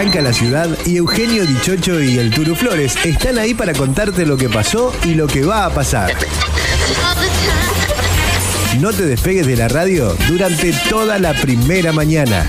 arranca 0.00 0.22
la 0.22 0.32
ciudad 0.32 0.66
y 0.86 0.96
Eugenio 0.96 1.44
Dichocho 1.44 2.00
y 2.00 2.16
el 2.16 2.30
Turu 2.30 2.54
Flores 2.54 2.96
están 3.04 3.36
ahí 3.36 3.52
para 3.52 3.74
contarte 3.74 4.24
lo 4.24 4.38
que 4.38 4.48
pasó 4.48 4.94
y 5.04 5.12
lo 5.12 5.26
que 5.26 5.44
va 5.44 5.66
a 5.66 5.74
pasar. 5.74 6.14
No 8.80 8.94
te 8.94 9.04
despegues 9.04 9.46
de 9.46 9.56
la 9.56 9.68
radio 9.68 10.16
durante 10.26 10.72
toda 10.88 11.18
la 11.18 11.34
primera 11.34 11.92
mañana. 11.92 12.48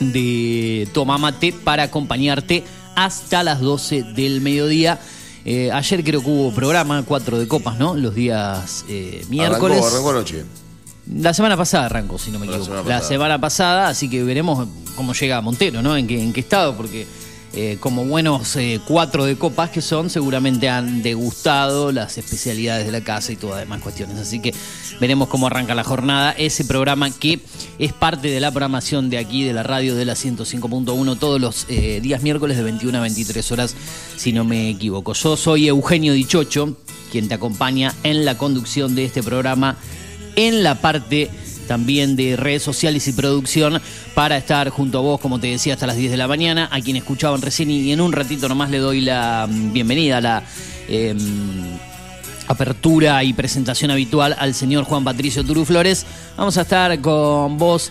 de 0.00 0.88
Tomamate 0.92 1.52
para 1.52 1.84
acompañarte 1.84 2.64
hasta 2.94 3.42
las 3.42 3.60
12 3.60 4.02
del 4.14 4.40
mediodía. 4.40 4.98
Eh, 5.44 5.70
ayer 5.72 6.04
creo 6.04 6.20
que 6.22 6.30
hubo 6.30 6.52
programa, 6.52 7.02
cuatro 7.06 7.38
de 7.38 7.48
copas, 7.48 7.78
¿no? 7.78 7.96
Los 7.96 8.14
días 8.14 8.84
eh, 8.88 9.24
miércoles. 9.28 9.78
Arrancó, 9.78 9.94
arrancó 9.94 10.10
anoche. 10.10 10.44
La 11.14 11.34
semana 11.34 11.56
pasada 11.56 11.86
arrancó, 11.86 12.18
si 12.18 12.30
no 12.30 12.38
me 12.38 12.46
equivoco. 12.46 12.84
La 12.86 13.00
semana 13.00 13.40
pasada, 13.40 13.88
así 13.88 14.08
que 14.08 14.22
veremos 14.22 14.68
cómo 14.94 15.14
llega 15.14 15.40
Montero, 15.40 15.82
¿no? 15.82 15.96
En 15.96 16.06
qué, 16.06 16.22
en 16.22 16.32
qué 16.32 16.40
estado, 16.40 16.76
porque 16.76 17.06
eh, 17.54 17.76
como 17.80 18.04
buenos 18.06 18.56
eh, 18.56 18.80
cuatro 18.86 19.26
de 19.26 19.36
copas 19.36 19.68
que 19.68 19.82
son, 19.82 20.08
seguramente 20.08 20.70
han 20.70 21.02
degustado 21.02 21.92
las 21.92 22.16
especialidades 22.16 22.86
de 22.86 22.92
la 22.92 23.02
casa 23.02 23.30
y 23.30 23.36
todas 23.36 23.60
demás 23.60 23.82
cuestiones. 23.82 24.18
Así 24.18 24.40
que 24.40 24.54
veremos 25.00 25.28
cómo 25.28 25.48
arranca 25.48 25.74
la 25.74 25.84
jornada. 25.84 26.32
Ese 26.32 26.64
programa 26.64 27.10
que 27.10 27.40
es 27.78 27.92
parte 27.92 28.28
de 28.28 28.40
la 28.40 28.50
programación 28.50 29.10
de 29.10 29.18
aquí, 29.18 29.44
de 29.44 29.52
la 29.52 29.62
radio 29.62 29.94
de 29.94 30.06
la 30.06 30.14
105.1, 30.14 31.18
todos 31.18 31.40
los 31.40 31.66
eh, 31.68 32.00
días 32.00 32.22
miércoles 32.22 32.56
de 32.56 32.62
21 32.62 32.96
a 32.96 33.02
23 33.02 33.52
horas, 33.52 33.76
si 34.16 34.32
no 34.32 34.44
me 34.44 34.70
equivoco. 34.70 35.12
Yo 35.12 35.36
soy 35.36 35.68
Eugenio 35.68 36.14
Dichocho, 36.14 36.78
quien 37.10 37.28
te 37.28 37.34
acompaña 37.34 37.94
en 38.02 38.24
la 38.24 38.38
conducción 38.38 38.94
de 38.94 39.04
este 39.04 39.22
programa 39.22 39.76
en 40.36 40.62
la 40.62 40.80
parte 40.80 41.30
también 41.66 42.16
de 42.16 42.36
redes 42.36 42.62
sociales 42.62 43.06
y 43.08 43.12
producción 43.12 43.80
para 44.14 44.36
estar 44.36 44.68
junto 44.70 44.98
a 44.98 45.00
vos, 45.00 45.20
como 45.20 45.40
te 45.40 45.48
decía, 45.48 45.74
hasta 45.74 45.86
las 45.86 45.96
10 45.96 46.10
de 46.10 46.16
la 46.16 46.28
mañana. 46.28 46.68
A 46.70 46.80
quien 46.80 46.96
escuchaban 46.96 47.42
recién 47.42 47.70
y 47.70 47.92
en 47.92 48.00
un 48.00 48.12
ratito 48.12 48.48
nomás 48.48 48.70
le 48.70 48.78
doy 48.78 49.00
la 49.00 49.48
mm, 49.50 49.72
bienvenida, 49.72 50.20
la 50.20 50.42
em, 50.88 51.18
apertura 52.48 53.22
y 53.24 53.32
presentación 53.32 53.90
habitual 53.90 54.36
al 54.38 54.54
señor 54.54 54.84
Juan 54.84 55.04
Patricio 55.04 55.44
Turu 55.44 55.64
Flores. 55.64 56.06
Vamos 56.36 56.58
a 56.58 56.62
estar 56.62 57.00
con 57.00 57.58
vos 57.58 57.90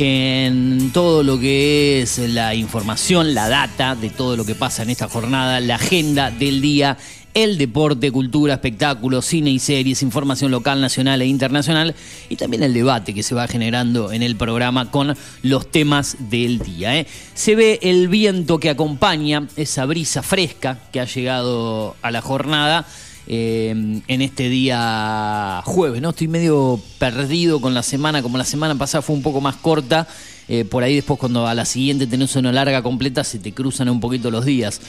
en 0.00 0.90
todo 0.92 1.24
lo 1.24 1.40
que 1.40 2.02
es 2.02 2.18
la 2.18 2.54
información, 2.54 3.34
la 3.34 3.48
data 3.48 3.96
de 3.96 4.10
todo 4.10 4.36
lo 4.36 4.44
que 4.44 4.54
pasa 4.54 4.84
en 4.84 4.90
esta 4.90 5.08
jornada, 5.08 5.58
la 5.58 5.74
agenda 5.74 6.30
del 6.30 6.60
día 6.60 6.96
el 7.42 7.56
deporte, 7.56 8.10
cultura, 8.10 8.54
espectáculos, 8.54 9.24
cine 9.24 9.50
y 9.50 9.58
series, 9.60 10.02
información 10.02 10.50
local, 10.50 10.80
nacional 10.80 11.22
e 11.22 11.26
internacional 11.26 11.94
y 12.28 12.36
también 12.36 12.64
el 12.64 12.74
debate 12.74 13.14
que 13.14 13.22
se 13.22 13.34
va 13.34 13.46
generando 13.46 14.10
en 14.10 14.24
el 14.24 14.34
programa 14.34 14.90
con 14.90 15.16
los 15.42 15.70
temas 15.70 16.16
del 16.30 16.58
día. 16.58 16.98
¿eh? 16.98 17.06
Se 17.34 17.54
ve 17.54 17.78
el 17.82 18.08
viento 18.08 18.58
que 18.58 18.70
acompaña 18.70 19.46
esa 19.56 19.84
brisa 19.86 20.22
fresca 20.22 20.80
que 20.92 21.00
ha 21.00 21.04
llegado 21.04 21.96
a 22.02 22.10
la 22.10 22.20
jornada. 22.20 22.86
Eh, 23.30 23.68
en 24.08 24.22
este 24.22 24.48
día 24.48 25.60
jueves, 25.66 26.00
¿no? 26.00 26.10
Estoy 26.10 26.28
medio 26.28 26.80
perdido 26.98 27.60
con 27.60 27.74
la 27.74 27.82
semana, 27.82 28.22
como 28.22 28.38
la 28.38 28.44
semana 28.46 28.74
pasada 28.74 29.02
fue 29.02 29.14
un 29.14 29.20
poco 29.20 29.42
más 29.42 29.56
corta, 29.56 30.08
eh, 30.48 30.64
por 30.64 30.82
ahí 30.82 30.94
después 30.94 31.20
cuando 31.20 31.46
a 31.46 31.52
la 31.52 31.66
siguiente 31.66 32.06
tenés 32.06 32.34
una 32.36 32.52
larga 32.52 32.82
completa 32.82 33.24
se 33.24 33.38
te 33.38 33.52
cruzan 33.52 33.90
un 33.90 34.00
poquito 34.00 34.30
los 34.30 34.46
días 34.46 34.80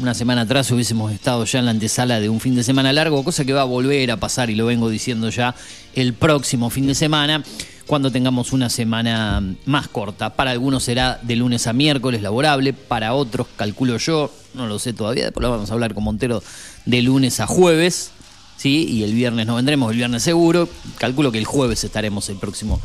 una 0.00 0.14
semana 0.14 0.42
atrás 0.42 0.70
hubiésemos 0.70 1.12
estado 1.12 1.44
ya 1.44 1.58
en 1.60 1.66
la 1.66 1.70
antesala 1.70 2.20
de 2.20 2.28
un 2.28 2.40
fin 2.40 2.54
de 2.54 2.64
semana 2.64 2.92
largo, 2.92 3.22
cosa 3.22 3.44
que 3.44 3.52
va 3.52 3.62
a 3.62 3.64
volver 3.64 4.10
a 4.10 4.16
pasar 4.16 4.50
y 4.50 4.54
lo 4.54 4.66
vengo 4.66 4.88
diciendo 4.88 5.30
ya 5.30 5.54
el 5.94 6.14
próximo 6.14 6.70
fin 6.70 6.86
de 6.86 6.94
semana, 6.94 7.44
cuando 7.86 8.10
tengamos 8.10 8.52
una 8.52 8.70
semana 8.70 9.42
más 9.66 9.88
corta. 9.88 10.34
Para 10.34 10.50
algunos 10.50 10.82
será 10.84 11.20
de 11.22 11.36
lunes 11.36 11.66
a 11.66 11.72
miércoles 11.72 12.22
laborable, 12.22 12.72
para 12.72 13.14
otros, 13.14 13.46
calculo 13.56 13.96
yo, 13.98 14.32
no 14.54 14.66
lo 14.66 14.78
sé 14.78 14.92
todavía, 14.92 15.24
después 15.24 15.42
lo 15.42 15.50
vamos 15.50 15.70
a 15.70 15.74
hablar 15.74 15.94
con 15.94 16.04
Montero, 16.04 16.42
de 16.86 17.02
lunes 17.02 17.40
a 17.40 17.46
jueves, 17.46 18.10
¿sí? 18.56 18.86
Y 18.88 19.04
el 19.04 19.12
viernes 19.12 19.46
no 19.46 19.54
vendremos, 19.54 19.90
el 19.92 19.98
viernes 19.98 20.22
seguro, 20.22 20.68
calculo 20.98 21.30
que 21.30 21.38
el 21.38 21.46
jueves 21.46 21.84
estaremos 21.84 22.28
el 22.30 22.36
próximo 22.36 22.80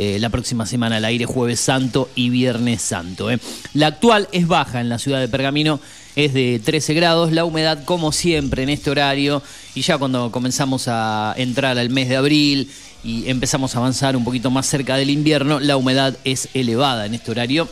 eh, 0.00 0.18
la 0.20 0.30
próxima 0.30 0.64
semana 0.64 0.98
al 0.98 1.04
aire, 1.04 1.24
jueves 1.24 1.58
santo 1.58 2.08
y 2.14 2.30
viernes 2.30 2.82
santo. 2.82 3.32
¿eh? 3.32 3.40
La 3.74 3.88
actual 3.88 4.28
es 4.30 4.46
baja 4.46 4.80
en 4.80 4.88
la 4.88 5.00
ciudad 5.00 5.18
de 5.18 5.26
Pergamino, 5.26 5.80
es 6.24 6.34
de 6.34 6.58
13 6.58 6.94
grados, 6.94 7.30
la 7.30 7.44
humedad 7.44 7.84
como 7.84 8.10
siempre 8.10 8.64
en 8.64 8.70
este 8.70 8.90
horario 8.90 9.40
y 9.76 9.82
ya 9.82 9.98
cuando 9.98 10.32
comenzamos 10.32 10.88
a 10.88 11.32
entrar 11.36 11.78
al 11.78 11.90
mes 11.90 12.08
de 12.08 12.16
abril 12.16 12.72
y 13.04 13.30
empezamos 13.30 13.76
a 13.76 13.78
avanzar 13.78 14.16
un 14.16 14.24
poquito 14.24 14.50
más 14.50 14.66
cerca 14.66 14.96
del 14.96 15.10
invierno, 15.10 15.60
la 15.60 15.76
humedad 15.76 16.16
es 16.24 16.48
elevada 16.54 17.06
en 17.06 17.14
este 17.14 17.30
horario, 17.30 17.68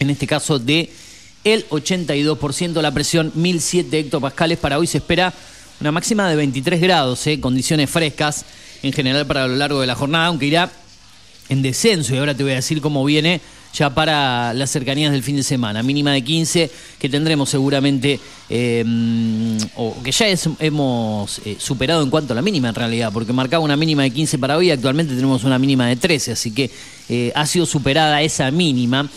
en 0.00 0.10
este 0.10 0.26
caso 0.26 0.58
de 0.58 0.92
el 1.44 1.66
82%, 1.70 2.82
la 2.82 2.92
presión 2.92 3.32
1007 3.34 4.00
hectopascales, 4.00 4.58
para 4.58 4.78
hoy 4.78 4.86
se 4.86 4.98
espera 4.98 5.32
una 5.80 5.92
máxima 5.92 6.28
de 6.28 6.36
23 6.36 6.78
grados, 6.78 7.26
¿eh? 7.26 7.40
condiciones 7.40 7.88
frescas 7.88 8.44
en 8.82 8.92
general 8.92 9.26
para 9.26 9.48
lo 9.48 9.56
largo 9.56 9.80
de 9.80 9.86
la 9.86 9.94
jornada, 9.94 10.26
aunque 10.26 10.44
irá 10.44 10.70
en 11.48 11.62
descenso 11.62 12.14
y 12.14 12.18
ahora 12.18 12.36
te 12.36 12.42
voy 12.42 12.52
a 12.52 12.56
decir 12.56 12.82
cómo 12.82 13.02
viene 13.02 13.40
ya 13.72 13.90
para 13.90 14.52
las 14.54 14.70
cercanías 14.70 15.12
del 15.12 15.22
fin 15.22 15.36
de 15.36 15.42
semana. 15.42 15.82
Mínima 15.82 16.12
de 16.12 16.22
15 16.22 16.70
que 16.98 17.08
tendremos 17.08 17.48
seguramente, 17.50 18.20
eh, 18.48 18.84
o 19.76 19.96
que 20.02 20.12
ya 20.12 20.26
hemos 20.60 21.40
eh, 21.44 21.56
superado 21.58 22.02
en 22.02 22.10
cuanto 22.10 22.32
a 22.32 22.36
la 22.36 22.42
mínima 22.42 22.68
en 22.68 22.74
realidad, 22.74 23.10
porque 23.12 23.32
marcaba 23.32 23.64
una 23.64 23.76
mínima 23.76 24.02
de 24.02 24.10
15 24.10 24.38
para 24.38 24.56
hoy, 24.56 24.70
actualmente 24.70 25.14
tenemos 25.14 25.44
una 25.44 25.58
mínima 25.58 25.86
de 25.86 25.96
13, 25.96 26.32
así 26.32 26.50
que 26.50 26.70
eh, 27.08 27.32
ha 27.34 27.46
sido 27.46 27.66
superada 27.66 28.22
esa 28.22 28.50
mínima. 28.50 29.08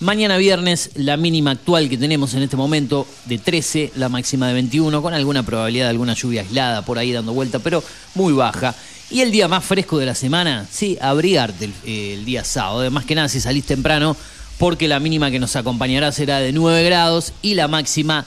Mañana 0.00 0.36
viernes 0.36 0.90
la 0.96 1.16
mínima 1.16 1.52
actual 1.52 1.88
que 1.88 1.96
tenemos 1.96 2.34
en 2.34 2.42
este 2.42 2.56
momento 2.56 3.06
de 3.26 3.38
13, 3.38 3.92
la 3.96 4.08
máxima 4.08 4.48
de 4.48 4.54
21, 4.54 5.00
con 5.00 5.14
alguna 5.14 5.44
probabilidad 5.44 5.86
de 5.86 5.90
alguna 5.90 6.14
lluvia 6.14 6.42
aislada 6.42 6.84
por 6.84 6.98
ahí 6.98 7.12
dando 7.12 7.32
vuelta, 7.32 7.60
pero 7.60 7.82
muy 8.14 8.32
baja. 8.32 8.74
Y 9.10 9.20
el 9.20 9.30
día 9.30 9.48
más 9.48 9.64
fresco 9.64 9.98
de 9.98 10.06
la 10.06 10.14
semana, 10.14 10.66
sí, 10.70 10.96
abrigarte 11.00 11.70
el, 11.84 12.24
día 12.24 12.42
sábado. 12.44 12.80
Además 12.80 13.04
que 13.04 13.14
nada, 13.14 13.28
si 13.28 13.40
salís 13.40 13.64
temprano, 13.64 14.16
porque 14.58 14.88
la 14.88 14.98
mínima 14.98 15.30
que 15.30 15.38
nos 15.38 15.56
acompañará 15.56 16.10
será 16.10 16.38
de 16.38 16.52
9 16.52 16.82
grados 16.84 17.32
y 17.42 17.54
la 17.54 17.68
máxima 17.68 18.24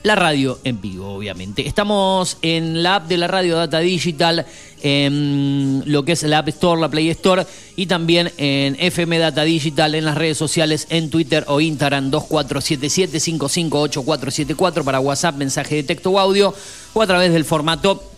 la 0.02 0.16
radio 0.16 0.58
en 0.64 0.80
vivo, 0.82 1.14
obviamente. 1.14 1.68
Estamos 1.68 2.38
en 2.42 2.82
la 2.84 2.96
app 2.96 3.08
de 3.08 3.18
la 3.18 3.28
radio 3.28 3.58
Data 3.58 3.80
Digital, 3.80 4.46
en 4.82 5.84
lo 5.86 6.06
que 6.06 6.14
es 6.14 6.24
la 6.24 6.38
App 6.40 6.48
Store, 6.48 6.80
la 6.80 6.88
Play 6.90 7.10
Store, 7.10 7.46
y 7.76 7.88
también 7.88 8.32
en 8.38 8.78
FM 8.80 9.20
Data 9.20 9.44
Digital 9.44 9.96
en 9.96 10.06
las 10.06 10.18
redes 10.18 10.38
sociales, 10.38 10.88
en 10.90 11.10
Twitter 11.10 11.44
o 11.48 11.60
Instagram 11.60 12.12
2477-558474 12.12 14.86
para 14.86 15.02
WhatsApp, 15.02 15.36
mensaje 15.36 15.76
de 15.76 15.84
texto 15.84 16.12
o 16.12 16.20
audio, 16.20 16.56
o 16.94 17.02
a 17.02 17.08
través 17.08 17.34
del 17.34 17.44
formato 17.44 18.09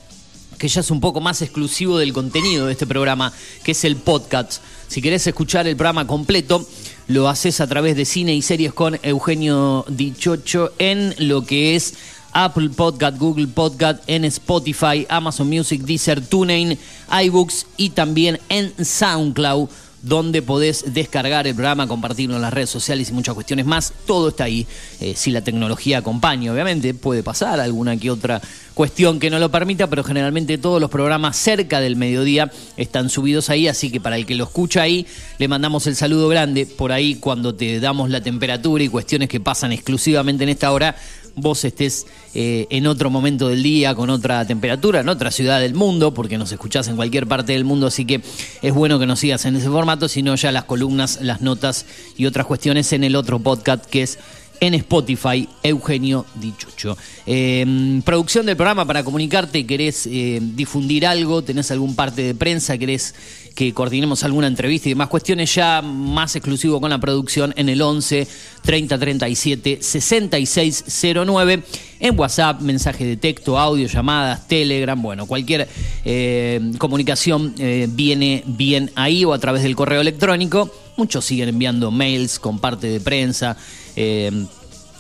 que 0.62 0.68
ya 0.68 0.82
es 0.82 0.92
un 0.92 1.02
poco 1.02 1.22
más 1.22 1.42
exclusivo 1.42 1.98
del 1.98 2.14
contenido 2.14 2.68
de 2.68 2.74
este 2.74 2.86
programa, 2.86 3.34
que 3.64 3.72
es 3.72 3.84
el 3.84 3.96
podcast. 3.96 4.62
Si 4.88 5.02
querés 5.02 5.26
escuchar 5.26 5.66
el 5.66 5.76
programa 5.76 6.06
completo, 6.06 6.64
lo 7.08 7.28
haces 7.30 7.62
a 7.62 7.68
través 7.68 7.96
de 7.96 8.06
cine 8.06 8.36
y 8.36 8.44
series 8.44 8.72
con 8.72 9.00
Eugenio 9.02 9.84
Dichocho 9.88 10.72
en 10.78 11.16
lo 11.18 11.44
que 11.48 11.76
es 11.76 11.96
Apple 12.34 12.70
Podcast, 12.70 13.18
Google 13.18 13.48
Podcast, 13.48 14.04
en 14.06 14.24
Spotify, 14.26 15.08
Amazon 15.10 15.50
Music, 15.50 15.82
Deezer, 15.82 16.24
TuneIn, 16.24 16.78
iBooks 17.10 17.66
y 17.78 17.90
también 17.90 18.40
en 18.50 18.72
SoundCloud 18.86 19.68
donde 20.02 20.42
podés 20.42 20.94
descargar 20.94 21.48
el 21.48 21.54
programa, 21.54 21.88
compartirlo 21.88 22.36
en 22.36 22.42
las 22.42 22.54
redes 22.54 22.70
sociales 22.70 23.10
y 23.10 23.14
muchas 23.14 23.36
cuestiones 23.36 23.66
más. 23.66 23.94
Todo 24.06 24.30
está 24.30 24.46
ahí. 24.46 24.66
Eh, 25.00 25.14
si 25.16 25.32
la 25.32 25.42
tecnología 25.42 26.00
acompaña, 26.00 26.52
obviamente, 26.52 26.94
puede 26.94 27.24
pasar 27.24 27.60
alguna 27.60 27.98
que 27.98 28.10
otra 28.10 28.42
cuestión 28.82 29.20
que 29.20 29.30
no 29.30 29.38
lo 29.38 29.52
permita, 29.52 29.86
pero 29.92 30.04
generalmente 30.04 30.58
todos 30.58 30.82
los 30.82 30.90
programas 30.90 31.38
cerca 31.38 31.80
del 31.80 31.96
mediodía 31.96 32.52
están 32.78 33.12
subidos 33.12 33.52
ahí, 33.52 33.68
así 33.68 33.92
que 33.92 34.02
para 34.02 34.16
el 34.16 34.26
que 34.26 34.34
lo 34.34 34.46
escucha 34.46 34.82
ahí, 34.82 35.06
le 35.38 35.48
mandamos 35.48 35.86
el 35.86 35.96
saludo 35.96 36.28
grande. 36.30 36.66
Por 36.66 36.92
ahí, 36.92 37.14
cuando 37.14 37.54
te 37.54 37.80
damos 37.80 38.10
la 38.10 38.22
temperatura 38.22 38.84
y 38.84 38.90
cuestiones 38.90 39.30
que 39.30 39.40
pasan 39.40 39.72
exclusivamente 39.72 40.46
en 40.46 40.50
esta 40.50 40.72
hora, 40.72 40.96
vos 41.36 41.64
estés 41.64 42.08
eh, 42.34 42.66
en 42.72 42.88
otro 42.88 43.12
momento 43.12 43.50
del 43.50 43.62
día, 43.62 43.94
con 43.94 44.10
otra 44.10 44.46
temperatura, 44.48 45.02
en 45.02 45.10
otra 45.10 45.30
ciudad 45.30 45.60
del 45.60 45.76
mundo, 45.76 46.16
porque 46.16 46.40
nos 46.40 46.52
escuchás 46.52 46.88
en 46.88 46.96
cualquier 46.96 47.28
parte 47.28 47.54
del 47.54 47.66
mundo, 47.66 47.86
así 47.86 48.06
que 48.06 48.22
es 48.64 48.74
bueno 48.74 48.98
que 48.98 49.06
nos 49.06 49.20
sigas 49.20 49.46
en 49.46 49.58
ese 49.58 49.70
formato, 49.70 50.08
sino 50.08 50.34
ya 50.34 50.52
las 50.52 50.64
columnas, 50.64 51.20
las 51.22 51.42
notas 51.42 51.86
y 52.18 52.26
otras 52.26 52.48
cuestiones 52.48 52.92
en 52.94 53.04
el 53.04 53.16
otro 53.16 53.38
podcast 53.38 53.86
que 53.86 54.02
es 54.02 54.18
en 54.62 54.76
Spotify, 54.76 55.50
Eugenio 55.64 56.26
Dichucho. 56.36 56.96
Eh, 57.26 58.00
producción 58.06 58.46
del 58.46 58.56
programa 58.56 58.86
para 58.86 59.04
comunicarte, 59.04 59.66
querés 59.66 60.06
eh, 60.06 60.40
difundir 60.40 61.06
algo, 61.08 61.44
tenés 61.44 61.72
algún 61.72 61.96
parte 61.96 62.22
de 62.22 62.36
prensa, 62.36 62.78
querés 62.78 63.16
que 63.56 63.74
coordinemos 63.74 64.24
alguna 64.24 64.48
entrevista 64.48 64.90
y 64.90 64.94
demás 64.94 65.10
cuestiones, 65.10 65.54
ya 65.54 65.82
más 65.82 66.36
exclusivo 66.36 66.80
con 66.80 66.90
la 66.90 67.00
producción 67.00 67.54
en 67.58 67.70
el 67.70 67.82
11 67.82 68.28
30 68.64 68.98
37 68.98 69.78
66 69.82 70.86
09. 71.26 71.64
En 72.00 72.20
WhatsApp, 72.20 72.62
mensaje 72.62 73.06
de 73.06 73.18
texto, 73.18 73.60
audio, 73.60 73.88
llamadas, 73.88 74.48
Telegram, 74.48 75.00
bueno, 75.00 75.28
cualquier 75.28 75.68
eh, 76.04 76.72
comunicación 76.80 77.54
viene 77.90 78.44
bien 78.48 78.90
ahí 78.96 79.24
o 79.24 79.34
a 79.34 79.40
través 79.40 79.62
del 79.64 79.76
correo 79.76 80.02
electrónico. 80.02 80.72
Muchos 80.98 81.26
siguen 81.26 81.50
enviando 81.50 81.92
mails 81.92 82.40
con 82.40 82.60
parte 82.60 82.88
de 82.88 83.00
prensa. 83.00 83.56
Eh, 83.96 84.46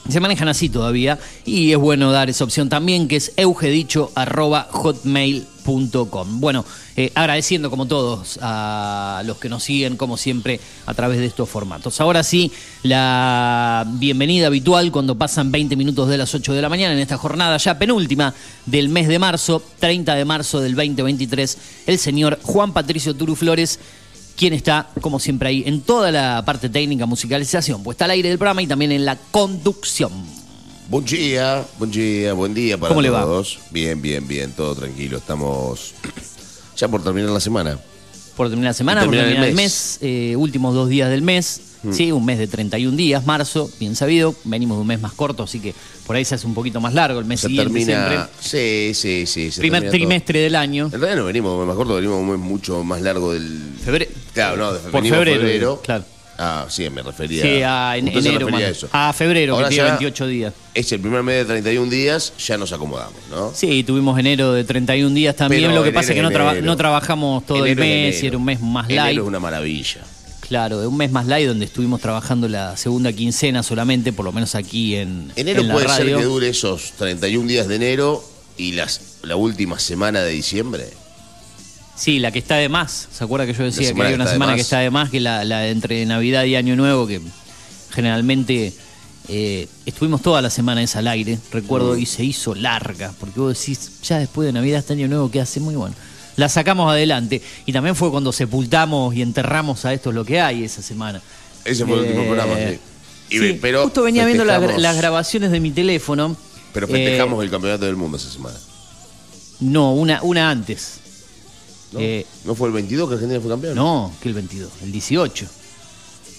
se 0.09 0.19
manejan 0.19 0.47
así 0.47 0.69
todavía 0.69 1.19
y 1.45 1.71
es 1.71 1.77
bueno 1.77 2.11
dar 2.11 2.29
esa 2.29 2.43
opción 2.43 2.69
también 2.69 3.07
que 3.07 3.17
es 3.17 3.33
Bueno, 6.39 6.65
eh, 6.95 7.11
agradeciendo 7.15 7.69
como 7.69 7.85
todos 7.85 8.39
a 8.41 9.21
los 9.25 9.37
que 9.37 9.49
nos 9.49 9.63
siguen 9.63 9.97
como 9.97 10.17
siempre 10.17 10.59
a 10.85 10.93
través 10.93 11.19
de 11.19 11.25
estos 11.25 11.49
formatos. 11.49 12.01
Ahora 12.01 12.23
sí, 12.23 12.51
la 12.83 13.85
bienvenida 13.87 14.47
habitual 14.47 14.91
cuando 14.91 15.17
pasan 15.17 15.51
20 15.51 15.75
minutos 15.75 16.09
de 16.09 16.17
las 16.17 16.33
8 16.33 16.53
de 16.53 16.61
la 16.61 16.69
mañana 16.69 16.93
en 16.93 16.99
esta 16.99 17.17
jornada 17.17 17.57
ya 17.57 17.77
penúltima 17.77 18.33
del 18.65 18.89
mes 18.89 19.07
de 19.07 19.19
marzo, 19.19 19.61
30 19.79 20.15
de 20.15 20.25
marzo 20.25 20.59
del 20.59 20.75
2023, 20.75 21.57
el 21.87 21.97
señor 21.97 22.39
Juan 22.43 22.73
Patricio 22.73 23.15
Turu 23.15 23.35
Flores 23.35 23.79
quien 24.35 24.53
está, 24.53 24.89
como 25.01 25.19
siempre, 25.19 25.49
ahí 25.49 25.63
en 25.67 25.81
toda 25.81 26.11
la 26.11 26.43
parte 26.43 26.69
técnica, 26.69 27.05
musicalización, 27.05 27.83
puesta 27.83 28.05
al 28.05 28.11
aire 28.11 28.29
del 28.29 28.39
programa 28.39 28.63
y 28.63 28.67
también 28.67 28.91
en 28.91 29.05
la 29.05 29.15
conducción. 29.15 30.11
Buen 30.91 31.05
día, 31.05 31.65
buen 31.79 31.89
día, 31.89 32.33
buen 32.33 32.53
día 32.53 32.77
para 32.77 32.89
¿Cómo 32.89 33.01
le 33.01 33.09
va? 33.09 33.21
todos. 33.21 33.59
Bien, 33.71 34.01
bien, 34.01 34.27
bien, 34.27 34.51
todo 34.51 34.75
tranquilo. 34.75 35.17
Estamos 35.19 35.93
ya 36.75 36.89
por 36.89 37.01
terminar 37.01 37.29
la 37.29 37.39
semana. 37.39 37.79
Por 38.35 38.49
terminar 38.49 38.71
la 38.71 38.73
semana, 38.73 39.05
por 39.05 39.13
Terminar 39.13 39.45
el 39.45 39.53
mes. 39.53 39.55
mes, 39.55 39.97
eh, 40.01 40.35
últimos 40.35 40.75
dos 40.75 40.89
días 40.89 41.09
del 41.09 41.21
mes, 41.21 41.61
Mm. 41.83 41.93
sí, 41.93 42.11
un 42.11 42.23
mes 42.23 42.37
de 42.37 42.45
31 42.45 42.95
días, 42.95 43.25
marzo, 43.25 43.67
bien 43.79 43.95
sabido, 43.95 44.35
venimos 44.43 44.77
de 44.77 44.81
un 44.81 44.87
mes 44.87 45.01
más 45.01 45.13
corto, 45.13 45.41
así 45.41 45.59
que 45.59 45.73
por 46.05 46.15
ahí 46.15 46.23
se 46.23 46.35
hace 46.35 46.45
un 46.45 46.53
poquito 46.53 46.79
más 46.79 46.93
largo 46.93 47.17
el 47.19 47.25
mes 47.25 47.39
Se 47.39 47.47
siguiente 47.47 47.73
termina. 47.73 48.29
siempre. 48.39 48.93
Sí, 48.93 49.25
sí, 49.25 49.49
sí. 49.51 49.59
Primer 49.59 49.81
todo. 49.81 49.89
trimestre 49.91 50.41
del 50.41 50.55
año, 50.57 50.91
En 50.93 50.99
realidad 51.01 51.15
no 51.21 51.25
venimos, 51.25 51.65
me 51.65 51.71
acuerdo, 51.73 51.95
venimos 51.95 52.19
un 52.19 52.29
mes 52.29 52.37
mucho 52.39 52.83
más 52.83 53.01
largo 53.01 53.33
del. 53.33 53.59
febrero. 53.83 54.11
Claro, 54.35 54.57
no, 54.57 54.73
de- 54.73 54.79
Por 54.79 54.91
venimos 55.01 55.23
febrero, 55.23 55.81
claro. 55.83 56.03
Ah, 56.43 56.65
sí, 56.69 56.89
me 56.89 57.03
refería. 57.03 57.43
Sí, 57.43 57.61
a 57.61 57.95
en- 57.97 58.07
enero, 58.07 58.47
refería 58.47 58.65
a 58.65 58.69
eso. 58.71 58.89
a 58.91 59.13
febrero, 59.13 59.53
Ahora 59.53 59.69
que 59.69 59.75
tiene 59.75 59.89
ya 59.89 59.93
28 59.93 60.25
días. 60.27 60.53
Es 60.73 60.91
el 60.91 60.99
primer 60.99 61.21
mes 61.21 61.35
de 61.35 61.45
31 61.45 61.87
días, 61.91 62.33
ya 62.43 62.57
nos 62.57 62.71
acomodamos, 62.73 63.19
¿no? 63.29 63.51
Sí, 63.53 63.83
tuvimos 63.83 64.17
enero 64.17 64.51
de 64.53 64.63
31 64.63 65.13
días 65.13 65.35
también. 65.35 65.61
Pero 65.61 65.75
Lo 65.75 65.83
que 65.83 65.89
enero 65.89 65.99
pasa 66.01 66.13
es 66.13 66.15
que 66.15 66.21
no, 66.23 66.29
es 66.29 66.33
traba- 66.33 66.51
enero. 66.53 66.65
no 66.65 66.75
trabajamos 66.77 67.45
todo 67.45 67.63
Enero 67.63 67.83
el 67.83 67.89
es 67.89 67.95
mes 68.05 68.15
y 68.15 68.19
enero. 68.21 68.27
era 68.29 68.37
un 68.39 68.45
mes 68.45 68.59
más 68.61 68.85
Enero 68.85 69.03
light. 69.03 69.17
es 69.19 69.23
una 69.23 69.39
maravilla. 69.39 70.01
Claro, 70.47 70.89
un 70.89 70.97
mes 70.97 71.11
más 71.11 71.27
light 71.27 71.47
donde 71.47 71.65
estuvimos 71.65 72.01
trabajando 72.01 72.47
la 72.47 72.75
segunda 72.75 73.13
quincena 73.13 73.61
solamente, 73.61 74.11
por 74.11 74.25
lo 74.25 74.31
menos 74.31 74.55
aquí 74.55 74.95
en, 74.95 75.31
Enero 75.35 75.61
en 75.61 75.67
la 75.67 75.73
puede 75.75 75.87
radio. 75.87 76.05
ser 76.05 76.17
que 76.17 76.23
dure 76.23 76.49
esos 76.49 76.93
31 76.97 77.47
días 77.47 77.67
de 77.67 77.75
enero 77.75 78.23
y 78.57 78.71
las, 78.71 79.19
la 79.21 79.35
última 79.35 79.77
semana 79.79 80.21
de 80.21 80.31
diciembre. 80.31 80.87
Sí, 82.01 82.17
la 82.17 82.31
que 82.31 82.39
está 82.39 82.55
de 82.55 82.67
más. 82.67 83.07
¿Se 83.11 83.23
acuerda 83.23 83.45
que 83.45 83.53
yo 83.53 83.63
decía 83.63 83.93
que 83.93 84.01
hay 84.01 84.09
que 84.09 84.15
una 84.15 84.25
semana 84.25 84.55
que 84.55 84.61
está 84.61 84.79
de 84.79 84.89
más 84.89 85.11
que 85.11 85.19
la, 85.19 85.43
la 85.43 85.67
entre 85.67 86.03
Navidad 86.07 86.45
y 86.45 86.55
Año 86.55 86.75
Nuevo, 86.75 87.05
que 87.05 87.21
generalmente 87.91 88.73
eh, 89.27 89.67
estuvimos 89.85 90.21
toda 90.23 90.41
la 90.41 90.49
semana 90.49 90.81
esa 90.81 90.97
al 90.99 91.07
aire, 91.07 91.37
recuerdo, 91.51 91.93
Mm. 91.95 91.99
y 91.99 92.05
se 92.07 92.23
hizo 92.23 92.55
larga, 92.55 93.13
porque 93.19 93.39
vos 93.39 93.57
decís, 93.59 93.91
ya 94.03 94.17
después 94.17 94.47
de 94.47 94.53
Navidad 94.53 94.79
hasta 94.79 94.93
Año 94.93 95.07
Nuevo, 95.07 95.29
¿qué 95.29 95.41
hace? 95.41 95.59
Muy 95.59 95.75
bueno. 95.75 95.93
La 96.37 96.49
sacamos 96.49 96.89
adelante. 96.91 97.41
Y 97.67 97.73
también 97.73 97.95
fue 97.95 98.09
cuando 98.09 98.31
sepultamos 98.31 99.13
y 99.15 99.21
enterramos 99.21 99.85
a 99.85 99.93
esto 99.93 100.09
es 100.09 100.15
lo 100.15 100.25
que 100.25 100.41
hay 100.41 100.63
esa 100.63 100.81
semana. 100.81 101.21
Ese 101.65 101.85
fue 101.85 101.95
el 101.99 101.99
último 102.05 102.21
Eh, 102.23 102.25
programa, 102.25 102.55
sí. 102.55 102.79
Y 103.29 103.33
sí, 103.33 103.39
ve- 103.39 103.59
pero 103.61 103.83
justo 103.83 104.01
venía 104.01 104.25
viendo 104.25 104.43
la 104.43 104.57
las 104.59 104.97
grabaciones 104.97 105.51
de 105.51 105.59
mi 105.59 105.69
teléfono. 105.69 106.35
Pero 106.73 106.87
Eh, 106.87 106.89
festejamos 106.89 107.43
el 107.43 107.51
campeonato 107.51 107.85
del 107.85 107.95
mundo 107.95 108.17
esa 108.17 108.31
semana. 108.31 108.57
no, 109.59 109.93
una, 109.93 110.23
una 110.23 110.49
antes. 110.49 111.00
¿No? 111.91 111.99
Eh, 111.99 112.25
¿No 112.45 112.55
fue 112.55 112.67
el 112.67 112.73
22 112.73 113.07
que 113.09 113.13
Argentina 113.15 113.39
fue 113.41 113.49
campeón? 113.51 113.75
No, 113.75 114.13
que 114.21 114.29
el 114.29 114.35
22, 114.35 114.69
el 114.83 114.91
18. 114.91 115.45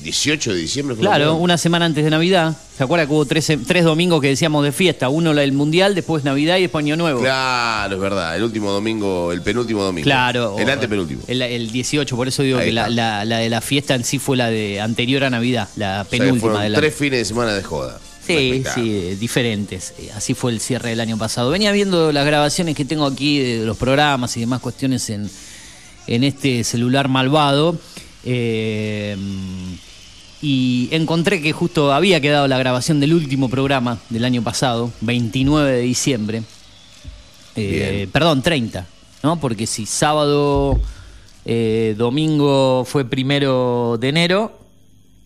18 0.03 0.53
de 0.53 0.59
diciembre 0.59 0.97
Claro, 0.97 1.27
campeón. 1.27 1.43
una 1.43 1.57
semana 1.57 1.85
antes 1.85 2.03
de 2.03 2.11
Navidad. 2.11 2.57
¿Se 2.77 2.83
acuerda 2.83 3.07
que 3.07 3.13
hubo 3.13 3.25
tres, 3.25 3.53
tres 3.69 3.85
domingos 3.85 4.21
que 4.21 4.27
decíamos 4.29 4.65
de 4.65 4.73
fiesta? 4.73 5.09
Uno 5.09 5.33
la 5.33 5.43
del 5.43 5.53
Mundial, 5.53 5.95
después 5.95 6.25
Navidad 6.25 6.57
y 6.57 6.63
después 6.63 6.83
Año 6.85 6.97
Nuevo. 6.97 7.21
Claro, 7.21 7.95
es 7.95 8.01
verdad. 8.01 8.35
El 8.37 8.43
último 8.43 8.73
domingo, 8.73 9.31
el 9.31 9.43
penúltimo 9.43 9.85
domingo. 9.85 10.03
Claro. 10.05 10.57
El 10.59 10.69
antepenúltimo. 10.69 11.23
El, 11.29 11.41
el 11.43 11.71
18, 11.71 12.17
por 12.17 12.27
eso 12.27 12.43
digo 12.43 12.59
Ahí 12.59 12.67
que 12.67 12.73
la, 12.73 12.89
la- 12.89 13.25
la 13.25 13.39
de 13.39 13.49
la 13.49 13.61
fiesta 13.61 13.95
en 13.95 14.03
sí 14.03 14.19
fue 14.19 14.37
la 14.37 14.49
de 14.51 14.81
anterior 14.81 15.23
a 15.23 15.31
Navidad, 15.31 15.69
la 15.77 16.01
O 16.01 16.03
sea, 16.03 16.05
que 16.05 16.11
penúltima 16.19 16.41
fueron 16.41 16.63
del 16.63 16.75
año. 16.75 16.81
tres 16.81 16.95
fines 16.97 17.19
de 17.21 17.25
semana 17.25 17.53
de 17.55 17.63
joda. 17.63 18.01
Sí, 18.27 18.63
sí, 18.75 19.17
diferentes. 19.17 19.95
Eh, 19.99 20.11
Así 20.15 20.35
fue 20.35 20.53
el 20.53 20.61
cierre 20.61 20.91
del 20.91 21.01
año 21.01 21.19
pasado. 21.19 21.51
Venía 21.51 21.73
viendo 21.73 22.13
las 22.13 22.25
grabaciones 22.25 22.77
que 22.77 22.85
tengo 22.85 23.07
aquí 23.07 23.39
de 23.41 23.65
los 23.67 23.77
programas 23.77 24.37
y 24.37 24.41
demás 24.41 24.61
cuestiones 24.61 25.09
en, 25.11 25.29
en 26.07 26.25
este 26.25 26.65
celular 26.65 27.09
malvado. 27.09 27.77
eh, 28.25 29.17
y 30.45 30.89
encontré 30.91 31.41
que 31.41 31.53
justo 31.53 31.93
había 31.93 32.21
quedado 32.21 32.49
la 32.49 32.59
grabación 32.59 32.99
del 32.99 33.15
último 33.15 33.49
programa 33.49 33.99
del 34.11 34.25
año 34.25 34.43
pasado, 34.43 34.91
29 35.01 35.71
de 35.71 35.81
diciembre. 35.83 36.43
Eh, 37.55 38.09
perdón, 38.11 38.43
30, 38.43 38.85
¿no? 39.23 39.39
Porque 39.39 39.69
si 39.69 39.87
sábado, 39.87 40.81
eh, 41.45 41.95
domingo 41.97 42.85
fue 42.85 43.05
primero 43.05 43.97
de 44.01 44.09
enero, 44.09 44.59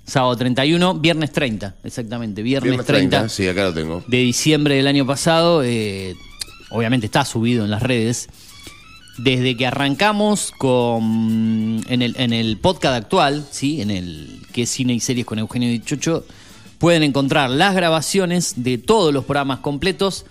sábado 0.06 0.36
31, 0.36 0.94
viernes 0.94 1.32
30, 1.32 1.74
exactamente, 1.84 2.42
viernes, 2.42 2.70
Viernes 2.70 2.86
30, 2.86 3.16
30, 3.18 3.28
sí, 3.28 3.48
acá 3.48 3.64
lo 3.64 3.74
tengo. 3.74 4.04
de 4.06 4.18
diciembre 4.18 4.76
del 4.76 4.86
año 4.86 5.04
pasado, 5.06 5.62
eh, 5.64 6.14
obviamente 6.70 7.06
está 7.06 7.24
subido 7.24 7.64
en 7.64 7.70
las 7.70 7.82
redes. 7.82 8.28
Desde 9.18 9.56
que 9.56 9.66
arrancamos 9.66 10.52
con 10.58 11.82
en 11.88 12.02
el, 12.02 12.14
en 12.18 12.34
el 12.34 12.58
podcast 12.58 12.94
actual, 12.94 13.46
¿sí? 13.50 13.80
en 13.80 13.90
el 13.90 14.42
que 14.52 14.62
es 14.62 14.70
Cine 14.70 14.92
y 14.92 15.00
Series 15.00 15.24
con 15.24 15.38
Eugenio 15.38 15.70
Dichocho, 15.70 16.26
pueden 16.78 17.02
encontrar 17.02 17.48
las 17.48 17.74
grabaciones 17.74 18.54
de 18.56 18.76
todos 18.76 19.14
los 19.14 19.24
programas 19.24 19.60
completos 19.60 20.26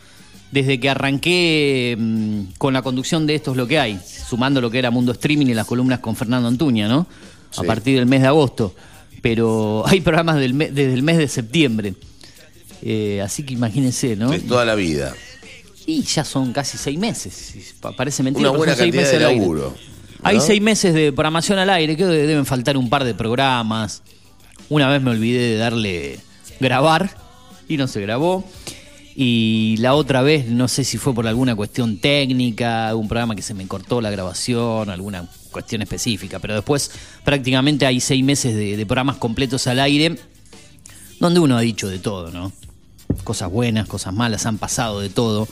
desde 0.52 0.80
que 0.80 0.90
arranqué 0.90 1.98
mm, 1.98 2.42
con 2.60 2.74
la 2.74 2.84
conducción 2.84 3.26
de 3.26 3.36
Esto 3.36 3.52
es 3.52 3.58
lo 3.58 3.68
que 3.68 3.80
hay, 3.80 4.00
sumando 4.30 4.62
lo 4.62 4.70
que 4.70 4.80
era 4.80 4.92
Mundo 4.92 5.12
Streaming 5.14 5.48
y 5.48 5.54
las 5.56 5.66
columnas 5.66 6.00
con 6.00 6.16
Fernando 6.16 6.48
Antuña, 6.48 6.88
¿no? 6.88 7.08
A 7.58 7.64
partir 7.64 7.98
del 7.98 8.06
mes 8.06 8.22
de 8.22 8.28
agosto. 8.28 8.76
Pero 9.26 9.84
hay 9.88 10.02
programas 10.02 10.36
del 10.38 10.54
me- 10.54 10.70
desde 10.70 10.94
el 10.94 11.02
mes 11.02 11.18
de 11.18 11.28
septiembre. 11.28 11.96
Eh, 12.84 13.22
así 13.24 13.42
que 13.42 13.56
imagínense, 13.56 14.16
¿no? 14.16 14.30
De 14.30 14.40
toda 14.40 14.64
la 14.66 14.76
vida. 14.76 15.16
Y 15.88 16.04
ya 16.04 16.24
son 16.24 16.54
casi 16.54 16.78
seis 16.78 17.00
meses. 17.00 17.74
Pa- 17.80 17.92
Parece 17.96 18.22
mentira. 18.22 18.52
Una 18.52 18.52
pero 18.52 18.58
buena 18.60 18.76
seis 18.76 18.94
meses 18.94 19.14
de 19.14 19.20
laburo. 19.20 19.76
Hay 20.22 20.40
seis 20.42 20.62
meses 20.62 20.94
de 20.94 21.12
programación 21.12 21.58
al 21.58 21.72
aire, 21.72 21.98
que 21.98 22.06
deben 22.06 22.46
faltar 22.46 22.78
un 22.78 22.88
par 22.88 23.04
de 23.04 23.16
programas. 23.16 24.04
Una 24.70 24.90
vez 24.90 25.02
me 25.02 25.10
olvidé 25.10 25.40
de 25.40 25.58
darle 25.58 26.20
grabar 26.60 27.10
y 27.68 27.78
no 27.78 27.88
se 27.88 28.02
grabó. 28.02 28.44
Y 29.16 29.78
la 29.80 29.96
otra 29.96 30.22
vez, 30.22 30.48
no 30.50 30.68
sé 30.68 30.84
si 30.84 31.00
fue 31.00 31.16
por 31.16 31.26
alguna 31.28 31.56
cuestión 31.56 31.98
técnica, 31.98 32.90
algún 32.90 33.08
programa 33.08 33.36
que 33.36 33.42
se 33.42 33.56
me 33.56 33.68
cortó 33.68 34.02
la 34.02 34.12
grabación, 34.12 34.90
alguna 34.92 35.28
cuestión 35.56 35.82
específica. 35.82 36.40
Pero 36.40 36.54
después 36.54 36.92
prácticamente 37.24 37.86
hay 37.86 38.02
seis 38.02 38.24
meses 38.24 38.54
de, 38.54 38.76
de 38.76 38.86
programas 38.86 39.16
completos 39.16 39.68
al 39.68 39.80
aire, 39.80 40.18
donde 41.22 41.40
uno 41.40 41.58
ha 41.58 41.62
dicho 41.62 41.88
de 41.88 41.98
todo, 41.98 42.30
¿no? 42.30 42.52
Cosas 43.24 43.50
buenas, 43.50 43.88
cosas 43.88 44.14
malas, 44.14 44.46
han 44.46 44.58
pasado 44.58 45.00
de 45.00 45.10
todo 45.10 45.48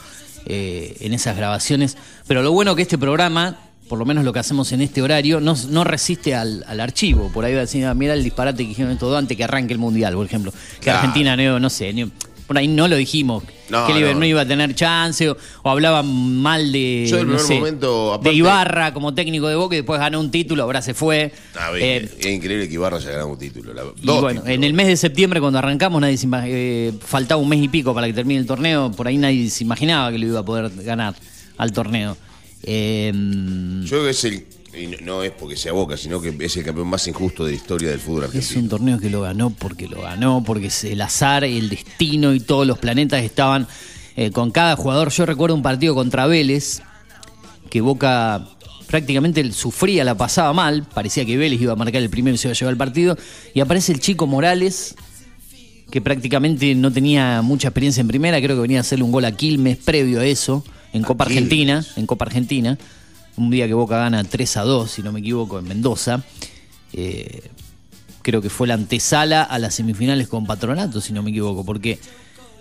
eh, 0.46 0.98
en 1.00 1.14
esas 1.14 1.38
grabaciones. 1.38 1.96
Pero 2.28 2.44
lo 2.44 2.52
bueno 2.52 2.76
que 2.76 2.82
este 2.82 2.98
programa, 2.98 3.58
por 3.88 3.98
lo 3.98 4.06
menos 4.06 4.26
lo 4.26 4.34
que 4.34 4.40
hacemos 4.40 4.74
en 4.74 4.82
este 4.82 5.02
horario, 5.02 5.40
no, 5.40 5.56
no 5.70 5.86
resiste 5.86 6.36
al, 6.36 6.66
al 6.68 6.82
archivo. 6.82 7.32
Por 7.32 7.46
ahí 7.46 7.54
va 7.54 7.60
a 7.60 7.62
decir, 7.62 7.86
ah, 7.86 7.94
mira 7.94 8.14
el 8.14 8.26
disparate 8.26 8.64
que 8.64 8.70
dijeron 8.70 8.98
todo 8.98 9.18
antes 9.18 9.38
que 9.38 9.44
arranque 9.46 9.72
el 9.72 9.80
Mundial, 9.80 10.16
por 10.16 10.26
ejemplo. 10.26 10.52
Que 10.52 10.80
Claro. 10.82 11.00
Argentina, 11.00 11.38
no, 11.38 11.60
no 11.62 11.70
sé, 11.70 11.94
por 12.48 12.58
ahí 12.58 12.68
no 12.68 12.88
lo 12.88 12.96
dijimos. 12.96 13.44
No, 13.70 13.88
que 13.88 13.94
no. 13.94 14.26
iba 14.26 14.42
a 14.42 14.46
tener 14.46 14.76
chance 14.76 15.30
o, 15.30 15.38
o 15.64 15.70
hablaban 15.70 16.06
mal 16.38 16.72
de, 16.72 17.08
Yo 17.10 17.20
el 17.20 17.28
no 17.28 17.40
sé, 17.40 17.56
momento, 17.56 18.14
aparte- 18.14 18.30
de 18.30 18.36
Ibarra 18.36 18.94
como 18.94 19.14
técnico 19.16 19.48
de 19.48 19.56
Boca 19.56 19.74
y 19.76 19.80
después 19.80 20.00
ganó 20.00 20.20
un 20.20 20.30
título, 20.30 20.64
ahora 20.64 20.82
se 20.82 20.94
fue. 20.94 21.32
Ah, 21.56 21.72
Eh, 21.76 22.10
es 22.20 22.26
increíble 22.26 22.68
que 22.68 22.74
Ibarra 22.76 22.98
haya 22.98 23.10
ganado 23.12 23.30
un 23.30 23.40
título. 23.40 23.74
la- 23.74 23.84
y 23.84 24.06
bueno, 24.06 24.28
títulos. 24.42 24.48
en 24.48 24.64
el 24.64 24.74
mes 24.74 24.88
de 24.88 24.98
septiembre 24.98 25.40
cuando 25.40 25.60
arrancamos 25.60 26.00
nadie 26.02 26.18
se 26.18 26.28
eh, 26.46 26.94
faltaba 27.04 27.42
un 27.42 27.50
mes 27.50 27.64
y 27.64 27.68
pico 27.70 27.94
para 27.96 28.06
que 28.08 28.14
termine 28.14 28.40
el 28.42 28.46
torneo, 28.46 28.92
por 28.92 29.08
ahí 29.08 29.18
nadie 29.18 29.50
se 29.50 29.64
imaginaba 29.64 30.12
que 30.12 30.20
lo 30.20 30.28
iba 30.28 30.40
a 30.42 30.46
poder 30.46 30.70
ganar 30.84 31.16
al 31.58 31.72
torneo. 31.72 32.16
Eh, 32.62 33.12
Yo 33.84 33.90
creo 33.90 34.04
que 34.04 34.10
es 34.12 34.24
el. 34.26 34.46
Y 34.78 34.88
no, 34.88 34.98
no 35.02 35.24
es 35.24 35.32
porque 35.32 35.56
sea 35.56 35.72
Boca, 35.74 35.98
sino 35.98 36.22
que 36.22 36.34
es 36.40 36.58
el 36.58 36.64
campeón 36.64 36.88
más 36.88 37.08
injusto 37.08 37.46
de 37.46 37.52
la 37.52 37.58
historia 37.58 37.90
del 37.90 38.00
fútbol 38.00 38.24
Es 38.24 38.30
argentino. 38.36 38.62
un 38.62 38.70
torneo 38.70 39.00
que 39.00 39.10
lo 39.10 39.22
ganó 39.22 39.50
porque 39.52 39.88
lo 39.88 40.02
ganó, 40.02 40.44
porque 40.44 40.68
es 40.68 40.84
el 40.84 41.02
azar, 41.02 41.44
el 41.44 41.70
destino 41.70 42.34
y 42.34 42.40
todos 42.40 42.66
los 42.66 42.78
planetas 42.80 43.24
estaban 43.24 43.68
eh, 44.16 44.32
con 44.32 44.52
cada 44.52 44.76
jugador. 44.76 45.10
Yo 45.12 45.26
recuerdo 45.26 45.56
un 45.56 45.62
partido 45.64 45.96
contra 45.96 46.26
Vélez, 46.28 46.82
que 47.70 47.82
Boca 47.82 48.48
prácticamente 48.88 49.52
sufría, 49.52 50.04
la 50.04 50.16
pasaba 50.16 50.54
mal, 50.54 50.84
parecía 50.94 51.26
que 51.26 51.36
Vélez 51.38 51.60
iba 51.62 51.74
a 51.74 51.76
marcar 51.76 52.02
el 52.02 52.10
primero 52.10 52.36
y 52.36 52.38
se 52.38 52.48
iba 52.48 52.54
a 52.54 52.56
llevar 52.56 52.74
el 52.74 52.78
partido, 52.78 53.18
y 53.54 53.60
aparece 53.60 53.92
el 53.92 54.00
chico 54.00 54.28
Morales, 54.28 54.96
que 55.90 56.02
prácticamente 56.02 56.74
no 56.76 56.92
tenía 56.92 57.42
mucha 57.42 57.70
experiencia 57.70 58.02
en 58.02 58.08
primera, 58.08 58.40
creo 58.42 58.56
que 58.56 58.62
venía 58.62 58.80
a 58.80 58.82
hacerle 58.82 59.04
un 59.06 59.12
gol 59.12 59.26
a 59.26 59.32
Quilmes 59.32 59.78
previo 59.78 60.20
a 60.20 60.26
eso, 60.26 60.64
en 60.92 61.02
Copa 61.02 61.26
Quilmes. 61.26 61.44
Argentina, 61.44 61.86
en 61.96 62.06
Copa 62.06 62.26
Argentina, 62.26 62.78
un 63.38 63.50
día 63.50 63.68
que 63.68 63.74
Boca 63.74 63.98
gana 63.98 64.24
3 64.24 64.58
a 64.58 64.62
2, 64.64 64.92
si 64.92 65.02
no 65.02 65.12
me 65.12 65.20
equivoco, 65.20 65.60
en 65.60 65.68
Mendoza. 65.68 66.24
Eh, 66.94 67.50
creo 68.22 68.42
que 68.42 68.50
fue 68.50 68.68
la 68.68 68.76
antesala 68.76 69.44
a 69.44 69.60
las 69.60 69.76
semifinales 69.76 70.28
con 70.28 70.46
Patronato, 70.46 71.02
si 71.02 71.14
no 71.14 71.24
me 71.24 71.32
equivoco, 71.32 71.66
porque 71.66 72.00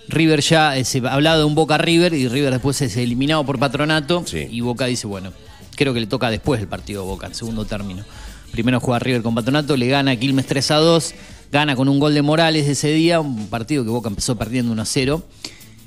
River 0.08 0.40
ya 0.40 0.76
eh, 0.76 0.84
se 0.84 0.98
hablaba 1.06 1.38
de 1.38 1.44
un 1.44 1.54
Boca 1.54 1.78
River 1.78 2.14
y 2.14 2.28
River 2.28 2.52
después 2.52 2.80
es 2.82 2.96
eliminado 2.96 3.44
por 3.44 3.58
Patronato 3.58 4.24
Sí. 4.26 4.48
y 4.50 4.60
Boca 4.60 4.86
dice, 4.86 5.06
bueno, 5.06 5.32
creo 5.76 5.94
que 5.94 6.00
le 6.00 6.06
toca 6.06 6.30
después 6.30 6.60
el 6.60 6.68
partido 6.68 7.02
a 7.02 7.04
Boca, 7.04 7.26
en 7.26 7.34
segundo 7.34 7.64
término. 7.64 8.04
Primero 8.50 8.80
juega 8.80 8.98
River 8.98 9.22
con 9.22 9.34
Patronato, 9.34 9.76
le 9.76 9.86
gana 9.88 10.10
a 10.10 10.16
Quilmes 10.16 10.46
3 10.46 10.70
a 10.72 10.76
2, 10.76 11.14
gana 11.52 11.76
con 11.76 11.88
un 11.88 11.98
gol 11.98 12.12
de 12.14 12.22
Morales 12.22 12.66
ese 12.68 12.88
día, 12.92 13.20
un 13.20 13.46
partido 13.48 13.84
que 13.84 13.90
Boca 13.90 14.08
empezó 14.08 14.36
perdiendo 14.36 14.72
1 14.72 14.82
a 14.82 14.84
0. 14.86 15.22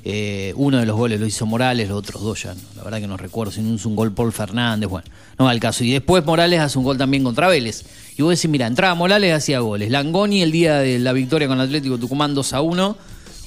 Eh, 0.08 0.54
uno 0.56 0.78
de 0.78 0.86
los 0.86 0.96
goles 0.96 1.20
lo 1.20 1.26
hizo 1.26 1.48
Morales, 1.48 1.90
los 1.90 1.98
otros 1.98 2.22
dos 2.22 2.44
ya, 2.44 2.54
no, 2.54 2.62
la 2.76 2.84
verdad 2.84 3.00
que 3.00 3.08
no 3.08 3.18
recuerdo, 3.18 3.52
si 3.52 3.62
no 3.62 3.74
es 3.74 3.88
un 3.88 3.96
gol 3.96 4.12
Paul 4.12 4.32
Fernández, 4.32 4.88
bueno, 4.88 5.08
no 5.40 5.46
va 5.46 5.52
al 5.52 5.60
caso. 5.60 5.84
Y 5.84 5.92
después 5.92 6.24
Morales 6.24 6.60
hace 6.60 6.78
un 6.78 6.84
gol 6.84 6.96
también 6.96 7.24
contra 7.24 7.48
Vélez. 7.48 7.84
Y 8.16 8.22
vos 8.22 8.30
decís, 8.30 8.48
mira, 8.48 8.68
entraba 8.68 8.94
Morales, 8.94 9.34
hacía 9.34 9.60
goles. 9.62 9.90
Langoni 9.90 10.44
el 10.44 10.52
día 10.52 10.78
de 10.78 11.00
la 11.00 11.12
victoria 11.12 11.48
con 11.48 11.60
Atlético 11.60 11.98
Tucumán 11.98 12.36
2 12.36 12.54
a 12.54 12.62
1, 12.62 12.98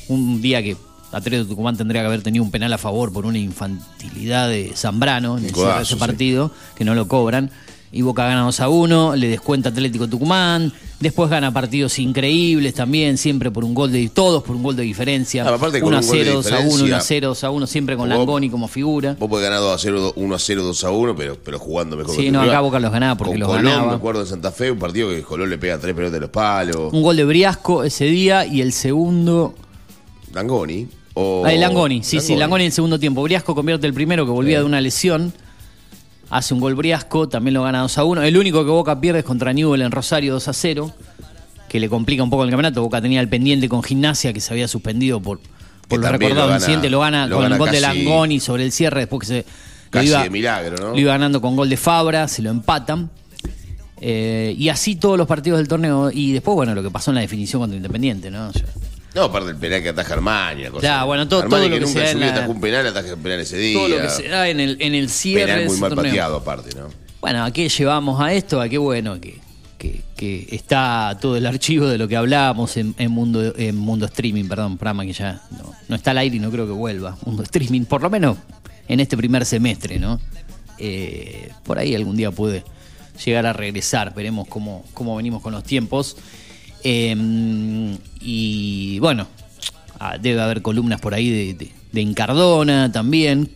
un 0.08 0.42
día 0.42 0.60
que 0.60 0.76
Atlético 1.12 1.50
Tucumán 1.50 1.76
tendría 1.76 2.02
que 2.02 2.08
haber 2.08 2.22
tenido 2.22 2.44
un 2.44 2.50
penal 2.50 2.72
a 2.72 2.78
favor 2.78 3.12
por 3.12 3.24
una 3.24 3.38
infantilidad 3.38 4.48
de 4.48 4.72
Zambrano 4.74 5.38
en 5.38 5.44
el 5.44 5.52
de 5.52 5.82
ese 5.82 5.94
sí. 5.94 5.94
partido, 5.94 6.50
que 6.74 6.84
no 6.84 6.96
lo 6.96 7.06
cobran. 7.06 7.52
Y 7.90 8.02
Boca 8.02 8.26
gana 8.26 8.42
2 8.42 8.60
a 8.60 8.68
1, 8.68 9.16
le 9.16 9.28
descuenta 9.28 9.70
Atlético 9.70 10.06
Tucumán, 10.08 10.70
después 11.00 11.30
gana 11.30 11.52
partidos 11.54 11.98
increíbles 11.98 12.74
también, 12.74 13.16
siempre 13.16 13.50
por 13.50 13.64
un 13.64 13.72
gol 13.74 13.90
de 13.90 14.10
todos 14.10 14.42
por 14.42 14.56
un 14.56 14.62
gol 14.62 14.76
de 14.76 14.82
diferencia. 14.82 15.42
Ah, 15.48 15.54
aparte 15.54 15.80
con 15.80 15.88
1 15.88 15.96
a 15.96 16.00
un 16.00 16.06
gol 16.06 16.18
de 16.18 16.24
0, 16.24 16.34
2 16.42 16.52
a 16.52 16.58
1, 16.58 16.58
1 16.60 16.66
a 16.66 16.68
diferencia. 16.76 17.00
0, 17.00 17.28
2 17.28 17.44
a 17.44 17.50
1, 17.50 17.66
siempre 17.66 17.96
con 17.96 18.08
Vos- 18.10 18.18
Langoni 18.18 18.50
como 18.50 18.68
figura. 18.68 19.16
Vos 19.18 19.28
podés 19.30 19.44
ganar 19.44 19.60
2 19.60 19.74
a 19.74 19.78
0, 19.78 20.12
1 20.16 20.34
a 20.34 20.38
0, 20.38 20.62
2 20.64 20.84
a 20.84 20.90
1, 20.90 21.16
pero, 21.16 21.38
pero 21.42 21.58
jugando 21.58 21.96
mejor. 21.96 22.14
Sí, 22.14 22.24
que 22.24 22.30
no, 22.30 22.42
acá 22.42 22.60
Boca 22.60 22.78
los 22.78 22.92
ganaba 22.92 23.14
porque 23.16 23.32
Con 23.32 23.40
los 23.40 23.48
Colón, 23.48 23.64
ganaba. 23.64 23.88
me 23.88 23.94
acuerdo 23.96 24.20
en 24.20 24.26
Santa 24.26 24.52
Fe, 24.52 24.70
un 24.70 24.78
partido 24.78 25.08
que 25.08 25.22
Colón 25.22 25.48
le 25.48 25.56
pega 25.56 25.78
tres 25.78 25.94
pelotas 25.94 26.12
de 26.12 26.20
los 26.20 26.30
palos. 26.30 26.92
Un 26.92 27.02
gol 27.02 27.16
de 27.16 27.24
Briasco 27.24 27.84
ese 27.84 28.04
día 28.04 28.44
y 28.44 28.60
el 28.60 28.72
segundo. 28.74 29.54
Langoni. 30.34 30.88
O... 31.14 31.42
Ah, 31.46 31.52
el 31.52 31.60
Langoni, 31.60 32.02
sí, 32.04 32.20
sí, 32.20 32.36
Langoni 32.36 32.64
en 32.64 32.66
el 32.66 32.72
segundo 32.72 32.98
tiempo. 32.98 33.22
Briasco 33.22 33.54
convierte 33.54 33.86
el 33.86 33.94
primero 33.94 34.24
que 34.26 34.30
volvía 34.30 34.58
de 34.58 34.64
una 34.64 34.80
lesión. 34.80 35.32
Hace 36.30 36.52
un 36.52 36.60
gol 36.60 36.74
Briasco, 36.74 37.28
también 37.28 37.54
lo 37.54 37.62
gana 37.62 37.80
2 37.80 37.98
a 37.98 38.04
1. 38.04 38.22
El 38.22 38.36
único 38.36 38.64
que 38.64 38.70
Boca 38.70 39.00
pierde 39.00 39.20
es 39.20 39.24
contra 39.24 39.52
Newell 39.52 39.82
en 39.82 39.90
Rosario 39.90 40.34
2 40.34 40.48
a 40.48 40.52
0, 40.52 40.92
que 41.68 41.80
le 41.80 41.88
complica 41.88 42.22
un 42.22 42.30
poco 42.30 42.44
el 42.44 42.50
campeonato. 42.50 42.82
Boca 42.82 43.00
tenía 43.00 43.20
el 43.20 43.28
pendiente 43.28 43.68
con 43.68 43.82
Gimnasia 43.82 44.32
que 44.32 44.40
se 44.40 44.52
había 44.52 44.68
suspendido 44.68 45.20
por, 45.20 45.40
por 45.88 46.00
lo 46.00 46.08
recordado 46.08 46.54
incidente. 46.54 46.90
Lo 46.90 47.00
gana 47.00 47.26
lo 47.26 47.36
con 47.36 47.44
gana 47.44 47.54
el 47.54 47.58
gol 47.58 47.70
de 47.70 47.80
Langoni 47.80 48.40
sobre 48.40 48.64
el 48.64 48.72
cierre 48.72 49.00
después 49.00 49.20
que 49.20 49.26
se. 49.26 49.44
Casi 49.90 50.08
de 50.08 50.28
milagro, 50.28 50.76
¿no? 50.76 50.90
Lo 50.90 50.98
iba 50.98 51.12
ganando 51.12 51.40
con 51.40 51.56
gol 51.56 51.70
de 51.70 51.78
Fabra, 51.78 52.28
se 52.28 52.42
lo 52.42 52.50
empatan. 52.50 53.08
Eh, 54.00 54.54
y 54.56 54.68
así 54.68 54.96
todos 54.96 55.16
los 55.16 55.26
partidos 55.26 55.58
del 55.58 55.66
torneo. 55.66 56.10
Y 56.12 56.32
después, 56.32 56.54
bueno, 56.54 56.74
lo 56.74 56.82
que 56.82 56.90
pasó 56.90 57.10
en 57.10 57.16
la 57.16 57.20
definición 57.22 57.62
contra 57.62 57.76
Independiente, 57.76 58.30
¿no? 58.30 58.48
O 58.48 58.52
sea, 58.52 58.66
No, 59.18 59.24
aparte 59.24 59.50
el 59.50 59.56
penal 59.56 59.82
que 59.82 59.88
ataja 59.90 60.14
Armani. 60.14 60.64
cosa. 60.66 61.04
Bueno, 61.04 61.26
todo- 61.28 61.40
Armani 61.42 61.64
todo 61.66 61.68
lo 61.68 61.74
que 61.74 61.80
que 61.80 61.86
nunca 61.86 61.92
se 61.92 62.04
da 62.04 62.10
en 62.10 62.12
su 62.18 62.18
en 62.18 62.26
la- 62.28 62.36
atajó 62.36 62.52
un 62.52 62.60
penal, 62.60 62.86
ataja 62.86 63.08
el 63.08 63.18
penal 63.18 63.40
ese 63.40 63.56
día. 63.58 63.78
todo 63.78 63.88
lo 63.88 64.00
que 64.02 64.08
se 64.10 64.28
da 64.28 64.48
en 64.48 64.60
el, 64.60 64.76
en 64.80 64.94
el 64.94 65.08
cierre. 65.10 65.46
Penal 65.52 65.66
muy 65.66 65.76
mal 65.78 65.90
torneo. 65.94 66.04
pateado 66.12 66.36
aparte, 66.36 66.74
¿no? 66.76 66.88
Bueno, 67.20 67.44
¿a 67.44 67.50
qué 67.50 67.68
llevamos 67.68 68.20
a 68.20 68.32
esto? 68.32 68.60
A 68.60 68.68
qué 68.68 68.78
bueno 68.78 69.20
que, 69.20 69.38
que, 69.76 70.02
que 70.16 70.46
está 70.52 71.18
todo 71.20 71.36
el 71.36 71.46
archivo 71.46 71.86
de 71.86 71.98
lo 71.98 72.06
que 72.06 72.16
hablábamos 72.16 72.76
en, 72.76 72.94
en 72.98 73.10
mundo 73.10 73.52
en 73.56 73.76
mundo 73.76 74.06
streaming, 74.06 74.44
perdón, 74.46 74.78
programa 74.78 75.04
que 75.04 75.12
ya 75.12 75.42
no, 75.50 75.72
no 75.88 75.96
está 75.96 76.12
al 76.12 76.18
aire 76.18 76.36
y 76.36 76.38
no 76.38 76.50
creo 76.50 76.66
que 76.66 76.72
vuelva. 76.72 77.16
Mundo 77.26 77.42
streaming, 77.42 77.86
por 77.86 78.02
lo 78.02 78.08
menos 78.10 78.36
en 78.86 79.00
este 79.00 79.16
primer 79.16 79.44
semestre, 79.44 79.98
¿no? 79.98 80.20
Eh, 80.78 81.50
por 81.64 81.78
ahí 81.78 81.94
algún 81.94 82.16
día 82.16 82.30
puede 82.30 82.62
llegar 83.24 83.46
a 83.46 83.52
regresar, 83.52 84.14
veremos 84.14 84.46
cómo, 84.46 84.84
cómo 84.94 85.16
venimos 85.16 85.42
con 85.42 85.52
los 85.52 85.64
tiempos. 85.64 86.16
Eh, 86.84 87.96
y 88.20 88.98
bueno, 89.00 89.26
ah, 90.00 90.16
debe 90.18 90.40
haber 90.40 90.62
columnas 90.62 91.00
por 91.00 91.14
ahí 91.14 91.28
de, 91.30 91.54
de, 91.54 91.72
de 91.92 92.00
Incardona 92.00 92.90
también. 92.92 93.50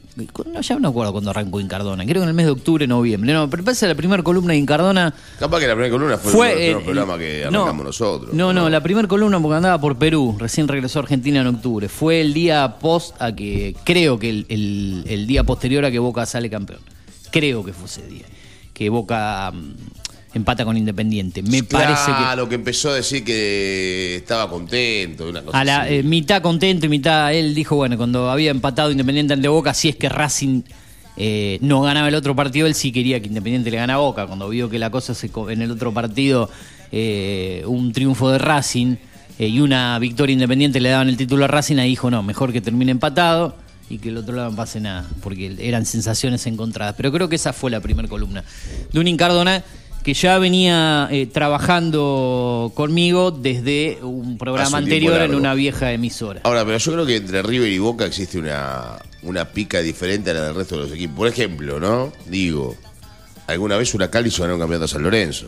No, 0.44 0.60
ya 0.60 0.78
no 0.78 0.88
acuerdo 0.88 1.10
cuándo 1.12 1.30
arrancó 1.30 1.58
Incardona, 1.58 2.04
creo 2.04 2.16
que 2.16 2.24
en 2.24 2.28
el 2.28 2.34
mes 2.34 2.44
de 2.44 2.52
octubre, 2.52 2.86
noviembre. 2.86 3.32
No, 3.32 3.48
pero 3.48 3.64
parece 3.64 3.88
la 3.88 3.94
primera 3.94 4.22
columna 4.22 4.52
de 4.52 4.58
Incardona 4.58 5.14
Capaz 5.38 5.58
que 5.60 5.66
la 5.66 5.72
primera 5.72 5.90
columna 5.90 6.18
fue, 6.18 6.32
fue 6.32 6.54
de 6.54 6.72
los 6.72 6.82
eh, 6.82 6.84
programas 6.84 7.18
que 7.18 7.46
no, 7.50 7.60
arrancamos 7.62 7.86
nosotros. 7.86 8.34
No, 8.34 8.52
no, 8.52 8.68
la 8.68 8.82
primera 8.82 9.08
columna 9.08 9.40
porque 9.40 9.56
andaba 9.56 9.80
por 9.80 9.96
Perú, 9.96 10.36
recién 10.38 10.68
regresó 10.68 10.98
a 10.98 11.02
Argentina 11.02 11.40
en 11.40 11.46
octubre. 11.46 11.88
Fue 11.88 12.20
el 12.20 12.34
día 12.34 12.76
post 12.78 13.14
a 13.22 13.34
que, 13.34 13.74
creo 13.84 14.18
que 14.18 14.28
el, 14.28 14.46
el- 14.50 15.04
el 15.08 15.26
día 15.26 15.44
posterior 15.44 15.82
a 15.86 15.90
que 15.90 15.98
Boca 15.98 16.26
sale 16.26 16.50
campeón. 16.50 16.80
Creo 17.30 17.64
que 17.64 17.72
fue 17.72 17.86
ese 17.86 18.06
día. 18.06 18.26
Que 18.74 18.90
Boca 18.90 19.50
mm, 19.50 19.74
empata 20.34 20.64
con 20.64 20.76
Independiente. 20.76 21.42
Me 21.42 21.62
parece 21.62 22.06
que. 22.06 22.16
Claro, 22.16 22.48
que 22.48 22.54
empezó 22.54 22.90
a 22.90 22.94
decir 22.94 23.24
que 23.24 24.16
estaba 24.16 24.48
contento. 24.48 25.28
Una 25.28 25.42
cosa 25.42 25.58
A 25.58 25.64
la 25.64 25.88
eh, 25.90 26.02
mitad 26.02 26.40
contento 26.42 26.86
y 26.86 26.88
mitad 26.88 27.32
él 27.34 27.54
dijo, 27.54 27.76
bueno, 27.76 27.96
cuando 27.96 28.30
había 28.30 28.50
empatado 28.50 28.90
Independiente 28.90 29.34
ante 29.34 29.48
Boca, 29.48 29.74
si 29.74 29.88
es 29.88 29.96
que 29.96 30.08
Racing 30.08 30.62
eh, 31.16 31.58
no 31.60 31.82
ganaba 31.82 32.08
el 32.08 32.14
otro 32.14 32.34
partido, 32.34 32.66
él 32.66 32.74
sí 32.74 32.92
quería 32.92 33.20
que 33.20 33.28
Independiente 33.28 33.70
le 33.70 33.76
gana 33.76 33.94
a 33.94 33.98
Boca. 33.98 34.26
Cuando 34.26 34.48
vio 34.48 34.68
que 34.70 34.78
la 34.78 34.90
cosa 34.90 35.14
se 35.14 35.28
co- 35.30 35.50
en 35.50 35.60
el 35.62 35.70
otro 35.70 35.92
partido, 35.92 36.48
eh, 36.90 37.62
un 37.66 37.92
triunfo 37.92 38.30
de 38.30 38.38
Racing 38.38 38.96
y 39.38 39.60
una 39.60 39.98
victoria 39.98 40.32
Independiente 40.34 40.78
le 40.80 40.90
daban 40.90 41.08
el 41.08 41.16
título 41.16 41.44
a 41.44 41.48
Racing, 41.48 41.76
ahí 41.78 41.90
dijo, 41.90 42.10
no, 42.10 42.22
mejor 42.22 42.52
que 42.52 42.60
termine 42.60 42.92
empatado 42.92 43.56
y 43.90 43.98
que 43.98 44.08
el 44.10 44.16
otro 44.16 44.34
lado 44.36 44.50
no 44.50 44.56
pase 44.56 44.80
nada, 44.80 45.06
porque 45.22 45.54
eran 45.58 45.84
sensaciones 45.84 46.46
encontradas. 46.46 46.94
Pero 46.96 47.10
creo 47.12 47.28
que 47.28 47.36
esa 47.36 47.52
fue 47.52 47.70
la 47.70 47.80
primera 47.80 48.08
columna 48.08 48.44
de 48.92 49.00
un 49.00 49.06
Incardona 49.08 49.62
que 50.02 50.14
ya 50.14 50.38
venía 50.38 51.08
eh, 51.10 51.26
trabajando 51.26 52.72
conmigo 52.74 53.30
desde 53.30 53.98
un 54.02 54.36
programa 54.38 54.78
anterior 54.78 55.20
en 55.22 55.34
una 55.34 55.54
vieja 55.54 55.92
emisora. 55.92 56.40
Ahora, 56.44 56.64
pero 56.64 56.78
yo 56.78 56.92
creo 56.92 57.06
que 57.06 57.16
entre 57.16 57.42
River 57.42 57.70
y 57.70 57.78
Boca 57.78 58.04
existe 58.06 58.38
una, 58.38 58.98
una 59.22 59.44
pica 59.52 59.80
diferente 59.80 60.30
a 60.30 60.34
la 60.34 60.44
del 60.46 60.54
resto 60.54 60.76
de 60.76 60.82
los 60.82 60.92
equipos. 60.92 61.16
Por 61.16 61.28
ejemplo, 61.28 61.78
¿no? 61.78 62.12
Digo, 62.26 62.74
alguna 63.46 63.76
vez 63.76 63.94
Huracán 63.94 64.26
hizo 64.26 64.42
ganar 64.42 64.54
un 64.54 64.60
campeonato 64.60 64.84
a 64.86 64.88
San 64.88 65.02
Lorenzo. 65.02 65.46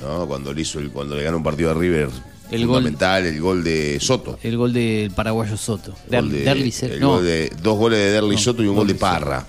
¿No? 0.00 0.26
Cuando 0.26 0.52
le 0.52 0.62
hizo 0.62 0.78
el, 0.80 0.90
cuando 0.90 1.14
le 1.16 1.22
ganó 1.22 1.36
un 1.36 1.42
partido 1.44 1.70
a 1.70 1.74
River 1.74 2.08
El 2.50 2.66
gol- 2.66 2.76
fundamental, 2.78 3.24
el 3.26 3.40
gol 3.40 3.62
de 3.62 3.98
Soto. 4.00 4.38
El 4.42 4.56
gol 4.56 4.72
del 4.72 5.10
paraguayo 5.12 5.56
Soto. 5.56 5.94
Gol 6.10 6.30
de- 6.30 6.42
Derlis, 6.42 6.82
el 6.84 6.98
no. 7.00 7.14
gol 7.16 7.24
de- 7.24 7.52
dos 7.62 7.78
goles 7.78 7.98
de 7.98 8.10
Derli 8.10 8.34
No, 8.34 8.40
Soto 8.40 8.62
y 8.62 8.66
un 8.66 8.74
gol 8.74 8.86
de 8.88 8.94
gol 8.94 9.00
Soto. 9.00 9.12
Parra. 9.12 9.46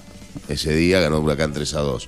Ese 0.48 0.76
día 0.76 1.00
ganó 1.00 1.20
Huracán 1.20 1.54
3 1.54 1.74
a 1.76 1.80
2. 1.80 2.08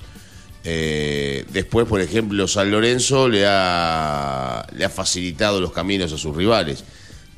Eh, 0.68 1.44
después, 1.52 1.86
por 1.86 2.00
ejemplo, 2.00 2.48
San 2.48 2.72
Lorenzo 2.72 3.28
le 3.28 3.44
ha, 3.46 4.66
le 4.76 4.84
ha 4.84 4.90
facilitado 4.90 5.60
los 5.60 5.70
caminos 5.70 6.12
a 6.12 6.18
sus 6.18 6.34
rivales. 6.34 6.82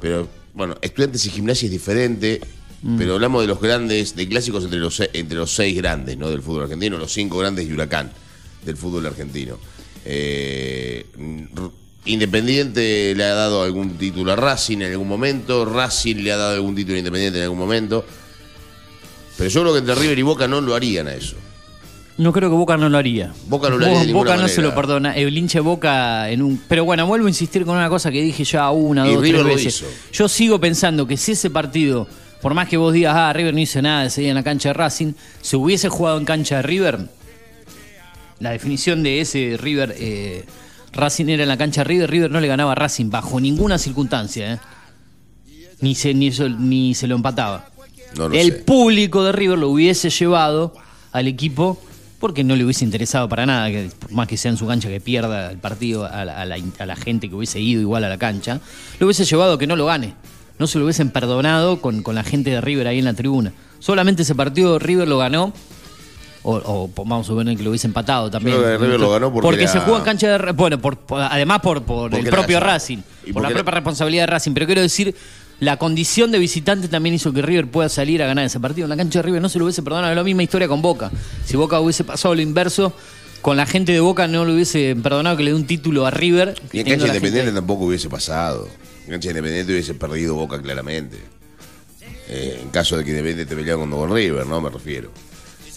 Pero, 0.00 0.26
bueno, 0.54 0.76
estudiantes 0.80 1.26
y 1.26 1.30
gimnasia 1.30 1.66
es 1.66 1.72
diferente. 1.72 2.40
Mm. 2.80 2.96
Pero 2.96 3.14
hablamos 3.14 3.42
de 3.42 3.48
los 3.48 3.60
grandes, 3.60 4.16
de 4.16 4.26
clásicos 4.28 4.64
entre 4.64 4.78
los, 4.78 4.98
entre 5.12 5.36
los 5.36 5.54
seis 5.54 5.76
grandes 5.76 6.16
¿no? 6.16 6.30
del 6.30 6.40
fútbol 6.40 6.62
argentino, 6.62 6.96
los 6.96 7.12
cinco 7.12 7.36
grandes 7.38 7.68
y 7.68 7.72
Huracán 7.72 8.10
del 8.64 8.76
fútbol 8.78 9.04
argentino. 9.04 9.58
Eh, 10.06 11.04
Independiente 12.06 13.14
le 13.14 13.24
ha 13.24 13.34
dado 13.34 13.62
algún 13.62 13.98
título 13.98 14.32
a 14.32 14.36
Racing 14.36 14.78
en 14.78 14.92
algún 14.92 15.08
momento, 15.08 15.66
Racing 15.66 16.16
le 16.16 16.32
ha 16.32 16.38
dado 16.38 16.54
algún 16.54 16.74
título 16.74 16.94
a 16.94 16.98
Independiente 16.98 17.38
en 17.38 17.44
algún 17.44 17.58
momento. 17.58 18.06
Pero 19.36 19.50
yo 19.50 19.60
creo 19.60 19.72
que 19.74 19.80
entre 19.80 19.94
River 19.96 20.18
y 20.18 20.22
Boca 20.22 20.48
no 20.48 20.62
lo 20.62 20.74
harían 20.74 21.08
a 21.08 21.14
eso. 21.14 21.36
No 22.18 22.32
creo 22.32 22.50
que 22.50 22.56
Boca 22.56 22.76
no 22.76 22.88
lo 22.88 22.98
haría. 22.98 23.32
Boca 23.46 23.70
no 23.70 23.78
lo 23.78 23.86
haría 23.86 24.04
de 24.04 24.12
Boca 24.12 24.36
no 24.36 24.48
se 24.48 24.60
lo 24.60 24.74
perdona. 24.74 25.16
El 25.16 25.36
hincha 25.38 25.58
de 25.58 25.62
Boca 25.62 26.28
en 26.30 26.42
un. 26.42 26.60
Pero 26.68 26.84
bueno, 26.84 27.06
vuelvo 27.06 27.26
a 27.26 27.30
insistir 27.30 27.64
con 27.64 27.76
una 27.76 27.88
cosa 27.88 28.10
que 28.10 28.20
dije 28.20 28.42
ya 28.44 28.70
una, 28.70 29.06
Y 29.08 29.14
dos, 29.14 29.22
River 29.22 29.42
tres 29.44 29.56
veces. 29.64 29.84
Yo 30.12 30.28
sigo 30.28 30.58
pensando 30.60 31.06
que 31.06 31.16
si 31.16 31.32
ese 31.32 31.48
partido, 31.48 32.08
por 32.42 32.54
más 32.54 32.68
que 32.68 32.76
vos 32.76 32.92
digas, 32.92 33.14
ah, 33.16 33.32
River 33.32 33.54
no 33.54 33.60
hizo 33.60 33.80
nada 33.82 34.04
ese 34.06 34.20
día 34.22 34.30
en 34.30 34.34
la 34.36 34.42
cancha 34.42 34.70
de 34.70 34.72
Racing, 34.74 35.12
se 35.40 35.56
hubiese 35.56 35.88
jugado 35.88 36.18
en 36.18 36.24
cancha 36.24 36.56
de 36.56 36.62
River, 36.62 36.98
la 38.40 38.50
definición 38.50 39.02
de 39.04 39.20
ese 39.20 39.56
River, 39.60 39.94
eh, 39.98 40.44
Racing 40.92 41.26
era 41.28 41.44
en 41.44 41.48
la 41.48 41.56
cancha 41.56 41.82
de 41.82 41.84
River, 41.84 42.10
River 42.10 42.30
no 42.32 42.40
le 42.40 42.48
ganaba 42.48 42.72
a 42.72 42.74
Racing 42.74 43.10
bajo 43.10 43.40
ninguna 43.40 43.78
circunstancia, 43.78 44.54
¿eh? 44.54 44.58
Ni 45.80 45.94
se, 45.94 46.14
ni, 46.14 46.28
eso- 46.28 46.48
ni 46.48 46.94
se 46.96 47.06
lo 47.06 47.14
empataba. 47.14 47.68
No 48.16 48.28
lo 48.28 48.34
el 48.34 48.46
sé. 48.48 48.52
público 48.64 49.22
de 49.22 49.30
River 49.32 49.58
lo 49.58 49.68
hubiese 49.68 50.10
llevado 50.10 50.74
al 51.12 51.28
equipo 51.28 51.80
porque 52.18 52.42
no 52.44 52.56
le 52.56 52.64
hubiese 52.64 52.84
interesado 52.84 53.28
para 53.28 53.46
nada, 53.46 53.68
que 53.70 53.90
por 53.98 54.10
más 54.12 54.26
que 54.26 54.36
sea 54.36 54.50
en 54.50 54.56
su 54.56 54.66
cancha 54.66 54.88
que 54.88 55.00
pierda 55.00 55.50
el 55.50 55.58
partido 55.58 56.04
a 56.04 56.24
la, 56.24 56.40
a 56.40 56.44
la- 56.44 56.56
a 56.78 56.86
la 56.86 56.96
gente 56.96 57.28
que 57.28 57.34
hubiese 57.34 57.60
ido 57.60 57.80
igual 57.80 58.02
a 58.04 58.08
la 58.08 58.18
cancha, 58.18 58.60
lo 58.98 59.06
hubiese 59.06 59.24
llevado 59.24 59.54
a 59.54 59.58
que 59.58 59.66
no 59.66 59.76
lo 59.76 59.86
gane. 59.86 60.14
No 60.58 60.66
se 60.66 60.78
lo 60.78 60.84
hubiesen 60.84 61.10
perdonado 61.10 61.80
con, 61.80 62.02
con 62.02 62.16
la 62.16 62.24
gente 62.24 62.50
de 62.50 62.60
River 62.60 62.88
ahí 62.88 62.98
en 62.98 63.04
la 63.04 63.14
tribuna. 63.14 63.52
Solamente 63.78 64.22
ese 64.22 64.34
partido 64.34 64.78
River 64.80 65.06
lo 65.06 65.18
ganó. 65.18 65.52
O, 66.42 66.54
o 66.64 67.04
vamos 67.04 67.26
a 67.26 67.28
suponer 67.28 67.56
que 67.56 67.62
lo 67.62 67.70
hubiese 67.70 67.86
empatado 67.88 68.30
también. 68.30 68.56
Creo 68.56 68.78
que 68.78 68.84
River 68.84 69.00
lo 69.00 69.10
ganó 69.10 69.32
porque 69.32 69.62
era- 69.62 69.72
se 69.72 69.80
jugó 69.80 69.98
en 69.98 70.04
cancha 70.04 70.38
de 70.38 70.52
Bueno, 70.52 70.78
por, 70.80 70.96
por- 70.96 71.20
además 71.20 71.60
por, 71.60 71.82
por 71.82 72.10
Porque 72.10 72.24
el 72.26 72.30
propio. 72.32 72.58
Racing. 72.60 72.98
Y 73.26 73.32
Por 73.32 73.42
la 73.42 73.48
porque 73.48 73.54
propia 73.62 73.74
responsabilidad 73.74 74.22
de 74.22 74.26
Racing. 74.28 74.52
Pero 74.54 74.66
quiero 74.66 74.80
decir, 74.80 75.14
la 75.60 75.76
condición 75.76 76.30
de 76.30 76.38
visitante 76.38 76.88
también 76.88 77.14
hizo 77.14 77.32
que 77.32 77.42
River 77.42 77.66
pueda 77.68 77.88
salir 77.88 78.22
a 78.22 78.26
ganar 78.26 78.44
ese 78.44 78.60
partido. 78.60 78.84
En 78.84 78.90
la 78.90 78.96
cancha 78.96 79.18
de 79.18 79.22
River 79.24 79.42
no 79.42 79.48
se 79.48 79.58
lo 79.58 79.64
hubiese 79.64 79.82
perdonado. 79.82 80.12
Es 80.12 80.16
la 80.16 80.22
misma 80.24 80.42
historia 80.44 80.68
con 80.68 80.82
Boca. 80.82 81.10
Si 81.44 81.56
Boca 81.56 81.80
hubiese 81.80 82.04
pasado 82.04 82.34
lo 82.34 82.40
inverso, 82.42 82.92
con 83.42 83.56
la 83.56 83.66
gente 83.66 83.92
de 83.92 84.00
Boca 84.00 84.28
no 84.28 84.44
le 84.44 84.54
hubiese 84.54 84.96
perdonado 85.02 85.36
que 85.36 85.42
le 85.42 85.50
dé 85.50 85.56
un 85.56 85.66
título 85.66 86.06
a 86.06 86.10
River. 86.10 86.54
Y 86.72 86.78
en 86.80 86.84
cancha 86.86 87.06
gente 87.06 87.16
independiente 87.18 87.52
tampoco 87.52 87.86
hubiese 87.86 88.08
pasado. 88.08 88.68
En 89.06 89.12
cancha 89.12 89.28
independiente 89.30 89.72
hubiese 89.72 89.94
perdido 89.94 90.34
Boca 90.36 90.60
claramente. 90.62 91.16
Eh, 92.28 92.60
en 92.62 92.68
caso 92.70 92.96
de 92.96 93.04
que 93.04 93.10
Independiente 93.10 93.46
te 93.46 93.56
peleara 93.56 93.80
con, 93.80 93.90
con 93.90 94.14
River, 94.14 94.46
¿no? 94.46 94.60
Me 94.60 94.68
refiero. 94.70 95.10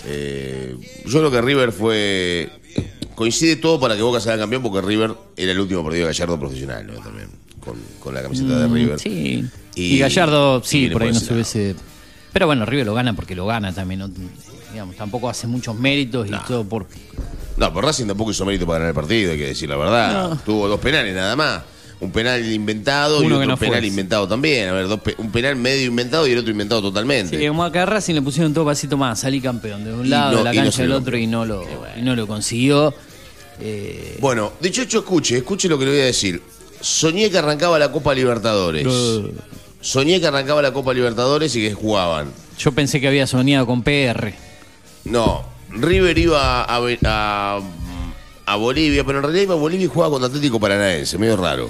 Eh, 0.05 0.75
yo 1.05 1.19
creo 1.19 1.31
que 1.31 1.41
River 1.41 1.71
fue. 1.71 2.49
Coincide 3.15 3.55
todo 3.55 3.79
para 3.79 3.95
que 3.95 4.01
Boca 4.01 4.19
sea 4.19 4.37
campeón 4.37 4.61
porque 4.63 4.81
River 4.85 5.13
era 5.37 5.51
el 5.51 5.59
último 5.59 5.83
partido 5.83 6.07
de 6.07 6.13
Gallardo 6.13 6.39
profesional, 6.39 6.85
¿no? 6.87 6.93
También. 6.99 7.29
Con, 7.63 7.75
con 7.99 8.13
la 8.15 8.23
camiseta 8.23 8.59
de 8.59 8.67
Mm, 8.67 8.73
River. 8.73 8.99
Sí. 8.99 9.45
Y- 9.75 9.95
Y, 9.95 9.99
Gallardo, 9.99 10.61
sí, 10.63 10.87
por 10.89 11.03
ahí 11.03 11.09
por 11.09 11.15
no 11.21 11.25
se 11.25 11.33
hubiese. 11.33 11.75
Pero 12.33 12.45
bueno, 12.47 12.65
River 12.65 12.85
lo 12.85 12.93
gana 12.93 13.13
porque 13.13 13.35
lo 13.35 13.45
gana 13.45 13.73
también. 13.73 13.99
¿no? 13.99 14.09
Digamos, 14.71 14.95
tampoco 14.95 15.29
hace 15.29 15.47
muchos 15.47 15.75
méritos 15.75 16.27
y 16.27 16.31
todo 16.47 16.63
por. 16.63 16.87
No, 17.57 17.69
pero 17.73 17.81
Racing 17.81 18.07
tampoco 18.07 18.31
hizo 18.31 18.45
mérito 18.45 18.65
para 18.65 18.79
ganar 18.79 18.89
el 18.89 18.95
partido, 18.95 19.31
hay 19.33 19.37
que 19.37 19.47
decir 19.47 19.69
la 19.69 19.75
verdad. 19.75 20.29
No. 20.29 20.35
Tuvo 20.37 20.67
dos 20.67 20.79
penales 20.79 21.13
nada 21.13 21.35
más. 21.35 21.61
Un 21.99 22.11
penal 22.11 22.43
inventado 22.51 23.21
y 23.21 23.27
Uno 23.27 23.35
otro 23.35 23.47
no 23.49 23.57
fue. 23.57 23.67
penal 23.67 23.85
inventado 23.85 24.27
también. 24.27 24.69
A 24.69 24.71
ver, 24.71 24.87
dos 24.87 24.99
pe- 25.01 25.13
un 25.19 25.29
penal 25.31 25.55
medio 25.55 25.85
inventado 25.85 26.25
y 26.27 26.31
el 26.31 26.39
otro 26.39 26.49
inventado 26.49 26.81
totalmente. 26.81 27.37
Sí, 27.37 27.47
como 27.47 27.63
acá 27.63 27.83
a 27.83 27.85
Racing 27.85 28.15
le 28.15 28.21
pusieron 28.23 28.53
todo 28.55 28.65
pasito 28.65 28.97
más, 28.97 29.19
salí 29.19 29.39
campeón 29.39 29.83
de 29.83 29.93
un 29.93 30.05
Y 30.07 30.09
lado, 30.09 30.37
de 30.39 30.43
la 30.43 30.51
cancha 30.53 30.81
del 30.81 30.93
otro 30.93 31.15
y 31.15 31.27
no 31.27 31.45
lo, 31.45 31.63
y 31.95 32.01
no 32.01 32.15
lo 32.15 32.25
consiguió. 32.25 32.91
Eh, 33.59 34.17
Bueno, 34.19 34.53
dicho 34.59 34.81
hecho, 34.81 34.99
escuche, 34.99 35.37
escuche 35.37 35.67
lo 35.69 35.77
que 35.77 35.85
le 35.85 35.91
voy 35.91 35.99
a 35.99 36.05
decir. 36.05 36.41
Soñé 36.79 37.29
que 37.29 37.37
arrancaba 37.37 37.77
la 37.77 37.91
Copa 37.91 38.15
Libertadores. 38.15 38.87
Eh. 38.89 39.31
Soñé 39.81 40.19
que 40.19 40.27
arrancaba 40.27 40.61
la 40.61 40.71
Copa 40.73 40.93
Libertadores 40.93 41.55
y 41.55 41.61
que 41.61 41.73
jugaban. 41.73 42.31
yo 42.57 42.71
pensé 42.71 43.01
que 43.01 43.07
había 43.07 43.25
soñado 43.27 43.65
con 43.65 43.81
PR. 43.83 44.33
No, 45.05 45.43
River 45.69 46.17
iba 46.17 46.63
a, 46.63 46.77
a, 47.05 47.59
a 48.45 48.55
Bolivia, 48.57 49.03
pero 49.03 49.17
en 49.19 49.23
realidad 49.23 49.43
iba 49.43 49.53
a 49.55 49.57
Bolivia 49.57 49.85
y 49.85 49.89
jugaba 49.89 50.11
contra 50.11 50.27
Atlético 50.27 50.59
Paranaense, 50.59 51.17
medio 51.17 51.35
raro. 51.37 51.69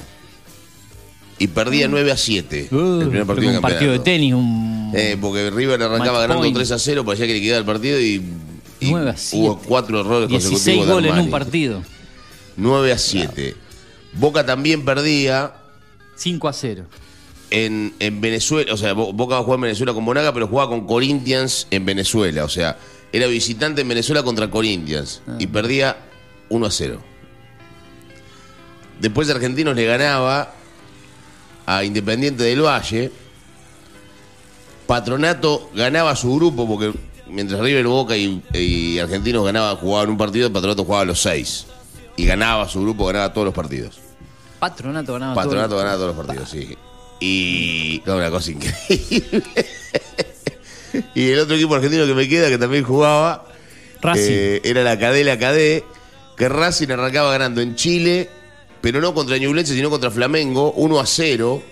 Y 1.40 1.48
perdía 1.48 1.88
9 1.88 2.12
a 2.12 2.18
7 2.18 2.68
Uh, 2.72 3.02
el 3.02 3.08
primer 3.10 3.26
partido 3.26 3.52
un 3.54 3.62
partido 3.62 3.92
de 3.94 4.00
tenis, 4.00 4.34
un 4.34 4.92
Eh, 4.94 5.18
porque 5.20 5.50
River 5.50 5.82
arrancaba 5.82 6.20
Match 6.20 6.22
ganando 6.28 6.42
point. 6.42 6.56
3 6.56 6.72
a 6.72 6.80
0, 6.80 7.06
parecía 7.06 7.26
que 7.28 7.34
le 7.34 7.42
quedaba 7.42 7.60
el 7.60 7.66
partido 7.66 8.00
y, 8.00 8.22
y 8.82 8.92
9 8.92 9.10
a 9.10 9.18
7. 9.18 9.38
hubo 9.44 9.58
cuatro 9.60 10.02
errores 10.02 10.28
16 10.30 10.52
consecutivos 10.52 10.88
de 10.88 10.94
goles 10.94 11.12
en 11.14 11.20
un 11.20 11.30
partido. 11.32 11.82
9 12.58 12.92
a 12.92 12.98
7. 12.98 13.56
Boca 14.14 14.46
también 14.46 14.84
perdía 14.86 15.54
5 16.18 16.48
a 16.48 16.54
0. 16.54 16.84
En, 17.52 17.94
en 18.00 18.22
Venezuela, 18.22 18.74
o 18.74 18.78
sea, 18.78 18.94
Bo- 18.94 19.14
Boca 19.14 19.36
va 19.36 19.42
a 19.42 19.44
jugar 19.44 19.58
en 19.58 19.62
Venezuela 19.64 19.94
con 19.94 20.04
Monaga, 20.04 20.34
pero 20.34 20.48
jugaba 20.48 20.70
con 20.70 20.88
Corinthians 20.88 21.68
en 21.70 21.86
Venezuela, 21.86 22.44
o 22.46 22.50
sea, 22.50 22.78
era 23.14 23.28
visitante 23.28 23.82
en 23.82 23.88
Venezuela 23.90 24.24
contra 24.24 24.50
Corinthians 24.50 25.22
y 25.38 25.48
perdía 25.48 25.98
1 26.50 26.66
a 26.66 26.72
0. 26.72 27.02
Después 29.00 29.30
Argentinos 29.30 29.76
le 29.76 29.86
ganaba 29.86 30.54
a 31.66 31.84
Independiente 31.84 32.44
del 32.44 32.62
Valle. 32.62 33.12
Patronato 34.88 35.70
ganaba 35.74 36.16
su 36.16 36.36
grupo 36.36 36.68
porque 36.68 36.94
mientras 37.28 37.60
River, 37.62 37.88
Boca 37.88 38.16
y, 38.18 38.42
y 38.54 39.00
Argentinos 39.00 39.46
ganaban, 39.46 39.76
jugaban 39.78 40.10
un 40.10 40.18
partido, 40.18 40.52
Patronato 40.52 40.84
jugaba 40.86 41.06
los 41.06 41.22
seis. 41.22 41.66
Y 42.18 42.26
ganaba 42.26 42.68
su 42.68 42.82
grupo, 42.82 43.06
ganaba 43.08 43.34
todos 43.34 43.46
los 43.46 43.54
partidos. 43.54 44.00
Patronato 44.60 45.14
ganaba 45.14 45.34
Patronato 45.36 45.70
todo. 45.70 45.78
ganaba 45.80 45.96
todos 45.98 46.16
los 46.16 46.26
partidos, 46.26 46.50
sí. 46.50 46.78
Y. 47.22 48.02
no, 48.06 48.18
una 48.18 48.30
cosa 48.32 48.52
increíble. 48.52 49.44
y 51.16 51.30
el 51.30 51.40
otro 51.40 51.56
equipo 51.56 51.76
argentino 51.76 52.06
que 52.06 52.14
me 52.16 52.28
queda, 52.28 52.50
que 52.50 52.58
también 52.58 52.84
jugaba, 52.84 53.46
Racing. 54.02 54.24
eh, 54.30 54.62
era 54.64 54.84
la 54.84 54.98
Cadé, 54.98 55.24
la 55.24 55.38
Cadé, 55.38 55.84
que 56.36 56.50
Racing 56.50 56.90
arrancaba 56.90 57.32
ganando 57.32 57.62
en 57.62 57.76
Chile, 57.76 58.28
pero 58.82 59.00
no 59.00 59.14
contra 59.14 59.38
Ñublense, 59.38 59.76
sino 59.76 59.90
contra 59.92 60.10
Flamengo, 60.12 60.74
1 60.74 61.00
a 61.00 61.06
0. 61.06 61.64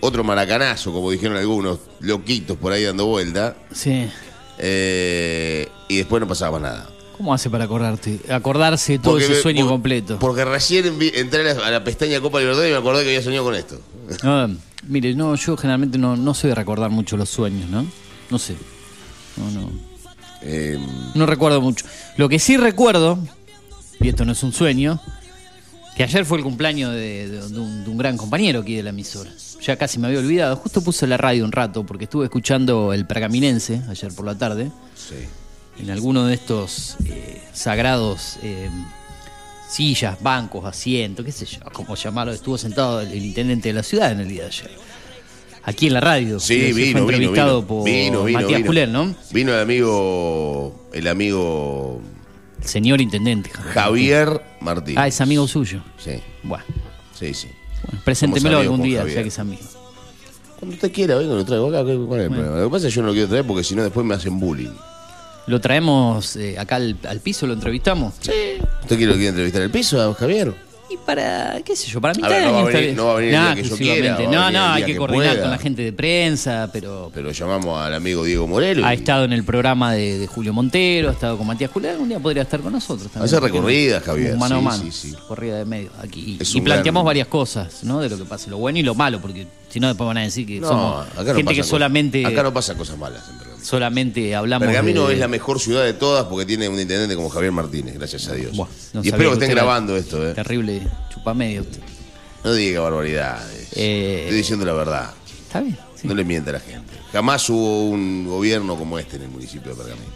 Otro 0.00 0.22
maracanazo, 0.22 0.92
como 0.92 1.10
dijeron 1.10 1.36
algunos 1.38 1.80
loquitos 2.00 2.56
por 2.56 2.72
ahí 2.72 2.84
dando 2.84 3.06
vuelta. 3.06 3.56
Sí. 3.72 4.08
Eh, 4.58 5.68
y 5.88 5.96
después 5.96 6.20
no 6.20 6.28
pasaba 6.28 6.60
más 6.60 6.72
nada. 6.72 6.90
¿Cómo 7.18 7.34
hace 7.34 7.50
para 7.50 7.64
acordarte? 7.64 8.20
Acordarse 8.30 8.92
de 8.92 8.98
todo 9.00 9.12
Porque 9.12 9.24
ese 9.26 9.34
me- 9.34 9.40
sueño 9.40 9.64
por- 9.64 9.72
completo. 9.72 10.18
Porque 10.18 10.44
recién 10.44 10.98
vi- 10.98 11.12
entré 11.14 11.50
a 11.50 11.54
la, 11.54 11.66
a 11.66 11.70
la 11.70 11.84
pestaña 11.84 12.20
Copa 12.20 12.38
Libertadores 12.38 12.70
y 12.70 12.72
me 12.72 12.78
acordé 12.78 13.02
que 13.02 13.08
había 13.10 13.22
soñado 13.22 13.44
con 13.44 13.54
esto. 13.56 13.80
Ah, 14.22 14.48
mire, 14.86 15.14
no, 15.14 15.34
yo 15.34 15.56
generalmente 15.56 15.98
no, 15.98 16.16
no 16.16 16.32
de 16.32 16.54
recordar 16.54 16.90
mucho 16.90 17.16
los 17.16 17.28
sueños, 17.28 17.68
¿no? 17.68 17.84
No 18.30 18.38
sé. 18.38 18.54
No, 19.36 19.50
no. 19.50 19.70
Eh, 20.42 20.78
No 21.14 21.26
recuerdo 21.26 21.60
mucho. 21.60 21.84
Lo 22.16 22.28
que 22.28 22.38
sí 22.38 22.56
recuerdo, 22.56 23.18
y 24.00 24.08
esto 24.08 24.24
no 24.24 24.32
es 24.32 24.42
un 24.44 24.52
sueño, 24.52 25.00
que 25.96 26.04
ayer 26.04 26.24
fue 26.24 26.38
el 26.38 26.44
cumpleaños 26.44 26.92
de, 26.92 27.28
de- 27.28 27.48
de 27.48 27.58
un, 27.58 27.82
de 27.84 27.90
un 27.90 27.98
gran 27.98 28.16
compañero 28.16 28.60
aquí 28.60 28.76
de 28.76 28.84
la 28.84 28.90
emisora. 28.90 29.30
Ya 29.60 29.74
casi 29.76 29.98
me 29.98 30.06
había 30.06 30.20
olvidado. 30.20 30.54
Justo 30.54 30.80
puse 30.82 31.04
la 31.08 31.16
radio 31.16 31.44
un 31.44 31.50
rato 31.50 31.84
porque 31.84 32.04
estuve 32.04 32.26
escuchando 32.26 32.92
el 32.92 33.06
Pergaminense 33.06 33.82
ayer 33.88 34.14
por 34.14 34.24
la 34.24 34.38
tarde. 34.38 34.70
sí. 34.94 35.16
En 35.80 35.90
alguno 35.90 36.26
de 36.26 36.34
estos 36.34 36.96
eh, 37.06 37.40
sagrados 37.52 38.38
eh, 38.42 38.68
sillas, 39.68 40.20
bancos, 40.22 40.64
asientos, 40.64 41.24
qué 41.24 41.32
sé 41.32 41.46
yo, 41.46 41.60
como 41.72 41.94
llamarlo. 41.94 42.32
Estuvo 42.32 42.58
sentado 42.58 43.00
el, 43.00 43.12
el 43.12 43.24
intendente 43.24 43.68
de 43.68 43.74
la 43.74 43.82
ciudad 43.82 44.10
en 44.12 44.20
el 44.20 44.28
día 44.28 44.42
de 44.42 44.48
ayer. 44.48 44.70
Aquí 45.62 45.86
en 45.88 45.94
la 45.94 46.00
radio. 46.00 46.40
Sí, 46.40 46.72
Fue 46.72 46.72
vino, 46.72 46.98
entrevistado 47.00 47.56
vino, 47.62 47.68
por 47.68 47.84
vino, 47.84 48.24
vino, 48.24 48.40
Matías. 48.40 48.62
Julen, 48.66 48.92
¿no? 48.92 49.14
Vino 49.32 49.52
el 49.54 49.60
amigo, 49.60 50.88
el 50.92 51.06
amigo 51.08 52.00
El 52.62 52.68
señor 52.68 53.00
intendente. 53.00 53.50
Javier 53.50 54.40
Martínez. 54.60 54.98
Ah, 54.98 55.06
es 55.08 55.20
amigo 55.20 55.46
suyo. 55.46 55.82
Sí, 55.98 56.12
Bueno, 56.42 56.64
sí, 57.14 57.34
sí. 57.34 57.48
bueno, 57.84 58.00
preséntemelo 58.04 58.58
algún 58.58 58.82
día, 58.82 59.00
Javier. 59.00 59.16
ya 59.18 59.22
que 59.22 59.28
es 59.28 59.38
amigo. 59.38 59.62
Cuando 60.58 60.74
usted 60.74 60.90
quiera, 60.90 61.16
venga, 61.16 61.34
lo 61.34 61.44
traigo 61.44 61.68
acá. 61.68 61.82
¿Cuál 61.84 62.20
es 62.20 62.26
el 62.26 62.30
problema? 62.32 62.56
Lo 62.56 62.64
que 62.64 62.70
pasa 62.72 62.88
es 62.88 62.92
que 62.94 62.96
yo 62.96 63.02
no 63.02 63.08
lo 63.08 63.14
quiero 63.14 63.28
traer 63.28 63.44
porque 63.46 63.62
si 63.62 63.74
no 63.76 63.82
después 63.84 64.04
me 64.06 64.14
hacen 64.14 64.40
bullying. 64.40 64.72
Lo 65.48 65.60
traemos 65.60 66.36
eh, 66.36 66.58
acá 66.58 66.76
al, 66.76 66.96
al 67.08 67.20
piso, 67.20 67.46
lo 67.46 67.54
entrevistamos. 67.54 68.14
¿Usted 68.18 68.58
quiere, 68.96 69.12
quiere 69.14 69.28
entrevistar 69.28 69.62
el 69.62 69.70
piso 69.70 70.00
a 70.00 70.14
Javier? 70.14 70.52
Y 70.90 70.96
para, 71.04 71.60
qué 71.66 71.76
sé 71.76 71.86
yo, 71.90 72.00
para 72.00 72.14
ver, 72.14 72.40
de 72.40 72.46
no 72.46 72.52
va 72.54 72.60
a 72.60 72.64
venir- 72.72 72.94
no 72.96 73.04
va 73.06 73.12
a 73.12 73.16
venir 73.16 73.34
el 73.34 73.40
día 73.42 73.54
que 73.56 73.62
yo 73.68 73.76
quiera, 73.76 74.16
a 74.16 74.20
No, 74.22 74.50
no, 74.50 74.72
hay 74.72 74.84
que 74.84 74.92
que 74.92 74.98
coordinar 74.98 75.26
pueda. 75.32 75.42
con 75.42 75.50
la 75.50 75.58
gente 75.58 75.82
de 75.82 75.92
prensa, 75.92 76.70
pero 76.72 77.10
Pero 77.12 77.30
llamamos 77.30 77.78
al 77.78 77.92
amigo 77.92 78.24
Diego 78.24 78.46
Morelo. 78.46 78.86
ha 78.86 78.94
y 78.94 78.96
estado 78.96 79.24
en 79.26 79.34
el 79.34 79.44
programa 79.44 79.92
de, 79.92 80.18
de 80.18 80.26
Julio 80.26 80.54
Montero, 80.54 81.10
ha 81.10 81.12
estado 81.12 81.36
con 81.36 81.46
Matías 81.46 81.70
Julián, 81.72 81.92
algún 81.92 82.08
día 82.08 82.18
podría 82.18 82.42
estar 82.44 82.60
con 82.60 82.72
nosotros 82.72 83.10
también. 83.12 83.24
Hace 83.26 83.38
recorridas, 83.38 84.02
Javier, 84.02 84.32
Un 84.32 84.38
Mano 84.38 84.54
a 84.54 84.58
sí, 84.60 84.64
mano, 84.64 84.82
sí, 84.84 84.90
sí. 84.90 85.14
corrida 85.28 85.58
de 85.58 85.66
medio 85.66 85.90
aquí. 86.02 86.38
Y, 86.40 86.58
un 86.58 86.64
planteamos 86.64 87.00
gran- 87.02 87.06
varias 87.06 87.28
cosas, 87.28 87.84
¿no? 87.84 88.00
De 88.00 88.08
lo 88.08 88.16
que 88.16 88.24
pasa, 88.24 88.48
lo 88.48 88.56
bueno 88.56 88.78
y 88.78 88.82
lo 88.82 88.94
malo, 88.94 89.20
porque 89.20 89.46
si 89.68 89.80
no 89.80 89.88
después 89.88 90.06
van 90.06 90.18
a 90.18 90.22
decir 90.22 90.46
que 90.46 90.60
No, 90.60 90.68
somos 90.68 91.06
acá 91.08 91.14
no 91.18 91.24
gente 91.24 91.44
pasa 91.44 91.54
que 91.54 91.60
cosa- 91.60 91.70
solamente, 91.70 92.26
Acá 92.26 92.42
no 92.42 92.52
pasan 92.52 92.76
cosas 92.78 92.96
malas 92.98 93.22
en 93.28 93.38
Pergamino. 93.38 93.64
solamente 93.64 94.34
hablamos 94.34 94.66
Pergamino 94.66 95.08
de- 95.08 95.14
es 95.14 95.20
la 95.20 95.28
mejor 95.28 95.60
ciudad 95.60 95.84
de 95.84 95.92
todas 95.92 96.24
porque 96.26 96.46
tiene 96.46 96.68
un 96.68 96.78
intendente 96.80 97.14
como 97.16 97.28
Javier 97.28 97.52
Martínez, 97.52 97.94
gracias 97.94 98.28
a 98.28 98.34
Dios. 98.34 98.56
Buah, 98.56 98.68
no 98.94 99.04
y 99.04 99.08
espero 99.08 99.30
que 99.30 99.34
estén 99.34 99.50
grabando 99.50 99.96
esto, 99.96 100.26
¿eh? 100.28 100.32
Terrible 100.34 100.82
chupamedio 101.12 101.62
usted. 101.62 101.80
No 102.44 102.52
diga 102.54 102.80
barbaridades. 102.80 103.68
Eh, 103.74 104.20
Estoy 104.24 104.36
diciendo 104.38 104.64
la 104.64 104.72
verdad. 104.72 105.10
Está 105.46 105.60
bien. 105.60 105.76
sí. 105.96 106.06
No 106.06 106.14
le 106.14 106.24
miente 106.24 106.50
a 106.50 106.52
la 106.54 106.60
gente. 106.60 106.94
Jamás 107.12 107.48
hubo 107.50 107.88
un 107.88 108.26
gobierno 108.26 108.76
como 108.76 108.98
este 108.98 109.16
en 109.16 109.22
el 109.22 109.28
municipio 109.28 109.72
de 109.72 109.76
Pergamino. 109.82 110.12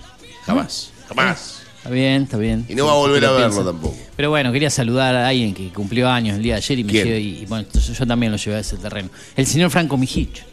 Jamás. 0.46 0.90
Jamás. 1.08 1.61
Está 1.82 1.90
bien, 1.90 2.22
está 2.22 2.36
bien. 2.36 2.64
Y 2.68 2.76
no 2.76 2.86
va 2.86 2.92
a 2.92 2.94
volver 2.94 3.24
a 3.24 3.32
lo 3.32 3.36
verlo 3.38 3.64
tampoco. 3.64 3.96
Pero 4.14 4.30
bueno, 4.30 4.52
quería 4.52 4.70
saludar 4.70 5.16
a 5.16 5.26
alguien 5.28 5.52
que 5.52 5.68
cumplió 5.70 6.08
años 6.08 6.36
el 6.36 6.42
día 6.44 6.54
de 6.54 6.58
ayer 6.58 6.78
y 6.78 6.84
me 6.84 6.92
¿Quién? 6.92 7.04
llevé, 7.06 7.20
y, 7.20 7.38
y 7.42 7.46
bueno, 7.46 7.64
entonces 7.66 7.98
yo 7.98 8.06
también 8.06 8.30
lo 8.30 8.38
llevé 8.38 8.56
a 8.56 8.60
ese 8.60 8.76
terreno. 8.76 9.08
El 9.34 9.46
señor 9.46 9.70
Franco 9.70 9.96
Mijich. 9.96 10.44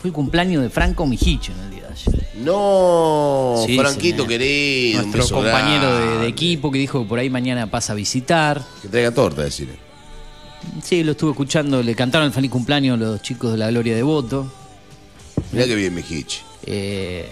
Fue 0.00 0.08
el 0.08 0.14
cumpleaños 0.14 0.62
de 0.62 0.70
Franco 0.70 1.04
Mijich 1.06 1.50
en 1.50 1.58
el 1.64 1.70
día 1.70 1.82
de 1.82 1.92
ayer. 1.92 2.28
No, 2.36 3.62
Sí, 3.66 3.76
Franquito 3.78 4.24
señor. 4.24 4.28
querido, 4.28 5.04
un 5.04 5.10
Nuestro 5.12 5.22
beso 5.22 5.34
compañero 5.34 6.18
de, 6.20 6.28
equipo 6.28 6.70
que 6.72 6.78
dijo 6.78 7.02
que 7.02 7.08
por 7.08 7.18
ahí 7.18 7.28
mañana 7.28 7.70
pasa 7.70 7.92
a 7.92 7.96
visitar. 7.96 8.62
Que 8.80 8.88
traiga 8.88 9.10
torta, 9.12 9.42
decir. 9.42 9.68
Sí, 10.82 11.04
lo 11.04 11.12
estuve 11.12 11.32
escuchando, 11.32 11.82
le 11.82 11.94
cantaron 11.94 12.26
el 12.28 12.32
feliz 12.32 12.50
cumpleaños 12.50 12.98
los 12.98 13.20
chicos 13.20 13.52
de 13.52 13.58
la 13.58 13.68
Gloria 13.70 13.94
de 13.94 14.02
Voto. 14.02 14.50
Mirá 15.52 15.66
que 15.66 15.74
bien, 15.74 15.94
mi 15.94 16.00
Hitch. 16.08 16.42
Eh, 16.64 17.30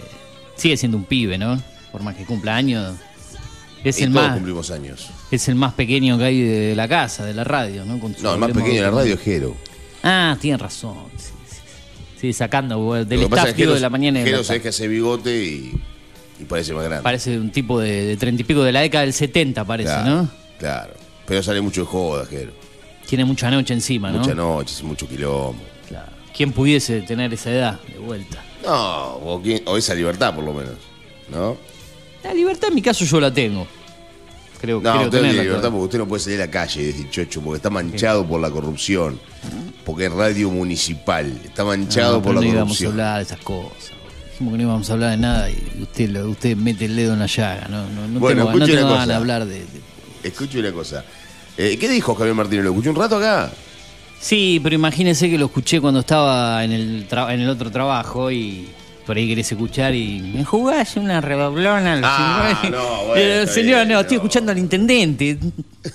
sigue 0.55 0.77
siendo 0.77 0.99
un 0.99 1.05
pibe, 1.05 1.39
¿no? 1.39 1.59
Por 1.91 2.03
más 2.03 2.15
que 2.15 2.27
cumpla 2.27 2.55
años. 2.57 2.95
Es 3.85 3.99
Y 3.99 4.05
el 4.05 4.13
todos 4.13 4.25
más 4.27 4.35
cumplimos 4.35 4.71
años. 4.71 5.09
es 5.31 5.49
el 5.49 5.55
más 5.57 5.73
pequeño 5.75 6.17
que 6.19 6.25
hay 6.25 6.41
de 6.41 6.77
la 6.77 6.87
casa, 6.89 7.25
de 7.25 7.35
la 7.35 7.43
radio, 7.45 7.85
¿no? 7.85 7.99
Con 7.99 8.15
No, 8.23 8.35
el 8.35 8.39
más 8.39 8.51
pequeño 8.53 8.75
de 8.77 8.81
la 8.83 8.91
radio 8.91 9.15
es 9.15 9.21
Jero. 9.21 9.57
Ah, 10.03 10.37
tiene 10.41 10.57
razón. 10.59 10.97
Sí, 11.17 11.27
sí, 11.49 11.57
sí. 11.57 11.61
Sí, 12.21 12.33
sacando 12.33 12.95
del 13.05 13.21
Lo 13.21 13.27
staff 13.27 13.57
Jero- 13.57 13.75
de 13.75 13.81
la 13.81 13.91
mañana. 13.91 14.21
Jero 14.23 14.45
sabés 14.45 14.63
que 14.63 14.69
hace 14.69 14.87
bigote 14.87 15.45
y, 15.45 15.73
y 16.41 16.45
parece 16.45 16.73
más 16.75 16.85
grande. 16.85 17.03
Parece 17.03 17.39
un 17.39 17.51
tipo 17.51 17.81
de, 17.81 18.17
treinta 18.17 18.43
y 18.43 18.45
pico 18.45 18.63
de 18.63 18.71
la 18.73 18.81
década 18.81 19.03
del 19.05 19.13
70, 19.13 19.65
parece, 19.65 19.89
claro, 19.91 20.11
¿no? 20.11 20.29
Claro. 20.59 20.95
Pero 21.27 21.43
sale 21.43 21.61
mucho 21.61 21.81
de 21.83 21.87
joda, 21.89 22.25
Jero. 22.27 22.53
Tiene 23.09 23.25
mucha 23.25 23.51
noche 23.51 23.75
encima, 23.75 24.11
¿no? 24.13 24.21
Mucha 24.21 24.35
noche, 24.35 24.83
mucho 24.85 25.09
quilombo. 25.09 25.63
Claro. 25.89 26.13
¿Quién 26.37 26.53
pudiese 26.53 27.03
tener 27.03 27.33
esa 27.35 27.51
edad 27.51 27.81
de 27.93 27.99
vuelta? 27.99 28.43
No, 28.65 29.15
o, 29.17 29.41
quién- 29.43 29.63
o 29.67 29.77
esa 29.77 29.95
libertad 29.95 30.35
por 30.35 30.45
lo 30.45 30.53
menos. 30.55 30.75
¿No? 31.31 31.57
La 32.25 32.33
libertad 32.35 32.69
en 32.69 32.75
mi 32.75 32.83
caso 32.83 33.05
yo 33.05 33.21
la 33.21 33.33
tengo. 33.33 33.67
Creo, 34.61 34.77
No, 34.81 34.83
creo 34.83 34.95
usted 34.95 35.05
no 35.05 35.11
tenerla 35.11 35.29
tiene 35.31 35.43
libertad 35.45 35.71
porque 35.71 35.85
usted 35.85 35.99
no 35.99 36.07
puede 36.07 36.23
salir 36.23 36.41
a 36.41 36.47
la 36.47 36.51
calle 36.51 36.83
decir 36.85 37.11
chocho, 37.11 37.41
porque 37.43 37.57
está 37.57 37.69
manchado 37.71 38.25
por 38.27 38.41
la 38.41 38.51
corrupción. 38.51 39.19
Porque 39.85 40.07
es 40.07 40.13
radio 40.13 40.51
municipal. 40.51 41.37
Está 41.45 41.65
manchado 41.65 42.17
No, 42.19 42.23
por 42.23 42.35
la 42.37 42.41
no 42.43 42.47
íbamos 42.47 42.61
a 42.61 42.65
corrupción. 42.67 42.93
hablar 42.93 43.17
de 43.19 43.23
esas 43.25 43.41
cosas. 43.41 43.91
Dijimos 44.31 44.53
que 44.53 44.59
no 44.59 44.63
íbamos 44.63 44.89
a 44.91 44.93
hablar 44.93 45.11
de 45.11 45.17
nada 45.17 45.51
y 45.51 45.83
usted, 45.83 46.25
usted 46.25 46.57
mete 46.57 46.85
el 46.85 46.95
dedo 46.95 47.13
en 47.15 47.19
la 47.19 47.27
llaga. 47.27 47.67
No, 47.69 47.89
no, 47.89 48.07
no 48.07 48.21
Bueno, 48.21 48.47
tengo, 48.53 48.65
tengo 48.65 48.77
de 48.89 48.95
cosa. 49.01 49.17
hablar 49.17 49.45
de, 49.47 49.55
de- 49.59 49.67
Escuche 50.23 50.61
una 50.61 50.71
cosa. 50.73 51.05
Eh, 51.59 51.77
¿Qué 51.79 51.89
dijo 51.89 52.15
Javier 52.15 52.35
Martínez? 52.37 52.65
¿Lo 52.65 52.71
escuché 52.71 52.91
un 52.91 52.97
rato 52.97 53.17
acá? 53.17 53.51
Sí, 54.21 54.61
pero 54.63 54.77
imagínese 54.77 55.29
que 55.29 55.37
lo 55.37 55.47
escuché 55.47 55.81
cuando 55.81 55.99
estaba 56.01 56.63
en 56.65 56.71
el, 56.71 57.09
tra- 57.09 57.35
en 57.35 57.41
el 57.41 57.49
otro 57.49 57.71
trabajo 57.73 58.31
y 58.31 58.69
por 59.07 59.17
ahí 59.17 59.29
querés 59.29 59.51
escuchar 59.53 59.95
y 59.95 60.21
me 60.21 60.45
jugás 60.45 60.97
una 60.97 61.21
redoblona. 61.21 61.95
a 61.95 61.97
los 61.97 62.05
Ah, 62.11 62.59
cincuenta". 62.63 62.79
no, 62.79 62.97
bueno, 63.07 63.17
Eh, 63.17 63.43
está 63.43 63.55
Señora, 63.55 63.85
bien, 63.85 63.89
no, 63.95 64.01
estoy 64.01 64.17
no. 64.17 64.23
escuchando 64.23 64.53
al 64.53 64.59
intendente. 64.59 65.39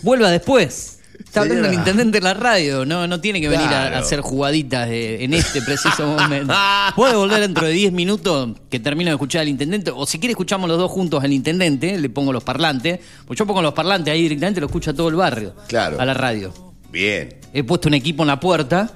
Vuelva 0.01 0.29
después. 0.31 0.93
Está 1.19 1.41
hablando 1.41 1.63
el 1.65 1.71
Señora. 1.71 1.89
intendente 1.89 2.17
en 2.19 2.23
la 2.23 2.33
radio, 2.35 2.85
no, 2.85 3.07
no 3.07 3.19
tiene 3.19 3.41
que 3.41 3.49
venir 3.49 3.67
a- 3.67 3.97
hacer 3.97 4.21
jugaditas 4.21 4.87
de- 4.87 5.23
en 5.23 5.33
este 5.33 5.61
preciso 5.61 6.05
momento. 6.07 6.53
Puede 6.95 7.15
volver 7.15 7.41
dentro 7.41 7.65
de 7.65 7.73
10 7.73 7.91
minutos 7.91 8.51
que 8.69 8.79
termino 8.79 9.09
de 9.09 9.15
escuchar 9.15 9.41
al 9.41 9.47
intendente, 9.49 9.91
o 9.93 10.05
si 10.05 10.19
quiere 10.19 10.31
escuchamos 10.31 10.69
los 10.69 10.77
dos 10.77 10.89
juntos 10.91 11.23
al 11.23 11.33
intendente, 11.33 11.99
le 11.99 12.09
pongo 12.09 12.31
los 12.31 12.43
parlantes, 12.43 12.99
pues 13.25 13.37
yo 13.37 13.45
pongo 13.47 13.61
los 13.61 13.73
parlantes 13.73 14.13
ahí 14.13 14.21
directamente, 14.21 14.61
lo 14.61 14.67
escucha 14.67 14.93
todo 14.93 15.09
el 15.09 15.15
barrio, 15.15 15.55
Claro. 15.67 15.99
a 15.99 16.05
la 16.05 16.13
radio. 16.13 16.53
Bien. 16.91 17.35
He 17.51 17.63
puesto 17.63 17.87
un 17.89 17.95
equipo 17.95 18.23
en 18.23 18.27
la 18.27 18.39
puerta 18.39 18.89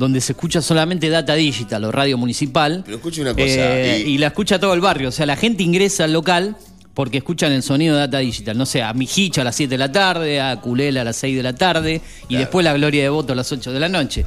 donde 0.00 0.20
se 0.20 0.32
escucha 0.32 0.60
solamente 0.62 1.08
data 1.08 1.34
digital 1.34 1.84
o 1.84 1.92
radio 1.92 2.18
municipal. 2.18 2.82
Pero 2.84 2.96
escuche 2.96 3.20
una 3.20 3.32
cosa, 3.34 3.44
Eh, 3.46 4.02
y- 4.06 4.10
y... 4.14 4.18
la 4.18 4.28
escucha 4.28 4.58
todo 4.58 4.74
el 4.74 4.80
barrio. 4.80 5.10
O 5.10 5.12
sea, 5.12 5.26
la 5.26 5.36
gente 5.36 5.62
ingresa 5.62 6.04
al 6.04 6.12
local 6.12 6.56
porque 6.94 7.18
escuchan 7.18 7.52
el 7.52 7.62
sonido 7.62 7.94
de 7.94 8.00
data 8.00 8.18
digital. 8.18 8.58
No 8.58 8.66
sé, 8.66 8.82
a 8.82 8.92
Mijicha 8.94 9.42
a 9.42 9.44
las 9.44 9.54
7 9.56 9.70
de 9.74 9.78
la 9.78 9.92
tarde, 9.92 10.40
a 10.40 10.60
Culela 10.60 11.02
a 11.02 11.04
las 11.04 11.16
6 11.16 11.36
de 11.36 11.42
la 11.42 11.54
tarde 11.54 12.00
y 12.24 12.26
Claro. 12.28 12.40
después 12.40 12.64
la 12.64 12.72
Gloria 12.74 13.02
de 13.02 13.08
Voto 13.10 13.32
a 13.32 13.36
las 13.36 13.52
8 13.52 13.72
de 13.72 13.78
la 13.80 13.88
noche. 13.88 14.24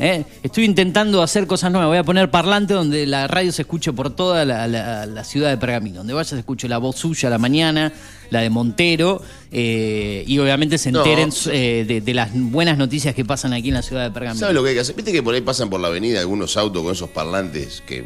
¿Eh? 0.00 0.24
Estoy 0.44 0.64
intentando 0.64 1.20
hacer 1.22 1.48
cosas 1.48 1.72
nuevas. 1.72 1.88
Voy 1.88 1.96
a 1.98 2.04
poner 2.04 2.30
parlante 2.30 2.72
donde 2.72 3.04
la 3.04 3.26
radio 3.26 3.50
se 3.50 3.62
escuche 3.62 3.92
por 3.92 4.14
toda 4.14 4.44
la, 4.44 4.68
la- 4.68 5.06
la 5.06 5.24
ciudad 5.24 5.50
de 5.50 5.56
Pergamino. 5.58 5.98
Donde 5.98 6.12
vaya 6.14 6.28
se 6.28 6.38
escuche 6.38 6.68
la 6.68 6.78
voz 6.78 6.94
suya 6.96 7.26
a 7.26 7.30
la 7.30 7.38
mañana, 7.38 7.92
la 8.30 8.40
de 8.40 8.48
Montero, 8.48 9.20
eh, 9.50 10.22
y 10.24 10.38
obviamente 10.38 10.78
se 10.78 10.92
No. 10.92 11.00
enteren 11.00 11.30
eh, 11.50 11.84
de, 11.88 12.00
de 12.00 12.14
las 12.14 12.30
buenas 12.32 12.78
noticias 12.78 13.12
que 13.12 13.24
pasan 13.24 13.52
aquí 13.52 13.68
en 13.68 13.74
la 13.74 13.82
ciudad 13.82 14.04
de 14.04 14.10
Pergamino. 14.12 14.38
¿Sabes 14.38 14.54
lo 14.54 14.62
que 14.62 14.68
hay 14.68 14.74
que 14.76 14.80
hacer? 14.82 14.94
Viste 14.94 15.10
que 15.10 15.22
por 15.22 15.34
ahí 15.34 15.40
pasan 15.40 15.68
por 15.68 15.80
la 15.80 15.88
avenida 15.88 16.20
algunos 16.20 16.56
autos 16.56 16.80
con 16.84 16.92
esos 16.92 17.10
parlantes 17.10 17.82
que 17.84 18.04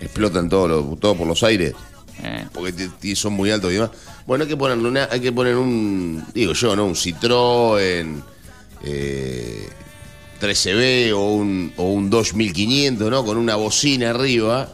explotan 0.00 0.48
todo, 0.48 0.66
lo- 0.66 0.96
todo 0.98 1.14
por 1.14 1.26
los 1.26 1.42
aires. 1.42 1.74
Porque 2.54 2.72
te- 2.72 2.88
te- 2.88 3.14
son 3.14 3.34
muy 3.34 3.50
altos 3.50 3.70
y 3.70 3.74
demás. 3.74 3.90
Bueno, 4.26 4.44
hay 4.44 4.48
que 4.48 4.56
ponerle 4.56 4.88
una, 4.88 5.08
hay 5.10 5.20
que 5.20 5.30
poner 5.30 5.56
un, 5.56 6.24
digo 6.34 6.54
yo, 6.54 6.74
¿no? 6.74 6.86
Un 6.86 6.94
Citroën 6.94 8.22
eh, 8.82 9.68
13B 10.40 11.12
o 11.14 11.20
un, 11.34 11.72
o 11.76 11.84
un 11.84 12.10
Dodge 12.10 12.34
1500, 12.34 13.10
¿no? 13.10 13.24
Con 13.24 13.36
una 13.36 13.56
bocina 13.56 14.10
arriba 14.10 14.68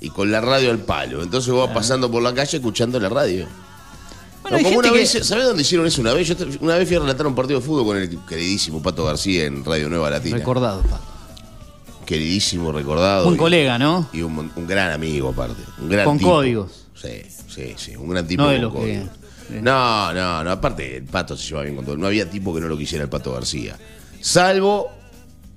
y 0.00 0.10
con 0.10 0.30
la 0.30 0.40
radio 0.40 0.70
al 0.70 0.78
palo. 0.78 1.22
Entonces 1.22 1.50
vos 1.52 1.66
vas 1.66 1.74
pasando 1.74 2.10
por 2.10 2.22
la 2.22 2.34
calle 2.34 2.56
escuchando 2.58 2.98
la 3.00 3.08
radio. 3.08 3.46
Bueno, 4.42 4.58
No, 4.58 4.64
como 4.76 4.92
que- 4.94 5.06
¿sabés 5.06 5.44
dónde 5.44 5.62
hicieron 5.62 5.86
eso 5.86 6.00
una 6.00 6.12
vez? 6.12 6.28
Yo 6.28 6.34
una 6.60 6.76
vez 6.76 6.86
fui 6.86 6.96
a 6.96 7.00
relatar 7.00 7.26
un 7.26 7.34
partido 7.34 7.58
de 7.60 7.66
fútbol 7.66 7.84
con 7.86 7.96
el 7.96 8.18
queridísimo 8.28 8.80
Pato 8.82 9.04
García 9.04 9.44
en 9.44 9.64
Radio 9.64 9.88
Nueva 9.88 10.10
Latina. 10.10 10.36
recordado, 10.36 10.82
Pato. 10.82 11.00
Queridísimo, 12.04 12.70
recordado. 12.70 13.26
Un 13.26 13.34
y- 13.34 13.38
colega, 13.38 13.78
¿no? 13.78 14.08
Y 14.12 14.22
un, 14.22 14.50
un 14.54 14.66
gran 14.66 14.92
amigo 14.92 15.30
aparte. 15.30 15.62
Un 15.80 15.88
gran 15.88 16.04
Con 16.04 16.18
tipo. 16.18 16.30
códigos. 16.30 16.70
Sí, 16.94 17.22
sí, 17.48 17.74
sí. 17.76 17.96
Un 17.96 18.08
gran 18.10 18.26
tipo 18.26 18.44
No 18.44 18.50
de 18.50 18.58
los 18.58 18.72
códigos. 18.72 19.08
No, 19.50 20.12
no, 20.12 20.44
no. 20.44 20.50
Aparte, 20.50 20.96
el 20.98 21.04
pato 21.04 21.36
se 21.36 21.48
lleva 21.48 21.62
bien 21.62 21.74
con 21.76 21.84
todo. 21.84 21.96
No 21.96 22.06
había 22.06 22.30
tipo 22.30 22.54
que 22.54 22.60
no 22.60 22.68
lo 22.68 22.78
quisiera 22.78 23.02
el 23.04 23.10
pato 23.10 23.32
García. 23.32 23.76
Salvo 24.20 24.90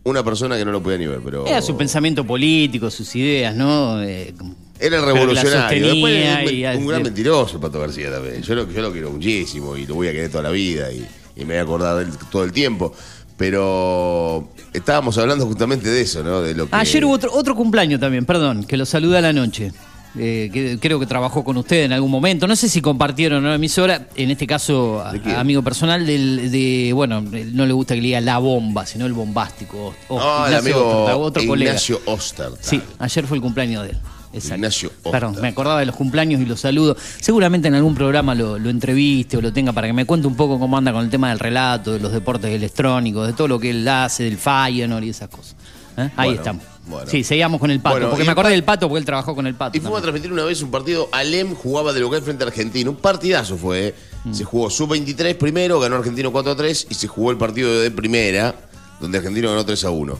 una 0.09 0.23
persona 0.23 0.57
que 0.57 0.65
no 0.65 0.71
lo 0.71 0.81
podía 0.83 0.97
ni 0.97 1.07
ver, 1.07 1.19
pero. 1.23 1.45
Era 1.47 1.61
su 1.61 1.75
pensamiento 1.77 2.25
político, 2.25 2.89
sus 2.89 3.15
ideas, 3.15 3.55
¿no? 3.55 4.01
Eh, 4.01 4.33
Era 4.79 5.01
revolucionario. 5.01 5.87
Después 5.87 6.51
y- 6.51 6.65
un 6.65 6.87
gran 6.87 7.03
mentiroso 7.03 7.55
el 7.55 7.61
Pato 7.61 7.79
García 7.79 8.11
también. 8.11 8.41
Yo 8.41 8.55
lo, 8.55 8.69
yo 8.71 8.81
lo 8.81 8.91
quiero 8.91 9.11
muchísimo 9.11 9.75
y 9.77 9.85
lo 9.85 9.95
voy 9.95 10.07
a 10.07 10.11
querer 10.11 10.29
toda 10.31 10.43
la 10.43 10.51
vida 10.51 10.91
y, 10.91 11.05
y 11.35 11.39
me 11.45 11.53
voy 11.53 11.57
a 11.57 11.61
acordar 11.61 11.97
de 11.97 12.03
él 12.03 12.09
todo 12.31 12.43
el 12.43 12.51
tiempo. 12.51 12.93
Pero 13.37 14.49
estábamos 14.73 15.17
hablando 15.17 15.45
justamente 15.45 15.87
de 15.89 16.01
eso, 16.01 16.21
¿no? 16.23 16.41
De 16.41 16.53
lo 16.53 16.69
que... 16.69 16.75
Ayer 16.75 17.05
hubo 17.05 17.13
otro, 17.13 17.31
otro 17.33 17.55
cumpleaños 17.55 17.99
también, 17.99 18.25
perdón, 18.25 18.65
que 18.65 18.75
lo 18.77 18.85
saludé 18.85 19.17
a 19.17 19.21
la 19.21 19.33
noche. 19.33 19.71
Eh, 20.17 20.49
que 20.51 20.79
creo 20.79 20.99
que 20.99 21.05
trabajó 21.05 21.43
con 21.43 21.55
usted 21.57 21.83
en 21.83 21.93
algún 21.93 22.09
momento. 22.09 22.47
No 22.47 22.55
sé 22.55 22.67
si 22.67 22.81
compartieron 22.81 23.45
una 23.45 23.55
emisora, 23.55 24.07
en 24.15 24.31
este 24.31 24.47
caso, 24.47 25.03
amigo 25.37 25.61
personal, 25.61 26.05
del, 26.05 26.51
de, 26.51 26.91
bueno, 26.95 27.21
no 27.21 27.65
le 27.65 27.73
gusta 27.73 27.93
que 27.93 28.01
le 28.01 28.07
diga 28.07 28.21
la 28.21 28.39
bomba, 28.39 28.85
sino 28.87 29.05
el 29.05 29.13
bombástico. 29.13 29.93
O- 30.07 30.19
No, 30.19 30.45
el 30.47 30.53
Ignacio 30.53 30.57
amigo 30.75 30.89
Ostertag, 30.89 31.19
otro 31.19 31.45
colega. 31.47 31.71
Ignacio 31.71 32.01
Oster. 32.05 32.49
Sí, 32.59 32.81
ayer 32.97 33.25
fue 33.27 33.37
el 33.37 33.41
cumpleaños 33.43 33.83
de 33.83 33.89
él. 33.91 33.97
Exacto. 34.33 34.55
Ignacio 34.55 34.89
Oster. 34.97 35.11
Perdón, 35.11 35.37
me 35.41 35.47
acordaba 35.49 35.79
de 35.79 35.85
los 35.85 35.95
cumpleaños 35.95 36.41
y 36.41 36.45
los 36.45 36.59
saludo. 36.59 36.97
Seguramente 37.19 37.67
en 37.67 37.75
algún 37.75 37.93
programa 37.93 38.33
lo, 38.33 38.57
lo 38.57 38.69
entreviste 38.71 39.37
o 39.37 39.41
lo 39.41 39.53
tenga 39.53 39.73
para 39.73 39.85
que 39.87 39.93
me 39.93 40.05
cuente 40.05 40.25
un 40.27 40.35
poco 40.35 40.57
cómo 40.59 40.75
anda 40.77 40.91
con 40.91 41.03
el 41.03 41.09
tema 41.11 41.29
del 41.29 41.39
relato, 41.39 41.93
de 41.93 41.99
los 41.99 42.11
deportes 42.11 42.51
electrónicos, 42.51 43.27
de 43.27 43.33
todo 43.33 43.47
lo 43.47 43.59
que 43.59 43.69
él 43.69 43.87
hace, 43.87 44.23
del 44.23 44.37
Feyenoord 44.39 45.03
y 45.03 45.09
esas 45.09 45.29
cosas. 45.29 45.55
¿Eh? 45.97 46.09
Ahí 46.15 46.29
Bueno, 46.29 46.31
estamos. 46.41 46.63
Bueno. 46.87 47.09
Sí, 47.09 47.23
seguíamos 47.23 47.59
con 47.59 47.69
el 47.71 47.79
pato, 47.81 47.95
Bueno, 47.95 48.09
porque 48.09 48.23
me 48.25 48.31
acordé 48.31 48.49
pa- 48.49 48.53
del 48.53 48.63
pato 48.63 48.87
porque 48.87 48.99
él 48.99 49.05
trabajó 49.05 49.35
con 49.35 49.45
el 49.47 49.55
pato. 49.55 49.77
Y 49.77 49.81
fuimos 49.81 49.99
a 49.99 50.01
transmitir 50.01 50.31
una 50.31 50.43
vez 50.43 50.61
un 50.61 50.71
partido. 50.71 51.07
Alem 51.11 51.53
jugaba 51.55 51.93
de 51.93 51.99
local 51.99 52.21
frente 52.21 52.43
a 52.43 52.47
Argentina. 52.47 52.89
Un 52.89 52.95
partidazo 52.95 53.57
fue. 53.57 53.87
¿eh? 53.89 53.95
Mm. 54.25 54.33
Se 54.33 54.43
jugó 54.43 54.69
sub-23 54.69 55.35
primero, 55.37 55.79
ganó 55.79 55.97
Argentino 55.97 56.31
4 56.31 56.51
a 56.53 56.55
3 56.55 56.87
y 56.89 56.93
se 56.95 57.07
jugó 57.07 57.31
el 57.31 57.37
partido 57.37 57.79
de 57.79 57.91
primera, 57.91 58.55
donde 58.99 59.17
Argentino 59.19 59.49
ganó 59.49 59.65
3 59.65 59.83
a 59.85 59.89
1. 59.91 60.17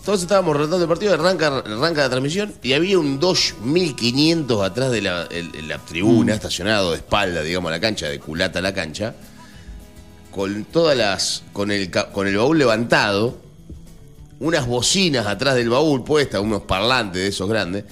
Entonces 0.00 0.22
estábamos 0.22 0.54
relatando 0.56 0.82
el 0.84 0.88
partido, 0.88 1.14
arranca, 1.14 1.48
arranca 1.58 2.02
la 2.02 2.08
transmisión 2.10 2.54
y 2.62 2.72
había 2.74 2.96
un 2.98 3.18
2500 3.18 4.62
atrás 4.64 4.92
de 4.92 5.02
la, 5.02 5.24
el- 5.30 5.52
en 5.54 5.68
la 5.68 5.78
tribuna, 5.78 6.32
Mm. 6.32 6.36
estacionado 6.36 6.92
de 6.92 6.98
espalda, 6.98 7.42
digamos, 7.42 7.68
a 7.70 7.72
la 7.72 7.80
cancha, 7.80 8.06
de 8.08 8.20
culata 8.20 8.60
a 8.60 8.62
la 8.62 8.72
cancha, 8.72 9.14
con 10.30 10.64
todas 10.64 10.96
las. 10.96 11.42
con 11.52 11.70
el, 11.70 11.90
con 11.90 12.26
el 12.26 12.36
baúl 12.36 12.58
levantado, 12.58 13.38
unas 14.40 14.66
bocinas 14.66 15.26
atrás 15.26 15.54
del 15.54 15.68
baúl 15.70 16.04
puestas, 16.04 16.40
unos 16.40 16.62
parlantes 16.62 17.22
de 17.22 17.28
esos 17.28 17.48
grandes, 17.48 17.84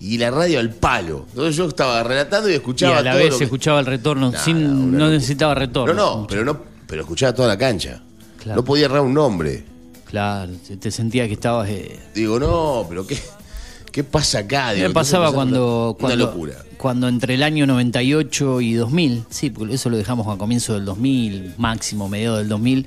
y 0.00 0.18
la 0.18 0.30
radio 0.30 0.58
al 0.58 0.70
palo. 0.70 1.26
Entonces 1.30 1.54
yo 1.56 1.68
estaba 1.68 2.02
relatando 2.02 2.48
y 2.48 2.52
Y 2.52 2.56
escuchaba 2.56 2.98
a 2.98 3.02
la 3.02 3.12
todo 3.12 3.22
vez 3.22 3.34
que- 3.36 3.44
escuchaba 3.44 3.80
el 3.80 3.86
retorno, 3.86 4.32
sin, 4.36 4.96
no 4.96 5.08
necesitaba 5.08 5.54
retorno. 5.54 5.94
No, 5.94 6.20
no, 6.22 6.26
pero 6.26 6.44
no, 6.44 6.60
pero 6.86 7.02
escuchaba 7.02 7.32
toda 7.34 7.48
la 7.48 7.56
cancha. 7.58 8.02
Claro. 8.42 8.60
No 8.60 8.64
podía 8.64 8.86
errar 8.86 9.02
un 9.02 9.14
nombre. 9.14 9.64
Claro, 10.06 10.52
te- 10.80 10.90
sentía 10.90 11.26
que 11.28 11.34
estabas... 11.34 11.68
eh, 11.70 11.98
Digo, 12.14 12.38
no, 12.40 12.84
pero 12.88 13.06
¿qué, 13.06 13.16
qué 13.92 14.02
pasa 14.04 14.40
acá? 14.40 14.72
Digo, 14.72 14.88
me 14.88 14.92
pasaba 14.94 15.32
cuando, 15.32 15.90
Una, 15.90 15.98
cuando, 15.98 16.26
locura. 16.26 16.54
cuando 16.76 17.06
entre 17.08 17.34
el 17.34 17.42
año 17.44 17.66
98 17.66 18.60
y 18.60 18.74
2000, 18.74 19.24
sí, 19.30 19.50
porque 19.50 19.74
eso 19.74 19.88
lo 19.88 19.96
dejamos 19.96 20.26
a 20.26 20.36
comienzo 20.36 20.74
del 20.74 20.84
2000, 20.84 21.54
máximo 21.56 22.08
mediados 22.08 22.40
del 22.40 22.48
2000, 22.48 22.86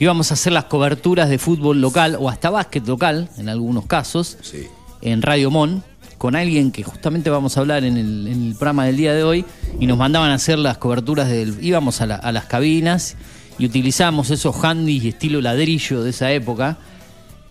íbamos 0.00 0.30
a 0.32 0.34
hacer 0.34 0.52
las 0.52 0.64
coberturas 0.64 1.28
de 1.28 1.38
fútbol 1.38 1.80
local 1.80 2.16
o 2.18 2.28
hasta 2.28 2.50
básquet 2.50 2.84
local, 2.88 3.28
en 3.38 3.48
algunos 3.48 3.86
casos, 3.86 4.36
Sí. 4.42 4.66
en 5.02 5.22
Radio 5.22 5.50
Mon, 5.52 5.84
con 6.18 6.34
alguien 6.34 6.72
que 6.72 6.82
justamente 6.82 7.30
vamos 7.30 7.56
a 7.56 7.60
hablar 7.60 7.84
en 7.84 7.96
el, 7.96 8.26
en 8.26 8.46
el 8.48 8.54
programa 8.54 8.86
del 8.86 8.96
día 8.96 9.14
de 9.14 9.22
hoy 9.22 9.44
y 9.78 9.86
nos 9.86 9.96
mandaban 9.96 10.30
a 10.30 10.34
hacer 10.34 10.58
las 10.58 10.76
coberturas 10.78 11.28
del... 11.28 11.56
íbamos 11.62 12.00
a, 12.00 12.06
la- 12.06 12.16
a 12.16 12.32
las 12.32 12.46
cabinas 12.46 13.16
y 13.58 13.66
utilizábamos 13.66 14.30
esos 14.30 14.56
handys 14.64 15.04
estilo 15.04 15.40
ladrillo 15.40 16.02
de 16.02 16.10
esa 16.10 16.32
época 16.32 16.78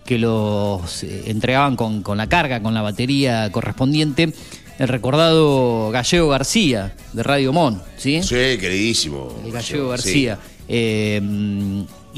que 0.06 0.18
los 0.20 1.04
eh, 1.04 1.26
entregaban 1.28 1.76
con, 1.76 2.02
con 2.04 2.18
la 2.18 2.28
carga, 2.28 2.62
con 2.64 2.74
la 2.74 2.82
batería 2.82 3.52
correspondiente. 3.52 4.34
El 4.80 4.88
recordado 4.88 5.92
Gallego 5.92 6.30
García 6.30 6.96
de 7.14 7.22
Radio 7.24 7.52
Mon, 7.54 7.82
¿sí? 7.98 8.22
Sí, 8.24 8.36
queridísimo. 8.60 9.30
El 9.46 9.52
Gallego 9.52 9.86
Sí. 9.86 9.90
García. 9.90 10.40
Eh, 10.68 11.22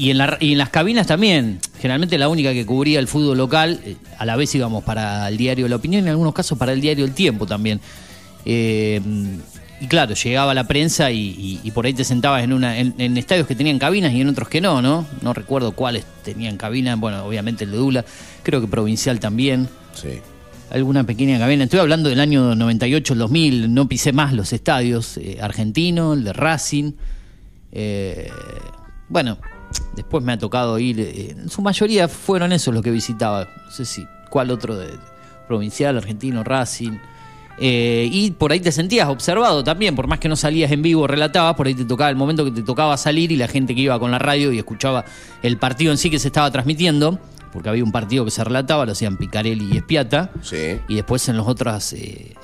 y, 0.06 0.10
en 0.10 0.18
la- 0.18 0.36
y 0.40 0.52
en 0.52 0.58
las 0.58 0.70
cabinas 0.70 1.06
también. 1.06 1.58
Generalmente 1.78 2.18
la 2.18 2.28
única 2.28 2.52
que 2.52 2.64
cubría 2.66 2.98
el 2.98 3.06
fútbol 3.08 3.38
local. 3.38 3.80
eh, 3.84 3.96
a 4.18 4.24
la 4.24 4.36
vez 4.36 4.54
íbamos 4.54 4.82
para 4.84 5.28
el 5.28 5.36
diario 5.36 5.68
La 5.68 5.76
Opinión, 5.76 6.04
en 6.04 6.10
algunos 6.10 6.34
casos 6.34 6.56
para 6.58 6.72
el 6.72 6.80
diario 6.80 7.04
El 7.04 7.12
Tiempo 7.12 7.46
también. 7.46 7.80
Eh, 8.44 9.00
y 9.80 9.86
claro, 9.88 10.14
llegaba 10.14 10.54
la 10.54 10.64
prensa 10.68 11.10
y, 11.10 11.18
y- 11.18 11.60
y 11.64 11.70
por 11.72 11.86
ahí 11.86 11.92
te 11.92 12.04
sentabas 12.04 12.44
en, 12.44 12.52
una, 12.52 12.78
en, 12.78 12.94
en 12.98 13.16
estadios 13.16 13.46
que 13.48 13.54
tenían 13.56 13.78
cabinas 13.80 14.12
y 14.12 14.20
en 14.20 14.28
otros 14.28 14.48
que 14.48 14.60
no, 14.60 14.80
¿no? 14.80 15.06
No 15.22 15.32
recuerdo 15.34 15.72
cuáles 15.72 16.04
tenían 16.24 16.56
cabina. 16.56 16.94
Bueno, 16.96 17.24
obviamente 17.24 17.64
el 17.64 17.72
de 17.72 17.76
Dula. 17.78 18.04
Creo 18.44 18.60
que 18.60 18.68
Provincial 18.68 19.18
también 19.18 19.68
Sí. 19.94 20.20
alguna 20.70 21.04
pequeña 21.04 21.38
cabina. 21.38 21.64
Estoy 21.64 21.80
hablando 21.80 22.08
del 22.08 22.20
año 22.20 22.54
98, 22.54 23.12
el 23.14 23.18
2000, 23.18 23.74
no 23.74 23.88
pisé 23.88 24.12
más 24.12 24.32
los 24.32 24.52
estadios. 24.52 25.16
eh, 25.18 25.38
argentino, 25.42 26.12
el 26.14 26.22
de 26.24 26.32
Racing. 26.32 26.92
eh, 27.72 28.30
bueno, 29.08 29.38
después 29.94 30.22
me 30.24 30.32
ha 30.32 30.38
tocado 30.38 30.78
ir. 30.78 31.00
eh, 31.00 31.30
en 31.38 31.48
su 31.50 31.62
mayoría 31.62 32.08
fueron 32.08 32.52
esos 32.52 32.72
los 32.74 32.82
que 32.82 32.90
visitaba. 32.90 33.48
No 33.64 33.70
sé 33.70 33.84
si, 33.84 34.06
cuál 34.30 34.50
otro 34.50 34.76
de 34.76 34.90
provincial, 35.48 35.96
argentino, 35.96 36.42
Racing. 36.44 36.98
Eh, 37.58 38.08
y 38.10 38.30
por 38.30 38.50
ahí 38.50 38.60
te 38.60 38.72
sentías 38.72 39.08
observado 39.08 39.62
también, 39.62 39.94
por 39.94 40.06
más 40.06 40.18
que 40.18 40.28
no 40.28 40.36
salías 40.36 40.72
en 40.72 40.80
vivo, 40.80 41.06
relatabas, 41.06 41.54
por 41.54 41.66
ahí 41.66 41.74
te 41.74 41.84
tocaba 41.84 42.08
el 42.08 42.16
momento 42.16 42.44
que 42.46 42.50
te 42.50 42.62
tocaba 42.62 42.96
salir 42.96 43.30
y 43.30 43.36
la 43.36 43.46
gente 43.46 43.74
que 43.74 43.82
iba 43.82 43.98
con 44.00 44.10
la 44.10 44.18
radio 44.18 44.50
y 44.52 44.58
escuchaba 44.58 45.04
el 45.42 45.58
partido 45.58 45.92
en 45.92 45.98
sí 45.98 46.08
que 46.08 46.18
se 46.18 46.28
estaba 46.28 46.50
transmitiendo, 46.50 47.18
porque 47.52 47.68
había 47.68 47.84
un 47.84 47.92
partido 47.92 48.24
que 48.24 48.30
se 48.30 48.42
relataba, 48.42 48.86
lo 48.86 48.92
hacían 48.92 49.18
Picarelli 49.18 49.74
y 49.74 49.76
Espiata, 49.76 50.30
Sí. 50.40 50.78
y 50.88 50.94
después 50.94 51.28
en 51.28 51.36
los 51.36 51.46
otros 51.46 51.92
eh, 51.92 52.34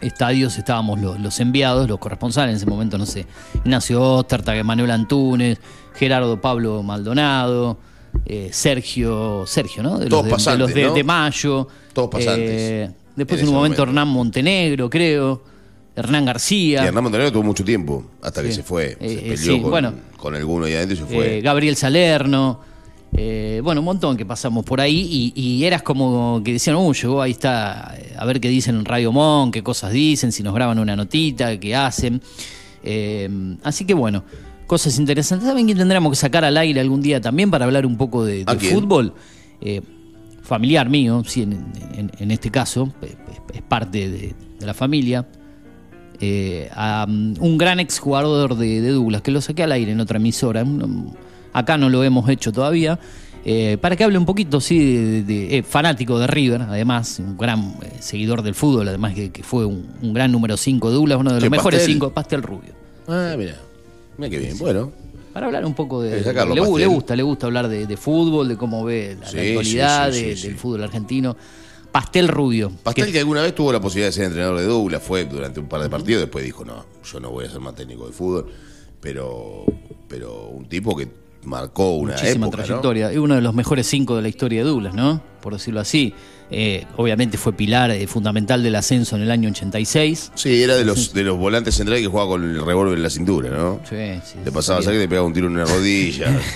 estadios 0.00 0.56
estábamos 0.56 0.98
lo- 0.98 1.18
los, 1.18 1.38
enviados, 1.40 1.86
los 1.88 1.98
corresponsales, 1.98 2.52
en 2.52 2.56
ese 2.56 2.66
momento, 2.66 2.96
no 2.96 3.04
sé, 3.04 3.26
Ignacio 3.64 4.02
Ostertag, 4.02 4.64
Manuel 4.64 4.90
Antunes, 4.92 5.58
Gerardo 5.94 6.40
Pablo 6.40 6.82
Maldonado, 6.82 7.78
eh, 8.26 8.48
Sergio, 8.52 9.44
Sergio, 9.46 9.82
¿no? 9.82 9.98
De 9.98 10.06
Todos 10.08 10.24
los 10.24 10.24
de, 10.24 10.28
de 10.28 10.34
pasantes, 10.36 10.58
los 10.60 10.74
de, 10.74 10.82
¿no? 10.84 10.94
de 10.94 11.04
Mayo. 11.04 11.68
Todos 11.92 12.08
pasantes 12.10 12.50
Eh, 12.50 12.90
después 13.16 13.40
en 13.40 13.48
un 13.48 13.54
momento, 13.54 13.82
momento. 13.82 13.82
Hernán 13.84 14.08
Montenegro, 14.08 14.88
creo. 14.90 15.42
Hernán 15.96 16.22
Y 16.22 16.26
García. 16.26 16.84
Hernán 16.84 17.02
Montenegro 17.04 17.32
tuvo 17.32 17.42
mucho 17.42 17.64
tiempo 17.64 18.04
hasta 18.22 18.42
que 18.42 18.52
se 18.52 18.62
fue. 18.62 18.96
Se 18.98 19.04
Eh, 19.06 19.12
eh, 19.12 19.20
peleó 19.36 19.36
sí, 19.56 19.60
con, 19.60 19.70
bueno. 19.70 19.92
con 20.16 20.34
alguno 20.34 20.64
ahí 20.66 20.74
adentro 20.74 20.94
y 20.94 20.98
se 20.98 21.04
fue. 21.06 21.40
Gabriel 21.40 21.76
Salerno. 21.76 22.60
eh, 23.16 23.60
bueno, 23.62 23.80
un 23.80 23.86
montón 23.86 24.16
que 24.16 24.24
pasamos 24.24 24.64
por 24.64 24.80
ahí 24.80 25.32
y, 25.34 25.40
y 25.40 25.64
eras 25.64 25.82
como 25.82 26.40
que 26.44 26.52
decían, 26.52 26.76
uh, 26.76 26.92
llegó, 26.94 27.20
ahí 27.20 27.32
está, 27.32 27.96
a 28.16 28.24
ver 28.24 28.40
qué 28.40 28.48
dicen 28.48 28.76
en 28.76 28.84
Radio 28.84 29.10
Mon, 29.10 29.50
qué 29.50 29.64
cosas 29.64 29.92
dicen, 29.92 30.30
si 30.30 30.44
nos 30.44 30.54
graban 30.54 30.78
una 30.78 30.94
notita, 30.94 31.58
qué 31.58 31.74
hacen. 31.74 32.22
Eh, 32.84 33.28
así 33.64 33.84
que 33.84 33.94
bueno, 33.94 34.22
cosas 34.70 34.96
interesantes. 35.00 35.48
¿Saben 35.48 35.66
quién 35.66 35.76
tendríamos 35.76 36.10
que 36.12 36.16
sacar 36.16 36.44
al 36.44 36.56
aire 36.56 36.80
algún 36.80 37.02
día 37.02 37.20
también 37.20 37.50
para 37.50 37.64
hablar 37.64 37.84
un 37.84 37.96
poco 37.96 38.24
de, 38.24 38.44
fútbol? 38.72 39.12
Eh, 39.60 39.80
familiar 40.42 40.88
mío, 40.88 41.24
sí, 41.26 41.42
en, 41.42 41.52
en- 41.96 42.12
en 42.16 42.30
este 42.30 42.50
caso, 42.52 42.92
es, 43.02 43.16
es 43.52 43.62
parte 43.62 44.08
de, 44.08 44.34
de 44.60 44.66
la 44.66 44.72
familia. 44.72 45.26
eh, 46.20 46.70
a 46.74 47.04
um, 47.08 47.34
un 47.40 47.58
gran 47.58 47.80
exjugador 47.80 48.54
de, 48.56 48.80
de 48.80 48.90
Douglas, 48.90 49.22
que 49.22 49.32
lo 49.32 49.40
saqué 49.40 49.64
al 49.64 49.72
aire 49.72 49.90
en 49.90 49.98
otra 50.00 50.18
emisora. 50.18 50.64
acá 51.52 51.76
no 51.76 51.88
lo 51.88 52.04
hemos 52.04 52.28
hecho 52.28 52.52
todavía. 52.52 52.98
eh, 53.44 53.76
para 53.80 53.96
que 53.96 54.04
hable 54.04 54.18
un 54.18 54.26
poquito, 54.26 54.60
sí, 54.60 54.78
de, 54.78 55.22
de- 55.24 55.58
eh, 55.58 55.62
fanático 55.64 56.18
de 56.20 56.26
River, 56.28 56.62
además, 56.62 57.18
un 57.18 57.36
gran 57.36 57.74
eh, 57.82 57.90
seguidor 57.98 58.42
del 58.42 58.54
fútbol, 58.54 58.86
además 58.86 59.14
que, 59.14 59.30
que 59.32 59.42
fue 59.42 59.64
un, 59.66 59.88
un 60.00 60.12
gran 60.14 60.30
número 60.30 60.56
5 60.56 60.88
de 60.90 60.94
Douglas, 60.94 61.18
uno 61.18 61.30
de 61.30 61.36
los 61.40 61.44
¿Qué, 61.44 61.50
mejores 61.50 61.80
Pastel? 61.80 61.94
5, 61.94 62.10
Pastel 62.12 62.42
Rubio. 62.42 62.72
Ah, 63.08 63.34
mira. 63.36 63.56
Mira 64.20 64.30
qué 64.30 64.38
bien. 64.38 64.58
Bueno. 64.58 64.92
Para 65.32 65.46
hablar 65.46 65.64
un 65.64 65.74
poco 65.74 66.02
de. 66.02 66.22
Sacarlo, 66.24 66.54
le, 66.54 66.60
gusta, 66.86 67.14
le 67.16 67.22
gusta 67.22 67.46
hablar 67.46 67.68
de, 67.68 67.86
de 67.86 67.96
fútbol, 67.96 68.48
de 68.48 68.56
cómo 68.56 68.84
ve 68.84 69.16
la, 69.20 69.26
actualidad 69.26 70.12
sí, 70.12 70.18
sí, 70.20 70.24
de- 70.26 70.36
sí, 70.36 70.48
del 70.48 70.56
fútbol 70.56 70.82
argentino. 70.82 71.36
Pastel 71.92 72.28
Rubio. 72.28 72.70
Pastel 72.82 73.06
que- 73.06 73.12
que 73.12 73.18
alguna 73.20 73.42
vez 73.42 73.54
tuvo 73.54 73.72
la 73.72 73.80
posibilidad 73.80 74.08
de 74.08 74.12
ser 74.12 74.24
entrenador 74.24 74.58
de 74.58 74.64
Douglas, 74.66 75.02
fue 75.02 75.24
durante 75.24 75.58
un 75.60 75.66
par 75.68 75.82
de 75.82 75.88
partidos, 75.88 76.22
después 76.22 76.44
dijo, 76.44 76.64
no, 76.64 76.84
yo 77.04 77.20
no 77.20 77.30
voy 77.30 77.46
a 77.46 77.50
ser 77.50 77.60
más 77.60 77.74
técnico 77.74 78.06
de 78.06 78.12
fútbol, 78.12 78.46
pero, 79.00 79.64
pero 80.08 80.48
un 80.48 80.68
tipo 80.68 80.96
que 80.96 81.08
marcó 81.44 81.96
una 81.96 82.12
muchísima 82.14 82.46
época, 82.46 82.58
¿no? 82.58 82.64
trayectoria. 82.64 83.10
Es 83.10 83.18
uno 83.18 83.34
de 83.34 83.40
los 83.40 83.54
mejores 83.54 83.86
cinco 83.86 84.16
de 84.16 84.22
la 84.22 84.28
historia 84.28 84.62
de 84.62 84.68
Douglas, 84.68 84.94
¿no? 84.94 85.20
Por 85.40 85.52
decirlo 85.54 85.80
así. 85.80 86.14
Eh, 86.52 86.84
obviamente 86.96 87.38
fue 87.38 87.52
pilar 87.52 87.92
eh, 87.92 88.06
fundamental 88.08 88.60
del 88.60 88.74
ascenso 88.74 89.14
en 89.14 89.22
el 89.22 89.30
año 89.30 89.48
86. 89.50 90.32
Sí, 90.34 90.62
era 90.62 90.74
de 90.74 90.84
los, 90.84 91.12
de 91.14 91.22
los 91.22 91.38
volantes 91.38 91.76
centrales 91.76 92.02
que 92.02 92.08
jugaba 92.08 92.30
con 92.30 92.42
el 92.42 92.64
revólver 92.66 92.96
en 92.96 93.04
la 93.04 93.10
cintura, 93.10 93.50
¿no? 93.50 93.80
Sí, 93.88 94.20
sí, 94.24 94.38
Te 94.42 94.50
pasaba 94.50 94.80
a 94.80 94.82
sí. 94.82 94.86
salir 94.86 95.00
y 95.00 95.04
te 95.04 95.08
pegaba 95.08 95.28
un 95.28 95.32
tiro 95.32 95.46
en 95.46 95.52
una 95.54 95.64
rodilla. 95.64 96.26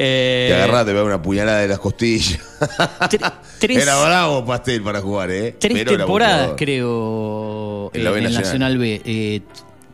Eh, 0.00 0.46
te 0.48 0.54
agarraba, 0.54 0.84
te 0.84 0.90
pegaba 0.92 1.06
una 1.06 1.20
puñalada 1.20 1.58
de 1.58 1.66
las 1.66 1.80
costillas. 1.80 2.38
tres, 3.58 3.82
Era 3.82 4.00
bravo 4.04 4.44
pastel 4.44 4.80
para 4.80 5.00
jugar, 5.00 5.28
¿eh? 5.32 5.56
tres 5.58 5.72
Pero 5.76 5.96
temporadas, 5.96 6.52
creo, 6.56 7.90
En 7.92 8.04
la 8.04 8.10
B 8.12 8.18
en 8.18 8.24
Nacional. 8.24 8.44
Nacional 8.44 8.78
B. 8.78 9.42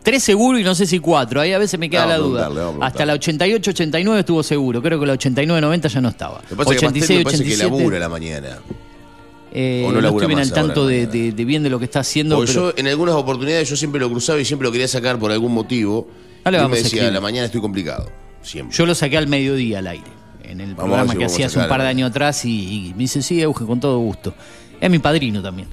Tres 0.04 0.22
seguro 0.22 0.58
y 0.58 0.62
no 0.62 0.74
sé 0.76 0.86
si 0.86 1.00
cuatro. 1.00 1.40
Ahí 1.40 1.52
a 1.52 1.58
veces 1.58 1.80
me 1.80 1.90
queda 1.90 2.06
la 2.06 2.18
duda. 2.18 2.48
Hasta 2.82 3.04
la 3.06 3.14
88-89 3.16 4.18
estuvo 4.18 4.42
seguro. 4.42 4.80
Creo 4.82 5.00
que 5.00 5.06
la 5.06 5.14
89-90 5.14 5.88
ya 5.88 6.00
no 6.02 6.10
estaba. 6.10 6.42
Lo 6.42 6.48
que 6.48 6.54
pasa 6.56 6.74
es 6.74 6.80
que 6.80 6.86
Pastel 6.86 7.18
me 7.18 7.24
parece 7.24 7.42
que 7.44 7.50
87, 7.54 7.70
labura 7.78 7.96
a 7.96 8.00
la 8.00 8.08
mañana. 8.10 8.58
eh, 9.52 9.82
o 9.86 9.88
no 9.88 9.94
no, 9.94 10.00
labura 10.02 10.26
estoy 10.26 10.42
al 10.42 10.52
tanto 10.52 10.86
de, 10.86 11.06
de- 11.06 11.32
de 11.32 11.44
bien 11.44 11.62
de 11.62 11.70
lo 11.70 11.78
que 11.78 11.86
está 11.86 12.00
haciendo. 12.00 12.36
Porque 12.36 12.52
pero- 12.52 12.70
yo 12.72 12.74
en 12.76 12.86
algunas 12.88 13.14
oportunidades 13.14 13.68
yo 13.70 13.76
siempre 13.76 14.00
lo 14.00 14.10
cruzaba 14.10 14.38
y 14.40 14.44
siempre 14.44 14.66
lo 14.68 14.72
quería 14.72 14.88
sacar 14.88 15.18
por 15.18 15.32
algún 15.32 15.52
motivo. 15.54 16.06
Y 16.46 16.50
vamos 16.50 16.70
me 16.72 16.76
decía, 16.82 17.08
a 17.08 17.10
la 17.10 17.20
mañana 17.22 17.46
estoy 17.46 17.62
complicado. 17.62 18.10
Siempre. 18.42 18.76
Yo 18.76 18.84
lo 18.84 18.94
saqué 18.94 19.16
al 19.16 19.26
mediodía 19.26 19.78
al 19.78 19.86
aire, 19.86 20.04
en 20.42 20.60
el 20.60 20.74
Vamos 20.74 20.90
programa 20.90 21.14
que 21.14 21.24
hacía 21.24 21.46
hace 21.46 21.58
un 21.58 21.66
par 21.68 21.80
de 21.80 21.88
años 21.88 22.10
atrás 22.10 22.44
y, 22.44 22.88
y 22.88 22.92
me 22.92 22.98
dice, 23.04 23.22
sí, 23.22 23.40
Euge, 23.40 23.64
con 23.64 23.80
todo 23.80 23.98
gusto. 24.00 24.34
Es 24.78 24.90
mi 24.90 24.98
padrino 24.98 25.40
también. 25.40 25.68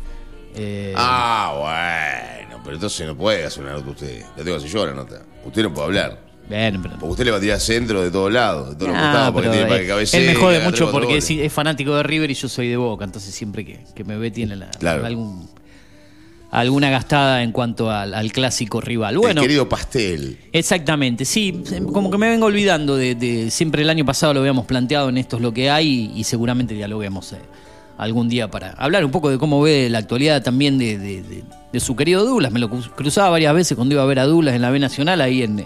Eh, 0.55 0.93
Ah, 0.97 2.37
bueno, 2.45 2.61
pero 2.63 2.75
entonces 2.75 3.07
no 3.07 3.15
puede 3.15 3.45
hacer 3.45 3.63
una 3.63 3.73
nota 3.73 3.89
usted. 3.91 4.21
La 4.21 4.43
tengo 4.43 4.51
que 4.51 4.55
hacer 4.55 4.69
yo 4.69 4.85
la 4.85 4.93
nota. 4.93 5.21
Usted 5.45 5.63
no 5.63 5.73
puede 5.73 5.85
hablar. 5.87 6.19
bueno, 6.49 6.79
pero- 6.83 6.95
Porque 6.95 7.11
usted 7.11 7.25
le 7.25 7.31
va 7.31 7.37
a 7.37 7.39
tirar 7.41 7.59
centro 7.59 8.01
de 8.01 8.11
todos 8.11 8.31
lados, 8.31 8.69
de 8.71 8.75
todos 8.75 8.89
los 8.89 8.97
Ah, 8.97 9.01
costados, 9.03 9.31
porque 9.31 9.47
pero, 9.49 9.53
tiene 9.53 9.69
para 9.69 9.81
que 9.81 9.87
cabecee. 9.87 10.19
él 10.21 10.27
me 10.27 10.35
jode 10.35 10.59
mucho 10.59 10.91
porque 10.91 11.17
es, 11.17 11.29
es 11.29 11.53
fanático 11.53 11.95
de 11.95 12.03
River 12.03 12.29
y 12.29 12.33
yo 12.33 12.49
soy 12.49 12.67
de 12.67 12.75
Boca, 12.77 13.05
entonces 13.05 13.33
siempre 13.33 13.63
que, 13.65 13.79
que 13.95 14.03
me 14.03 14.17
ve 14.17 14.31
tiene 14.31 14.55
la- 14.57 14.69
Claro. 14.71 15.05
algún, 15.05 15.49
alguna 16.51 16.89
gastada 16.89 17.41
en 17.43 17.53
cuanto 17.53 17.89
al, 17.89 18.13
al 18.13 18.31
clásico 18.33 18.81
rival. 18.81 19.17
Bueno, 19.17 19.39
El 19.41 19.47
querido 19.47 19.69
pastel. 19.69 20.37
Exactamente, 20.51 21.23
sí, 21.23 21.63
como 21.93 22.11
que 22.11 22.17
me 22.17 22.29
vengo 22.29 22.47
olvidando 22.47 22.97
de, 22.97 23.15
de- 23.15 23.49
siempre 23.49 23.83
el 23.83 23.89
año 23.89 24.03
pasado 24.03 24.33
lo 24.33 24.41
habíamos 24.41 24.65
planteado 24.65 25.07
en 25.07 25.17
esto 25.17 25.37
es 25.37 25.41
lo 25.41 25.53
que 25.53 25.69
hay 25.69 26.11
y, 26.13 26.19
y 26.19 26.23
seguramente 26.25 26.73
dialoguemos 26.73 27.31
eh, 27.31 27.37
algún 28.01 28.27
día 28.29 28.49
para 28.49 28.71
hablar 28.71 29.05
un 29.05 29.11
poco 29.11 29.29
de 29.29 29.37
cómo 29.37 29.61
ve 29.61 29.87
la 29.89 29.99
actualidad 29.99 30.41
también 30.43 30.77
de, 30.79 30.97
de- 30.97 31.21
de- 31.21 31.43
de 31.71 31.79
su 31.79 31.95
querido 31.95 32.25
Douglas. 32.25 32.51
Me 32.51 32.59
lo 32.59 32.67
cru- 32.69 32.89
cruzaba 32.95 33.29
varias 33.29 33.53
veces 33.53 33.75
cuando 33.75 33.93
iba 33.93 34.01
a 34.03 34.07
ver 34.07 34.17
a 34.19 34.25
Douglas 34.25 34.55
en 34.55 34.61
la 34.63 34.71
B 34.71 34.79
Nacional 34.79 35.21
ahí 35.21 35.43
en, 35.43 35.63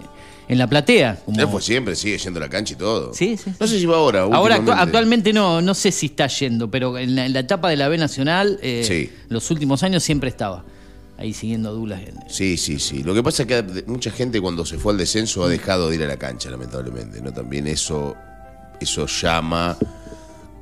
en 0.48 0.58
la 0.58 0.66
platea. 0.68 1.18
como- 1.24 1.40
Él 1.40 1.48
fue 1.48 1.62
siempre, 1.62 1.96
sigue 1.96 2.18
yendo 2.18 2.38
a 2.38 2.42
la 2.42 2.48
cancha 2.50 2.74
y 2.74 2.76
todo. 2.76 3.14
Sí, 3.14 3.36
sí. 3.38 3.50
No 3.58 3.66
sé 3.66 3.78
si 3.80 3.86
va 3.86 3.96
ahora. 3.96 4.22
Ahora 4.30 4.60
actualmente 4.76 5.32
no, 5.32 5.62
no 5.62 5.72
sé 5.74 5.90
si 5.90 6.06
está 6.06 6.26
yendo, 6.26 6.70
pero 6.70 6.98
en 6.98 7.16
la, 7.16 7.24
en 7.26 7.32
la 7.32 7.40
etapa 7.40 7.70
de 7.70 7.76
la 7.76 7.88
B 7.88 7.96
Nacional, 7.96 8.58
eh, 8.62 8.84
Sí. 8.86 9.10
los 9.30 9.50
últimos 9.50 9.82
años 9.82 10.02
siempre 10.04 10.28
estaba 10.28 10.62
ahí 11.18 11.32
siguiendo 11.32 11.70
a 11.70 11.72
Douglas. 11.72 12.02
Sí, 12.28 12.58
sí, 12.58 12.78
sí. 12.78 13.02
Lo 13.02 13.14
que 13.14 13.22
pasa 13.22 13.44
es 13.44 13.48
que 13.48 13.84
mucha 13.86 14.10
gente 14.10 14.42
cuando 14.42 14.66
se 14.66 14.76
fue 14.76 14.92
al 14.92 14.98
descenso 14.98 15.42
ha 15.42 15.48
dejado 15.48 15.88
de 15.88 15.96
ir 15.96 16.02
a 16.02 16.06
la 16.06 16.18
cancha, 16.18 16.50
lamentablemente. 16.50 17.22
¿no? 17.22 17.32
También 17.32 17.66
eso, 17.66 18.14
eso 18.78 19.06
llama 19.06 19.76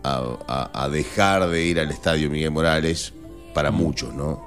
a, 0.05 0.23
a- 0.47 0.85
a 0.85 0.89
dejar 0.89 1.49
de 1.49 1.65
ir 1.65 1.81
al 1.81 1.91
estadio 1.91 2.31
Miguel 2.31 2.51
Morales 2.51 3.13
para 3.55 3.71
muchos, 3.71 4.15
¿no? 4.15 4.41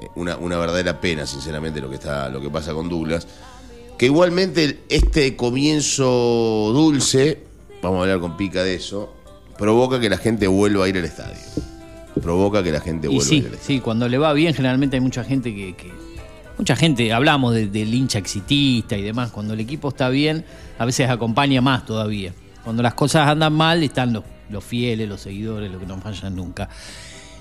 Eh, 0.00 0.08
Una, 0.16 0.36
una 0.36 0.56
verdadera 0.58 1.00
pena, 1.00 1.26
sinceramente, 1.26 1.80
lo 1.80 1.88
que 1.88 1.96
está, 1.96 2.28
lo 2.28 2.40
que 2.40 2.50
pasa 2.50 2.72
con 2.74 2.88
Douglas. 2.88 3.26
Que 3.98 4.06
igualmente 4.06 4.80
este 4.88 5.36
comienzo 5.36 6.70
dulce, 6.74 7.38
vamos 7.82 7.98
a 7.98 8.02
hablar 8.02 8.20
con 8.20 8.36
pica 8.36 8.62
de 8.62 8.74
eso, 8.74 9.12
provoca 9.58 10.00
que 10.00 10.08
la 10.10 10.18
gente 10.18 10.46
vuelva 10.46 10.84
a 10.84 10.88
ir 10.88 10.98
al 10.98 11.04
estadio. 11.04 11.38
Provoca 12.22 12.62
que 12.62 12.72
la 12.72 12.80
gente 12.80 13.06
Y 13.06 13.10
vuelva 13.10 13.24
a 13.24 13.28
sí, 13.28 13.36
ir 13.36 13.46
al 13.46 13.54
estadio. 13.54 13.66
sí, 13.76 13.80
cuando 13.80 14.08
le 14.08 14.18
va 14.18 14.32
bien, 14.32 14.54
generalmente 14.54 14.96
hay 14.96 15.00
mucha 15.00 15.24
gente 15.24 15.54
que. 15.54 15.74
que- 15.76 15.92
mucha 16.58 16.74
gente, 16.76 17.12
hablamos 17.12 17.54
de- 17.54 17.66
del 17.68 17.92
hincha 17.92 18.18
exitista 18.18 18.96
y 18.96 19.02
demás. 19.02 19.30
Cuando 19.30 19.52
el 19.52 19.60
equipo 19.60 19.88
está 19.90 20.08
bien, 20.08 20.44
a 20.78 20.84
veces 20.86 21.08
acompaña 21.10 21.60
más 21.60 21.84
todavía. 21.84 22.32
Cuando 22.66 22.82
las 22.82 22.94
cosas 22.94 23.28
andan 23.28 23.52
mal, 23.54 23.82
están 23.82 24.12
los, 24.12 24.24
los 24.50 24.62
fieles, 24.64 25.08
los 25.08 25.20
seguidores, 25.20 25.70
los 25.70 25.80
que 25.80 25.86
no 25.86 25.98
fallan 26.00 26.34
nunca. 26.36 26.68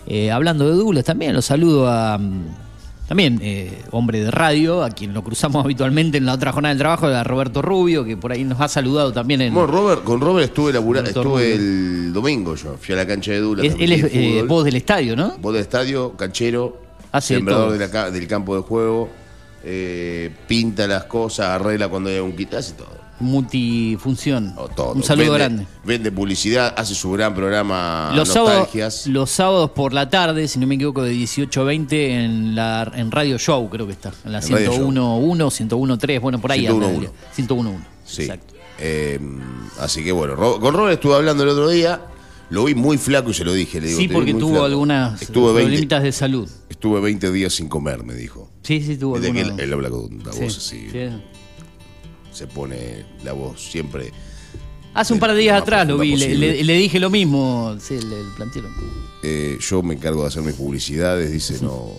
Eh, 0.08 0.32
hablando 0.32 0.70
de 0.70 0.76
Douglas 0.76 1.04
también, 1.04 1.34
lo 1.34 1.42
saludo 1.42 1.90
a. 1.90 2.18
mm, 2.18 2.46
También, 3.08 3.40
eh, 3.42 3.82
hombre 3.92 4.20
de 4.20 4.30
radio, 4.30 4.84
a 4.84 4.90
quien 4.92 5.14
lo 5.16 5.24
cruzamos 5.24 5.64
habitualmente 5.66 6.20
en 6.20 6.26
la 6.28 6.34
otra 6.34 6.52
jornada 6.52 6.74
del 6.76 6.80
trabajo, 6.80 7.08
a 7.08 7.24
Roberto 7.24 7.62
Rubio, 7.64 8.06
que 8.06 8.16
por 8.18 8.32
ahí 8.32 8.44
nos 8.44 8.62
ha 8.62 8.68
saludado 8.68 9.12
también 9.12 9.42
en. 9.42 9.54
Bueno, 9.54 9.68
Robert, 9.72 10.04
con 10.04 10.22
Robert 10.22 10.46
estuve 10.48 10.72
laburando, 10.74 11.10
estuve 11.10 11.54
el 11.56 12.14
domingo 12.14 12.54
yo, 12.56 12.78
fui 12.80 12.94
a 12.94 12.98
la 12.98 13.08
cancha 13.08 13.32
de 13.32 13.40
Dula. 13.40 13.64
Es- 13.66 13.76
él 13.80 13.92
es 13.94 14.04
eh, 14.14 14.44
voz 14.48 14.64
del 14.64 14.76
estadio, 14.76 15.16
¿no? 15.16 15.36
Voz 15.40 15.54
del 15.54 15.64
estadio, 15.64 16.14
canchero, 16.16 16.82
Hace 17.12 17.34
de 17.34 17.40
sembrador 17.40 17.78
de 17.78 17.88
la 17.88 18.12
del 18.12 18.28
campo 18.28 18.56
de 18.56 18.62
juego, 18.62 19.10
pinta 20.48 20.86
las 20.88 21.06
cosas, 21.06 21.48
arregla 21.48 21.88
cuando 21.88 22.10
hay 22.10 22.18
algún 22.18 22.36
quita, 22.36 22.58
hace 22.60 22.74
todo. 22.74 23.05
Multifunción. 23.20 24.54
o 24.58 24.68
todo. 24.68 24.94
Un 24.94 25.04
saludo 25.04 25.34
Vende- 25.34 25.38
grande. 25.38 25.68
Vende 25.84 26.12
publicidad, 26.12 26.74
hace 26.78 26.96
su 26.96 27.12
gran 27.12 27.34
programa 27.36 28.12
Los 28.16 28.30
sábados, 28.30 28.60
Nostalgias. 28.60 29.08
los 29.08 29.30
sábados 29.32 29.72
por 29.72 29.94
la 29.94 30.10
tarde, 30.10 30.48
si 30.48 30.60
no 30.60 30.68
me 30.68 30.76
equivoco, 30.76 31.04
de 31.04 31.12
18 31.12 31.62
a 31.62 31.64
20 31.64 32.24
en, 32.26 32.56
la, 32.56 32.92
en 32.96 33.12
Radio 33.12 33.38
Show, 33.38 33.70
creo 33.70 33.86
que 33.88 33.94
está. 33.94 34.12
En 34.26 34.32
la 34.32 34.40
En 34.40 34.50
Radio 34.52 34.72
101.1, 34.74 35.50
101.3, 35.52 36.20
bueno, 36.22 36.40
por 36.42 36.52
ahí. 36.52 36.66
anda, 36.68 36.88
101.1. 36.88 37.10
101.1. 37.36 37.78
Sí. 38.06 38.22
Exacto. 38.24 38.54
Eh, 38.80 39.20
así 39.80 40.04
que 40.04 40.12
bueno, 40.12 40.36
con 40.60 40.74
Robert 40.74 40.96
estuve 40.96 41.16
hablando 41.16 41.44
el 41.44 41.50
otro 41.50 41.70
día, 41.70 42.02
lo 42.50 42.66
vi 42.66 42.76
muy 42.76 42.98
flaco 42.98 43.30
y 43.30 43.34
se 43.34 43.46
lo 43.46 43.54
dije. 43.54 43.80
Le 43.80 43.88
digo, 43.88 44.00
Sí, 44.00 44.08
"Te 44.08 44.10
vi 44.10 44.14
porque 44.14 44.34
tuvo 44.34 44.50
flaco". 44.52 44.66
algunas 44.66 45.22
Estuve 45.22 45.54
20, 45.54 45.62
problemitas 45.62 46.04
de 46.04 46.12
salud. 46.12 46.50
estuve 46.70 47.00
20 47.00 47.32
días 47.32 47.54
sin 47.54 47.70
comer, 47.70 48.04
me 48.04 48.14
dijo. 48.14 48.52
Sí, 48.64 48.82
sí, 48.82 48.98
tuvo 48.98 49.16
algunas. 49.16 49.48
él, 49.54 49.60
él 49.60 49.74
habla 49.74 49.90
con 49.90 50.22
la 50.26 50.34
Sí, 50.34 50.42
voz 50.42 50.58
así, 50.58 50.88
sí. 50.92 51.10
Se 52.36 52.48
pone 52.48 53.06
la 53.24 53.34
voz 53.34 53.62
siempre. 53.62 54.12
Hace 54.94 55.14
un 55.14 55.20
par 55.20 55.34
de 55.34 55.40
días 55.40 55.62
atrás 55.62 55.88
lo 55.88 55.98
vi, 55.98 56.16
le, 56.16 56.26
posible. 56.26 56.48
le- 56.58 56.64
le 56.64 56.74
dije 56.78 57.00
lo 57.00 57.10
mismo. 57.10 57.76
Sí, 57.82 57.96
le, 58.00 58.24
le 58.24 58.30
planteé 58.36 58.62
lo 58.62 58.70
mismo. 58.70 58.92
Eh, 59.24 59.58
yo 59.60 59.82
me 59.84 59.94
encargo 59.96 60.22
de 60.22 60.28
hacer 60.28 60.42
mis 60.44 60.56
publicidades, 60.56 61.32
dice, 61.32 61.58
no. 61.62 61.90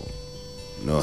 No. 0.85 1.01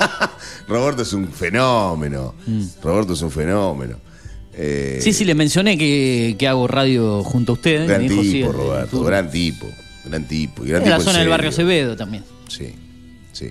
Roberto 0.68 1.02
es 1.02 1.12
un 1.12 1.28
fenómeno. 1.28 2.34
Roberto 2.82 3.12
es 3.14 3.22
un 3.22 3.30
fenómeno. 3.30 3.96
Eh, 4.52 4.96
Mm. 4.98 5.02
Sí, 5.02 5.12
sí, 5.12 5.24
le 5.24 5.34
mencioné 5.34 5.78
que, 5.78 6.34
que 6.38 6.48
hago 6.48 6.66
radio 6.66 7.22
junto 7.22 7.52
a 7.52 7.54
ustedes. 7.54 7.88
Gran 7.88 8.02
dijo, 8.06 8.22
sí, 8.22 8.32
tipo, 8.32 8.50
en- 8.50 8.54
en 8.54 8.60
Roberto, 8.60 9.04
gran 9.04 9.30
tipo. 9.30 9.66
Gran 10.04 10.26
tipo. 10.28 10.64
y 10.64 10.68
gran 10.68 10.82
Es 10.82 10.88
la 10.88 10.96
en 10.96 11.02
zona 11.02 11.18
del 11.20 11.28
barrio 11.28 11.48
Acevedo 11.50 11.96
también. 11.96 12.24
Sí, 12.48 12.74
sí. 13.32 13.50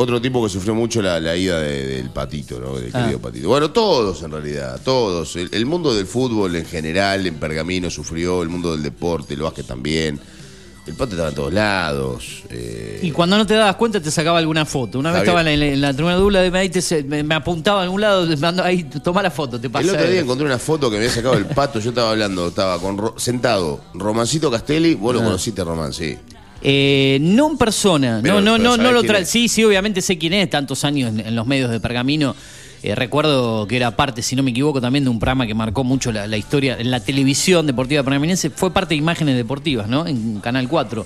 Otro 0.00 0.20
tipo 0.20 0.40
que 0.44 0.48
sufrió 0.48 0.76
mucho 0.76 1.02
la, 1.02 1.18
la 1.18 1.34
ida 1.36 1.58
de- 1.58 1.86
del 1.96 2.10
patito, 2.10 2.60
¿no? 2.60 2.76
Del 2.78 2.90
Ah. 2.94 3.00
querido 3.00 3.18
patito. 3.18 3.48
Bueno, 3.48 3.72
todos 3.72 4.22
en 4.22 4.30
realidad, 4.30 4.80
todos. 4.84 5.34
El, 5.34 5.48
el 5.52 5.66
mundo 5.66 5.92
del 5.92 6.06
fútbol 6.06 6.54
en 6.54 6.64
general, 6.64 7.26
en 7.26 7.34
Pergamino 7.34 7.90
sufrió, 7.90 8.42
el 8.42 8.48
mundo 8.48 8.70
del 8.72 8.84
deporte, 8.84 9.34
el 9.34 9.40
básquet 9.42 9.66
también. 9.66 10.20
El 10.86 10.94
pato 10.94 11.10
estaba 11.12 11.30
en 11.30 11.34
todos 11.34 11.52
lados. 11.52 12.44
eh, 12.48 13.00
Y 13.02 13.10
cuando 13.10 13.36
no 13.36 13.44
te 13.44 13.54
dabas 13.54 13.74
cuenta 13.74 14.00
te 14.00 14.10
sacaba 14.12 14.38
alguna 14.38 14.64
foto. 14.64 15.00
Una 15.00 15.10
vez 15.10 15.22
Está 15.22 15.32
estaba 15.32 15.50
en 15.50 15.58
la, 15.60 15.66
en 15.66 15.80
la 15.80 15.92
tribuna 15.92 16.14
de 16.14 16.20
Dula 16.20 16.40
de 16.42 16.50
Medite, 16.52 16.80
se- 16.80 17.02
me, 17.02 17.22
me 17.24 17.34
apuntaba 17.34 17.80
a 17.80 17.82
algún 17.82 18.00
lado, 18.00 18.24
me 18.24 18.36
mandó 18.36 18.62
ahí, 18.62 18.84
toma 18.84 19.20
la 19.20 19.32
foto, 19.32 19.60
te 19.60 19.68
pasa. 19.68 19.82
el 19.88 19.96
otro 19.96 20.08
día 20.10 20.20
encontré 20.20 20.46
una 20.46 20.58
foto 20.60 20.88
que 20.88 20.96
me 20.96 21.02
había 21.04 21.14
sacado 21.14 21.34
el 21.34 21.44
pato, 21.46 21.80
yo 21.80 21.90
estaba 21.90 22.12
hablando, 22.12 22.46
estaba 22.48 22.78
con 22.78 22.96
Ro- 22.96 23.14
sentado, 23.18 23.80
Romancito 23.94 24.48
Castelli, 24.50 24.94
vos 24.94 25.10
Ah. 25.14 25.18
lo 25.18 25.24
conociste, 25.24 25.62
Román, 25.64 25.92
sí. 25.92 26.16
Eh, 26.62 27.18
no 27.20 27.50
en 27.50 27.56
persona, 27.58 28.20
Pero- 28.22 28.40
no, 28.40 28.40
no, 28.40 28.58
no, 28.58 28.70
no 28.70 28.76
¿sabés 28.76 28.92
lo 28.92 29.02
trae. 29.04 29.24
Sí, 29.24 29.48
sí, 29.48 29.62
obviamente 29.64 30.00
sé 30.02 30.18
quién 30.18 30.32
es, 30.34 30.50
tantos 30.50 30.84
años 30.84 31.10
en, 31.10 31.20
en 31.20 31.34
los 31.36 31.46
medios 31.46 31.70
de 31.70 31.78
Pergamino. 31.80 32.34
Eh, 32.82 32.94
recuerdo 32.94 33.66
que 33.66 33.76
era 33.76 33.96
parte, 33.96 34.22
si 34.22 34.36
no 34.36 34.42
me 34.44 34.50
equivoco, 34.52 34.80
también 34.80 35.02
de 35.04 35.10
un 35.10 35.18
programa 35.18 35.46
que 35.46 35.54
marcó 35.54 35.82
mucho 35.84 36.12
la, 36.12 36.26
la 36.28 36.36
historia 36.36 36.76
en 36.78 36.90
la 36.90 37.00
televisión 37.00 37.66
deportiva 37.66 38.02
pergaminense. 38.02 38.50
Fue 38.50 38.72
parte 38.72 38.94
de 38.94 38.98
Imágenes 38.98 39.36
Deportivas, 39.36 39.88
¿no? 39.88 40.06
En 40.06 40.40
Canal 40.40 40.68
4. 40.68 41.04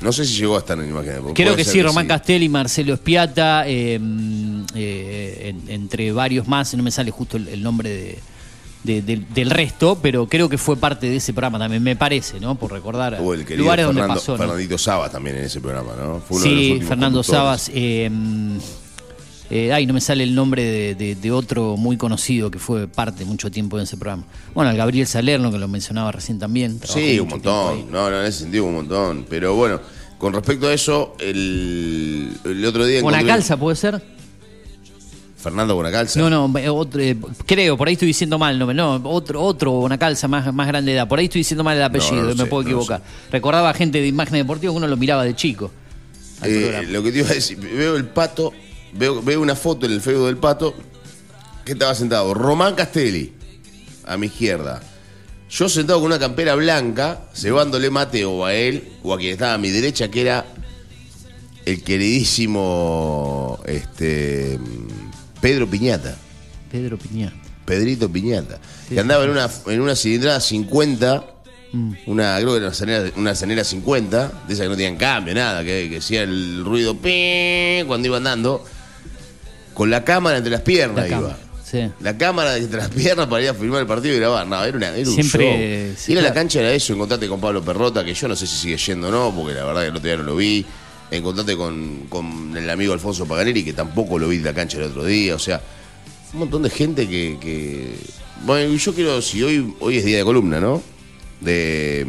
No 0.00 0.12
sé 0.12 0.24
si 0.24 0.34
llegó 0.38 0.54
a 0.54 0.60
estar 0.60 0.78
en 0.78 0.88
imagen. 0.90 1.14
Creo 1.34 1.56
que 1.56 1.64
sí, 1.64 1.82
Román 1.82 2.06
Castelli, 2.06 2.48
Marcelo 2.48 2.94
Espiata, 2.94 3.64
eh, 3.66 3.98
eh, 4.76 5.54
en- 5.66 5.70
entre 5.74 6.12
varios 6.12 6.46
más, 6.46 6.72
no 6.74 6.82
me 6.84 6.90
sale 6.92 7.10
justo 7.10 7.36
el, 7.36 7.48
el 7.48 7.62
nombre 7.64 7.90
de, 7.90 8.18
de- 8.84 9.02
del- 9.02 9.26
del 9.34 9.50
resto, 9.50 9.98
pero 10.00 10.26
creo 10.28 10.48
que 10.48 10.56
fue 10.58 10.76
parte 10.76 11.08
de 11.10 11.16
ese 11.16 11.32
programa 11.32 11.58
también, 11.58 11.82
me 11.82 11.96
parece, 11.96 12.38
¿no? 12.40 12.54
Por 12.54 12.72
recordar 12.72 13.18
O 13.20 13.34
el 13.34 13.44
lugares 13.56 13.84
donde 13.86 14.02
pasó. 14.06 14.32
¿no? 14.32 14.38
Fernandito 14.38 14.78
Sabas 14.78 15.10
también 15.12 15.36
en 15.36 15.44
ese 15.44 15.60
programa, 15.60 15.92
¿no? 15.98 16.20
Fue 16.20 16.36
uno 16.38 16.44
de 16.46 16.50
los 16.52 16.60
Sí, 16.80 16.80
Fernando. 16.86 17.22
Sabas. 17.22 17.70
eh, 17.74 18.10
eh, 19.50 19.72
ay, 19.72 19.86
no 19.86 19.94
me 19.94 20.00
sale 20.00 20.22
el 20.24 20.34
nombre 20.34 20.62
de, 20.62 20.94
de- 20.94 21.14
de 21.14 21.32
otro 21.32 21.76
muy 21.78 21.96
conocido 21.96 22.50
que 22.50 22.58
fue 22.58 22.86
parte 22.86 23.24
mucho 23.24 23.50
tiempo 23.50 23.78
de 23.78 23.84
ese 23.84 23.96
programa. 23.96 24.24
Bueno, 24.54 24.70
el 24.70 24.76
Gabriel 24.76 25.06
Salerno, 25.06 25.50
que 25.50 25.58
lo 25.58 25.68
mencionaba 25.68 26.12
recién 26.12 26.38
también. 26.38 26.78
Sí, 26.84 27.18
un 27.18 27.28
montón. 27.28 27.90
No, 27.90 28.10
no, 28.10 28.20
en 28.20 28.26
ese 28.26 28.40
sentido 28.40 28.64
un 28.64 28.74
montón. 28.74 29.24
Pero 29.28 29.54
bueno, 29.54 29.80
con 30.18 30.34
respecto 30.34 30.68
a 30.68 30.74
eso, 30.74 31.16
el, 31.18 32.30
el 32.44 32.64
otro 32.64 32.84
día 32.84 32.98
encontré- 33.00 33.20
Bonacalza, 33.22 33.56
¿puede 33.56 33.76
ser? 33.76 34.02
Fernando 35.38 35.76
Bonacalza. 35.76 36.18
No, 36.18 36.28
no, 36.28 36.52
otro, 36.74 37.00
eh, 37.00 37.16
creo, 37.46 37.76
por 37.76 37.86
ahí 37.86 37.94
estoy 37.94 38.08
diciendo 38.08 38.38
mal 38.38 38.58
nombre. 38.58 38.74
No, 38.74 39.00
otro, 39.04 39.40
otro 39.40 39.70
Bonacalza 39.72 40.26
más, 40.26 40.52
más 40.52 40.66
grande 40.66 40.90
de 40.90 40.98
edad. 40.98 41.08
Por 41.08 41.20
ahí 41.20 41.26
estoy 41.26 41.40
diciendo 41.40 41.62
mal 41.62 41.76
el 41.76 41.82
apellido, 41.82 42.16
No, 42.16 42.22
no 42.22 42.34
me 42.34 42.42
sé, 42.42 42.46
puedo 42.46 42.62
no 42.64 42.68
equivocar. 42.68 43.02
Recordaba 43.30 43.72
gente 43.72 44.00
de 44.00 44.08
imagen 44.08 44.34
deportiva 44.34 44.72
que 44.72 44.76
uno 44.76 44.88
lo 44.88 44.96
miraba 44.96 45.24
de 45.24 45.36
chico. 45.36 45.70
Eh, 46.42 46.86
lo 46.88 47.02
que 47.02 47.12
te 47.12 47.18
iba 47.18 47.28
a 47.28 47.34
decir, 47.34 47.56
veo 47.58 47.96
el 47.96 48.06
pato, 48.06 48.52
veo, 48.92 49.22
veo 49.22 49.40
una 49.40 49.54
foto 49.54 49.86
en 49.86 49.92
el 49.92 50.00
Facebook 50.00 50.26
del 50.26 50.36
pato, 50.38 50.74
que 51.64 51.72
estaba 51.72 51.94
sentado 51.94 52.34
Román 52.34 52.74
Castelli, 52.74 53.32
a 54.06 54.16
mi 54.16 54.26
izquierda. 54.26 54.80
Yo 55.50 55.68
sentado 55.68 56.00
con 56.00 56.06
una 56.06 56.18
campera 56.18 56.54
blanca, 56.56 57.22
cebándole 57.34 57.90
mate 57.90 58.24
o 58.24 58.44
a 58.44 58.54
él, 58.54 58.92
o 59.02 59.14
a 59.14 59.18
quien 59.18 59.32
estaba 59.32 59.54
a 59.54 59.58
mi 59.58 59.70
derecha, 59.70 60.10
que 60.10 60.20
era 60.20 60.46
el 61.64 61.82
queridísimo 61.82 63.58
este, 63.66 64.58
Pedro 65.40 65.68
Piñata. 65.68 66.16
Pedro 66.70 66.98
Piñá. 66.98 67.32
Pedrito 67.64 68.10
Piñata, 68.10 68.58
que 68.88 68.98
andaba 68.98 69.24
en 69.24 69.30
una, 69.30 69.48
en 69.66 69.80
una 69.82 69.94
cilindrada 69.94 70.40
50, 70.40 71.24
una, 72.06 72.36
creo 72.38 72.52
que 72.52 72.56
era 72.56 72.66
una 72.68 72.74
cenera, 72.74 73.10
una 73.16 73.34
cenera 73.34 73.62
50, 73.64 74.32
de 74.48 74.54
esas 74.54 74.64
que 74.64 74.68
no 74.70 74.74
tenían 74.76 74.96
cambio, 74.96 75.34
nada, 75.34 75.62
que, 75.62 75.88
que 75.90 75.98
hacía 75.98 76.22
el 76.22 76.64
ruido 76.64 76.96
cuando 77.86 78.08
iba 78.08 78.16
andando, 78.16 78.64
con 79.74 79.90
la 79.90 80.02
cámara 80.02 80.38
entre 80.38 80.50
las 80.50 80.62
piernas 80.62 80.96
La 81.04 81.08
iba. 81.08 81.16
cámara, 81.18 81.38
sí. 81.62 81.90
La 82.00 82.16
cámara 82.16 82.56
entre 82.56 82.78
las 82.78 82.88
piernas 82.88 83.26
para 83.26 83.42
ir 83.42 83.50
a 83.50 83.54
filmar 83.54 83.82
el 83.82 83.86
partido 83.86 84.14
y 84.14 84.18
grabar. 84.18 84.46
No, 84.46 84.64
era, 84.64 84.74
una, 84.76 84.88
era 84.96 85.08
un 85.08 85.14
Siempre, 85.14 85.88
show. 85.88 85.96
sí, 85.98 86.12
ir 86.12 86.18
a 86.18 86.22
la 86.22 86.32
cancha 86.32 86.60
era 86.60 86.72
eso, 86.72 86.94
encontrarte 86.94 87.28
con 87.28 87.38
Pablo 87.38 87.62
Perrota, 87.62 88.02
que 88.02 88.14
yo 88.14 88.28
no 88.28 88.34
sé 88.34 88.46
si 88.46 88.56
sigue 88.56 88.78
yendo 88.78 89.08
o 89.08 89.10
no, 89.10 89.34
porque 89.36 89.52
la 89.54 89.64
verdad 89.64 89.82
que 89.82 89.88
el 89.88 89.96
otro 89.96 90.06
día 90.08 90.16
no 90.16 90.22
lo 90.22 90.36
vi. 90.36 90.64
Encontrarte 91.10 91.56
con, 91.56 92.06
con 92.08 92.54
el 92.56 92.68
amigo 92.68 92.92
Alfonso 92.92 93.26
Paganelli, 93.26 93.64
que 93.64 93.72
tampoco 93.72 94.18
lo 94.18 94.28
vi 94.28 94.38
de 94.38 94.44
la 94.44 94.54
cancha 94.54 94.76
el 94.78 94.84
otro 94.84 95.04
día. 95.04 95.34
O 95.34 95.38
sea, 95.38 95.60
un 96.34 96.40
montón 96.40 96.62
de 96.62 96.70
gente 96.70 97.08
que. 97.08 97.38
que- 97.40 97.94
Bueno, 98.44 98.74
yo 98.76 98.94
quiero, 98.94 99.20
si 99.22 99.42
hoy, 99.42 99.72
hoy 99.80 99.96
es 99.96 100.04
día 100.04 100.18
de 100.18 100.24
columna, 100.24 100.60
¿no? 100.60 100.82
De, 101.40 102.04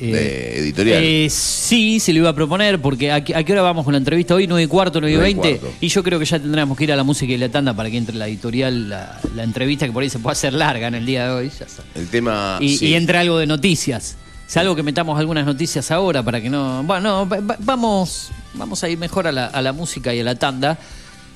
eh, 0.00 0.54
editorial. 0.56 1.02
Eh, 1.04 1.28
sí, 1.30 2.00
se 2.00 2.12
lo 2.14 2.20
iba 2.20 2.30
a 2.30 2.34
proponer, 2.34 2.80
porque 2.80 3.10
¿a, 3.12 3.16
a 3.16 3.20
qué 3.22 3.52
hora 3.52 3.60
vamos 3.60 3.84
con 3.84 3.92
la 3.92 3.98
entrevista 3.98 4.34
hoy? 4.34 4.46
9 4.46 4.62
y 4.62 4.66
cuarto, 4.66 4.98
9 5.00 5.12
y 5.12 5.16
Nueve 5.16 5.30
y 5.30 5.34
20. 5.34 5.58
cuarto. 5.60 5.76
Y 5.80 5.88
yo 5.88 6.02
creo 6.02 6.18
que 6.18 6.24
ya 6.24 6.38
tendremos 6.38 6.76
que 6.76 6.84
ir 6.84 6.92
a 6.92 6.96
la 6.96 7.04
música 7.04 7.30
y 7.32 7.36
la 7.36 7.50
tanda 7.50 7.74
para 7.74 7.90
que 7.90 7.98
entre 7.98 8.16
la 8.16 8.26
editorial, 8.28 8.88
la, 8.88 9.20
la 9.34 9.44
entrevista, 9.44 9.84
que 9.86 9.92
por 9.92 10.02
ahí 10.02 10.08
se 10.10 10.18
puede 10.20 10.32
hacer 10.32 10.54
larga 10.54 10.88
en 10.88 10.94
el 10.94 11.04
día 11.04 11.26
de 11.28 11.30
hoy. 11.34 11.50
Ya 11.58 11.66
está. 11.66 11.82
el 11.94 12.08
tema. 12.08 12.56
Y, 12.62 12.78
sí. 12.78 12.86
y 12.88 12.94
entre 12.94 13.18
algo 13.18 13.38
de 13.38 13.46
noticias. 13.46 14.16
Salvo 14.46 14.76
que 14.76 14.82
metamos 14.82 15.18
algunas 15.18 15.44
noticias 15.44 15.90
ahora 15.90 16.22
para 16.22 16.40
que 16.40 16.48
no. 16.48 16.82
Bueno, 16.84 17.24
no, 17.24 17.28
va- 17.28 17.40
va- 17.40 17.56
vamos, 17.58 18.30
vamos 18.54 18.82
a 18.84 18.88
ir 18.88 18.96
mejor 18.98 19.26
a 19.26 19.32
la, 19.32 19.46
a 19.46 19.60
la 19.60 19.72
música 19.72 20.14
y 20.14 20.20
a 20.20 20.24
la 20.24 20.34
tanda. 20.36 20.78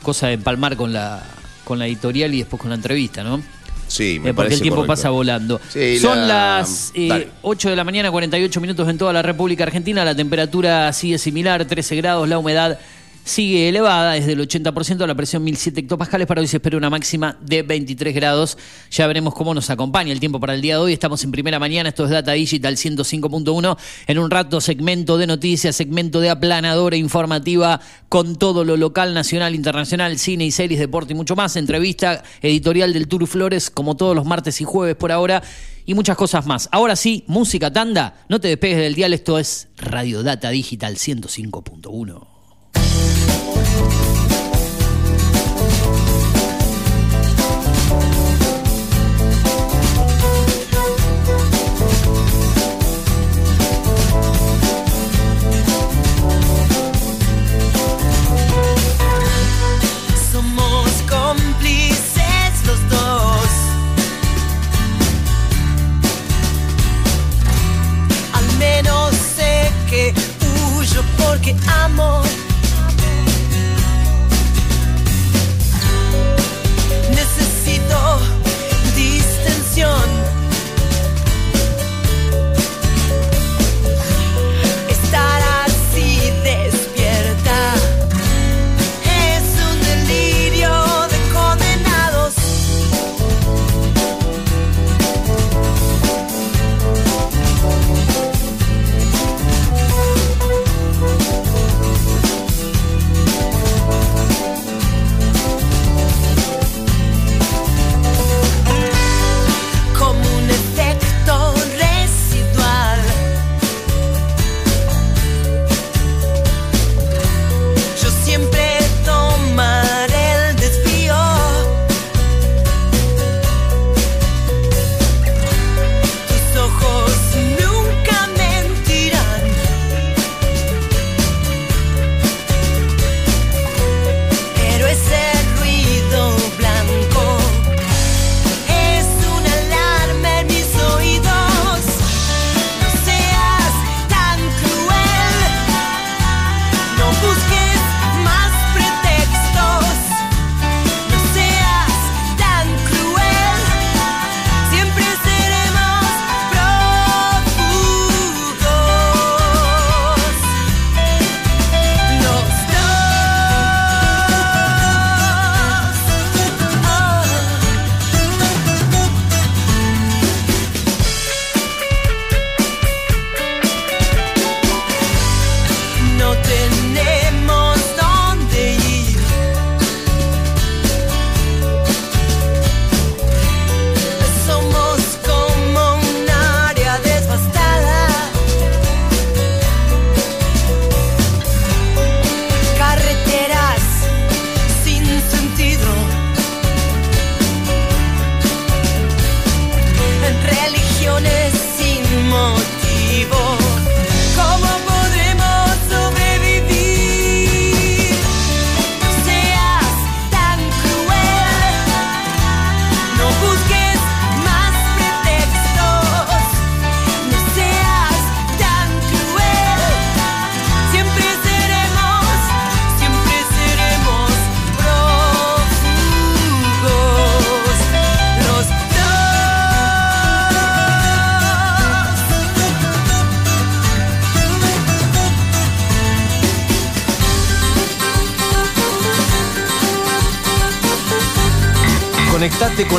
Cosa 0.03 0.29
de 0.29 0.35
empalmar 0.35 0.77
con 0.77 0.93
la, 0.93 1.23
con 1.65 1.79
la 1.79 1.87
editorial 1.87 2.33
y 2.35 2.39
después 2.39 2.61
con 2.61 2.71
la 2.71 2.77
entrevista, 2.77 3.23
¿no? 3.25 3.43
Sí, 3.89 4.21
me 4.23 4.31
Eh, 4.31 4.35
porque 4.35 4.55
el 4.55 4.61
tiempo 4.61 4.77
correcto. 4.83 4.93
pasa 4.93 5.11
volando. 5.11 5.61
Sí, 5.69 5.99
Son 5.99 6.17
la- 6.29 6.59
las 6.59 6.93
eh, 6.95 7.09
Dale. 7.09 7.29
8 7.43 7.71
de 7.71 7.77
la 7.77 7.83
mañana, 7.83 8.11
48 8.13 8.61
minutos 8.61 8.89
en 8.89 8.97
toda 8.97 9.13
la 9.13 9.23
República 9.23 9.65
Argentina. 9.65 10.05
La 10.05 10.15
temperatura 10.15 10.93
sigue 10.93 11.19
similar, 11.19 11.65
13 11.65 11.97
grados. 11.97 12.29
La 12.29 12.39
humedad 12.39 12.79
sigue 13.25 13.68
elevada, 13.68 14.16
es 14.16 14.27
del 14.27 14.41
80%. 14.41 15.07
La 15.07 15.14
presión 15.14 15.43
1007 15.45 15.81
hectopascales. 15.81 16.27
Para 16.27 16.41
hoy 16.41 16.47
se 16.47 16.57
espera 16.57 16.77
una 16.77 16.91
máxima 16.91 17.37
de 17.41 17.62
23 17.62 18.14
grados. 18.14 18.59
Ya 18.91 19.07
veremos 19.07 19.35
cómo 19.35 19.55
nos 19.55 19.71
acompaña 19.71 20.12
el 20.12 20.21
tiempo 20.21 20.41
para 20.41 20.55
el 20.55 20.61
día 20.61 20.75
de 20.75 20.81
hoy. 20.81 20.93
Estamos 20.93 21.23
en 21.25 21.31
primera 21.31 21.59
mañana. 21.59 21.89
Esto 21.89 22.05
es 22.05 22.11
Data 22.11 22.33
Digital 22.33 22.77
105.1. 22.77 23.77
En 24.07 24.18
un 24.18 24.31
rato, 24.31 24.61
segmento 24.61 25.18
de 25.18 25.27
noticias, 25.27 25.77
segmento 25.77 26.21
de 26.21 26.31
aplanadora 26.31 26.97
informativa 26.97 27.81
con 28.09 28.37
todo 28.37 28.64
lo 28.64 28.77
local, 28.77 29.14
nacional, 29.14 29.55
internacional, 29.55 30.18
cine 30.18 30.45
y 30.47 30.51
series, 30.51 30.81
deporte 30.81 31.12
y 31.12 31.16
mucho 31.16 31.37
más. 31.37 31.57
Entrevista 31.57 32.23
editorial 32.43 32.93
del 32.93 33.09
Turu 33.09 33.27
Flores, 33.27 33.71
como 33.71 33.97
todos 33.97 34.16
los 34.16 34.25
martes 34.25 34.61
y 34.61 34.64
jueves 34.64 34.97
por 34.97 35.12
ahora. 35.12 35.43
Y 35.87 35.95
muchas 35.95 36.16
cosas 36.16 36.47
más. 36.47 36.68
Ahora 36.73 36.95
sí, 36.95 37.25
música 37.27 37.73
tanda. 37.73 38.25
No 38.29 38.41
te 38.41 38.49
despegues 38.49 38.79
del 38.79 38.95
dial. 38.95 39.12
Esto 39.12 39.39
es 39.39 39.68
Radio 39.77 40.23
Data 40.23 40.51
Digital 40.51 40.97
105.1. 40.97 42.39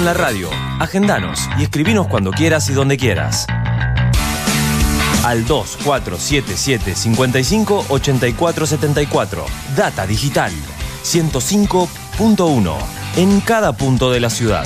con 0.01 0.05
la 0.07 0.13
radio, 0.15 0.49
agendanos 0.79 1.47
y 1.59 1.63
escribinos 1.63 2.07
cuando 2.07 2.31
quieras 2.31 2.67
y 2.71 2.73
donde 2.73 2.97
quieras. 2.97 3.45
Al 5.23 5.45
2477 5.45 6.95
55 6.95 7.85
84 7.87 8.65
74. 8.65 9.45
Data 9.75 10.07
Digital 10.07 10.51
105.1 11.03 12.75
en 13.17 13.41
cada 13.41 13.73
punto 13.73 14.09
de 14.09 14.19
la 14.21 14.31
ciudad. 14.31 14.65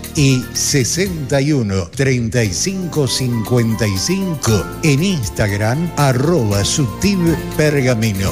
y 0.15 0.43
61 0.53 1.89
35 1.95 3.07
55 3.07 4.65
en 4.83 5.03
Instagram 5.03 5.91
arroba 5.97 6.61
pergamino. 7.57 8.31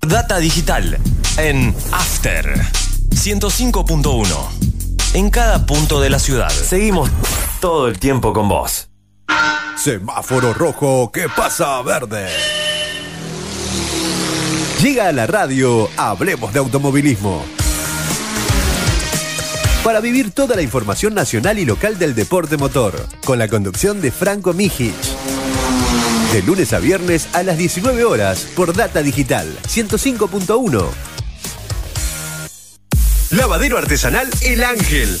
Data 0.00 0.38
digital 0.38 0.98
en 1.38 1.74
After 1.92 2.54
105.1. 3.10 4.24
En 5.14 5.30
cada 5.30 5.64
punto 5.66 6.00
de 6.00 6.10
la 6.10 6.18
ciudad. 6.18 6.50
Seguimos 6.50 7.10
todo 7.60 7.88
el 7.88 7.98
tiempo 7.98 8.32
con 8.32 8.48
vos. 8.48 8.88
Semáforo 9.76 10.52
rojo, 10.52 11.10
¿qué 11.12 11.26
pasa 11.34 11.80
verde? 11.82 12.28
Llega 14.82 15.08
a 15.08 15.12
la 15.12 15.26
radio, 15.26 15.88
hablemos 15.96 16.52
de 16.52 16.58
automovilismo. 16.58 17.44
Para 19.84 20.00
vivir 20.00 20.30
toda 20.30 20.56
la 20.56 20.62
información 20.62 21.12
nacional 21.12 21.58
y 21.58 21.66
local 21.66 21.98
del 21.98 22.14
deporte 22.14 22.56
motor, 22.56 23.06
con 23.26 23.38
la 23.38 23.48
conducción 23.48 24.00
de 24.00 24.10
Franco 24.10 24.54
Mijic. 24.54 24.94
De 26.32 26.42
lunes 26.42 26.72
a 26.72 26.78
viernes 26.78 27.28
a 27.34 27.42
las 27.42 27.58
19 27.58 28.02
horas 28.02 28.46
por 28.56 28.74
Data 28.74 29.02
Digital 29.02 29.46
105.1. 29.68 30.88
Lavadero 33.32 33.76
artesanal 33.76 34.30
El 34.40 34.64
Ángel. 34.64 35.20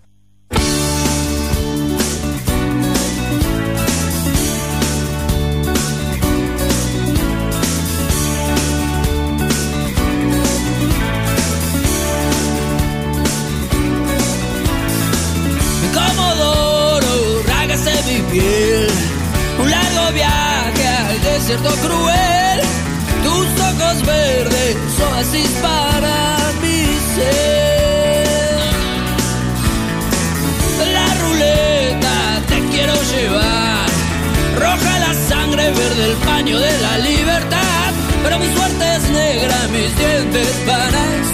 Un 19.61 19.69
largo 19.69 20.11
viaje 20.13 20.87
al 20.87 21.21
desierto 21.21 21.69
cruel. 21.85 22.59
Tus 23.23 23.47
ojos 23.69 24.05
verdes, 24.05 24.75
oasis 24.99 25.51
para 25.61 26.37
mi 26.61 26.85
ser. 27.15 28.59
La 30.93 31.07
ruleta 31.23 32.41
te 32.47 32.59
quiero 32.71 32.93
llevar. 33.13 33.85
Roja 34.59 34.99
la 34.99 35.13
sangre, 35.29 35.71
verde 35.71 36.05
el 36.11 36.17
paño 36.29 36.59
de 36.59 36.81
la 36.81 36.97
libertad. 36.97 37.91
Pero 38.23 38.39
mi 38.39 38.53
suerte 38.53 38.95
es 38.95 39.09
negra, 39.09 39.55
mis 39.71 39.95
dientes 39.97 40.65
van 40.65 41.30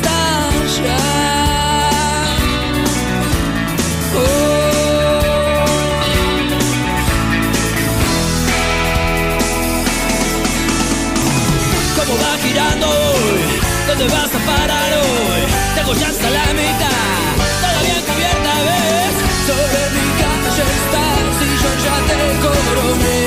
¿Dónde 13.98 14.14
vas 14.14 14.30
a 14.30 14.40
parar 14.46 14.94
hoy? 14.94 15.42
Tengo 15.74 15.94
ya 15.96 16.08
hasta 16.10 16.30
la 16.30 16.46
mitad, 16.54 17.34
toda 17.62 17.82
bien 17.82 18.02
cubierta, 18.06 18.54
¿ves? 18.68 19.16
Sobre 19.48 19.82
mi 19.96 20.06
calle 20.22 20.66
estás 20.78 21.36
y 21.42 21.50
yo 21.64 21.70
ya 21.84 21.96
te 22.06 22.18
coroné. 22.44 23.22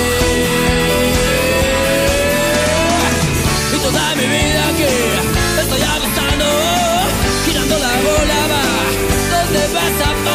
Y 3.75 3.79
toda 3.83 4.15
mi 4.15 4.27
vida 4.27 4.65
que 4.79 4.91
estoy 5.61 5.83
agotando, 5.83 6.47
girando 7.47 7.77
la 7.77 7.95
bola 8.07 8.41
va. 8.53 8.65
¿Dónde 9.43 9.63
vas 9.75 9.99
a 10.07 10.11
parar 10.23 10.30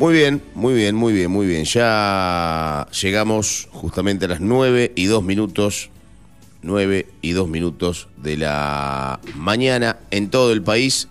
Muy 0.00 0.14
bien, 0.14 0.40
muy 0.54 0.72
bien, 0.72 0.94
muy 0.96 1.12
bien, 1.12 1.30
muy 1.30 1.46
bien. 1.46 1.66
Ya 1.66 2.88
llegamos 3.02 3.68
justamente 3.70 4.24
a 4.24 4.28
las 4.28 4.40
9 4.40 4.92
y 4.96 5.04
2 5.04 5.22
minutos. 5.22 5.90
9 6.62 7.06
y 7.20 7.32
2 7.32 7.46
minutos 7.50 8.08
de 8.16 8.38
la 8.38 9.20
mañana 9.34 9.98
en 10.10 10.30
todo 10.30 10.52
el 10.52 10.62
país. 10.62 11.06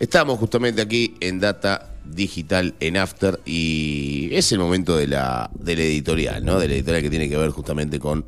Estamos 0.00 0.40
justamente 0.40 0.82
aquí 0.82 1.14
en 1.20 1.38
Data 1.38 1.94
Digital 2.04 2.74
en 2.80 2.96
After 2.96 3.38
y 3.44 4.30
es 4.32 4.50
el 4.50 4.58
momento 4.58 4.96
de 4.96 5.06
la, 5.06 5.48
de 5.54 5.76
la 5.76 5.82
editorial, 5.82 6.44
¿no? 6.44 6.58
De 6.58 6.66
la 6.66 6.74
editorial 6.74 7.00
que 7.04 7.10
tiene 7.10 7.28
que 7.28 7.36
ver 7.36 7.50
justamente 7.50 8.00
con 8.00 8.26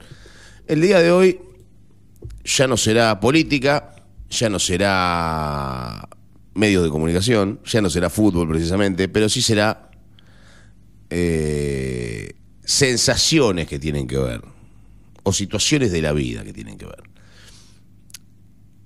el 0.69 0.81
día 0.81 1.01
de 1.01 1.11
hoy. 1.11 1.41
Ya 2.45 2.69
no 2.69 2.77
será 2.77 3.19
política, 3.19 3.97
ya 4.31 4.49
no 4.49 4.61
será 4.61 6.09
medios 6.55 6.85
de 6.85 6.91
comunicación, 6.91 7.59
ya 7.65 7.83
no 7.83 7.91
será 7.91 8.11
fútbol 8.11 8.49
precisamente, 8.49 9.09
pero 9.09 9.29
sí 9.29 9.43
será 9.43 9.91
eh, 11.11 12.33
sensaciones 12.65 13.67
que 13.67 13.79
tienen 13.79 14.07
que 14.07 14.19
ver, 14.19 14.43
o 15.23 15.33
situaciones 15.33 15.93
de 15.93 16.03
la 16.03 16.13
vida 16.13 16.45
que 16.45 16.53
tienen 16.53 16.79
que 16.79 16.87
ver. 16.87 17.03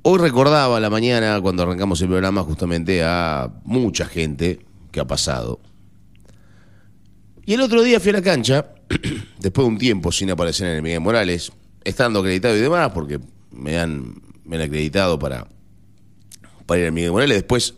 Hoy 0.03 0.19
recordaba 0.19 0.77
a 0.77 0.81
la 0.81 0.91
mañana, 0.91 1.41
cuando 1.41 1.63
arrancamos 1.63 2.01
el 2.01 2.09
programa, 2.09 2.43
justamente 2.43 3.03
a 3.05 3.51
mucha 3.65 4.07
gente 4.07 4.61
que 4.91 5.01
ha 5.01 5.07
pasado. 5.07 5.61
Y 7.45 7.55
el 7.55 7.61
otro 7.61 7.83
día 7.83 8.01
fui 8.01 8.11
a 8.11 8.15
la 8.15 8.23
cancha, 8.23 8.75
después 9.41 9.67
de 9.67 9.73
un 9.73 9.79
tiempo 9.79 10.13
sin 10.13 10.31
aparecer 10.31 10.69
en 10.69 10.77
el 10.77 10.83
Miguel 10.83 11.01
Morales, 11.01 11.53
estando 11.85 12.21
acreditado 12.21 12.57
y 12.57 12.61
demás, 12.61 12.91
porque 12.93 13.21
me 13.51 13.79
han, 13.79 14.23
me 14.45 14.57
han 14.57 14.63
acreditado 14.63 15.19
para, 15.19 15.47
para 16.67 16.81
ir 16.81 16.87
al 16.87 16.93
Miguel 16.93 17.13
Morales. 17.13 17.39
Después 17.39 17.75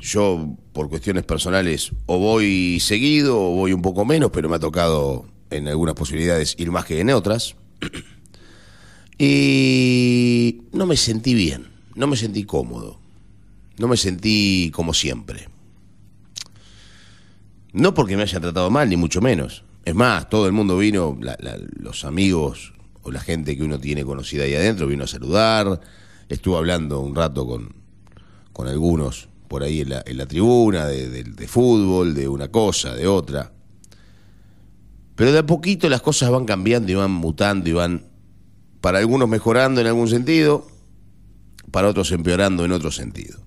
yo, 0.00 0.56
por 0.72 0.88
cuestiones 0.88 1.24
personales, 1.24 1.92
o 2.06 2.18
voy 2.18 2.78
seguido 2.80 3.38
o 3.40 3.54
voy 3.54 3.72
un 3.72 3.82
poco 3.82 4.04
menos, 4.04 4.30
pero 4.32 4.48
me 4.48 4.56
ha 4.56 4.60
tocado 4.60 5.26
en 5.50 5.68
algunas 5.68 5.94
posibilidades 5.94 6.54
ir 6.58 6.70
más 6.70 6.84
que 6.84 7.00
en 7.00 7.10
otras. 7.10 7.56
Y 9.22 10.62
no 10.72 10.86
me 10.86 10.96
sentí 10.96 11.34
bien, 11.34 11.66
no 11.94 12.06
me 12.06 12.16
sentí 12.16 12.44
cómodo, 12.44 12.98
no 13.76 13.86
me 13.86 13.98
sentí 13.98 14.70
como 14.74 14.94
siempre. 14.94 15.46
No 17.72 17.92
porque 17.92 18.16
me 18.16 18.22
hayan 18.22 18.40
tratado 18.40 18.70
mal, 18.70 18.88
ni 18.88 18.96
mucho 18.96 19.20
menos. 19.20 19.62
Es 19.84 19.94
más, 19.94 20.28
todo 20.30 20.46
el 20.46 20.52
mundo 20.52 20.78
vino, 20.78 21.18
la- 21.20 21.36
la- 21.40 21.58
los 21.78 22.04
amigos 22.06 22.72
o 23.02 23.10
la 23.10 23.20
gente 23.20 23.56
que 23.56 23.62
uno 23.62 23.78
tiene 23.78 24.04
conocida 24.04 24.44
ahí 24.44 24.54
adentro, 24.54 24.86
vino 24.86 25.04
a 25.04 25.06
saludar. 25.06 25.80
Estuve 26.30 26.56
hablando 26.56 27.00
un 27.00 27.14
rato 27.14 27.46
con, 27.46 27.74
con 28.52 28.68
algunos 28.68 29.28
por 29.50 29.64
ahí 29.64 29.80
en 29.80 29.88
la, 29.88 30.02
en 30.06 30.16
la 30.16 30.26
tribuna, 30.26 30.86
de, 30.86 31.08
de- 31.10 31.24
de 31.24 31.48
fútbol, 31.48 32.14
de 32.14 32.28
una 32.28 32.52
cosa, 32.52 32.94
de 32.94 33.08
otra. 33.08 33.52
Pero 35.16 35.32
de 35.32 35.40
a 35.40 35.42
poquito 35.44 35.88
las 35.88 36.02
cosas 36.02 36.30
van 36.30 36.44
cambiando 36.44 36.92
y 36.92 36.94
van 36.94 37.10
mutando 37.10 37.68
y 37.68 37.72
van, 37.72 38.06
para 38.80 39.00
algunos 39.00 39.28
mejorando 39.28 39.80
en 39.80 39.88
algún 39.88 40.06
sentido, 40.06 40.68
para 41.72 41.88
otros 41.88 42.12
empeorando 42.12 42.64
en 42.64 42.70
otro 42.70 42.92
sentido. 42.92 43.40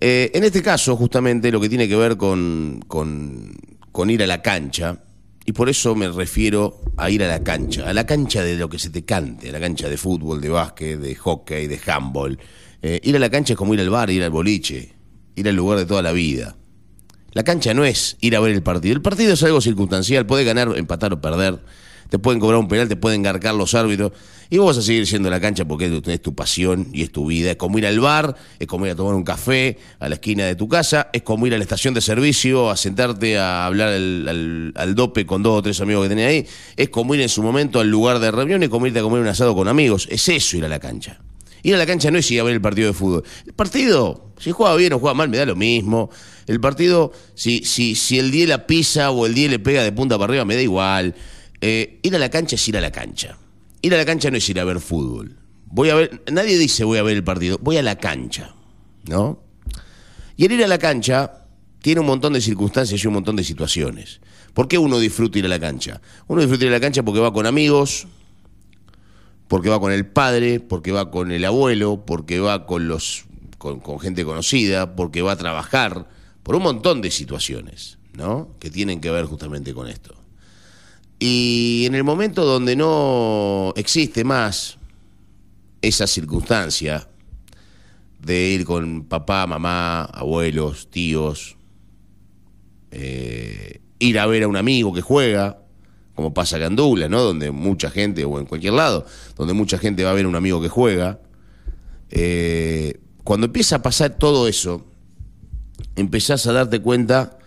Eh, 0.00 0.32
en 0.34 0.42
este 0.42 0.62
caso, 0.62 0.96
justamente, 0.96 1.52
lo 1.52 1.60
que 1.60 1.68
tiene 1.68 1.86
que 1.86 1.94
ver 1.94 2.16
con, 2.16 2.80
con, 2.88 3.52
con 3.92 4.10
ir 4.10 4.20
a 4.24 4.26
la 4.26 4.42
cancha, 4.42 4.98
y 5.46 5.52
por 5.52 5.68
eso 5.68 5.94
me 5.94 6.08
refiero 6.08 6.80
a 6.96 7.08
ir 7.08 7.22
a 7.22 7.28
la 7.28 7.44
cancha, 7.44 7.88
a 7.88 7.92
la 7.94 8.04
cancha 8.04 8.42
de 8.42 8.56
lo 8.56 8.68
que 8.68 8.80
se 8.80 8.90
te 8.90 9.04
cante, 9.04 9.50
a 9.50 9.52
la 9.52 9.60
cancha 9.60 9.88
de 9.88 9.96
fútbol, 9.96 10.40
de 10.40 10.48
básquet, 10.48 10.98
de 10.98 11.14
hockey, 11.14 11.68
de 11.68 11.80
handball. 11.86 12.36
Eh, 12.82 13.00
ir 13.02 13.16
a 13.16 13.18
la 13.18 13.30
cancha 13.30 13.52
es 13.54 13.56
como 13.58 13.74
ir 13.74 13.80
al 13.80 13.90
bar, 13.90 14.10
ir 14.10 14.22
al 14.22 14.30
boliche, 14.30 14.92
ir 15.36 15.48
al 15.48 15.54
lugar 15.56 15.78
de 15.78 15.86
toda 15.86 16.02
la 16.02 16.12
vida. 16.12 16.56
La 17.32 17.42
cancha 17.44 17.74
no 17.74 17.84
es 17.84 18.16
ir 18.20 18.34
a 18.36 18.40
ver 18.40 18.52
el 18.52 18.62
partido. 18.62 18.94
El 18.94 19.02
partido 19.02 19.34
es 19.34 19.42
algo 19.42 19.60
circunstancial, 19.60 20.26
puede 20.26 20.44
ganar, 20.44 20.72
empatar 20.76 21.12
o 21.12 21.20
perder. 21.20 21.60
te 22.08 22.18
pueden 22.18 22.40
cobrar 22.40 22.58
un 22.58 22.66
penal, 22.66 22.88
te 22.88 22.96
pueden 22.96 23.22
garcar 23.22 23.54
los 23.54 23.74
árbitros. 23.74 24.10
Y 24.52 24.58
vos 24.58 24.66
vas 24.74 24.78
a 24.78 24.82
seguir 24.82 25.04
yendo 25.04 25.28
a 25.28 25.30
la 25.30 25.40
cancha 25.40 25.64
porque 25.64 25.86
es 25.86 26.02
tu, 26.02 26.10
es 26.10 26.18
pasión 26.34 26.88
y 26.92 27.02
es 27.02 27.12
tu 27.12 27.26
vida. 27.26 27.52
Es 27.52 27.56
como 27.56 27.78
ir 27.78 27.86
al 27.86 28.00
bar, 28.00 28.34
es 28.58 28.66
como 28.66 28.84
ir 28.86 28.90
a 28.92 28.96
tomar 28.96 29.14
un 29.14 29.22
café 29.22 29.78
a 30.00 30.08
la 30.08 30.16
esquina 30.16 30.44
de 30.44 30.56
tu 30.56 30.66
casa, 30.68 31.08
es 31.12 31.22
como 31.22 31.46
ir 31.46 31.54
a 31.54 31.58
la 31.58 31.62
estación 31.62 31.94
de 31.94 32.00
servicio 32.00 32.68
a 32.68 32.76
sentarte 32.76 33.38
a 33.38 33.64
hablar 33.64 33.90
al, 33.90 34.72
al- 34.74 34.94
dope 34.96 35.24
con 35.24 35.44
dos 35.44 35.56
o 35.56 35.62
tres 35.62 35.80
amigos 35.80 36.02
que 36.02 36.08
tenés 36.08 36.26
ahí. 36.26 36.46
Es 36.76 36.88
como 36.88 37.14
ir 37.14 37.20
en 37.20 37.28
su 37.28 37.44
momento 37.44 37.78
al 37.78 37.88
lugar 37.88 38.18
de 38.18 38.32
reunión 38.32 38.60
y 38.64 38.68
como 38.68 38.88
irte 38.88 38.98
a 38.98 39.02
comer 39.02 39.20
un 39.20 39.28
asado 39.28 39.54
con 39.54 39.68
amigos. 39.68 40.08
Es 40.10 40.28
eso 40.28 40.56
ir 40.56 40.64
a 40.64 40.68
la 40.68 40.80
cancha. 40.80 41.20
Ir 41.62 41.74
a 41.74 41.78
la 41.78 41.86
cancha 41.86 42.10
no 42.10 42.18
es 42.18 42.30
ir 42.30 42.40
a 42.40 42.44
ver 42.44 42.54
el 42.54 42.60
partido 42.60 42.88
de 42.88 42.94
fútbol. 42.94 43.24
El 43.46 43.52
partido, 43.52 44.32
si 44.38 44.50
juega 44.50 44.74
bien 44.76 44.92
o 44.92 44.98
juega 44.98 45.14
mal, 45.14 45.28
me 45.28 45.36
da 45.36 45.46
lo 45.46 45.56
mismo. 45.56 46.10
El 46.46 46.60
partido, 46.60 47.12
si, 47.34 47.64
si, 47.64 47.94
si 47.94 48.18
el 48.18 48.30
10 48.30 48.48
la 48.48 48.66
pisa 48.66 49.10
o 49.10 49.26
el 49.26 49.34
10 49.34 49.50
le 49.50 49.58
pega 49.58 49.82
de 49.82 49.92
punta 49.92 50.18
para 50.18 50.30
arriba, 50.30 50.44
me 50.44 50.56
da 50.56 50.62
igual. 50.62 51.14
Eh, 51.60 52.00
ir 52.02 52.16
a 52.16 52.18
la 52.18 52.30
cancha 52.30 52.56
es 52.56 52.68
ir 52.68 52.76
a 52.76 52.80
la 52.80 52.90
cancha. 52.90 53.36
Ir 53.82 53.94
a 53.94 53.98
la 53.98 54.04
cancha 54.04 54.30
no 54.30 54.36
es 54.36 54.48
ir 54.48 54.58
a 54.60 54.64
ver 54.64 54.80
fútbol. 54.80 55.36
Voy 55.66 55.90
a 55.90 55.94
ver, 55.94 56.22
nadie 56.32 56.58
dice 56.58 56.84
voy 56.84 56.98
a 56.98 57.02
ver 57.02 57.16
el 57.16 57.22
partido, 57.22 57.58
voy 57.60 57.76
a 57.76 57.82
la 57.82 57.96
cancha, 57.96 58.54
¿no? 59.04 59.40
Y 60.36 60.46
el 60.46 60.52
ir 60.52 60.64
a 60.64 60.68
la 60.68 60.78
cancha 60.78 61.46
tiene 61.80 62.00
un 62.00 62.06
montón 62.06 62.32
de 62.32 62.40
circunstancias 62.40 63.02
y 63.02 63.06
un 63.06 63.14
montón 63.14 63.36
de 63.36 63.44
situaciones. 63.44 64.20
¿Por 64.52 64.68
qué 64.68 64.78
uno 64.78 64.98
disfruta 64.98 65.38
ir 65.38 65.44
a 65.44 65.48
la 65.48 65.60
cancha? 65.60 66.00
Uno 66.26 66.40
disfruta 66.40 66.64
ir 66.64 66.70
a 66.70 66.74
la 66.74 66.80
cancha 66.80 67.02
porque 67.02 67.20
va 67.20 67.32
con 67.32 67.46
amigos, 67.46 68.08
porque 69.50 69.68
va 69.68 69.80
con 69.80 69.90
el 69.90 70.06
padre, 70.06 70.60
porque 70.60 70.92
va 70.92 71.10
con 71.10 71.32
el 71.32 71.44
abuelo, 71.44 72.04
porque 72.06 72.38
va 72.38 72.66
con 72.66 72.86
los 72.86 73.24
con, 73.58 73.98
gente 73.98 74.24
conocida, 74.24 74.94
porque 74.94 75.22
va 75.22 75.32
a 75.32 75.36
trabajar, 75.36 76.06
por 76.44 76.54
un 76.54 76.62
montón 76.62 77.02
de 77.02 77.10
situaciones, 77.10 77.98
¿no? 78.12 78.54
Que 78.60 78.70
tienen 78.70 79.00
que 79.00 79.10
ver 79.10 79.24
justamente 79.24 79.74
con 79.74 79.88
esto. 79.88 80.14
Y 81.18 81.82
en 81.84 81.96
el 81.96 82.04
momento 82.04 82.44
donde 82.44 82.76
no 82.76 83.72
existe 83.74 84.22
más 84.22 84.78
esa 85.82 86.06
circunstancia 86.06 87.08
de 88.20 88.50
ir 88.50 88.64
con 88.64 89.02
papá, 89.02 89.48
mamá, 89.48 90.04
abuelos, 90.04 90.88
tíos, 90.92 91.56
eh, 92.92 93.80
ir 93.98 94.16
a 94.20 94.26
ver 94.26 94.44
a 94.44 94.48
un 94.48 94.56
amigo 94.56 94.92
que 94.92 95.02
juega, 95.02 95.59
como 96.20 96.34
pasa 96.34 96.56
acá 96.56 96.66
en 96.66 96.76
Douglas, 96.76 97.08
¿no? 97.08 97.22
Donde 97.22 97.50
mucha 97.50 97.90
gente, 97.90 98.26
o 98.26 98.38
en 98.38 98.44
cualquier 98.44 98.74
lado, 98.74 99.06
donde 99.38 99.54
mucha 99.54 99.78
gente 99.78 100.04
va 100.04 100.10
a 100.10 100.12
ver 100.12 100.26
a 100.26 100.28
un 100.28 100.36
amigo 100.36 100.60
que 100.60 100.68
juega. 100.68 101.18
eh, 102.10 103.00
cuando 103.24 103.46
empieza 103.46 103.76
a 103.76 103.82
pasar 103.82 104.18
todo 104.18 104.46
eso, 104.46 104.84
empezás 105.96 106.46
a 106.46 106.52
darte 106.52 106.80
cuenta 106.80 107.38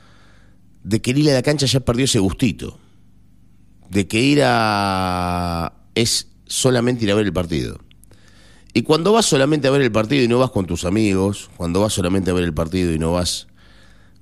de 0.83 1.03
que 1.03 1.11
el 1.11 1.19
ir 1.19 1.29
a 1.29 1.33
la 1.33 1.43
cancha 1.43 1.67
ya 1.67 1.81
perdió 1.81 2.05
ese 2.05 2.17
gustito. 2.17 2.79
De 3.91 4.07
que 4.07 4.19
ir 4.19 4.41
a. 4.43 5.73
es 5.93 6.29
solamente 6.47 7.03
ir 7.03 7.11
a 7.11 7.15
ver 7.15 7.27
el 7.27 7.33
partido. 7.33 7.77
Y 8.73 8.81
cuando 8.81 9.11
vas 9.13 9.27
solamente 9.27 9.67
a 9.67 9.71
ver 9.71 9.81
el 9.81 9.91
partido 9.91 10.23
y 10.23 10.27
no 10.27 10.39
vas 10.39 10.49
con 10.49 10.65
tus 10.65 10.83
amigos, 10.83 11.51
cuando 11.57 11.79
vas 11.79 11.93
solamente 11.93 12.31
a 12.31 12.33
ver 12.33 12.43
el 12.43 12.55
partido 12.55 12.91
y 12.91 12.97
no 12.97 13.11
vas 13.11 13.45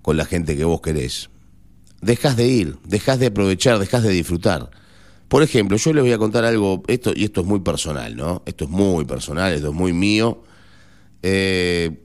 con 0.02 0.18
la 0.18 0.26
gente 0.26 0.58
que 0.58 0.66
vos 0.66 0.82
querés, 0.82 1.30
dejas 2.02 2.36
de 2.36 2.48
ir, 2.48 2.78
dejas 2.86 3.20
de 3.20 3.28
aprovechar, 3.28 3.80
dejas 3.80 4.04
de 4.04 4.10
disfrutar. 4.10 4.70
Por 5.28 5.44
ejemplo, 5.44 5.78
yo 5.78 5.94
les 5.94 6.04
voy 6.04 6.12
a 6.12 6.18
contar 6.18 6.44
algo, 6.44 6.84
esto, 6.88 7.14
y 7.16 7.24
esto 7.24 7.42
es 7.42 7.48
muy 7.48 7.62
personal, 7.62 8.16
¿no? 8.16 8.44
Esto 8.46 8.66
es 8.66 8.70
muy 8.70 9.06
personal, 9.06 9.54
esto 9.54 9.70
es 9.70 9.74
muy 9.74 9.94
mío. 9.94 10.44
eh, 11.22 11.98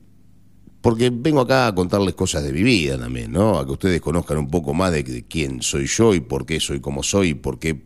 porque 0.86 1.10
vengo 1.10 1.40
acá 1.40 1.66
a 1.66 1.74
contarles 1.74 2.14
cosas 2.14 2.44
de 2.44 2.52
mi 2.52 2.62
vida 2.62 2.96
también, 2.96 3.32
¿no? 3.32 3.58
A 3.58 3.66
que 3.66 3.72
ustedes 3.72 4.00
conozcan 4.00 4.38
un 4.38 4.48
poco 4.48 4.72
más 4.72 4.92
de, 4.92 5.24
quién 5.28 5.60
soy 5.60 5.88
yo 5.88 6.14
y 6.14 6.20
por 6.20 6.46
qué 6.46 6.60
soy 6.60 6.78
como 6.78 7.02
soy 7.02 7.30
y 7.30 7.34
por 7.34 7.58
qué 7.58 7.82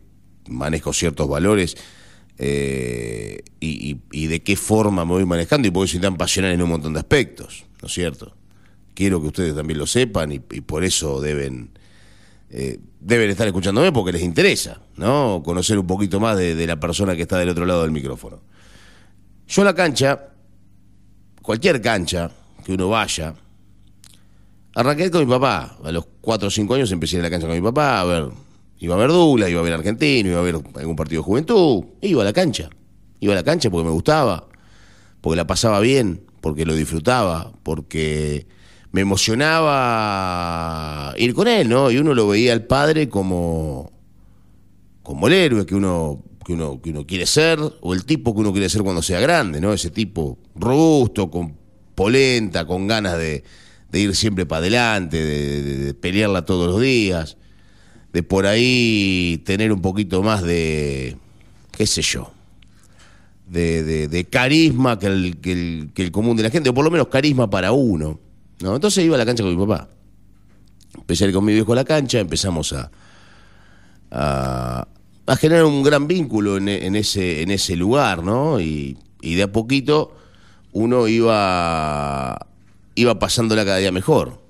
manejo 0.47 0.93
ciertos 0.93 1.27
valores 1.27 1.75
eh, 2.37 3.41
y, 3.59 4.27
de 4.27 4.43
qué 4.43 4.55
forma 4.55 5.03
me 5.03 5.13
voy 5.13 5.25
manejando 5.25 5.67
y 5.67 5.71
por 5.71 5.87
qué 5.87 5.93
soy 5.93 5.99
tan 5.99 6.15
pasional 6.15 6.51
en 6.51 6.61
un 6.61 6.69
montón 6.69 6.93
de 6.93 6.99
aspectos, 6.99 7.65
¿no 7.81 7.87
es 7.87 7.91
cierto? 7.91 8.35
Quiero 8.93 9.19
que 9.19 9.29
ustedes 9.29 9.55
también 9.55 9.79
lo 9.79 9.87
sepan 9.87 10.31
y 10.31 10.39
por 10.39 10.83
eso 10.83 11.19
deben, 11.21 11.71
eh, 12.53 12.79
deben 12.99 13.29
estar 13.29 13.47
escuchándome 13.47 13.93
porque 13.93 14.11
les 14.11 14.21
interesa, 14.21 14.81
¿no? 14.97 15.41
Conocer 15.43 15.79
un 15.79 15.87
poquito 15.87 16.19
más 16.19 16.37
de, 16.37 16.67
la 16.67 16.79
persona 16.79 17.15
que 17.15 17.21
está 17.21 17.37
del 17.37 17.49
otro 17.49 17.65
lado 17.65 17.83
del 17.83 17.91
micrófono. 17.91 18.41
Yo 19.47 19.63
la 19.63 19.73
cancha, 19.73 20.19
cualquier 21.41 21.81
cancha 21.81 22.29
que 22.65 22.73
uno 22.73 22.89
vaya, 22.89 23.33
arranqué 24.75 25.09
con 25.09 25.25
mi 25.25 25.31
papá. 25.31 25.77
A 25.81 25.91
los 25.93 26.05
4 26.19 26.49
o 26.49 26.51
5 26.51 26.73
años 26.75 26.91
empecé 26.91 27.19
a 27.19 27.21
la 27.21 27.29
cancha 27.29 27.47
con 27.47 27.55
mi 27.55 27.61
papá, 27.61 28.01
a 28.01 28.03
ver, 28.03 28.29
iba 28.79 28.95
a 28.95 28.97
ver 28.97 29.09
Douglas, 29.09 29.49
iba 29.49 29.61
a 29.61 29.63
ver 29.63 29.73
Argentino, 29.73 30.29
iba 30.29 30.39
a 30.39 30.43
ver 30.43 30.55
algún 30.75 30.95
partido 30.97 31.21
de 31.21 31.25
juventud, 31.25 31.85
iba 32.01 32.21
a 32.21 32.25
la 32.25 32.33
cancha. 32.33 32.69
Iba 33.21 33.33
a 33.33 33.35
la 33.37 33.43
cancha 33.43 33.69
porque 33.69 33.85
me 33.85 33.91
gustaba, 33.91 34.47
porque 35.21 35.37
la 35.37 35.47
pasaba 35.47 35.79
bien, 35.79 36.25
porque 36.41 36.65
lo 36.65 36.75
disfrutaba, 36.75 37.53
porque 37.63 38.47
me 38.91 39.01
emocionaba 39.91 41.13
ir 41.17 41.33
con 41.33 41.47
él, 41.47 41.69
¿no? 41.69 41.89
Y 41.91 41.97
uno 41.97 42.13
lo 42.13 42.27
veía 42.27 42.53
al 42.53 42.63
padre 42.65 43.07
como, 43.09 43.91
como 45.03 45.27
el 45.27 45.33
héroe 45.33 45.65
que 45.65 45.75
uno, 45.75 46.23
que 46.45 46.53
uno, 46.53 46.81
que 46.81 46.89
uno 46.91 47.05
quiere 47.05 47.25
ser, 47.25 47.59
o 47.81 47.93
el 47.93 48.03
tipo 48.05 48.33
que 48.33 48.41
uno 48.41 48.51
quiere 48.51 48.69
ser 48.69 48.81
cuando 48.83 49.01
sea 49.01 49.19
grande, 49.19 49.61
¿no? 49.61 49.73
Ese 49.73 49.89
tipo 49.91 50.37
robusto, 50.55 51.29
con 51.31 51.55
polenta, 51.95 52.65
con 52.65 52.87
ganas 52.87 53.17
de, 53.17 53.43
de 53.91 53.99
ir 53.99 54.15
siempre 54.15 54.45
para 54.45 54.59
adelante, 54.59 55.17
de, 55.23 55.61
de- 55.77 55.93
pelearla 55.93 56.45
todos 56.45 56.67
los 56.71 56.81
días, 56.81 57.37
de 58.11 58.23
por 58.23 58.45
ahí 58.45 59.41
tener 59.45 59.71
un 59.71 59.81
poquito 59.81 60.21
más 60.23 60.43
de, 60.43 61.15
qué 61.77 61.85
sé 61.87 62.01
yo, 62.01 62.31
de, 63.47 63.83
de- 63.83 64.07
de 64.09 64.25
carisma 64.25 64.99
que 64.99 65.07
el, 65.07 65.37
que, 65.37 65.51
el, 65.53 65.91
que 65.93 66.03
el 66.03 66.11
común 66.11 66.35
de 66.35 66.43
la 66.43 66.49
gente, 66.49 66.69
o 66.69 66.73
por 66.73 66.83
lo 66.83 66.91
menos 66.91 67.07
carisma 67.07 67.49
para 67.49 67.71
uno. 67.71 68.19
¿No? 68.61 68.75
Entonces 68.75 69.03
iba 69.03 69.15
a 69.15 69.17
la 69.17 69.25
cancha 69.25 69.43
con 69.43 69.55
mi 69.55 69.65
papá. 69.65 69.89
Empecé 70.95 71.25
a 71.25 71.27
ir 71.27 71.33
con 71.33 71.45
mi 71.45 71.53
viejo 71.53 71.73
a 71.73 71.75
la 71.75 71.85
cancha, 71.85 72.19
empezamos 72.19 72.73
a, 72.73 72.91
a, 74.11 74.87
a 75.25 75.35
generar 75.35 75.65
un 75.65 75.83
gran 75.83 76.07
vínculo 76.07 76.57
en, 76.57 76.67
ese, 76.95 77.41
en 77.41 77.51
ese 77.51 77.75
lugar, 77.75 78.23
¿no? 78.23 78.59
Y, 78.59 78.97
y 79.21 79.35
de 79.35 79.43
a 79.43 79.51
poquito 79.51 80.15
uno 80.73 81.07
iba, 81.07 82.47
iba 82.95 83.19
pasándola 83.19 83.63
cada 83.65 83.77
día 83.77 83.91
mejor. 83.91 84.41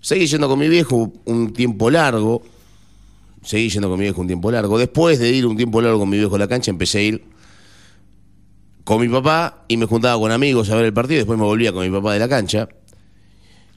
Seguí 0.00 0.26
yendo 0.26 0.48
con 0.48 0.58
mi 0.58 0.68
viejo 0.68 1.12
un 1.24 1.52
tiempo 1.52 1.90
largo, 1.90 2.42
seguí 3.42 3.68
yendo 3.68 3.88
con 3.88 3.98
mi 3.98 4.04
viejo 4.04 4.20
un 4.20 4.26
tiempo 4.26 4.50
largo. 4.50 4.78
Después 4.78 5.18
de 5.20 5.30
ir 5.30 5.46
un 5.46 5.56
tiempo 5.56 5.80
largo 5.80 6.00
con 6.00 6.08
mi 6.08 6.18
viejo 6.18 6.34
a 6.34 6.38
la 6.40 6.48
cancha, 6.48 6.70
empecé 6.72 6.98
a 6.98 7.02
ir 7.02 7.24
con 8.82 9.00
mi 9.00 9.08
papá 9.08 9.64
y 9.68 9.76
me 9.76 9.86
juntaba 9.86 10.20
con 10.20 10.32
amigos 10.32 10.70
a 10.70 10.74
ver 10.74 10.86
el 10.86 10.92
partido. 10.92 11.18
Después 11.18 11.38
me 11.38 11.44
volvía 11.44 11.72
con 11.72 11.88
mi 11.88 11.96
papá 11.96 12.14
de 12.14 12.18
la 12.18 12.28
cancha. 12.28 12.68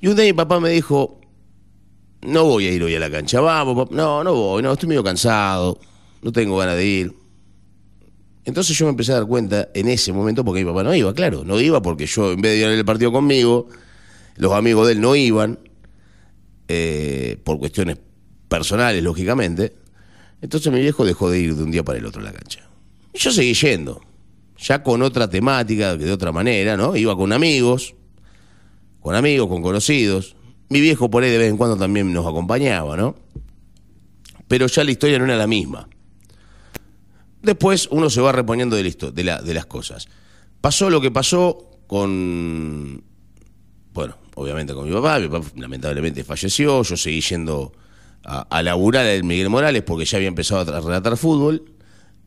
Y 0.05 0.07
un 0.07 0.15
día 0.15 0.25
mi 0.25 0.33
papá 0.33 0.59
me 0.59 0.69
dijo, 0.69 1.19
no 2.21 2.43
voy 2.43 2.67
a 2.67 2.71
ir 2.71 2.83
hoy 2.83 2.93
a 2.93 2.99
la 2.99 3.09
cancha, 3.09 3.41
vamos, 3.41 3.75
papá. 3.75 3.95
no, 3.95 4.23
no 4.23 4.35
voy, 4.35 4.61
no, 4.61 4.73
estoy 4.73 4.87
medio 4.87 5.03
cansado, 5.03 5.79
no 6.21 6.31
tengo 6.31 6.57
ganas 6.57 6.75
de 6.75 6.85
ir. 6.85 7.13
Entonces 8.43 8.77
yo 8.77 8.85
me 8.85 8.91
empecé 8.91 9.13
a 9.13 9.15
dar 9.15 9.25
cuenta 9.25 9.69
en 9.73 9.87
ese 9.87 10.13
momento, 10.13 10.45
porque 10.45 10.63
mi 10.63 10.69
papá 10.69 10.83
no 10.83 10.93
iba, 10.93 11.11
claro, 11.15 11.43
no 11.43 11.59
iba 11.59 11.81
porque 11.81 12.05
yo 12.05 12.33
en 12.33 12.39
vez 12.39 12.51
de 12.51 12.57
ir 12.59 12.65
al 12.67 12.85
partido 12.85 13.11
conmigo, 13.11 13.67
los 14.35 14.53
amigos 14.53 14.85
de 14.85 14.93
él 14.93 15.01
no 15.01 15.15
iban, 15.15 15.57
eh, 16.67 17.39
por 17.43 17.57
cuestiones 17.57 17.97
personales, 18.47 19.01
lógicamente. 19.01 19.73
Entonces 20.39 20.71
mi 20.71 20.81
viejo 20.81 21.03
dejó 21.03 21.31
de 21.31 21.39
ir 21.39 21.55
de 21.55 21.63
un 21.63 21.71
día 21.71 21.81
para 21.81 21.97
el 21.97 22.05
otro 22.05 22.21
a 22.21 22.25
la 22.25 22.31
cancha. 22.31 22.59
Y 23.11 23.17
yo 23.17 23.31
seguí 23.31 23.55
yendo, 23.55 24.03
ya 24.55 24.83
con 24.83 25.01
otra 25.01 25.27
temática, 25.27 25.97
de 25.97 26.11
otra 26.11 26.31
manera, 26.31 26.77
¿no? 26.77 26.95
Iba 26.95 27.17
con 27.17 27.33
amigos, 27.33 27.95
con 29.05 29.13
amigos, 29.13 29.47
con 29.47 29.61
conocidos. 29.61 30.35
Mi 30.67 30.81
viejo 30.81 31.11
por 31.11 31.21
ahí 31.21 31.29
de 31.29 31.37
vez 31.37 31.51
en 31.51 31.57
cuando 31.57 31.77
también 31.77 32.11
nos 32.11 32.25
acompañaba, 32.25 32.97
¿no? 32.97 33.13
Pero 34.47 34.65
ya 34.65 34.83
la 34.83 34.89
historia 34.89 35.19
no 35.19 35.25
era 35.25 35.37
la 35.37 35.45
misma. 35.45 35.87
Después 37.43 37.87
uno 37.91 38.09
se 38.09 38.19
va 38.19 38.31
reponiendo 38.31 38.75
de, 38.75 38.81
la 38.81 38.89
histo- 38.89 39.11
de, 39.11 39.23
la- 39.23 39.43
de 39.43 39.53
las 39.53 39.67
cosas. 39.67 40.07
Pasó 40.59 40.89
lo 40.89 41.01
que 41.01 41.11
pasó 41.11 41.69
con, 41.85 43.03
bueno, 43.93 44.17
obviamente 44.33 44.73
con 44.73 44.89
mi 44.89 44.95
papá. 44.95 45.19
Mi 45.19 45.27
papá 45.27 45.45
lamentablemente 45.55 46.23
falleció. 46.23 46.81
Yo 46.81 46.97
seguí 46.97 47.21
yendo 47.21 47.73
a, 48.23 48.39
a 48.41 48.63
laburar 48.63 49.05
en 49.05 49.27
Miguel 49.27 49.51
Morales 49.51 49.83
porque 49.83 50.05
ya 50.05 50.17
había 50.17 50.29
empezado 50.29 50.61
a 50.75 50.79
relatar 50.81 51.15
fútbol. 51.15 51.63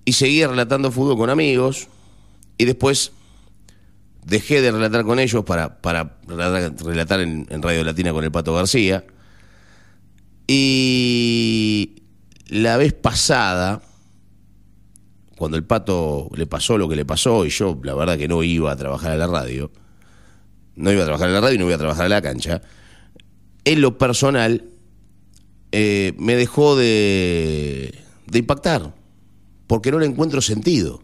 Y 0.04 0.12
seguía 0.12 0.46
relatando 0.46 0.92
fútbol 0.92 1.16
con 1.16 1.28
amigos. 1.28 1.88
Y 2.56 2.66
después 2.66 3.10
dejé 4.28 4.60
de 4.60 4.70
relatar 4.70 5.04
con 5.04 5.18
ellos 5.18 5.44
para, 5.44 5.80
para 5.80 6.18
relatar, 6.26 7.20
en, 7.20 7.46
Radio 7.62 7.82
Latina 7.82 8.12
con 8.12 8.24
el 8.24 8.30
Pato 8.30 8.54
García. 8.54 9.04
Y 10.46 12.02
la 12.48 12.76
vez 12.76 12.92
pasada, 12.92 13.80
cuando 15.36 15.56
el 15.56 15.64
Pato 15.64 16.28
le 16.34 16.46
pasó 16.46 16.76
lo 16.76 16.88
que 16.88 16.96
le 16.96 17.04
pasó, 17.04 17.46
y 17.46 17.50
yo 17.50 17.78
la 17.82 17.94
verdad 17.94 18.18
que 18.18 18.28
no 18.28 18.42
iba 18.42 18.70
a 18.70 18.76
trabajar 18.76 19.12
a 19.12 19.16
la 19.16 19.26
radio, 19.26 19.70
no 20.76 20.92
iba 20.92 21.02
a 21.02 21.06
trabajar 21.06 21.28
en 21.28 21.34
la 21.34 21.40
radio 21.40 21.54
y 21.54 21.58
no 21.58 21.66
iba 21.66 21.74
a 21.74 21.78
trabajar 21.78 22.06
a 22.06 22.10
la 22.10 22.22
cancha, 22.22 22.60
en 23.64 23.80
lo 23.80 23.98
personal 23.98 24.64
eh, 25.72 26.14
me 26.18 26.36
dejó 26.36 26.76
de, 26.76 27.94
de 28.26 28.38
impactar, 28.38 28.94
porque 29.66 29.90
no 29.90 29.98
le 29.98 30.06
encuentro 30.06 30.42
sentido. 30.42 31.02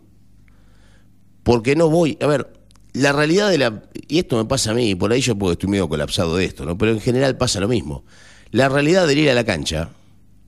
Porque 1.42 1.76
no 1.76 1.90
voy. 1.90 2.16
A 2.22 2.26
ver, 2.26 2.63
la 2.94 3.12
realidad 3.12 3.50
de 3.50 3.58
la. 3.58 3.82
Y 4.08 4.18
esto 4.18 4.36
me 4.38 4.46
pasa 4.46 4.70
a 4.70 4.74
mí, 4.74 4.94
por 4.94 5.12
ahí 5.12 5.20
yo 5.20 5.36
porque 5.36 5.52
estoy 5.52 5.68
medio 5.68 5.88
colapsado 5.88 6.36
de 6.36 6.46
esto, 6.46 6.64
¿no? 6.64 6.78
Pero 6.78 6.92
en 6.92 7.00
general 7.00 7.36
pasa 7.36 7.60
lo 7.60 7.68
mismo. 7.68 8.04
La 8.50 8.68
realidad 8.68 9.06
de 9.06 9.14
ir 9.14 9.28
a 9.28 9.34
la 9.34 9.44
cancha 9.44 9.90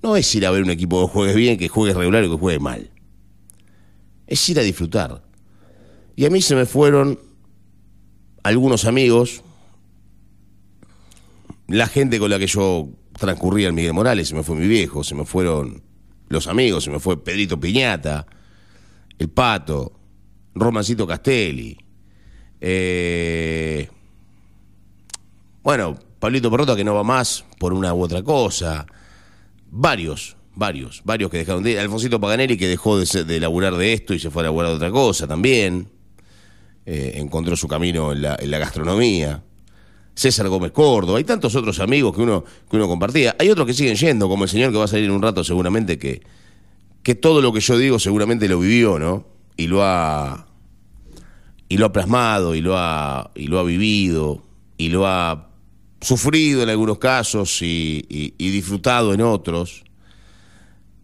no 0.03 0.17
es 0.17 0.33
ir 0.35 0.47
a 0.47 0.51
ver 0.51 0.63
un 0.63 0.71
equipo 0.71 1.05
que 1.07 1.13
juegue 1.13 1.35
bien, 1.35 1.59
que 1.59 1.69
juegue 1.69 1.93
regular 1.93 2.25
o 2.25 2.31
que 2.31 2.39
juegue 2.39 2.61
mal. 2.61 2.91
Es 4.27 4.49
ir 4.49 4.59
a 4.61 4.63
disfrutar. 4.63 5.25
Y 6.15 6.25
a 6.25 6.31
mí 6.31 6.41
se 6.41 6.55
me 6.55 6.67
fueron 6.67 7.19
algunos 8.45 8.85
amigos, 8.85 9.43
la 11.67 11.89
gente 11.89 12.21
con 12.21 12.31
la 12.31 12.39
que 12.39 12.47
yo 12.47 12.89
transcurría 13.19 13.69
en 13.69 13.75
Miguel 13.75 13.93
Morales, 13.93 14.29
se 14.29 14.37
me 14.37 14.45
fue 14.45 14.55
mi 14.55 14.69
viejo, 14.69 15.03
se 15.03 15.17
me 15.17 15.25
fueron 15.25 15.83
los 16.29 16.47
amigos, 16.47 16.85
se 16.85 16.91
me 16.91 17.01
fue 17.01 17.23
Pedrito 17.23 17.59
Piñata, 17.59 18.25
el 19.19 19.29
Pato, 19.31 19.99
Romancito 20.55 21.07
Castelli, 21.09 21.77
eh, 22.69 23.89
bueno, 25.63 25.97
Pablito 26.19 26.51
Perrota 26.51 26.75
que 26.75 26.83
no 26.83 26.95
va 26.95 27.05
más 27.05 27.45
por 27.61 27.73
una 27.73 27.95
u 27.95 28.03
otra 28.03 28.25
cosa, 28.25 28.87
varios, 29.71 30.37
varios, 30.57 31.01
varios 31.05 31.31
que 31.31 31.39
dejaron 31.39 31.63
de 31.63 31.79
Alfonsito 31.79 32.19
Paganelli 32.19 32.57
que 32.57 32.67
dejó 32.67 32.99
de, 32.99 33.23
de 33.23 33.39
laburar 33.39 33.77
de 33.77 33.93
esto 33.93 34.15
y 34.15 34.19
se 34.19 34.31
fue 34.31 34.43
a 34.43 34.47
laburar 34.47 34.71
de 34.71 34.77
otra 34.79 34.91
cosa 34.91 35.29
también, 35.29 35.89
eh, 36.85 37.13
encontró 37.21 37.55
su 37.55 37.69
camino 37.69 38.11
en 38.11 38.23
la, 38.23 38.59
gastronomía. 38.59 39.45
César 40.17 40.49
Gómez 40.49 40.73
Cordo, 40.73 41.15
hay 41.15 41.23
tantos 41.25 41.55
otros 41.55 41.79
amigos 41.79 42.17
que 42.17 42.23
uno, 42.23 42.45
que 42.69 42.77
uno 42.77 42.89
compartía. 42.89 43.37
Hay 43.39 43.49
otros 43.49 43.65
que 43.65 43.75
siguen 43.75 43.95
yendo, 43.95 44.29
como 44.29 44.43
el 44.43 44.51
señor 44.51 44.73
que 44.73 44.79
va 44.79 44.87
a 44.87 44.89
salir 44.89 45.05
en 45.05 45.13
un 45.13 45.23
rato 45.23 45.45
seguramente, 45.45 46.01
que, 46.01 46.23
que 47.05 47.15
todo 47.15 47.41
lo 47.41 47.53
que 47.53 47.61
yo 47.61 47.79
digo 47.79 48.01
seguramente 48.01 48.49
lo 48.49 48.59
vivió, 48.59 48.99
¿no? 48.99 49.25
Y 49.57 49.69
lo 49.69 49.85
ha, 49.85 50.46
y 51.69 51.77
lo 51.77 51.87
ha 51.87 51.93
plasmado, 51.93 52.55
y 52.55 52.61
lo 52.61 52.77
ha, 52.77 53.31
y 53.35 53.47
lo 53.47 53.59
ha 53.59 53.65
vivido, 53.65 54.43
y 54.79 54.89
lo 54.89 55.07
ha 55.07 55.49
sufrido 56.01 56.63
en 56.63 56.69
algunos 56.69 56.99
casos 56.99 57.61
y, 57.63 58.35
disfrutado 58.39 59.13
en 59.15 59.23
otros. 59.23 59.85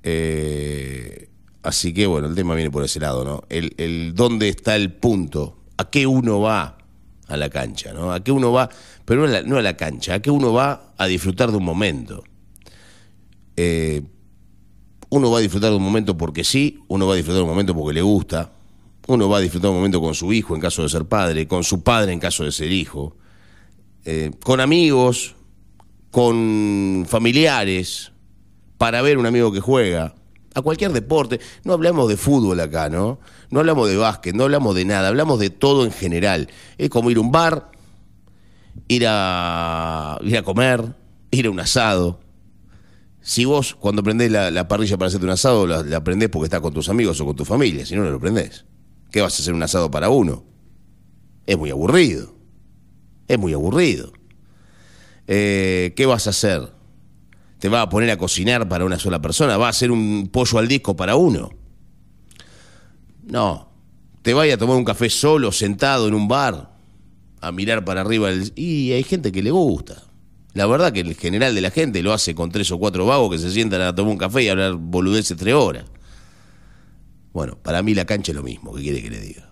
Eh, 0.03 1.29
así 1.63 1.93
que 1.93 2.07
bueno, 2.07 2.29
el 2.29 2.35
tema 2.35 2.55
viene 2.55 2.71
por 2.71 2.85
ese 2.85 3.01
lado, 3.01 3.25
¿no? 3.25 3.43
El, 3.49 3.75
el 3.79 4.15
dónde 4.15 4.49
está 4.49 4.77
el 4.77 4.93
punto, 4.93 5.59
a 5.77 5.91
qué 5.91 6.07
uno 6.07 6.41
va 6.41 6.79
a 7.29 7.37
la 7.37 7.49
cancha, 7.49 7.93
¿no? 7.93 8.13
A 8.13 8.23
qué 8.23 8.31
uno 8.31 8.53
va, 8.53 8.69
pero 9.05 9.23
no 9.23 9.27
a 9.29 9.31
la, 9.31 9.43
no 9.43 9.57
a 9.57 9.63
la 9.63 9.77
cancha, 9.77 10.15
a 10.15 10.21
qué 10.21 10.31
uno 10.31 10.53
va 10.53 10.93
a 10.97 11.07
disfrutar 11.07 11.51
de 11.51 11.57
un 11.57 11.65
momento. 11.65 12.23
Eh, 13.57 14.03
uno 15.09 15.31
va 15.31 15.39
a 15.39 15.41
disfrutar 15.41 15.71
de 15.71 15.77
un 15.77 15.83
momento 15.83 16.17
porque 16.17 16.45
sí, 16.45 16.79
uno 16.89 17.07
va 17.07 17.15
a 17.15 17.17
disfrutar 17.17 17.39
de 17.39 17.43
un 17.43 17.51
momento 17.51 17.75
porque 17.75 17.95
le 17.95 18.03
gusta, 18.03 18.51
uno 19.09 19.29
va 19.29 19.39
a 19.39 19.41
disfrutar 19.41 19.71
un 19.71 19.77
momento 19.77 20.01
con 20.01 20.15
su 20.15 20.33
hijo 20.33 20.55
en 20.55 20.61
caso 20.61 20.83
de 20.83 20.89
ser 20.89 21.07
padre, 21.07 21.49
con 21.49 21.65
su 21.65 21.83
padre 21.83 22.13
en 22.13 22.21
caso 22.21 22.45
de 22.45 22.53
ser 22.53 22.71
hijo, 22.71 23.17
eh, 24.05 24.31
con 24.45 24.61
amigos, 24.61 25.35
con 26.11 27.05
familiares, 27.09 28.13
para 28.79 29.03
ver 29.03 29.19
un 29.19 29.27
amigo 29.27 29.53
que 29.53 29.61
juega, 29.61 30.15
a 30.55 30.63
cualquier 30.63 30.93
deporte. 30.93 31.41
No 31.65 31.73
hablamos 31.73 32.09
de 32.09 32.17
fútbol 32.17 32.61
acá, 32.61 32.89
¿no? 32.89 33.19
No 33.51 33.61
hablamos 33.61 33.89
de 33.89 33.97
básquet, 33.97 34.35
no 34.35 34.45
hablamos 34.45 34.75
de 34.75 34.85
nada, 34.85 35.09
hablamos 35.09 35.39
de 35.39 35.51
todo 35.51 35.85
en 35.85 35.93
general. 35.93 36.49
Es 36.79 36.91
como 36.91 37.11
ir 37.11 37.17
a 37.17 37.21
un 37.21 37.33
bar, 37.33 37.71
ir 38.89 39.05
a, 39.09 40.19
ir 40.23 40.37
a 40.37 40.43
comer, 40.43 40.95
ir 41.31 41.47
a 41.47 41.51
un 41.51 41.61
asado. 41.61 42.21
Si 43.21 43.45
vos 43.45 43.75
cuando 43.75 44.03
prendés 44.03 44.31
la, 44.31 44.51
la 44.51 44.67
parrilla 44.69 44.99
para 44.99 45.09
hacerte 45.09 45.27
un 45.27 45.33
asado, 45.33 45.67
la, 45.67 45.83
la 45.83 46.03
prendés 46.03 46.29
porque 46.29 46.47
estás 46.47 46.61
con 46.61 46.75
tus 46.75 46.89
amigos 46.89 47.21
o 47.21 47.27
con 47.27 47.37
tu 47.37 47.45
familia, 47.45 47.87
si 47.87 47.95
no, 47.95 48.03
no 48.03 48.11
lo 48.11 48.21
prendés. 48.21 48.65
¿Qué 49.13 49.21
vas 49.21 49.39
a 49.39 49.43
hacer 49.43 49.53
un 49.53 49.63
asado 49.63 49.91
para 49.91 50.09
uno? 50.09 50.43
Es 51.47 51.59
muy 51.59 51.71
aburrido. 51.71 52.35
Es 53.29 53.39
muy 53.39 53.53
aburrido. 53.53 54.13
Eh, 55.27 55.93
¿Qué 55.95 56.07
vas 56.07 56.27
a 56.27 56.31
hacer? 56.31 56.73
¿Te 57.59 57.69
vas 57.69 57.83
a 57.83 57.89
poner 57.91 58.11
a 58.11 58.17
cocinar 58.17 58.69
para 58.69 58.87
una 58.87 58.99
sola 58.99 59.21
persona? 59.21 59.59
¿Va 59.59 59.67
a 59.67 59.71
hacer 59.71 59.91
un 59.91 60.31
pollo 60.33 60.59
al 60.59 60.67
disco 60.67 60.97
para 60.97 61.15
uno? 61.15 61.51
No. 63.23 63.69
¿Te 64.23 64.33
vaya 64.33 64.55
a 64.55 64.59
tomar 64.59 64.77
un 64.77 64.85
café 64.85 65.11
solo, 65.11 65.53
sentado 65.53 66.09
en 66.09 66.15
un 66.15 66.27
bar, 66.27 66.73
a 67.41 67.53
mirar 67.53 67.85
para 67.85 68.01
arriba? 68.01 68.31
Y 68.57 68.93
hay 68.93 69.03
gente 69.03 69.31
que 69.31 69.43
le 69.43 69.51
gusta. 69.51 70.03
La 70.55 70.67
verdad 70.67 70.93
que 70.93 71.01
el 71.01 71.15
general 71.17 71.55
de 71.55 71.61
la 71.61 71.71
gente 71.71 72.03
lo 72.03 72.13
hace 72.13 72.35
con 72.35 72.51
tres 72.51 72.71
o 72.71 72.79
cuatro 72.79 73.05
vagos 73.05 73.31
que 73.31 73.39
se 73.39 73.51
sientan 73.51 73.83
a 73.83 73.95
tomar 73.95 74.13
un 74.13 74.19
café 74.19 74.43
y 74.43 74.49
hablar 74.49 74.75
boludeces 74.75 75.37
tres 75.37 75.55
horas. 75.55 75.85
Bueno, 77.33 77.59
para 77.63 77.83
mí 77.83 77.95
la 77.95 78.05
cancha 78.05 78.33
es 78.33 78.37
lo 78.37 78.43
mismo, 78.43 78.75
¿qué 78.75 78.83
quiere 78.83 79.03
que 79.03 79.11
le 79.11 79.21
diga? 79.21 79.51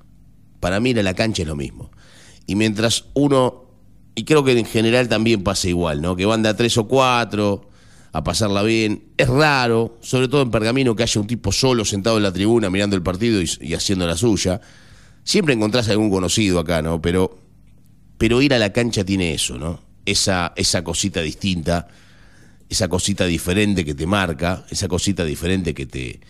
Para 0.60 0.80
mí 0.80 0.92
la 0.92 1.14
cancha 1.14 1.42
es 1.42 1.48
lo 1.48 1.56
mismo. 1.56 1.90
Y 2.46 2.54
mientras 2.54 3.06
uno, 3.14 3.64
y 4.14 4.24
creo 4.24 4.44
que 4.44 4.58
en 4.58 4.66
general 4.66 5.08
también 5.08 5.42
pasa 5.42 5.68
igual, 5.68 6.02
¿no? 6.02 6.16
Que 6.16 6.26
van 6.26 6.42
de 6.42 6.50
a 6.50 6.56
tres 6.56 6.76
o 6.76 6.86
cuatro 6.86 7.70
a 8.12 8.24
pasarla 8.24 8.62
bien. 8.62 9.04
Es 9.16 9.28
raro, 9.28 9.98
sobre 10.00 10.28
todo 10.28 10.42
en 10.42 10.50
Pergamino, 10.50 10.94
que 10.96 11.04
haya 11.04 11.20
un 11.20 11.26
tipo 11.26 11.52
solo 11.52 11.84
sentado 11.84 12.16
en 12.16 12.24
la 12.24 12.32
tribuna 12.32 12.68
mirando 12.68 12.96
el 12.96 13.02
partido 13.02 13.40
y, 13.40 13.74
haciendo 13.74 14.06
la 14.06 14.16
suya. 14.16 14.60
Siempre 15.22 15.54
encontrás 15.54 15.88
algún 15.88 16.10
conocido 16.10 16.58
acá, 16.58 16.82
¿no? 16.82 17.00
Pero, 17.00 17.38
pero 18.18 18.42
ir 18.42 18.52
a 18.52 18.58
la 18.58 18.72
cancha 18.72 19.04
tiene 19.04 19.32
eso, 19.32 19.58
¿no? 19.58 19.80
Esa, 20.04 20.52
esa 20.56 20.82
cosita 20.82 21.22
distinta, 21.22 21.88
esa 22.68 22.88
cosita 22.88 23.26
diferente 23.26 23.84
que 23.84 23.94
te 23.94 24.06
marca, 24.06 24.66
esa 24.70 24.88
cosita 24.88 25.24
diferente 25.24 25.72
que 25.72 25.86
te, 25.86 26.20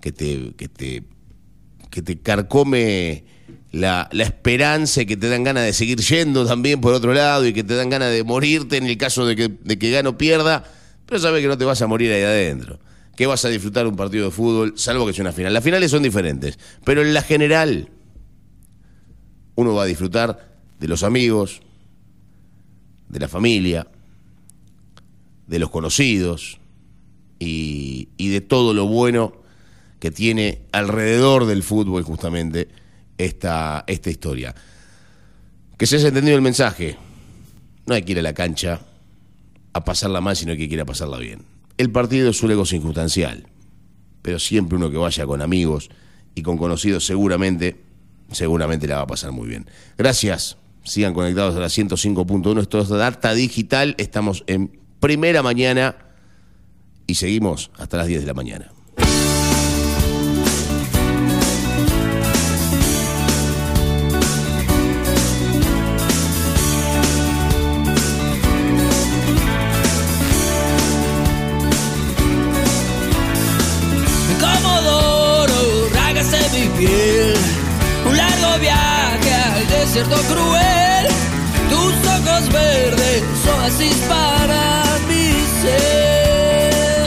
que 0.00 0.12
te, 0.12 0.54
que 0.56 0.68
te, 0.68 1.04
que 1.90 2.02
te 2.02 2.18
carcome 2.20 3.24
la, 3.72 4.08
la 4.12 4.24
esperanza 4.24 5.02
y 5.02 5.06
que 5.06 5.16
te 5.16 5.28
dan 5.28 5.44
ganas 5.44 5.64
de 5.64 5.72
seguir 5.72 6.00
yendo 6.00 6.46
también 6.46 6.80
por 6.80 6.94
otro 6.94 7.12
lado 7.12 7.46
y 7.46 7.52
que 7.52 7.64
te 7.64 7.74
dan 7.74 7.90
ganas 7.90 8.10
de 8.10 8.24
morirte 8.24 8.76
en 8.76 8.86
el 8.86 8.96
caso 8.96 9.26
de 9.26 9.36
que, 9.36 9.48
de 9.48 9.78
que 9.78 10.12
pierda, 10.16 10.64
pero 11.06 11.20
sabes 11.20 11.42
que 11.42 11.48
no 11.48 11.58
te 11.58 11.64
vas 11.64 11.80
a 11.82 11.86
morir 11.86 12.12
ahí 12.12 12.22
adentro. 12.22 12.78
Que 13.16 13.26
vas 13.26 13.44
a 13.44 13.48
disfrutar 13.48 13.86
un 13.86 13.96
partido 13.96 14.26
de 14.26 14.30
fútbol, 14.30 14.74
salvo 14.76 15.06
que 15.06 15.12
sea 15.12 15.22
una 15.22 15.32
final. 15.32 15.52
Las 15.52 15.64
finales 15.64 15.90
son 15.90 16.02
diferentes, 16.02 16.58
pero 16.84 17.02
en 17.02 17.12
la 17.12 17.22
general 17.22 17.88
uno 19.56 19.74
va 19.74 19.82
a 19.82 19.86
disfrutar 19.86 20.56
de 20.78 20.86
los 20.86 21.02
amigos, 21.02 21.60
de 23.08 23.18
la 23.18 23.26
familia, 23.26 23.88
de 25.48 25.58
los 25.58 25.70
conocidos 25.70 26.60
y, 27.40 28.10
y 28.16 28.28
de 28.28 28.40
todo 28.40 28.72
lo 28.72 28.86
bueno 28.86 29.32
que 29.98 30.10
tiene 30.10 30.62
alrededor 30.72 31.46
del 31.46 31.62
fútbol 31.62 32.02
justamente 32.02 32.68
esta, 33.18 33.84
esta 33.86 34.10
historia. 34.10 34.54
Que 35.76 35.86
se 35.86 35.96
haya 35.96 36.08
entendido 36.08 36.36
el 36.36 36.42
mensaje. 36.42 36.96
No 37.86 37.94
hay 37.94 38.02
que 38.02 38.12
ir 38.12 38.18
a 38.18 38.22
la 38.22 38.34
cancha 38.34 38.80
a 39.72 39.84
pasarla 39.84 40.20
mal, 40.20 40.36
sino 40.36 40.56
que 40.56 40.68
quiera 40.68 40.84
pasarla 40.84 41.18
bien. 41.18 41.42
El 41.76 41.90
partido 41.90 42.30
es 42.30 42.42
un 42.42 42.50
ego 42.50 42.66
circunstancial, 42.66 43.46
pero 44.22 44.38
siempre 44.38 44.76
uno 44.76 44.90
que 44.90 44.96
vaya 44.96 45.26
con 45.26 45.42
amigos 45.42 45.90
y 46.34 46.42
con 46.42 46.58
conocidos 46.58 47.06
seguramente, 47.06 47.76
seguramente 48.32 48.86
la 48.86 48.96
va 48.96 49.02
a 49.02 49.06
pasar 49.06 49.32
muy 49.32 49.48
bien. 49.48 49.66
Gracias. 49.96 50.56
Sigan 50.84 51.12
conectados 51.12 51.54
a 51.54 51.60
la 51.60 51.66
105.1. 51.66 52.60
Esto 52.60 52.80
es 52.80 52.88
Data 52.88 53.34
Digital. 53.34 53.94
Estamos 53.98 54.42
en 54.46 54.80
primera 55.00 55.42
mañana 55.42 55.96
y 57.06 57.16
seguimos 57.16 57.70
hasta 57.76 57.98
las 57.98 58.06
10 58.06 58.22
de 58.22 58.26
la 58.26 58.34
mañana. 58.34 58.72
Desierto 79.98 80.22
cruel. 80.32 81.06
Tus 81.70 81.94
ojos 82.06 82.52
verdes, 82.52 83.22
oasis 83.46 83.96
para 84.08 84.84
mi 85.08 85.32
ser. 85.60 87.06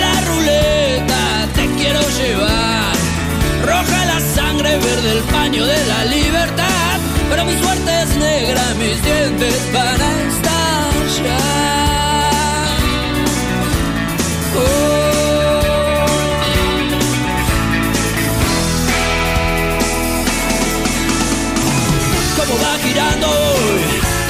La 0.00 0.20
ruleta 0.22 1.48
te 1.54 1.66
quiero 1.76 2.00
llevar. 2.00 2.92
Roja 3.64 4.04
la 4.06 4.20
sangre, 4.34 4.78
verde 4.78 5.12
el 5.12 5.22
paño 5.24 5.64
de 5.64 5.86
la 5.86 6.04
libertad. 6.06 6.98
Pero 7.30 7.44
mi 7.44 7.56
suerte 7.58 8.02
es 8.02 8.16
negra, 8.16 8.62
mis 8.78 9.02
dientes 9.02 9.72
van 9.72 10.00
a 10.00 10.10
estallar. 10.28 11.87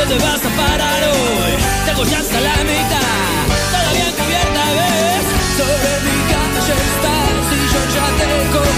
dónde 0.08 0.24
vas 0.24 0.40
a 0.40 0.56
parar 0.56 1.02
hoy? 1.04 1.52
Tengo 1.84 2.04
ya 2.04 2.18
hasta 2.18 2.40
la 2.40 2.56
mitad, 2.64 3.44
todavía 3.70 4.08
encubierta 4.08 4.64
ves, 4.78 5.26
sobre 5.58 5.92
mi 6.04 6.16
calle 6.32 6.74
estás 6.88 7.44
y 7.52 7.60
yo 7.72 7.80
ya 7.94 8.06
te 8.16 8.50
conozco. 8.50 8.77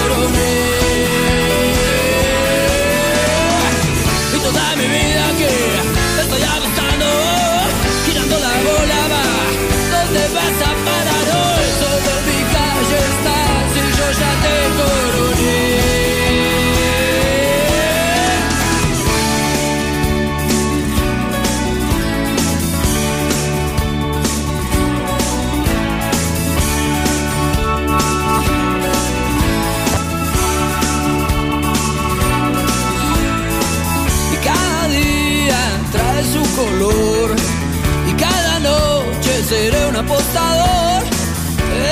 Apostador, 40.01 41.03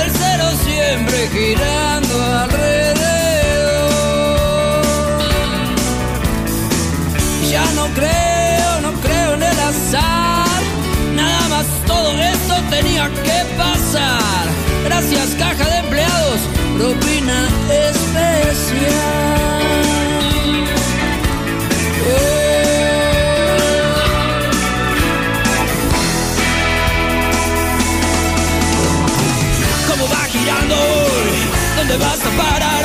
el 0.02 0.10
cero 0.20 0.46
siempre 0.64 1.28
girando 1.28 2.14
alrededor. 2.42 2.80
Ya 7.48 7.64
no 7.78 7.86
creo, 7.98 8.80
no 8.82 8.92
creo 9.00 9.34
en 9.34 9.42
el 9.42 9.60
azar. 9.60 10.60
Nada 11.14 11.48
más 11.48 11.66
todo 11.86 12.10
esto 12.20 12.54
tenía 12.70 13.08
que 13.26 13.38
pasar. 13.56 14.44
Gracias, 14.84 15.28
caja 15.38 15.68
de 15.68 15.78
empleados, 15.78 16.40
propina 16.78 17.48
especial. 17.86 19.59
¿Dónde 32.40 32.79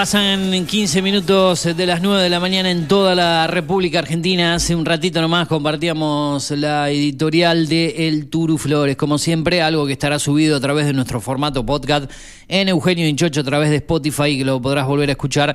Pasan 0.00 0.64
15 0.66 1.02
minutos 1.02 1.64
de 1.76 1.84
las 1.84 2.00
9 2.00 2.22
de 2.22 2.30
la 2.30 2.40
mañana 2.40 2.70
en 2.70 2.88
toda 2.88 3.14
la 3.14 3.46
República 3.46 3.98
Argentina. 3.98 4.54
Hace 4.54 4.74
un 4.74 4.86
ratito 4.86 5.20
nomás 5.20 5.46
compartíamos 5.46 6.52
la 6.52 6.88
editorial 6.88 7.68
de 7.68 8.08
El 8.08 8.30
Turu 8.30 8.56
Flores. 8.56 8.96
Como 8.96 9.18
siempre, 9.18 9.60
algo 9.60 9.86
que 9.86 9.92
estará 9.92 10.18
subido 10.18 10.56
a 10.56 10.60
través 10.60 10.86
de 10.86 10.94
nuestro 10.94 11.20
formato 11.20 11.66
podcast 11.66 12.10
en 12.48 12.70
Eugenio 12.70 13.06
Inchocho 13.06 13.42
a 13.42 13.44
través 13.44 13.68
de 13.68 13.76
Spotify, 13.76 14.38
que 14.38 14.44
lo 14.46 14.58
podrás 14.62 14.86
volver 14.86 15.10
a 15.10 15.12
escuchar 15.12 15.54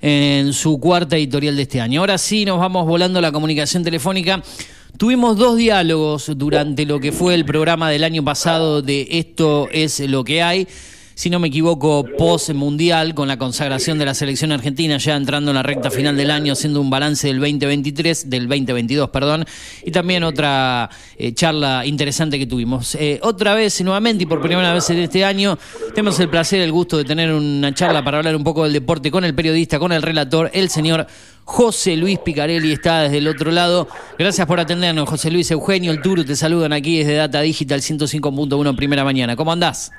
en 0.00 0.52
su 0.52 0.78
cuarta 0.78 1.16
editorial 1.16 1.56
de 1.56 1.62
este 1.62 1.80
año. 1.80 1.98
Ahora 1.98 2.16
sí, 2.16 2.44
nos 2.44 2.60
vamos 2.60 2.86
volando 2.86 3.20
la 3.20 3.32
comunicación 3.32 3.82
telefónica. 3.82 4.40
Tuvimos 4.98 5.36
dos 5.36 5.56
diálogos 5.56 6.30
durante 6.36 6.86
lo 6.86 7.00
que 7.00 7.10
fue 7.10 7.34
el 7.34 7.44
programa 7.44 7.90
del 7.90 8.04
año 8.04 8.22
pasado 8.22 8.82
de 8.82 9.08
Esto 9.10 9.68
es 9.72 9.98
lo 9.98 10.22
que 10.22 10.42
hay 10.44 10.68
si 11.20 11.28
no 11.28 11.38
me 11.38 11.48
equivoco, 11.48 12.02
post-mundial, 12.16 13.14
con 13.14 13.28
la 13.28 13.36
consagración 13.36 13.98
de 13.98 14.06
la 14.06 14.14
selección 14.14 14.52
argentina, 14.52 14.96
ya 14.96 15.16
entrando 15.16 15.50
en 15.50 15.56
la 15.56 15.62
recta 15.62 15.90
final 15.90 16.16
del 16.16 16.30
año, 16.30 16.54
haciendo 16.54 16.80
un 16.80 16.88
balance 16.88 17.26
del 17.26 17.40
2023, 17.40 18.30
del 18.30 18.48
2022, 18.48 19.10
perdón, 19.10 19.44
y 19.84 19.90
también 19.90 20.24
otra 20.24 20.88
eh, 21.18 21.34
charla 21.34 21.84
interesante 21.84 22.38
que 22.38 22.46
tuvimos. 22.46 22.94
Eh, 22.94 23.20
otra 23.22 23.54
vez, 23.54 23.82
nuevamente, 23.82 24.24
y 24.24 24.26
por 24.26 24.40
primera 24.40 24.72
vez 24.72 24.88
en 24.88 25.00
este 25.00 25.22
año, 25.22 25.58
tenemos 25.94 26.18
el 26.20 26.30
placer, 26.30 26.62
el 26.62 26.72
gusto 26.72 26.96
de 26.96 27.04
tener 27.04 27.30
una 27.30 27.74
charla 27.74 28.02
para 28.02 28.16
hablar 28.16 28.34
un 28.34 28.42
poco 28.42 28.64
del 28.64 28.72
deporte 28.72 29.10
con 29.10 29.22
el 29.22 29.34
periodista, 29.34 29.78
con 29.78 29.92
el 29.92 30.00
relator, 30.00 30.50
el 30.54 30.70
señor 30.70 31.06
José 31.44 31.96
Luis 31.96 32.18
Picarelli 32.18 32.72
está 32.72 33.02
desde 33.02 33.18
el 33.18 33.28
otro 33.28 33.50
lado. 33.50 33.88
Gracias 34.18 34.46
por 34.46 34.58
atendernos, 34.58 35.06
José 35.06 35.30
Luis 35.30 35.50
Eugenio, 35.50 35.92
el 35.92 36.00
Turu, 36.00 36.24
te 36.24 36.34
saludan 36.34 36.72
aquí 36.72 36.96
desde 36.96 37.16
Data 37.16 37.42
Digital 37.42 37.82
105.1 37.82 38.74
Primera 38.74 39.04
Mañana. 39.04 39.36
¿Cómo 39.36 39.52
andás? 39.52 39.92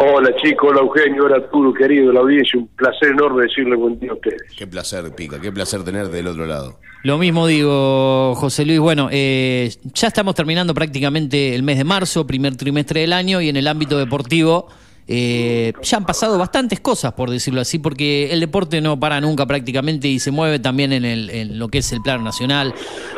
Hola 0.00 0.30
chicos, 0.40 0.70
hola 0.70 0.80
Eugenio, 0.82 1.24
hola 1.24 1.36
Arturo, 1.38 1.74
querido, 1.74 2.12
la 2.12 2.20
audiencia, 2.20 2.56
un 2.56 2.68
placer 2.68 3.08
enorme 3.10 3.42
decirle 3.42 3.74
buen 3.74 3.98
día 3.98 4.12
a 4.12 4.14
ustedes. 4.14 4.42
Qué 4.56 4.64
placer, 4.64 5.12
Pica, 5.12 5.40
qué 5.40 5.50
placer 5.50 5.82
tener 5.82 6.06
del 6.06 6.28
otro 6.28 6.46
lado. 6.46 6.78
Lo 7.02 7.18
mismo 7.18 7.48
digo, 7.48 8.36
José 8.36 8.64
Luis. 8.64 8.78
Bueno, 8.78 9.08
eh, 9.10 9.68
ya 9.94 10.06
estamos 10.06 10.36
terminando 10.36 10.72
prácticamente 10.72 11.52
el 11.56 11.64
mes 11.64 11.78
de 11.78 11.84
marzo, 11.84 12.28
primer 12.28 12.56
trimestre 12.56 13.00
del 13.00 13.12
año, 13.12 13.40
y 13.40 13.48
en 13.48 13.56
el 13.56 13.66
ámbito 13.66 13.98
deportivo 13.98 14.68
eh, 15.10 15.72
ya 15.82 15.96
han 15.96 16.04
pasado 16.04 16.36
bastantes 16.36 16.80
cosas, 16.80 17.14
por 17.14 17.30
decirlo 17.30 17.62
así, 17.62 17.78
porque 17.78 18.30
el 18.30 18.40
deporte 18.40 18.82
no 18.82 19.00
para 19.00 19.22
nunca 19.22 19.46
prácticamente 19.46 20.06
y 20.06 20.18
se 20.18 20.30
mueve 20.30 20.58
también 20.58 20.92
en, 20.92 21.06
el, 21.06 21.30
en 21.30 21.58
lo 21.58 21.68
que 21.68 21.78
es 21.78 21.90
el 21.92 22.02
plano 22.02 22.22
nacional, 22.22 22.74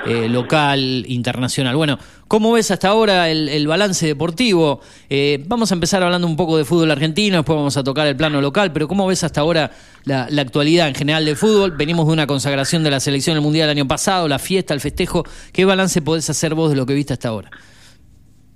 eh, 0.07 0.29
local, 0.29 1.05
internacional. 1.09 1.75
Bueno, 1.75 1.99
¿cómo 2.29 2.53
ves 2.53 2.71
hasta 2.71 2.89
ahora 2.89 3.29
el, 3.29 3.67
balance 3.67 4.07
deportivo? 4.07 4.81
Eh, 5.09 5.43
vamos 5.49 5.73
a 5.73 5.75
empezar 5.75 6.01
hablando 6.05 6.29
un 6.29 6.37
poco 6.37 6.57
de 6.57 6.65
fútbol 6.65 6.93
argentino, 6.93 7.39
después 7.39 7.57
vamos 7.57 7.77
a 7.77 7.83
tocar 7.83 8.07
el 8.07 8.15
plano 8.15 8.41
local, 8.41 8.73
pero 8.73 8.87
¿cómo 8.87 9.09
ves 9.09 9.25
hasta 9.25 9.41
ahora 9.41 9.73
la, 10.05 10.29
la 10.31 10.43
actualidad 10.43 10.87
en 10.87 10.95
general 10.95 11.25
del 11.25 11.37
fútbol? 11.37 11.73
Venimos 11.73 12.07
de 12.07 12.13
una 12.13 12.29
consagración 12.29 12.85
de 12.85 12.93
la 12.93 13.01
selección 13.01 13.35
del 13.35 13.43
Mundial 13.43 13.69
el 13.69 13.79
año 13.79 13.89
pasado, 13.89 14.29
la 14.29 14.39
fiesta, 14.39 14.75
el 14.75 14.81
festejo. 14.81 15.25
¿Qué 15.53 15.65
balance 15.65 16.01
podés 16.03 16.31
hacer 16.31 16.55
vos 16.55 16.71
de 16.71 16.77
lo 16.77 16.87
que 16.87 16.95
viste 16.95 17.15
hasta 17.15 17.31
ahora? 17.31 17.51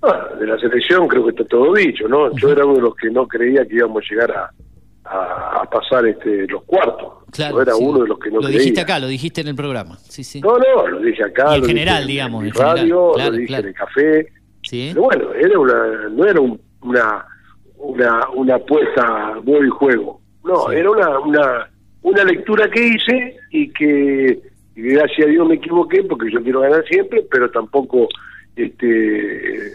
Ah, 0.07 0.29
de 0.39 0.45
la 0.47 0.57
selección 0.59 1.07
creo 1.07 1.23
que 1.25 1.29
está 1.31 1.45
todo 1.45 1.73
dicho, 1.73 2.07
¿no? 2.07 2.35
Yo 2.37 2.51
era 2.51 2.65
uno 2.65 2.75
de 2.75 2.81
los 2.81 2.95
que 2.95 3.09
no 3.09 3.27
creía 3.27 3.65
que 3.65 3.75
íbamos 3.75 4.03
a 4.03 4.09
llegar 4.13 4.31
a, 4.31 4.51
a, 5.05 5.61
a 5.61 5.69
pasar 5.69 6.05
este 6.07 6.47
los 6.47 6.63
cuartos. 6.63 7.13
Claro, 7.31 7.55
Yo 7.57 7.61
era 7.61 7.73
sí. 7.73 7.83
uno 7.83 7.99
de 8.03 8.07
los 8.07 8.19
que 8.19 8.29
no 8.29 8.35
Lo 8.37 8.41
creía. 8.43 8.59
dijiste 8.59 8.81
acá, 8.81 8.99
lo 8.99 9.07
dijiste 9.07 9.41
en 9.41 9.47
el 9.49 9.55
programa. 9.55 9.97
Sí, 9.97 10.23
sí. 10.23 10.41
No, 10.41 10.57
no, 10.57 10.87
lo 10.87 10.99
dije 10.99 11.23
acá. 11.23 11.51
Y 11.51 11.55
en 11.55 11.61
lo 11.61 11.67
general, 11.67 11.97
dije 12.03 12.11
digamos, 12.11 12.43
En 12.45 12.51
radio, 12.53 12.75
general. 12.75 13.11
Claro, 13.15 13.31
lo 13.31 13.37
dije 13.37 13.47
claro. 13.47 13.63
en 13.63 13.67
el 13.69 13.73
café. 13.75 14.27
Sí. 14.63 14.89
Pero 14.93 15.01
bueno, 15.03 15.33
era 15.33 15.59
una, 15.59 16.09
no 16.09 16.25
era 16.25 16.39
un- 16.41 16.61
una, 16.81 17.25
una, 17.77 18.29
una 18.35 18.55
apuesta 18.55 19.33
voy 19.43 19.67
juego. 19.69 20.21
No, 20.43 20.71
era 20.71 20.89
una, 20.91 21.19
una, 21.19 21.69
una 22.03 22.23
lectura 22.23 22.69
que 22.69 22.87
hice 22.87 23.37
y 23.51 23.69
que 23.71 24.39
y 24.77 24.81
gracias 24.81 25.27
a 25.27 25.29
Dios 25.29 25.47
me 25.47 25.55
equivoqué 25.55 26.03
porque 26.03 26.29
yo 26.31 26.41
quiero 26.43 26.59
ganar 26.61 26.83
siempre, 26.85 27.25
pero 27.31 27.49
tampoco 27.49 28.07
este 28.55 29.71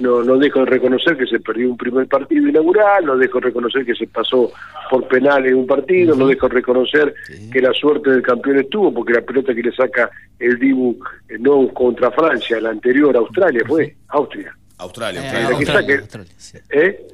no, 0.00 0.22
no 0.22 0.38
dejo 0.38 0.60
de 0.60 0.66
reconocer 0.66 1.16
que 1.16 1.26
se 1.26 1.40
perdió 1.40 1.68
un 1.70 1.76
primer 1.76 2.06
partido 2.06 2.48
inaugural, 2.48 3.04
no 3.04 3.18
dejo 3.18 3.38
de 3.38 3.46
reconocer 3.48 3.84
que 3.84 3.94
se 3.94 4.06
pasó 4.06 4.50
por 4.90 5.06
penales 5.08 5.52
un 5.52 5.66
partido, 5.66 6.16
no 6.16 6.26
dejo 6.26 6.48
de 6.48 6.54
reconocer 6.54 7.14
que 7.52 7.60
la 7.60 7.72
suerte 7.74 8.10
del 8.10 8.22
campeón 8.22 8.60
estuvo, 8.60 8.94
porque 8.94 9.12
la 9.12 9.20
pelota 9.20 9.54
que 9.54 9.62
le 9.62 9.72
saca 9.72 10.10
el 10.38 10.58
Dibu 10.58 10.98
eh, 11.28 11.36
no 11.38 11.68
contra 11.68 12.10
Francia, 12.12 12.58
la 12.62 12.70
anterior 12.70 13.14
Australia 13.14 13.60
fue, 13.66 13.94
Austria. 14.08 14.56
Australia, 14.78 15.20
Eh, 15.20 15.42
La 15.50 15.58
que 15.58 15.66
saca, 15.66 15.94
Australia, 15.98 16.32
sí. 16.38 16.58
¿eh? 16.70 17.06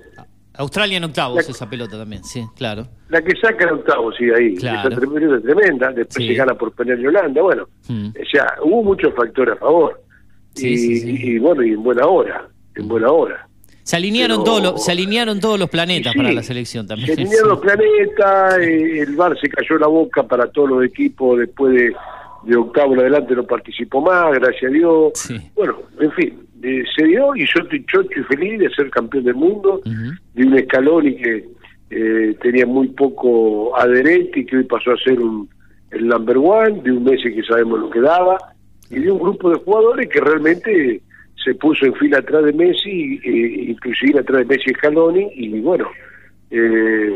Australia 0.58 0.96
en 0.98 1.04
octavos, 1.04 1.48
esa 1.48 1.68
pelota 1.68 1.98
también, 1.98 2.22
sí, 2.24 2.42
claro. 2.56 2.86
La 3.08 3.20
que 3.20 3.32
saca 3.38 3.64
el 3.64 3.72
octavo, 3.74 4.12
sí, 4.12 4.30
ahí. 4.30 4.54
Claro. 4.54 4.88
Esa 4.88 5.00
tremenda, 5.00 5.40
tremenda. 5.40 5.92
Después 5.92 6.14
Sí. 6.24 6.28
se 6.28 6.34
gana 6.34 6.54
por 6.54 6.72
penal 6.72 6.98
de 7.02 7.08
Holanda. 7.08 7.42
Bueno, 7.42 7.68
Mm. 7.88 8.08
o 8.08 8.24
sea, 8.30 8.46
hubo 8.62 8.82
muchos 8.84 9.12
factores 9.14 9.54
a 9.54 9.58
favor. 9.58 10.00
Sí, 10.56 10.68
y, 10.72 10.76
sí, 10.78 10.96
sí. 11.00 11.10
y- 11.10 11.30
y 11.32 11.38
bueno, 11.38 11.62
y 11.62 11.72
en 11.72 11.82
buena 11.82 12.06
hora. 12.06 12.48
En 12.74 12.88
buena 12.88 13.10
hora. 13.10 13.48
Se 13.82 13.96
alinearon, 13.96 14.38
Pero- 14.38 14.44
todos 14.44 14.62
los, 14.62 14.84
se 14.84 14.90
alinearon 14.92 15.38
todos 15.38 15.58
los 15.60 15.70
planetas 15.70 16.12
para 16.14 16.32
la 16.32 16.42
selección 16.42 16.86
también. 16.88 17.06
Se 17.08 17.12
alinearon 17.22 17.48
los 17.50 17.60
planetas, 17.60 18.58
eh, 18.58 18.98
el 19.00 19.14
VAR 19.14 19.38
se 19.40 19.48
cayó 19.48 19.78
la 19.78 19.86
boca 19.86 20.24
para 20.24 20.48
todos 20.50 20.70
los 20.70 20.84
equipos 20.84 21.38
después 21.38 21.72
de, 21.72 21.94
de 22.44 22.56
octavo 22.56 22.94
en 22.94 23.00
adelante 23.00 23.34
no 23.36 23.44
participó 23.44 24.00
más, 24.00 24.32
gracias 24.34 24.70
a 24.70 24.74
Dios. 24.74 25.12
Sí. 25.14 25.36
Bueno, 25.54 25.76
en 26.00 26.10
fin, 26.12 26.34
eh, 26.62 26.82
se 26.96 27.04
dio 27.04 27.36
y 27.36 27.40
yo 27.46 27.62
estoy 27.62 27.84
chocho 27.86 28.08
y 28.20 28.22
feliz 28.24 28.58
de 28.58 28.70
ser 28.70 28.90
campeón 28.90 29.22
del 29.24 29.34
mundo, 29.36 29.80
de 29.84 30.44
un 30.44 30.58
escalón 30.58 31.06
y 31.06 31.16
que 31.16 31.44
eh, 31.90 32.36
tenía 32.42 32.66
muy 32.66 32.88
poco 32.88 33.76
adherente 33.78 34.40
y 34.40 34.46
que 34.46 34.56
hoy 34.56 34.64
pasó 34.64 34.90
a 34.92 34.96
ser 34.98 35.20
un, 35.20 35.48
el 35.92 36.08
number 36.08 36.38
one, 36.38 36.80
de 36.82 36.90
un 36.90 37.04
Messi 37.04 37.32
que 37.32 37.44
sabemos 37.44 37.78
lo 37.78 37.90
que 37.90 38.00
daba, 38.00 38.36
y 38.90 38.98
de 39.00 39.10
un 39.10 39.18
grupo 39.18 39.50
de 39.50 39.56
jugadores 39.56 40.08
que 40.08 40.20
realmente 40.20 41.00
se 41.44 41.54
puso 41.54 41.86
en 41.86 41.94
fila 41.94 42.18
atrás 42.18 42.44
de 42.44 42.52
Messi, 42.52 43.20
eh, 43.24 43.64
inclusive 43.70 44.20
atrás 44.20 44.40
de 44.46 44.56
Messi 44.56 44.70
y 44.70 44.74
Scaloni, 44.74 45.30
y 45.34 45.60
bueno, 45.60 45.88
eh, 46.50 47.14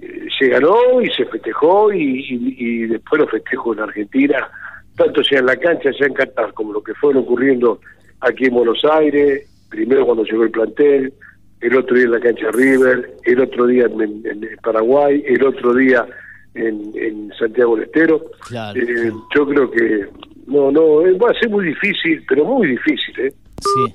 eh, 0.00 0.26
se 0.38 0.48
ganó 0.48 1.00
y 1.02 1.10
se 1.10 1.24
festejó 1.26 1.92
y, 1.92 2.20
y- 2.28 2.54
y 2.58 2.86
después 2.86 3.20
los 3.22 3.30
festejos 3.30 3.76
en 3.76 3.82
Argentina, 3.84 4.48
tanto 4.96 5.22
sea 5.24 5.40
en 5.40 5.46
la 5.46 5.56
cancha, 5.56 5.92
sea 5.92 6.06
en 6.06 6.14
Qatar, 6.14 6.52
como 6.54 6.72
lo 6.72 6.82
que 6.82 6.94
fueron 6.94 7.22
ocurriendo 7.22 7.80
aquí 8.20 8.46
en 8.46 8.54
Buenos 8.54 8.82
Aires, 8.84 9.46
primero 9.70 10.06
cuando 10.06 10.24
llegó 10.24 10.44
el 10.44 10.50
plantel, 10.50 11.12
el 11.60 11.76
otro 11.76 11.96
día 11.96 12.04
en 12.04 12.12
la 12.12 12.20
cancha 12.20 12.50
River, 12.52 13.10
el 13.24 13.40
otro 13.40 13.66
día 13.66 13.86
en, 13.86 14.00
en- 14.02 14.44
en 14.44 14.56
Paraguay, 14.62 15.22
el 15.26 15.42
otro 15.44 15.74
día 15.74 16.06
en, 16.54 16.92
en 16.94 17.32
Santiago 17.38 17.76
del 17.76 17.84
Estero. 17.86 18.24
Claro, 18.48 18.80
Eh, 18.80 19.10
Yo 19.34 19.46
creo 19.46 19.70
que 19.70 20.06
no, 20.46 20.70
no, 20.70 21.06
eh, 21.06 21.12
va 21.18 21.30
a 21.30 21.34
ser 21.38 21.48
muy 21.50 21.66
difícil, 21.66 22.24
pero 22.28 22.44
muy 22.44 22.68
difícil, 22.68 23.14
¿eh? 23.20 23.32
Sí. 23.60 23.94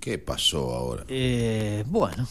¿Qué 0.00 0.18
pasó 0.18 0.72
ahora? 0.74 1.04
Eh, 1.08 1.82
bueno, 1.86 2.26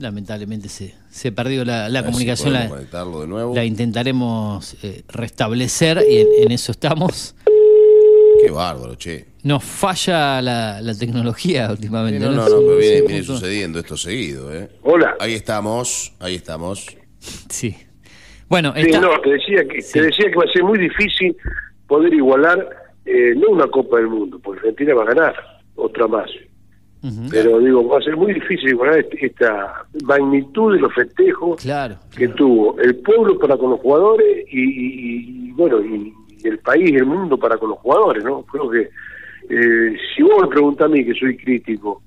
lamentablemente 0.00 0.68
se, 0.68 0.94
se 1.08 1.30
perdió 1.32 1.64
la, 1.64 1.88
la 1.88 2.00
si 2.00 2.06
comunicación. 2.06 2.48
podemos 2.50 2.64
La, 2.70 2.76
conectarlo 2.76 3.20
de 3.20 3.26
nuevo. 3.28 3.54
la 3.54 3.64
intentaremos 3.64 4.76
eh, 4.82 5.02
restablecer 5.08 6.02
y 6.08 6.18
en, 6.18 6.26
en 6.42 6.52
eso 6.52 6.72
estamos. 6.72 7.34
Qué 8.42 8.50
bárbaro, 8.50 8.96
che. 8.96 9.26
Nos 9.44 9.62
falla 9.64 10.42
la, 10.42 10.80
la 10.80 10.94
tecnología 10.94 11.68
últimamente. 11.70 12.18
Sí, 12.18 12.24
no, 12.24 12.32
no, 12.32 12.48
no, 12.48 12.58
pero 12.58 12.76
viene, 12.76 13.00
viene 13.02 13.22
sucediendo 13.22 13.78
esto 13.78 13.96
seguido, 13.96 14.52
¿eh? 14.52 14.68
Hola. 14.82 15.14
Ahí 15.20 15.34
estamos, 15.34 16.12
ahí 16.18 16.34
estamos. 16.34 16.86
Sí. 17.48 17.74
Bueno, 18.48 18.72
Sí, 18.74 18.82
está- 18.82 19.00
no, 19.00 19.20
te 19.20 19.30
decía 19.30 19.58
que 19.68 19.80
te 19.82 20.02
decía 20.02 20.26
que 20.30 20.36
va 20.36 20.44
a 20.44 20.52
ser 20.52 20.64
muy 20.64 20.78
difícil 20.78 21.36
poder 21.86 22.12
igualar, 22.14 22.68
eh, 23.04 23.34
no 23.36 23.50
una 23.50 23.66
Copa 23.68 23.96
del 23.98 24.08
Mundo, 24.08 24.38
porque 24.42 24.60
Argentina 24.60 24.94
va 24.94 25.02
a 25.02 25.14
ganar 25.14 25.34
otra 25.76 26.06
más. 26.06 26.30
Pero 27.30 27.60
digo, 27.60 27.86
va 27.86 27.98
a 27.98 28.02
ser 28.02 28.16
muy 28.16 28.34
difícil 28.34 28.70
igualar 28.70 28.98
est- 28.98 29.14
esta 29.22 29.84
magnitud 30.04 30.74
de 30.74 30.80
los 30.80 30.92
festejos 30.92 31.62
Claro. 31.62 31.94
que 32.16 32.26
tuvo 32.28 32.76
el 32.80 32.96
pueblo 32.96 33.38
para 33.38 33.56
con 33.56 33.70
los 33.70 33.78
jugadores 33.80 34.44
y, 34.50 34.60
y- 34.60 35.48
y, 35.48 35.52
bueno, 35.52 35.80
y, 35.84 36.12
y 36.42 36.48
el 36.48 36.58
país, 36.58 36.90
el 36.96 37.06
mundo 37.06 37.38
para 37.38 37.58
con 37.58 37.68
los 37.70 37.78
jugadores, 37.78 38.24
¿no? 38.24 38.42
Creo 38.42 38.68
que 38.68 38.88
eh, 39.48 39.96
si 40.16 40.22
vos 40.24 40.32
me 40.42 40.48
preguntás 40.48 40.86
a 40.86 40.88
mí, 40.88 41.04
que 41.04 41.14
soy 41.14 41.36
crítico, 41.36 42.02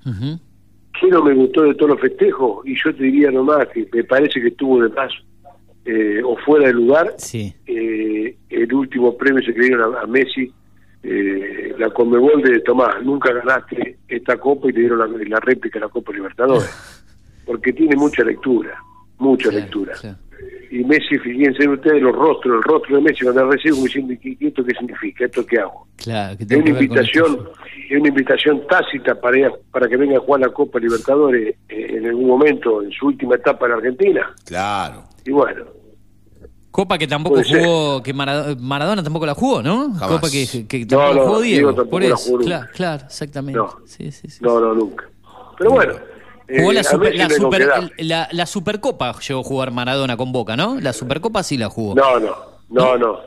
¿qué 0.99 1.07
no 1.07 1.23
me 1.23 1.33
gustó 1.33 1.61
de 1.63 1.75
todos 1.75 1.91
los 1.91 2.01
festejos? 2.01 2.67
Y 2.67 2.75
yo 2.75 2.93
te 2.93 3.03
diría 3.03 3.31
nomás 3.31 3.67
que 3.69 3.87
me 3.93 4.03
parece 4.03 4.41
que 4.41 4.49
estuvo 4.49 4.81
de 4.81 4.89
más 4.89 5.13
eh, 5.91 6.21
o 6.23 6.35
fuera 6.45 6.67
de 6.67 6.73
lugar 6.73 7.15
eh, 7.65 8.35
el 8.49 8.73
último 8.73 9.17
premio 9.17 9.41
se 9.43 9.53
que 9.53 9.61
dieron 9.61 9.95
a, 9.95 10.01
a 10.01 10.05
Messi, 10.07 10.51
eh, 11.03 11.73
la 11.77 11.89
Conmebol 11.91 12.41
de 12.43 12.59
Tomás, 12.59 13.01
nunca 13.03 13.31
ganaste 13.33 13.97
esta 14.07 14.37
copa 14.37 14.69
y 14.69 14.73
te 14.73 14.81
dieron 14.81 14.99
la, 14.99 15.07
la 15.27 15.39
réplica 15.39 15.79
de 15.79 15.85
la 15.85 15.91
Copa 15.91 16.11
Libertadores, 16.13 16.69
porque 17.45 17.73
tiene 17.73 17.95
mucha 17.95 18.23
lectura, 18.23 18.75
mucha 19.17 19.49
lectura. 19.51 19.93
Y 20.71 20.83
Messi, 20.83 21.17
fíjense 21.17 21.67
ustedes 21.67 22.01
los 22.01 22.15
rostros, 22.15 22.57
el 22.57 22.63
rostro 22.63 22.97
de 22.97 23.01
Messi 23.01 23.23
cuando 23.23 23.49
recibe 23.49 23.71
como 23.73 23.85
diciendo, 23.85 24.13
¿qué, 24.21 24.35
qué- 24.37 24.47
¿esto 24.49 24.63
qué 24.63 24.75
significa? 24.77 25.25
¿Esto 25.25 25.43
qué 25.45 25.57
hago? 25.59 25.87
Claro, 25.97 26.37
que 26.37 26.43
Es 26.43 26.51
una 26.51 26.69
invitación, 26.69 27.39
es 27.89 27.99
una 27.99 28.07
invitación 28.09 28.61
tácita 28.67 29.19
para, 29.19 29.37
ir 29.39 29.45
a- 29.47 29.53
para 29.71 29.87
que 29.87 29.97
venga 29.97 30.17
a 30.17 30.19
jugar 30.19 30.41
la 30.41 30.49
Copa 30.49 30.79
Libertadores 30.79 31.55
eh, 31.69 31.87
en 31.97 32.05
algún 32.05 32.27
momento, 32.27 32.83
en 32.83 32.91
su 32.91 33.07
última 33.07 33.35
etapa 33.35 33.65
en 33.65 33.71
Argentina. 33.73 34.31
Claro. 34.45 35.03
Y 35.25 35.31
bueno, 35.31 35.65
Copa 36.71 36.97
que 36.97 37.07
tampoco 37.07 37.41
jugó, 37.43 38.03
que 38.03 38.13
Mara- 38.13 38.55
Maradona 38.59 39.01
tampoco 39.03 39.25
la 39.25 39.33
jugó, 39.33 39.61
¿no? 39.63 39.91
Jamás. 39.93 40.07
Copa 40.07 40.29
que, 40.29 40.67
que 40.67 40.79
No, 40.81 40.87
tampoco 40.87 41.13
no, 41.15 41.21
jugó 41.25 41.41
Diego 41.41 41.57
Diego, 41.69 41.69
tampoco 41.73 41.89
por 41.89 42.03
la 42.03 42.15
eso. 42.15 42.37
claro, 42.37 42.67
claro, 42.73 43.03
exactamente. 43.07 43.57
No. 43.59 43.75
Sí, 43.85 44.11
sí, 44.11 44.29
sí. 44.29 44.39
no, 44.41 44.59
no, 44.59 44.73
nunca. 44.73 45.09
Pero 45.57 45.71
bueno. 45.71 45.93
Jugó 46.47 46.71
eh, 46.71 46.73
la, 46.75 46.81
a 46.81 46.83
super- 46.83 47.15
la, 47.15 47.29
super- 47.29 47.91
la- 47.99 48.27
la 48.31 48.45
Supercopa 48.45 49.19
llegó 49.19 49.39
a 49.41 49.43
jugar 49.43 49.71
Maradona 49.71 50.15
con 50.17 50.31
Boca, 50.31 50.55
¿no? 50.55 50.79
La 50.79 50.93
Supercopa 50.93 51.43
sí 51.43 51.57
la 51.57 51.69
jugó. 51.69 51.95
No, 51.95 52.19
no, 52.19 52.35
no, 52.69 52.97
no. 52.97 53.19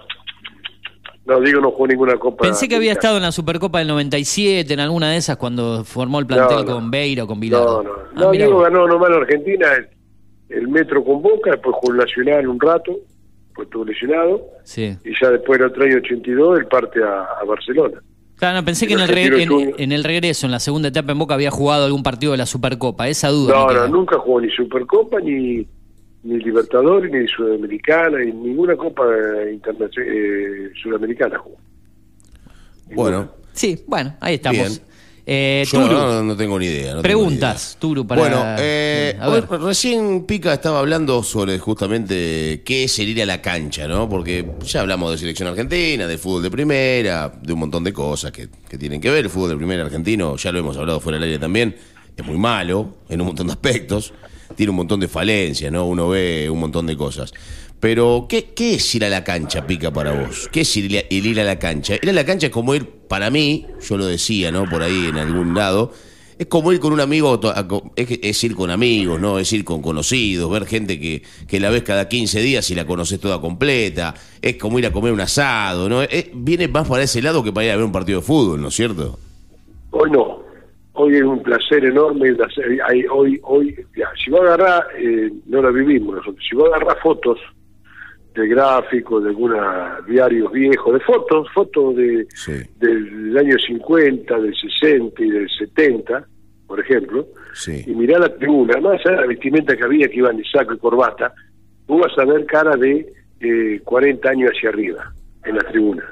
No, 1.25 1.41
digo, 1.41 1.61
no 1.61 1.71
jugó 1.71 1.87
ninguna 1.87 2.17
Copa. 2.17 2.43
Pensé 2.43 2.67
que 2.69 2.75
había 2.75 2.93
estado 2.93 3.17
en 3.17 3.23
la 3.23 3.31
Supercopa 3.31 3.79
del 3.79 3.87
97, 3.89 4.75
en 4.75 4.81
alguna 4.81 5.11
de 5.13 5.19
esas, 5.19 5.37
cuando 5.37 5.85
formó 5.85 6.19
el 6.19 6.27
plantel 6.27 6.59
No, 6.59 6.65
no. 6.65 6.75
con 6.75 6.91
Beira 6.91 7.23
o 7.25 7.27
con 7.29 7.39
Bilardo. 7.39 7.83
No, 7.85 7.89
no. 7.91 7.95
Ah, 7.97 8.09
No, 8.15 8.31
Diego 8.33 8.59
ganó 8.61 8.89
nomás 8.89 9.11
en 9.11 9.17
Argentina 9.17 9.69
el, 9.75 9.89
el 10.49 10.69
Metro 10.69 11.05
con 11.05 11.23
Boca, 11.23 11.53
después 11.53 11.77
jugó 11.79 11.93
el 11.93 11.99
Nacional 11.99 12.49
un 12.49 12.59
rato, 12.61 12.97
pues 13.55 13.67
estuvo 13.67 13.85
lesionado, 13.85 14.43
Sí. 14.65 14.97
y 15.05 15.11
ya 15.21 15.31
después 15.31 15.61
el 15.61 15.67
otro 15.67 15.85
año 15.85 15.97
82 15.99 16.59
él 16.61 16.67
parte 16.67 17.03
a, 17.03 17.23
a 17.41 17.45
Barcelona. 17.45 18.01
Claro, 18.37 18.57
no, 18.57 18.65
pensé 18.65 18.89
que 18.89 18.95
en 18.95 19.01
el, 19.01 19.11
en, 19.41 19.75
en 19.79 19.93
el 19.93 20.03
regreso, 20.03 20.47
en 20.47 20.53
la 20.53 20.59
segunda 20.59 20.89
etapa 20.89 21.13
en 21.13 21.19
Boca, 21.21 21.35
había 21.35 21.53
jugado 21.53 21.85
algún 21.87 22.03
partido 22.03 22.33
de 22.33 22.39
la 22.39 22.47
Supercopa. 22.47 23.09
Esa 23.09 23.29
duda. 23.29 23.55
No, 23.55 23.73
no, 23.73 23.87
nunca 23.89 24.19
jugó 24.19 24.41
ni 24.41 24.51
Supercopa, 24.51 25.21
ni, 25.21 25.65
ni 26.25 26.39
Libertadores, 26.39 27.13
ni 27.13 27.29
Sudamericana, 27.29 28.19
ni 28.19 28.33
ninguna 28.33 28.75
Copa 28.75 29.05
eh, 29.47 29.61
eh, 29.97 30.71
Sudamericana 30.83 31.39
jugó. 31.39 31.57
Bueno. 32.95 33.31
Sí, 33.53 33.85
bueno, 33.87 34.15
ahí 34.21 34.35
estamos. 34.35 34.59
Bien. 34.81 34.92
Eh, 35.25 35.65
Yo 35.71 35.83
Turu, 35.83 35.95
no, 35.95 36.23
no 36.23 36.37
tengo 36.37 36.59
ni 36.59 36.67
idea. 36.67 36.91
no 36.91 36.97
ni 36.97 37.03
preguntas, 37.03 37.77
Turu, 37.79 38.05
para... 38.07 38.21
Bueno, 38.21 38.43
eh, 38.59 39.17
a 39.21 39.29
ver. 39.29 39.49
recién 39.49 40.25
Pica 40.25 40.53
estaba 40.53 40.81
hablando 40.81 41.23
sobre 41.23 41.59
justamente 41.61 42.63
qué 42.65 42.85
es 42.85 42.99
el 42.99 43.09
ir 43.09 43.23
a 43.23 43.27
la 43.27 43.41
cancha, 43.41 43.87
¿no? 43.87 44.09
Porque 44.09 44.45
ya 44.65 44.81
hablamos 44.81 45.13
de 45.13 45.19
selección 45.19 45.49
argentina, 45.49 46.09
de 46.09 46.19
fútbol 46.19 46.43
de 46.43 46.51
primera, 46.51 47.33
de 47.41 47.53
un 47.53 47.61
montón 47.61 47.85
de 47.85 47.93
cosas 47.93 48.33
que, 48.33 48.49
que 48.69 48.77
tienen 48.77 49.01
que 49.01 49.11
ver. 49.11 49.25
El 49.25 49.31
fútbol 49.31 49.51
de 49.51 49.57
primera 49.57 49.85
argentino, 49.85 50.37
ya 50.37 50.51
lo 50.51 50.59
hemos 50.59 50.77
hablado 50.77 50.99
fuera 50.99 51.19
del 51.19 51.25
aire 51.25 51.39
también, 51.39 51.77
es 52.17 52.27
muy 52.27 52.37
malo 52.37 52.97
en 53.09 53.21
un 53.21 53.29
montón 53.29 53.47
de 53.47 53.53
aspectos. 53.53 54.13
Tiene 54.57 54.71
un 54.71 54.77
montón 54.77 55.01
de 55.01 55.09
falencias, 55.09 55.73
¿no? 55.73 55.87
Uno 55.87 56.09
ve 56.09 56.51
un 56.51 56.59
montón 56.59 56.87
de 56.87 56.97
cosas. 56.97 57.33
Pero, 57.83 58.27
¿qué, 58.29 58.45
qué 58.55 58.75
es 58.75 58.95
ir 58.95 59.05
a 59.05 59.09
la 59.09 59.25
cancha, 59.25 59.67
Pica, 59.67 59.91
para 59.91 60.13
vos? 60.13 60.49
¿Qué 60.53 60.61
es 60.61 60.77
ir, 60.77 61.05
el 61.11 61.27
ir 61.27 61.41
a 61.41 61.43
la 61.43 61.59
cancha? 61.59 61.97
Ir 62.01 62.11
a 62.11 62.13
la 62.13 62.25
cancha 62.25 62.47
es 62.47 62.53
como 62.53 62.77
ir, 62.77 62.87
para 63.09 63.29
mí, 63.29 63.67
yo 63.81 63.97
lo 63.97 64.07
decía, 64.07 64.53
¿no? 64.53 64.67
Por 64.67 64.83
ahí 64.83 65.07
en 65.09 65.17
algún 65.17 65.53
lado, 65.53 65.91
es 66.39 66.47
como 66.47 66.73
ir 66.73 66.79
con 66.79 66.93
un 66.93 67.01
amigo, 67.01 67.41
es, 67.97 68.45
ir 68.45 68.55
con 68.55 68.71
amigos, 68.71 69.21
¿no? 69.21 69.41
Es 69.41 69.53
ir 69.53 69.65
con 69.65 69.83
conocidos, 69.83 70.49
ver 70.49 70.67
gente 70.67 71.01
que, 71.01 71.25
que 71.49 71.59
la 71.59 71.71
ves 71.71 71.83
cada 71.83 72.07
15 72.07 72.41
días 72.41 72.71
y 72.71 72.77
la 72.77 72.87
conoces 72.87 73.19
toda 73.19 73.41
completa. 73.41 74.15
Es 74.41 74.59
como 74.59 74.79
ir 74.79 74.87
a 74.87 74.93
comer 74.93 75.13
un 75.13 75.21
asado, 75.21 75.89
¿no? 75.89 76.03
Viene 76.35 76.69
más 76.69 76.87
para 76.87 77.03
ese 77.03 77.21
lado 77.21 77.43
que 77.43 77.53
para 77.53 77.67
ir 77.67 77.73
a 77.73 77.77
ver 77.79 77.85
un 77.85 77.91
partido 77.91 78.21
de 78.21 78.25
fútbol, 78.25 78.63
¿no 78.63 78.69
es 78.69 78.75
cierto? 78.77 79.19
Hoy 79.91 80.09
no. 80.09 80.41
Hoy 80.93 81.17
es 81.17 81.25
un 81.25 81.43
placer 81.43 81.85
enorme. 81.85 82.31
hoy, 83.11 83.41
hoy, 83.43 83.77
ya, 83.97 84.09
si 84.25 84.31
vos 84.31 84.43
agarrás, 84.43 84.85
eh, 84.97 85.33
no 85.47 85.61
la 85.61 85.71
vivimos 85.71 86.15
nosotros, 86.15 86.45
si 86.49 86.55
vos 86.55 86.69
agarrás 86.73 87.03
fotos 87.03 87.41
de 88.35 88.49
gráficos, 88.49 89.23
de 89.25 89.31
alguna 89.31 89.99
diarios 90.09 90.51
viejos, 90.53 90.95
de 90.95 91.01
fotos, 91.01 91.49
fotos 91.53 91.97
de, 91.97 92.27
del 92.79 93.37
año 93.39 93.57
50, 93.59 94.41
del 94.41 94.55
60 94.55 95.23
y 95.23 95.31
del 95.31 95.49
70, 95.51 96.27
por 96.67 96.81
ejemplo, 96.81 97.27
y 97.87 97.95
mirá 97.95 98.19
la 98.19 98.35
tribuna, 98.35 98.81
más 98.81 99.01
allá 99.05 99.17
de 99.17 99.21
la 99.23 99.27
vestimenta 99.27 99.77
que 99.77 99.85
había 99.85 100.09
que 100.09 100.17
iban 100.17 100.37
de 100.39 100.45
saco 100.45 100.73
y 100.75 100.79
corbata, 100.79 101.33
vos 101.87 102.01
vas 102.01 102.19
a 102.19 102.25
ver 102.25 102.47
cara 102.47 102.77
de 102.77 103.13
eh, 103.41 103.81
40 103.85 104.29
años 104.31 104.51
hacia 104.57 104.71
arriba 104.71 105.13
en 105.45 105.57
la 105.57 105.63
tribuna. 105.71 106.05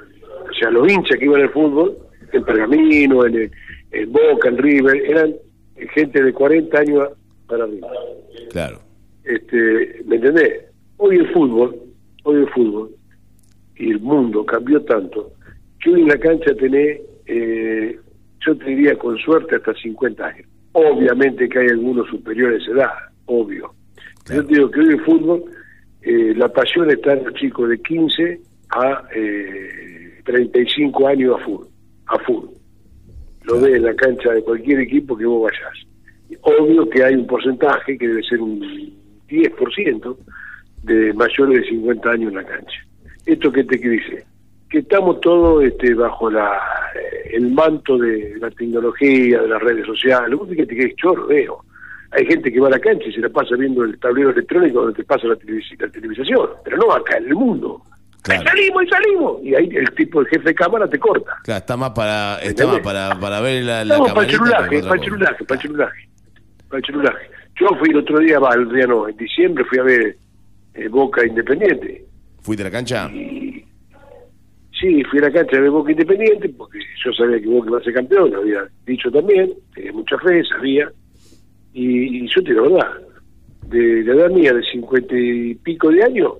O 0.50 0.52
sea, 0.54 0.70
los 0.70 0.90
hinchas 0.92 1.16
que 1.18 1.24
iban 1.24 1.40
al 1.40 1.50
fútbol, 1.50 1.96
en 2.32 2.44
Pergamino, 2.44 3.24
en, 3.24 3.34
el- 3.36 3.50
en 3.92 4.12
Boca, 4.12 4.48
en 4.50 4.58
River, 4.58 4.96
eran 5.06 5.34
gente 5.94 6.22
de 6.22 6.32
40 6.32 6.78
años 6.78 7.08
para 7.48 7.64
arriba. 7.64 7.88
Claro. 8.50 8.80
Este, 9.24 10.02
¿Me 10.06 10.16
entendés? 10.16 10.64
Hoy 10.98 11.16
el 11.16 11.32
fútbol, 11.32 11.74
hoy 12.24 12.36
el 12.36 12.48
fútbol 12.50 12.90
y 13.76 13.90
el 13.90 14.00
mundo 14.00 14.44
cambió 14.44 14.82
tanto 14.82 15.32
que 15.80 15.90
hoy 15.90 16.02
en 16.02 16.08
la 16.08 16.18
cancha 16.18 16.54
tenés, 16.54 17.00
eh, 17.26 17.98
yo 18.46 18.56
te 18.56 18.64
diría 18.66 18.96
con 18.96 19.16
suerte, 19.18 19.56
hasta 19.56 19.74
50 19.74 20.24
años. 20.26 20.46
Obviamente 20.72 21.48
que 21.48 21.58
hay 21.58 21.68
algunos 21.68 22.08
superiores 22.08 22.64
de 22.66 22.72
edad, 22.72 22.92
obvio. 23.26 23.72
Yo 24.32 24.44
te 24.44 24.54
digo 24.54 24.70
que 24.70 24.80
hoy 24.80 24.88
el 24.88 25.00
fútbol, 25.04 25.44
eh, 26.02 26.34
la 26.36 26.48
pasión 26.48 26.90
está 26.90 27.14
en 27.14 27.24
los 27.24 27.34
chicos 27.34 27.68
de 27.68 27.80
15 27.80 28.40
a 28.70 29.02
eh, 29.14 30.20
35 30.24 31.08
años 31.08 31.40
a 31.40 31.44
full, 31.44 31.66
a 32.06 32.18
full. 32.20 32.46
Lo 33.44 33.60
ves 33.60 33.76
en 33.76 33.84
la 33.84 33.94
cancha 33.94 34.32
de 34.32 34.42
cualquier 34.42 34.80
equipo 34.80 35.16
que 35.16 35.26
vos 35.26 35.50
vayas. 35.50 35.86
Obvio 36.42 36.88
que 36.88 37.02
hay 37.02 37.14
un 37.14 37.26
porcentaje 37.26 37.98
que 37.98 38.06
debe 38.06 38.22
ser 38.22 38.40
un 38.40 38.60
10% 39.28 40.16
de 40.82 41.12
mayores 41.14 41.62
de 41.62 41.68
50 41.68 42.10
años 42.10 42.30
en 42.30 42.36
la 42.36 42.44
cancha. 42.44 42.78
¿Esto 43.26 43.52
qué 43.52 43.64
te 43.64 43.76
dice? 43.76 44.24
Que 44.68 44.78
estamos 44.78 45.20
todos 45.20 45.62
este, 45.64 45.94
bajo 45.94 46.30
la 46.30 46.52
eh, 46.94 47.30
el 47.34 47.50
manto 47.52 47.98
de 47.98 48.36
la 48.40 48.50
tecnología, 48.50 49.42
de 49.42 49.48
las 49.48 49.60
redes 49.62 49.86
sociales. 49.86 50.38
Vos 50.38 50.48
que 50.48 50.66
te 50.66 50.76
quedes 50.76 50.96
chorro, 50.96 51.26
veo. 51.26 51.64
Hay 52.12 52.26
gente 52.26 52.52
que 52.52 52.58
va 52.58 52.66
a 52.68 52.72
la 52.72 52.78
cancha 52.80 53.06
y 53.08 53.12
se 53.12 53.20
la 53.20 53.28
pasa 53.28 53.54
viendo 53.56 53.84
el 53.84 53.98
tablero 53.98 54.30
electrónico 54.30 54.80
donde 54.80 54.96
te 54.96 55.04
pasa 55.04 55.28
la, 55.28 55.36
televis- 55.36 55.78
la 55.80 55.88
televisación, 55.88 56.48
pero 56.64 56.76
no 56.76 56.92
acá 56.92 57.18
en 57.18 57.26
el 57.26 57.34
mundo. 57.34 57.80
Ahí 58.28 58.38
salimos, 58.44 58.82
ahí 58.82 58.88
salimos. 58.88 59.42
Y 59.44 59.54
ahí 59.54 59.68
el 59.72 59.90
tipo, 59.92 60.20
el 60.20 60.26
jefe 60.26 60.48
de 60.48 60.54
cámara 60.54 60.88
te 60.88 60.98
corta. 60.98 61.36
Claro, 61.44 61.58
está 61.58 61.76
más 61.76 61.90
para, 61.90 62.38
está 62.42 62.66
más 62.66 62.80
para, 62.80 63.18
para 63.18 63.40
ver 63.40 63.62
la, 63.64 63.84
la 63.84 63.94
Estamos 63.94 64.12
para 64.12 64.22
el 64.22 64.26
que 64.26 64.36
celulaje, 64.36 64.82
para 64.82 64.94
el 64.94 65.00
celulaje, 65.04 65.44
para 65.44 65.54
el 65.54 65.62
celulaje. 65.62 66.08
Para 66.68 66.78
el 66.78 66.84
celulaje. 66.84 67.30
Yo 67.60 67.66
fui 67.78 67.90
el 67.90 67.96
otro 67.98 68.18
día, 68.18 68.38
va, 68.40 68.54
el 68.54 68.68
día 68.70 68.86
no, 68.86 69.08
en 69.08 69.16
diciembre 69.16 69.64
fui 69.64 69.78
a 69.78 69.82
ver 69.84 70.16
eh, 70.80 70.88
Boca 70.88 71.26
Independiente. 71.26 72.04
¿Fuiste 72.40 72.62
a 72.62 72.66
la 72.66 72.70
cancha? 72.70 73.08
Sí, 73.08 75.04
fui 75.04 75.18
a 75.18 75.22
la 75.22 75.30
cancha 75.30 75.60
de 75.60 75.68
Boca 75.68 75.92
Independiente 75.92 76.48
porque 76.50 76.78
yo 77.04 77.12
sabía 77.12 77.40
que 77.40 77.48
Boca 77.48 77.68
iba 77.68 77.78
a 77.78 77.82
ser 77.82 77.94
campeón, 77.94 78.30
lo 78.30 78.40
había 78.40 78.66
dicho 78.86 79.10
también, 79.10 79.52
tenía 79.74 79.92
mucha 79.92 80.18
fe, 80.18 80.42
sabía. 80.44 80.90
Y, 81.72 82.24
y 82.24 82.28
yo 82.28 82.42
te 82.42 82.50
digo 82.50 82.66
la 82.66 82.84
verdad, 82.84 83.10
de 83.68 84.04
la 84.04 84.14
edad 84.14 84.30
mía, 84.30 84.52
de 84.54 84.62
cincuenta 84.62 85.14
y 85.16 85.54
pico 85.56 85.90
de 85.90 86.02
años, 86.02 86.32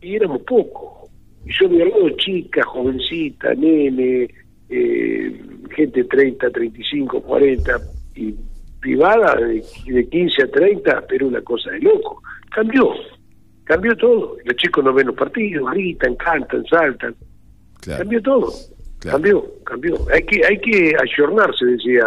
y 0.00 0.16
éramos 0.16 0.42
pocos. 0.42 1.10
Y 1.46 1.52
yo 1.58 1.68
me 1.68 1.82
acuerdo 1.82 2.10
chica, 2.18 2.62
jovencita, 2.62 3.54
nene, 3.54 4.28
eh, 4.68 5.40
gente 5.74 6.04
30, 6.04 6.50
35, 6.50 7.20
40, 7.22 7.80
y 8.16 8.34
privada 8.80 9.34
de, 9.36 9.64
de 9.86 10.08
15 10.08 10.42
a 10.42 10.46
30, 10.48 11.04
pero 11.08 11.28
una 11.28 11.40
cosa 11.40 11.70
de 11.70 11.80
loco. 11.80 12.22
Cambió, 12.50 12.92
cambió 13.64 13.96
todo. 13.96 14.36
Los 14.44 14.56
chicos 14.56 14.84
no 14.84 14.92
ven 14.92 15.08
los 15.08 15.16
partidos, 15.16 15.70
gritan, 15.72 16.14
cantan, 16.16 16.64
saltan. 16.66 17.14
Cambió 17.80 18.22
todo. 18.22 18.52
Cambió, 19.00 19.44
cambió. 19.64 19.96
Hay 20.12 20.24
que, 20.24 20.44
hay 20.46 20.60
que 20.60 20.94
ayornarse, 20.96 21.64
decía 21.64 22.04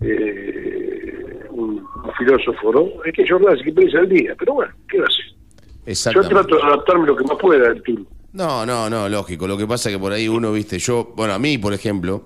eh, 0.00 1.44
un, 1.50 1.84
un 2.04 2.12
filósofo, 2.16 2.72
¿no? 2.72 2.88
Hay 3.04 3.12
que 3.12 3.22
ayornarse, 3.22 3.62
que 3.64 3.72
pensar 3.72 4.00
al 4.00 4.08
día. 4.08 4.34
Pero 4.38 4.54
bueno, 4.54 4.72
¿qué 4.88 4.98
va 4.98 5.04
a 5.04 5.08
hacer? 5.08 6.14
Yo 6.14 6.22
trato 6.28 6.56
de 6.56 6.62
adaptarme 6.62 7.06
lo 7.06 7.16
que 7.16 7.24
más 7.24 7.36
pueda 7.38 7.68
al 7.68 7.82
turno. 7.82 8.06
No, 8.32 8.66
no, 8.66 8.90
no, 8.90 9.08
lógico. 9.08 9.46
Lo 9.46 9.56
que 9.56 9.66
pasa 9.66 9.88
es 9.88 9.96
que 9.96 10.00
por 10.00 10.12
ahí 10.12 10.28
uno, 10.28 10.52
viste, 10.52 10.78
yo, 10.78 11.12
bueno, 11.16 11.34
a 11.34 11.38
mí, 11.38 11.58
por 11.58 11.72
ejemplo, 11.72 12.24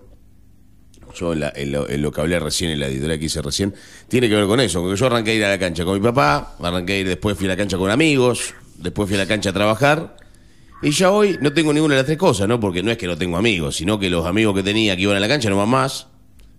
yo 1.15 1.33
en, 1.33 1.41
la- 1.41 1.53
en 1.55 1.73
lo, 1.73 1.89
en 1.89 2.03
lo 2.03 2.13
que 2.13 2.21
hablé 2.21 2.39
recién, 2.41 2.71
en 2.71 2.81
la 2.81 2.87
editorial 2.89 3.19
que 3.19 3.25
hice 3.27 3.43
recién, 3.43 3.75
tiene 4.09 4.29
que 4.29 4.35
ver 4.37 4.47
con 4.47 4.61
eso, 4.61 4.81
porque 4.81 4.97
yo 4.99 5.07
arranqué 5.07 5.33
a 5.33 5.35
ir 5.35 5.45
a 5.45 5.49
la 5.51 5.59
cancha 5.59 5.85
con 5.85 5.95
mi 5.95 6.01
papá, 6.01 6.57
arranqué 6.61 6.93
a 6.95 6.99
ir, 6.99 7.09
después 7.09 7.37
fui 7.37 7.47
a 7.47 7.51
la 7.51 7.57
cancha 7.57 7.77
con 7.79 7.91
amigos, 7.91 8.55
después 8.77 9.09
fui 9.09 9.17
a 9.17 9.21
la 9.21 9.27
cancha 9.27 9.51
a 9.51 9.53
trabajar, 9.53 10.17
y 10.83 10.91
ya 10.93 11.11
hoy 11.11 11.39
no 11.41 11.53
tengo 11.53 11.73
ninguna 11.73 11.95
de 11.95 12.01
las 12.01 12.07
tres 12.07 12.19
cosas, 12.19 12.49
¿no? 12.49 12.59
Porque 12.59 12.83
no 12.83 12.91
es 12.91 12.97
que 12.97 13.07
no 13.07 13.19
tengo 13.19 13.37
amigos, 13.37 13.77
sino 13.77 13.99
que 13.99 14.09
los 14.09 14.25
amigos 14.27 14.55
que 14.55 14.63
tenía 14.63 14.97
que 14.97 15.03
iban 15.03 15.17
a 15.17 15.21
la 15.21 15.29
cancha 15.29 15.51
no 15.51 15.57
van 15.57 15.69
más. 15.69 16.07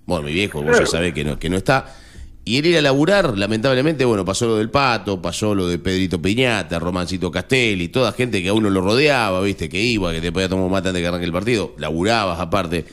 Bueno, 0.05 0.25
mi 0.27 0.33
viejo, 0.33 0.61
vos 0.61 0.77
ya 0.77 0.85
sabés 0.85 1.13
que 1.13 1.23
no, 1.23 1.39
que 1.39 1.49
no 1.49 1.57
está. 1.57 1.95
Y 2.43 2.57
el 2.57 2.65
ir 2.65 2.77
a 2.77 2.81
laburar, 2.81 3.37
lamentablemente, 3.37 4.03
bueno, 4.03 4.25
pasó 4.25 4.47
lo 4.47 4.57
del 4.57 4.69
Pato, 4.71 5.21
pasó 5.21 5.53
lo 5.53 5.67
de 5.67 5.77
Pedrito 5.77 6.19
Piñata, 6.21 6.79
Romancito 6.79 7.29
Castelli, 7.29 7.89
toda 7.89 8.11
gente 8.13 8.41
que 8.41 8.49
a 8.49 8.53
uno 8.53 8.69
lo 8.71 8.81
rodeaba, 8.81 9.41
viste, 9.41 9.69
que 9.69 9.79
iba, 9.79 10.11
que 10.11 10.21
te 10.21 10.31
podía 10.31 10.49
tomar 10.49 10.65
un 10.65 10.71
mate 10.71 10.89
antes 10.89 10.99
de 10.99 11.01
que 11.03 11.07
arranque 11.07 11.25
el 11.25 11.31
partido, 11.31 11.75
laburabas 11.77 12.39
aparte. 12.39 12.85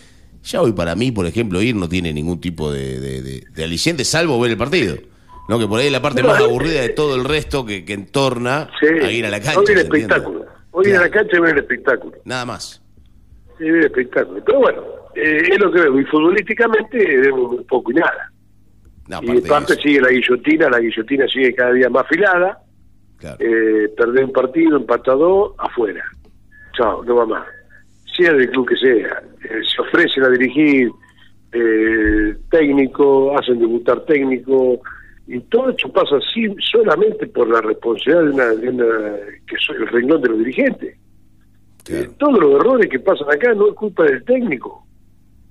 Ya 0.50 0.62
hoy 0.62 0.72
para 0.72 0.94
mí, 0.94 1.12
por 1.12 1.26
ejemplo, 1.26 1.60
ir 1.60 1.74
no 1.76 1.88
tiene 1.88 2.12
ningún 2.12 2.40
tipo 2.40 2.72
de, 2.72 2.98
de, 2.98 3.22
de- 3.22 3.44
de 3.54 3.64
aliciente, 3.64 4.04
salvo 4.04 4.40
ver 4.40 4.52
el 4.52 4.56
partido. 4.56 4.96
¿No? 5.48 5.58
Que 5.58 5.66
por 5.66 5.80
ahí 5.80 5.86
es 5.86 5.92
la 5.92 6.02
parte 6.02 6.22
No, 6.22 6.28
más 6.28 6.40
aburrida 6.42 6.82
de 6.82 6.90
todo 6.90 7.14
el 7.16 7.24
resto 7.24 7.64
que, 7.64 7.84
que 7.84 7.94
entorna 7.94 8.68
Sí. 8.80 8.86
a 8.86 9.10
ir 9.10 9.24
a 9.24 9.30
la 9.30 9.40
cancha. 9.40 9.58
Hoy 9.60 9.66
el 9.70 9.78
espectáculo. 9.78 10.44
Hoy 10.72 10.86
en 10.88 11.00
la 11.00 11.08
cancha 11.10 11.40
ven 11.40 11.52
el 11.52 11.58
espectáculo. 11.58 12.16
Nada 12.24 12.44
más. 12.44 12.82
Sí, 13.58 13.64
ven 13.64 13.76
el 13.76 13.84
espectáculo. 13.86 14.42
Pero 14.44 14.58
bueno, 14.60 14.82
eh, 15.14 15.48
es 15.50 15.58
lo 15.58 15.72
que 15.72 15.80
vemos. 15.80 16.02
Y 16.02 16.04
futbolísticamente 16.04 16.98
vemos 17.20 17.64
poco 17.66 17.90
y 17.90 17.94
nada. 17.94 18.30
No, 19.08 19.20
y 19.22 19.38
eso. 19.38 19.74
sigue 19.82 20.00
la 20.02 20.10
guillotina, 20.10 20.68
la 20.68 20.80
guillotina 20.80 21.26
sigue 21.28 21.54
cada 21.54 21.72
día 21.72 21.88
más 21.88 22.04
afilada. 22.04 22.58
Eh, 23.38 23.88
perder 23.96 24.24
un 24.26 24.32
partido, 24.32 24.76
empatado, 24.76 25.54
afuera. 25.58 26.04
Chao, 26.76 27.02
no 27.04 27.16
va 27.16 27.26
más. 27.26 27.46
Sea 28.18 28.32
del 28.32 28.50
club 28.50 28.68
que 28.68 28.76
sea. 28.76 29.22
Eh, 29.44 29.60
se 29.74 29.80
ofrecen 29.80 30.24
a 30.24 30.28
dirigir 30.28 30.90
eh, 31.52 32.36
técnico, 32.50 33.38
hacen 33.38 33.58
debutar 33.58 34.04
técnico, 34.04 34.80
y 35.26 35.40
todo 35.40 35.70
esto 35.70 35.90
pasa 35.92 36.16
solamente 36.70 37.26
por 37.28 37.48
la 37.48 37.60
responsabilidad 37.60 38.24
de 38.24 38.30
una, 38.30 38.46
de 38.48 38.68
una- 38.70 39.16
que 39.46 39.56
soy 39.64 39.76
el 39.76 39.86
renglón 39.86 40.20
de 40.22 40.28
los 40.30 40.38
dirigentes. 40.38 40.96
Eh, 41.90 42.08
todos 42.18 42.38
los 42.40 42.60
errores 42.60 42.88
que 42.90 42.98
pasan 42.98 43.28
acá 43.30 43.54
no 43.54 43.68
es 43.68 43.74
culpa 43.74 44.04
del 44.04 44.22
técnico, 44.24 44.84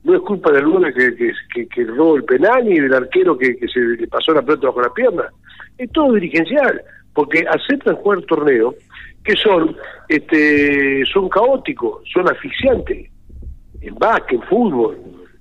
no 0.04 0.14
es 0.16 0.22
culpa 0.22 0.52
del 0.52 0.66
uno 0.68 0.88
que, 0.94 1.16
que, 1.16 1.32
que, 1.54 1.68
que 1.68 1.84
robó 1.86 2.18
el 2.18 2.24
penal 2.26 2.66
ni 2.66 2.80
del 2.80 2.94
arquero 2.94 3.38
que, 3.38 3.56
que 3.58 3.68
se 3.68 3.80
le 3.80 4.08
pasó 4.08 4.34
la 4.34 4.42
pelota 4.44 4.68
bajo 4.68 4.82
la 4.82 4.94
pierna. 4.94 5.24
Es 5.78 5.92
todo 5.92 6.14
dirigencial, 6.14 6.82
porque 7.14 7.46
aceptan 7.50 7.96
jugar 7.96 8.22
torneos 8.24 8.76
que 9.28 9.36
son 9.36 9.76
este 10.10 11.04
son 11.14 11.28
caóticos, 11.30 12.02
son 12.14 12.28
asfixiantes. 12.30 13.10
En 13.82 13.94
básquet, 13.96 14.40
en 14.42 14.48
fútbol, 14.48 14.98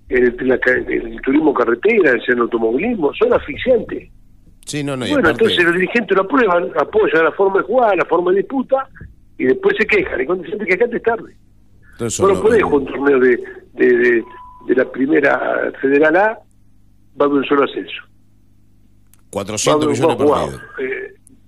en 0.08 0.24
el, 0.24 0.36
en 0.40 0.48
la 0.48 0.58
ca- 0.58 0.72
en 0.76 0.90
el 1.12 1.20
turismo 1.22 1.54
carretera, 1.54 2.12
en 2.12 2.20
el 2.34 2.38
automovilismo, 2.40 3.12
son 3.14 3.32
asfixiantes. 3.32 4.10
Sí, 4.66 4.82
no, 4.84 4.96
no, 4.96 5.06
y 5.06 5.10
Bueno, 5.12 5.28
aparte- 5.28 5.44
entonces 5.44 5.64
los 5.64 5.74
dirigentes 5.74 6.16
lo 6.16 6.22
aprueban, 6.24 6.70
apoyan 6.78 7.24
la 7.24 7.32
forma 7.32 7.58
de 7.58 7.64
jugar, 7.64 7.96
la 7.96 8.04
forma 8.04 8.32
de 8.32 8.38
disputa, 8.38 8.88
y 9.38 9.44
después 9.44 9.76
se 9.78 9.86
quejan. 9.86 10.20
Y 10.20 10.26
cuando 10.26 10.42
se 10.44 10.50
siente 10.50 10.66
quejante 10.66 10.96
es 10.96 11.02
tarde. 11.02 11.36
entonces 11.92 12.20
No 12.20 12.28
lo 12.28 12.34
no- 12.34 12.42
podés 12.42 12.62
jugar 12.62 12.78
un 12.82 12.86
torneo 12.86 13.20
de, 13.20 13.36
de, 13.74 13.86
de, 13.96 14.24
de 14.66 14.74
la 14.74 14.84
primera 14.90 15.72
Federal 15.80 16.16
A, 16.16 16.38
va 17.20 17.26
de 17.28 17.32
un 17.34 17.44
solo 17.44 17.64
ascenso. 17.64 18.02
400 19.30 19.86
va, 19.88 19.92
millones 19.92 20.60
eh, 20.80 20.95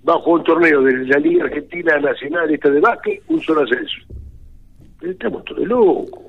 va 0.08 0.14
a 0.14 0.18
jugar 0.18 0.38
un 0.40 0.44
torneo 0.44 0.82
de 0.82 1.06
la 1.06 1.18
Liga 1.18 1.44
Argentina 1.44 1.98
Nacional, 1.98 2.50
esta 2.52 2.70
de 2.70 2.80
básquet, 2.80 3.22
un 3.28 3.40
solo 3.42 3.62
ascenso. 3.62 3.96
Pero 5.00 5.12
Estamos 5.12 5.44
todos 5.44 5.66
locos. 5.66 6.22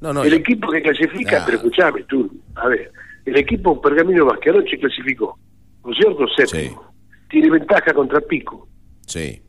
No, 0.00 0.12
no, 0.14 0.24
el 0.24 0.32
equipo 0.32 0.70
que 0.70 0.80
clasifica, 0.82 1.38
Ah. 1.38 1.42
pero 1.44 1.58
escuchame 1.58 2.02
tú, 2.04 2.30
a 2.54 2.68
ver, 2.68 2.90
el 3.26 3.36
equipo 3.36 3.80
Pergamino 3.80 4.24
Vázquez 4.24 4.54
anoche 4.54 4.78
clasificó, 4.78 5.38
¿no 5.84 5.92
es 5.92 5.98
cierto? 5.98 6.26
Séptimo. 6.36 6.82
Tiene 7.28 7.50
ventaja 7.50 7.92
contra 7.92 8.20
Pico. 8.22 8.66
Sí. 9.06 9.42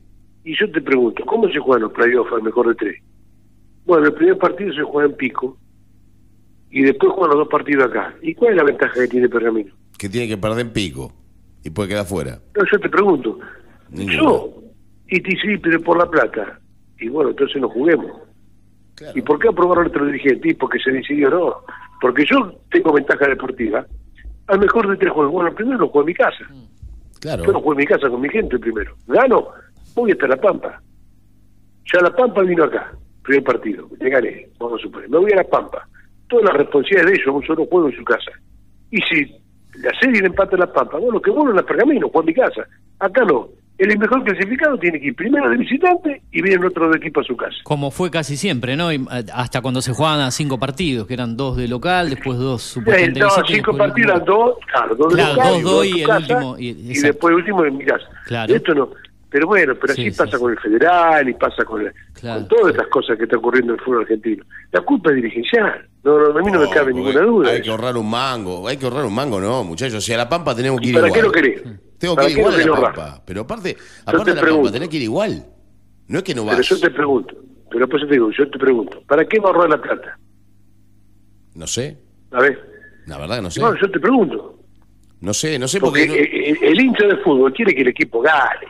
Y 0.44 0.54
yo 0.58 0.70
te 0.70 0.80
pregunto, 0.82 1.24
¿cómo 1.24 1.48
se 1.48 1.58
juegan 1.58 1.82
los 1.84 1.92
playoffs 1.92 2.32
al 2.32 2.42
mejor 2.42 2.68
de 2.68 2.74
tres? 2.74 3.02
Bueno, 3.86 4.06
el 4.06 4.12
primer 4.14 4.36
partido 4.38 4.72
se 4.74 4.82
juega 4.82 5.08
en 5.08 5.16
Pico 5.16 5.56
y 6.70 6.82
después 6.82 7.12
juegan 7.12 7.30
los 7.30 7.38
dos 7.44 7.48
partidos 7.48 7.84
acá. 7.84 8.14
¿Y 8.22 8.34
cuál 8.34 8.50
es 8.52 8.56
la 8.58 8.64
ventaja 8.64 8.94
que 8.94 9.08
tiene 9.08 9.28
Pergamino? 9.28 9.72
Que 9.98 10.08
tiene 10.08 10.28
que 10.28 10.36
perder 10.36 10.60
en 10.66 10.72
pico 10.72 11.12
y 11.64 11.70
puede 11.70 11.88
quedar 11.90 12.04
fuera. 12.06 12.40
No, 12.56 12.62
yo 12.70 12.78
te 12.78 12.88
pregunto, 12.88 13.38
Yo, 13.92 14.62
y 15.08 15.20
te 15.20 15.30
sí, 15.32 15.58
pero 15.58 15.80
por 15.82 15.98
la 15.98 16.06
plata. 16.06 16.58
Y 16.98 17.08
bueno, 17.08 17.30
entonces 17.30 17.60
no 17.60 17.68
juguemos. 17.68 18.10
¿Y 19.14 19.22
por 19.22 19.38
qué 19.38 19.48
aprobaron 19.48 19.86
otro 19.86 20.06
dirigente? 20.06 20.50
Y 20.50 20.54
porque 20.54 20.78
se 20.78 20.90
decidió 20.90 21.30
no. 21.30 21.56
Porque 22.00 22.24
yo 22.30 22.60
tengo 22.70 22.92
ventaja 22.92 23.26
deportiva. 23.26 23.84
Al 24.46 24.58
mejor 24.58 24.88
de 24.88 24.96
tres 24.96 25.12
juegos. 25.12 25.32
Bueno, 25.32 25.54
primero 25.54 25.78
lo 25.78 25.88
juego 25.88 26.00
en 26.00 26.06
mi 26.06 26.14
casa. 26.14 26.46
Claro. 27.20 27.44
Yo 27.44 27.52
lo 27.52 27.60
juego 27.60 27.72
en 27.72 27.78
mi 27.78 27.86
casa 27.86 28.08
con 28.08 28.20
mi 28.20 28.28
gente 28.28 28.58
primero. 28.58 28.94
Gano, 29.06 29.48
voy 29.94 30.12
hasta 30.12 30.26
La 30.26 30.36
Pampa. 30.36 30.80
Ya 31.92 32.00
La 32.00 32.14
Pampa 32.14 32.42
vino 32.42 32.64
acá, 32.64 32.92
primer 33.22 33.44
partido. 33.44 33.88
Le 33.98 34.10
gané, 34.10 34.48
vamos 34.58 34.80
a 34.80 34.82
suponer. 34.82 35.08
Me 35.08 35.18
voy 35.18 35.32
a 35.32 35.36
La 35.36 35.44
Pampa. 35.44 35.86
Toda 36.28 36.44
la 36.44 36.52
responsabilidad 36.52 37.06
de 37.06 37.14
ellos, 37.14 37.34
un 37.34 37.46
solo 37.46 37.66
juego 37.66 37.88
en 37.88 37.96
su 37.96 38.04
casa. 38.04 38.30
Y 38.90 39.00
si 39.02 39.24
la 39.78 39.90
serie 40.00 40.20
le 40.20 40.28
empata 40.28 40.56
a 40.56 40.60
La 40.60 40.72
Pampa, 40.72 40.98
bueno, 40.98 41.20
que 41.20 41.30
bueno 41.30 41.50
en 41.50 41.56
la 41.56 41.62
Pergamino, 41.62 42.08
juego 42.08 42.20
en 42.20 42.26
mi 42.26 42.34
casa. 42.34 42.66
Acá 42.98 43.24
no. 43.24 43.48
El 43.78 43.98
mejor 43.98 44.22
clasificado 44.22 44.78
tiene 44.78 45.00
que 45.00 45.06
ir 45.08 45.16
primero 45.16 45.48
de 45.50 45.56
visitante 45.56 46.22
y 46.30 46.40
viene 46.42 46.64
otro 46.66 46.88
de 46.90 46.98
equipo 46.98 47.20
a 47.20 47.24
su 47.24 47.36
casa. 47.36 47.56
Como 47.64 47.90
fue 47.90 48.10
casi 48.10 48.36
siempre, 48.36 48.76
¿no? 48.76 48.92
Y, 48.92 48.96
eh, 48.96 49.24
hasta 49.34 49.60
cuando 49.60 49.82
se 49.82 49.92
jugaban 49.92 50.20
a 50.20 50.30
cinco 50.30 50.58
partidos, 50.58 51.06
que 51.08 51.14
eran 51.14 51.36
dos 51.36 51.56
de 51.56 51.66
local, 51.66 52.10
después 52.10 52.38
dos 52.38 52.62
supuestamente 52.62 53.18
no, 53.20 53.28
cinco 53.46 53.76
partidos 53.76 54.12
eran 54.12 54.24
dos, 54.24 54.54
claro, 54.70 54.94
dos 54.94 55.08
de 55.08 55.14
Claro, 55.16 55.34
local, 55.34 55.52
dos, 55.52 55.62
dos 55.62 55.86
y 55.86 56.00
el 56.02 56.06
casa, 56.06 56.18
último, 56.20 56.56
y- 56.58 56.72
después 57.00 57.30
el 57.32 57.36
último 57.38 57.64
en 57.64 57.76
mi 57.78 57.84
casa. 57.84 58.04
Claro. 58.26 58.54
Esto 58.54 58.74
no. 58.74 58.90
Pero 59.30 59.46
bueno, 59.46 59.74
pero 59.80 59.94
así 59.94 60.02
Sí, 60.04 60.10
sí, 60.12 60.18
pasa 60.18 60.38
con 60.38 60.52
el 60.52 60.58
federal 60.58 61.26
y 61.28 61.32
pasa 61.32 61.64
con, 61.64 61.82
la- 61.84 61.92
con 62.20 62.46
todas 62.48 62.72
estas 62.72 62.86
cosas 62.88 63.16
que 63.16 63.24
está 63.24 63.38
ocurriendo 63.38 63.72
en 63.72 63.78
el 63.80 63.84
fútbol 63.84 64.02
argentino. 64.02 64.44
La 64.70 64.82
culpa 64.82 65.08
es 65.10 65.16
dirigencial. 65.16 65.88
No, 66.04 66.18
no, 66.18 66.38
a 66.38 66.42
mí 66.42 66.52
no, 66.52 66.60
me 66.60 66.68
cabe 66.68 66.92
ninguna 66.92 67.20
duda. 67.22 67.50
Hay 67.50 67.62
que 67.62 67.70
ahorrar 67.70 67.96
un 67.96 68.10
mango, 68.10 68.68
hay 68.68 68.76
que 68.76 68.84
ahorrar 68.84 69.06
un 69.06 69.14
mango, 69.14 69.40
no, 69.40 69.64
muchachos. 69.64 70.04
Si 70.04 70.12
a 70.12 70.18
La 70.18 70.28
Pampa 70.28 70.54
tenemos 70.54 70.78
que 70.80 70.88
ir 70.88 70.94
¿Para 70.94 71.06
igual. 71.08 71.20
qué 71.20 71.26
lo 71.26 71.32
querés? 71.32 71.62
Tengo 72.02 72.16
que 72.16 72.22
¿Para 72.22 72.30
ir 72.30 72.38
igual 72.38 72.54
a 72.54 72.58
La 72.66 72.92
Pampa. 72.92 73.22
Pero 73.24 73.40
aparte, 73.42 73.74
te 73.74 73.80
aparte 74.04 74.30
de 74.30 74.34
La 74.34 74.40
pregunto. 74.42 74.64
Pampa, 74.64 74.72
tenés 74.74 74.88
que 74.88 74.96
ir 74.96 75.02
igual. 75.04 75.46
No 76.08 76.18
es 76.18 76.24
que 76.24 76.34
no 76.34 76.44
Pero 76.44 76.56
vas. 76.56 76.68
yo 76.68 76.80
te 76.80 76.90
pregunto, 76.90 77.34
pero 77.70 77.88
pues 77.88 78.02
yo 78.02 78.08
te 78.08 78.14
digo, 78.14 78.30
yo 78.36 78.50
te 78.50 78.58
pregunto, 78.58 79.02
¿para 79.06 79.24
qué 79.26 79.38
va 79.38 79.50
a 79.50 79.52
ahorrar 79.52 79.70
la 79.70 79.80
plata? 79.80 80.18
No 81.54 81.66
sé. 81.66 81.96
A 82.32 82.40
ver, 82.40 82.58
La 83.06 83.18
verdad 83.18 83.36
que 83.36 83.42
no 83.42 83.50
sé. 83.50 83.60
no, 83.60 83.74
yo 83.80 83.90
te 83.90 84.00
pregunto. 84.00 84.58
No 85.20 85.32
sé, 85.32 85.58
no 85.58 85.68
sé 85.68 85.78
Porque 85.78 86.06
porque. 86.06 86.20
eh, 86.22 86.50
eh, 86.50 86.58
el 86.62 86.80
hincha 86.80 87.06
de 87.06 87.16
fútbol 87.18 87.52
quiere 87.54 87.72
que 87.74 87.82
el 87.82 87.88
equipo 87.88 88.20
gane. 88.20 88.66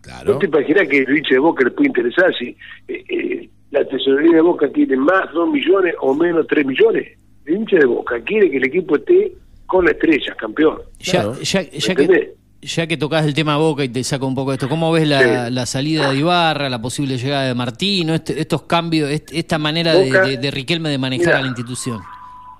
Claro. 0.00 0.34
¿No 0.34 0.38
te 0.38 0.46
imaginas 0.46 0.86
que 0.88 0.98
el 0.98 1.16
hincha 1.18 1.34
de 1.34 1.38
Boca 1.40 1.64
le 1.64 1.70
puede 1.72 1.88
interesar 1.88 2.32
si 2.38 2.56
eh, 2.86 3.04
eh, 3.08 3.50
la 3.72 3.84
tesorería 3.88 4.36
de 4.36 4.40
Boca 4.42 4.70
tiene 4.70 4.96
más 4.96 5.32
2 5.32 5.48
millones 5.50 5.94
o 6.00 6.14
menos 6.14 6.46
3 6.46 6.64
millones? 6.66 7.18
El 7.46 7.54
hincha 7.56 7.78
de 7.78 7.86
Boca 7.86 8.20
quiere 8.22 8.48
que 8.50 8.58
el 8.58 8.64
equipo 8.66 8.94
esté 8.96 9.32
con 9.66 9.84
la 9.86 9.90
estrella, 9.92 10.34
campeón. 10.36 10.78
Ya, 11.00 11.32
ya, 11.42 11.62
ya 11.62 11.94
¿Me 11.94 12.06
que, 12.06 12.34
ya 12.64 12.86
que 12.86 12.96
tocas 12.96 13.24
el 13.26 13.34
tema 13.34 13.56
Boca 13.56 13.84
y 13.84 13.88
te 13.88 14.02
saco 14.04 14.26
un 14.26 14.34
poco 14.34 14.50
de 14.50 14.56
esto, 14.56 14.68
¿cómo 14.68 14.90
ves 14.92 15.06
la, 15.08 15.50
la 15.50 15.66
salida 15.66 16.10
de 16.10 16.18
Ibarra, 16.18 16.68
la 16.68 16.80
posible 16.80 17.16
llegada 17.18 17.44
de 17.46 17.54
Martino, 17.54 18.14
este- 18.14 18.40
estos 18.40 18.62
cambios, 18.62 19.10
este- 19.10 19.38
esta 19.38 19.58
manera 19.58 19.92
de, 19.94 20.06
Boca- 20.06 20.22
de- 20.26 20.36
de 20.38 20.50
Riquelme 20.50 20.88
de 20.88 20.98
manejar 20.98 21.26
Mira. 21.26 21.38
a 21.38 21.42
la 21.42 21.48
institución? 21.48 22.00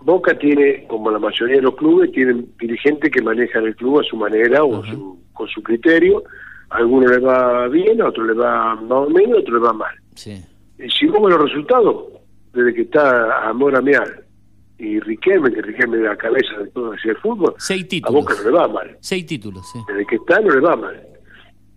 Boca 0.02 0.39
tiene, 0.39 0.86
como 0.86 1.10
la 1.10 1.18
mayoría 1.18 1.56
de 1.56 1.62
los 1.62 1.74
clubes, 1.76 2.12
tienen 2.12 2.47
dirigentes 2.60 3.10
que 3.10 3.22
manejan 3.22 3.64
el 3.64 3.74
club 3.74 4.01
a 4.01 4.05
su 4.05 4.16
manera 4.16 4.62
o 4.62 4.85
su- 4.85 5.18
con 5.32 5.48
su 5.48 5.62
criterio. 5.62 6.22
A 6.70 6.78
algunos 6.78 7.10
les 7.10 7.24
va 7.24 7.68
bien, 7.68 8.01
a 8.02 8.09
otros 8.09 8.26
les 8.26 8.36
va 8.39 8.74
más 8.74 8.90
o 8.90 9.09
menos, 9.10 9.36
a 9.39 9.40
otros 9.40 9.60
les 9.60 9.68
va 9.68 9.72
mal. 9.72 9.94
Sí. 10.14 10.43
Y 10.78 10.90
si 10.90 11.06
vemos 11.06 11.31
los 11.31 11.40
resultados, 11.43 12.05
desde 12.52 12.74
que 12.74 12.82
está 12.82 13.48
Amor 13.48 13.76
Amial 13.76 14.23
y 14.78 14.98
Riquelme, 15.01 15.52
que 15.52 15.62
Riquelme 15.62 15.98
es 15.98 16.02
la 16.05 16.16
cabeza 16.16 16.59
de 16.59 16.68
todo 16.70 16.92
el 16.92 17.16
fútbol, 17.18 17.55
Seis 17.59 17.84
a 17.84 17.88
títulos. 17.88 18.24
Boca 18.24 18.34
no 18.42 18.51
le 18.51 18.56
va 18.56 18.68
mal. 18.68 18.96
Seis 19.01 19.24
títulos, 19.26 19.70
sí. 19.72 19.78
Desde 19.88 20.06
que 20.06 20.16
está 20.16 20.40
no 20.40 20.51
le 20.51 20.60
va 20.60 20.76
mal. 20.76 21.02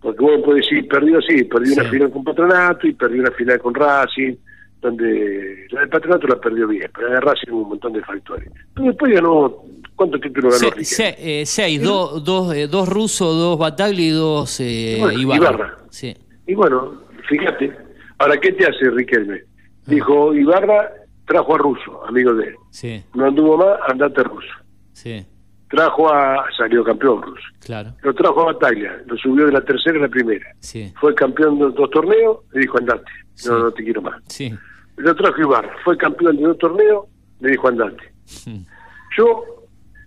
Porque 0.00 0.20
vos 0.20 0.40
podés 0.44 0.64
decir, 0.68 0.86
perdió, 0.88 1.20
sí, 1.22 1.44
perdió 1.44 1.74
una 1.74 1.84
Sí. 1.84 1.90
final 1.90 2.10
con 2.10 2.24
Patronato 2.24 2.86
y 2.86 2.92
perdió 2.92 3.20
una 3.22 3.30
final 3.32 3.58
con 3.58 3.74
Racing, 3.74 4.34
donde 4.80 5.66
la 5.70 5.80
del 5.80 5.88
Patronato 5.88 6.26
la 6.28 6.40
perdió 6.40 6.68
bien, 6.68 6.88
pero 6.94 7.08
la 7.08 7.14
de 7.14 7.20
Racing 7.20 7.50
hubo 7.52 7.62
un 7.62 7.68
montón 7.70 7.92
de 7.92 8.00
factores. 8.02 8.48
Pero 8.74 8.86
después 8.88 9.12
ganó, 9.12 9.56
¿cuántos 9.96 10.20
títulos 10.20 10.52
ganó 10.54 10.58
Se- 10.58 10.66
Riquelme? 10.78 10.84
se- 11.16 11.40
eh, 11.40 11.46
seis, 11.46 11.82
dos, 11.82 12.22
dos, 12.24 12.54
eh, 12.54 12.68
dos 12.68 12.88
rusos, 12.88 13.36
dos 13.36 13.58
Bataglia 13.58 14.06
y 14.06 14.10
dos 14.10 14.60
eh, 14.60 14.96
Bueno, 15.00 15.18
Ibarra. 15.18 15.36
Ibarra. 15.38 15.78
Sí. 15.90 16.16
Y 16.46 16.54
bueno, 16.54 17.02
fíjate, 17.28 17.72
ahora, 18.18 18.36
¿qué 18.38 18.52
te 18.52 18.66
hace 18.66 18.90
Riquelme? 18.90 19.42
Dijo, 19.86 20.32
Ibarra 20.34 20.90
trajo 21.26 21.54
a 21.56 21.58
Russo, 21.58 22.06
amigo 22.06 22.34
de 22.34 22.46
él. 22.48 22.54
Sí, 22.70 23.02
No 23.14 23.26
anduvo 23.26 23.56
más, 23.58 23.78
andate 23.88 24.22
Russo. 24.22 24.48
sí, 24.92 25.24
Trajo 25.70 26.08
a, 26.12 26.44
salió 26.56 26.82
campeón 26.82 27.20
Russo. 27.22 27.42
claro. 27.60 27.90
Lo 28.02 28.14
trajo 28.14 28.40
a 28.42 28.52
Bataglia, 28.52 29.02
lo 29.06 29.16
subió 29.18 29.44
de 29.46 29.52
la 29.52 29.60
tercera 29.60 29.98
a 29.98 30.02
la 30.02 30.08
primera. 30.08 30.46
Sí, 30.60 30.92
Fue 31.00 31.14
campeón 31.14 31.58
de 31.58 31.66
dos 31.70 31.90
torneos, 31.90 32.38
le 32.52 32.60
dijo 32.60 32.78
andate. 32.78 33.10
no, 33.46 33.58
no 33.58 33.70
te 33.72 33.84
quiero 33.84 34.00
más. 34.02 34.22
Sí. 34.28 34.52
Lo 34.96 35.14
trajo 35.14 35.40
Ibarra, 35.40 35.72
fue 35.84 35.96
campeón 35.98 36.36
de 36.38 36.46
un 36.46 36.58
torneo, 36.58 37.06
me 37.40 37.50
dijo 37.50 37.68
andante. 37.68 38.02
Yo 39.16 39.44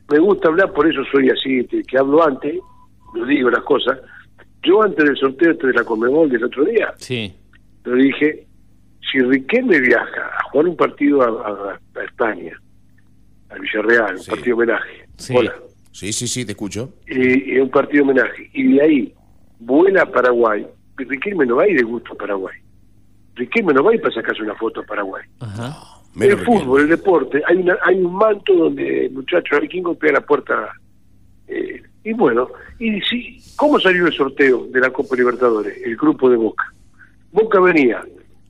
me 0.09 0.19
gusta 0.19 0.49
hablar, 0.49 0.71
por 0.73 0.87
eso 0.89 1.01
soy 1.11 1.29
así, 1.29 1.65
que, 1.67 1.83
que 1.83 1.97
hablo 1.97 2.23
antes, 2.25 2.55
lo 3.13 3.25
digo 3.25 3.49
las 3.49 3.63
cosas. 3.63 3.99
Yo 4.63 4.83
antes 4.83 5.03
del 5.05 5.15
sorteo 5.17 5.51
este 5.51 5.67
de 5.67 5.73
la 5.73 5.83
Comebol 5.83 6.29
del 6.29 6.43
otro 6.43 6.65
día, 6.65 6.93
Sí. 6.97 7.33
lo 7.83 7.95
dije, 7.95 8.47
si 9.11 9.19
Riquelme 9.19 9.79
viaja 9.79 10.21
a 10.39 10.43
jugar 10.51 10.67
un 10.67 10.75
partido 10.77 11.21
a, 11.21 11.27
a- 11.27 11.79
a 11.99 12.03
España, 12.03 12.53
a 13.49 13.55
Villarreal, 13.55 14.15
un 14.17 14.25
partido 14.25 14.55
homenaje, 14.55 15.05
hola, 15.33 15.53
Sí, 15.91 16.13
sí, 16.13 16.27
sí, 16.27 16.45
te 16.45 16.51
escucho. 16.53 16.93
y, 17.07 17.53
y 17.55 17.59
un 17.59 17.69
partido 17.69 18.03
homenaje, 18.03 18.49
y 18.53 18.73
de 18.73 18.81
ahí 18.81 19.13
vuela 19.59 20.03
a 20.03 20.05
Paraguay, 20.05 20.65
Riquelme 20.97 21.45
no 21.45 21.55
va 21.57 21.63
a 21.63 21.67
ir 21.67 21.77
de 21.77 21.83
gusto 21.83 22.13
a 22.13 22.15
Paraguay. 22.15 22.55
Riquelme 23.35 23.73
no 23.73 23.83
va 23.83 23.91
a 23.91 23.95
ir 23.95 24.01
para 24.01 24.13
sacarse 24.13 24.41
una 24.43 24.55
foto 24.55 24.81
a 24.81 24.83
Paraguay. 24.83 25.23
el 26.19 26.37
fútbol, 26.45 26.81
el 26.81 26.89
deporte, 26.89 27.41
hay 27.47 27.57
una, 27.57 27.77
hay 27.83 27.95
un 27.95 28.13
manto 28.15 28.53
donde 28.53 29.05
el 29.07 29.11
muchacho 29.11 29.55
hay 29.59 29.67
quien 29.67 29.83
golpea 29.83 30.13
la 30.13 30.21
puerta. 30.21 30.71
eh, 31.47 31.81
y 32.03 32.13
bueno, 32.13 32.49
y 32.79 32.99
sí, 33.01 33.37
¿cómo 33.55 33.79
salió 33.79 34.07
el 34.07 34.13
sorteo 34.13 34.65
de 34.67 34.79
la 34.79 34.89
Copa 34.91 35.15
Libertadores? 35.15 35.77
El 35.83 35.95
grupo 35.97 36.29
de 36.29 36.37
Boca. 36.37 36.65
Boca 37.31 37.59
venía 37.59 38.03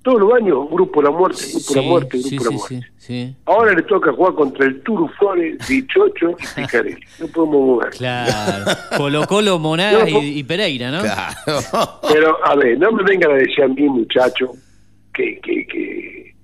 todos 0.03 0.19
los 0.19 0.34
años, 0.34 0.68
grupo 0.72 1.02
la 1.02 1.11
muerte, 1.11 1.44
grupo 1.52 1.73
de 1.73 1.82
la 1.82 1.88
muerte, 1.88 2.18
sí, 2.19 2.36
grupo 2.38 2.44
de 2.49 2.56
la 2.56 2.61
sí, 2.68 2.73
muerte. 2.73 2.91
sí, 2.98 3.06
sí. 3.28 3.36
Ahora 3.45 3.73
le 3.73 3.82
toca 3.84 4.11
jugar 4.14 4.34
contra 4.34 4.65
el 4.65 4.82
Turu 4.82 5.07
Flores, 5.19 5.57
Dichocho 5.68 6.32
y 6.32 6.61
Picarelli. 6.61 6.98
No 7.19 7.28
podemos 7.28 7.61
mover. 7.68 7.90
Claro. 7.91 8.65
Colo 8.98 9.28
Colo, 9.28 9.60
Monagas 9.60 10.10
No, 10.11 10.22
y, 10.23 10.40
y 10.40 10.44
Pereira, 10.44 10.90
¿no? 10.91 11.02
Pero, 12.11 12.38
a 12.45 12.56
ver, 12.56 12.80
no 12.80 12.91
me 12.91 13.03
vengan 13.03 13.32
a 13.32 13.36
decir 13.36 13.64
a 13.64 13.68
mí, 13.68 13.84
muchacho, 13.88 14.52
que, 15.14 15.40
que, 15.41 15.68
que 15.68 16.36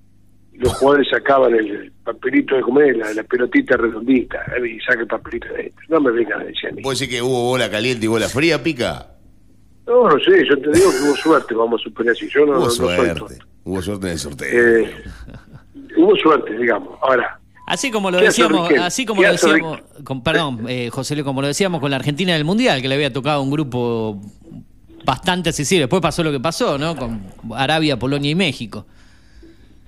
los 0.52 0.72
jugadores 0.74 1.08
sacaban 1.10 1.54
el 1.54 1.92
papelito 2.04 2.54
de 2.54 2.62
comer, 2.62 2.96
la, 2.96 3.12
la 3.12 3.22
pelotita 3.24 3.76
redondita, 3.76 4.38
eh, 4.56 4.68
y 4.76 4.80
saca 4.80 5.00
el 5.00 5.06
papelito 5.06 5.48
de 5.48 5.64
dentro. 5.64 5.84
No 5.88 6.00
me 6.00 6.10
vengan 6.12 6.40
a 6.40 6.44
decir 6.44 6.68
a 6.70 6.72
mí. 6.72 6.82
¿Puede 6.82 6.94
decir 6.94 7.08
que 7.08 7.22
hubo 7.22 7.44
bola 7.50 7.68
caliente 7.70 8.04
y 8.04 8.08
bola 8.08 8.28
fría, 8.28 8.62
pica? 8.62 9.14
No, 9.86 10.06
no 10.06 10.18
sé, 10.18 10.44
yo 10.46 10.54
te 10.60 10.70
digo 10.70 10.90
que 10.90 10.98
hubo 11.08 11.16
suerte, 11.16 11.54
vamos 11.54 11.80
a 11.80 11.84
suponer 11.84 12.12
así. 12.12 12.28
Yo 12.28 12.40
no, 12.40 12.52
no, 12.52 12.58
hubo 12.58 12.64
no 12.66 12.70
soy 12.70 12.94
suerte. 12.96 13.20
tonto. 13.20 13.46
Hubo 13.68 13.82
suerte 13.82 14.06
en 14.06 14.12
el 14.14 14.18
sorteo. 14.18 14.48
Eh, 14.84 14.94
hubo 15.96 16.16
suerte, 16.16 16.56
digamos. 16.56 16.98
Ahora, 17.02 17.38
Así 17.66 17.90
como 17.90 18.10
lo 18.10 18.16
¿Qué 18.18 18.28
hace 18.28 18.42
decíamos, 18.42 18.70
así 18.80 19.04
como 19.04 19.20
¿Qué 19.20 19.26
lo 19.26 19.32
decíamos, 19.34 19.80
con, 20.02 20.22
perdón, 20.22 20.64
eh, 20.68 20.88
José, 20.90 21.14
Luis, 21.14 21.24
como 21.26 21.42
lo 21.42 21.48
decíamos 21.48 21.80
con 21.82 21.90
la 21.90 21.96
Argentina 21.98 22.32
del 22.32 22.46
Mundial, 22.46 22.80
que 22.80 22.88
le 22.88 22.94
había 22.94 23.12
tocado 23.12 23.42
un 23.42 23.50
grupo 23.50 24.18
bastante 25.04 25.50
accesible. 25.50 25.82
Después 25.82 26.00
pasó 26.00 26.24
lo 26.24 26.32
que 26.32 26.40
pasó, 26.40 26.78
¿no? 26.78 26.96
Con 26.96 27.20
Arabia, 27.54 27.98
Polonia 27.98 28.30
y 28.30 28.34
México. 28.34 28.86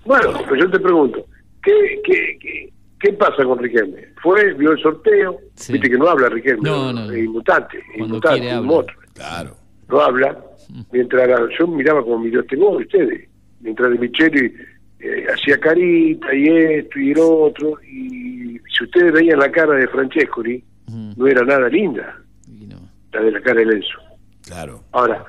bueno, 0.04 0.30
pues 0.46 0.60
yo 0.60 0.70
te 0.70 0.78
pregunto, 0.78 1.24
¿qué, 1.62 2.02
qué, 2.04 2.38
qué, 2.38 2.72
qué 3.00 3.12
pasa 3.14 3.44
con 3.44 3.58
Riquelme? 3.58 4.08
Fue, 4.22 4.52
vio 4.52 4.72
el 4.72 4.82
sorteo, 4.82 5.38
viste 5.70 5.88
que 5.88 5.96
no 5.96 6.06
habla 6.06 6.28
Riquelme, 6.28 6.60
No, 6.68 6.92
no, 6.92 7.06
no. 7.06 7.12
es 7.12 7.24
inmutante, 7.24 7.78
es 7.94 7.98
inmutante, 7.98 8.40
quiere 8.40 8.58
un 8.60 8.66
monstruo. 8.66 9.00
Claro. 9.14 9.56
no 9.88 10.00
habla, 10.02 10.38
mientras 10.92 11.26
la- 11.26 11.48
yo 11.58 11.66
miraba 11.66 12.02
como 12.02 12.18
miró 12.18 12.40
este 12.42 12.58
modo, 12.58 12.76
ustedes, 12.76 13.26
mientras 13.60 13.90
de 13.90 13.98
Micheli 13.98 14.54
eh, 15.00 15.26
hacía 15.32 15.58
carita 15.58 16.34
y 16.34 16.48
esto 16.48 16.98
y 16.98 17.12
el 17.12 17.18
otro, 17.18 17.80
y 17.82 18.60
si 18.76 18.84
ustedes 18.84 19.12
veían 19.12 19.38
la 19.38 19.50
cara 19.50 19.74
de 19.74 19.88
Francescoli, 19.88 20.62
no 21.16 21.26
era 21.26 21.42
nada 21.44 21.68
linda, 21.68 22.18
la 23.12 23.22
de 23.22 23.30
la 23.30 23.40
cara 23.40 23.60
de 23.60 23.66
Lenzo. 23.66 23.98
Claro. 24.46 24.82
Ahora, 24.92 25.24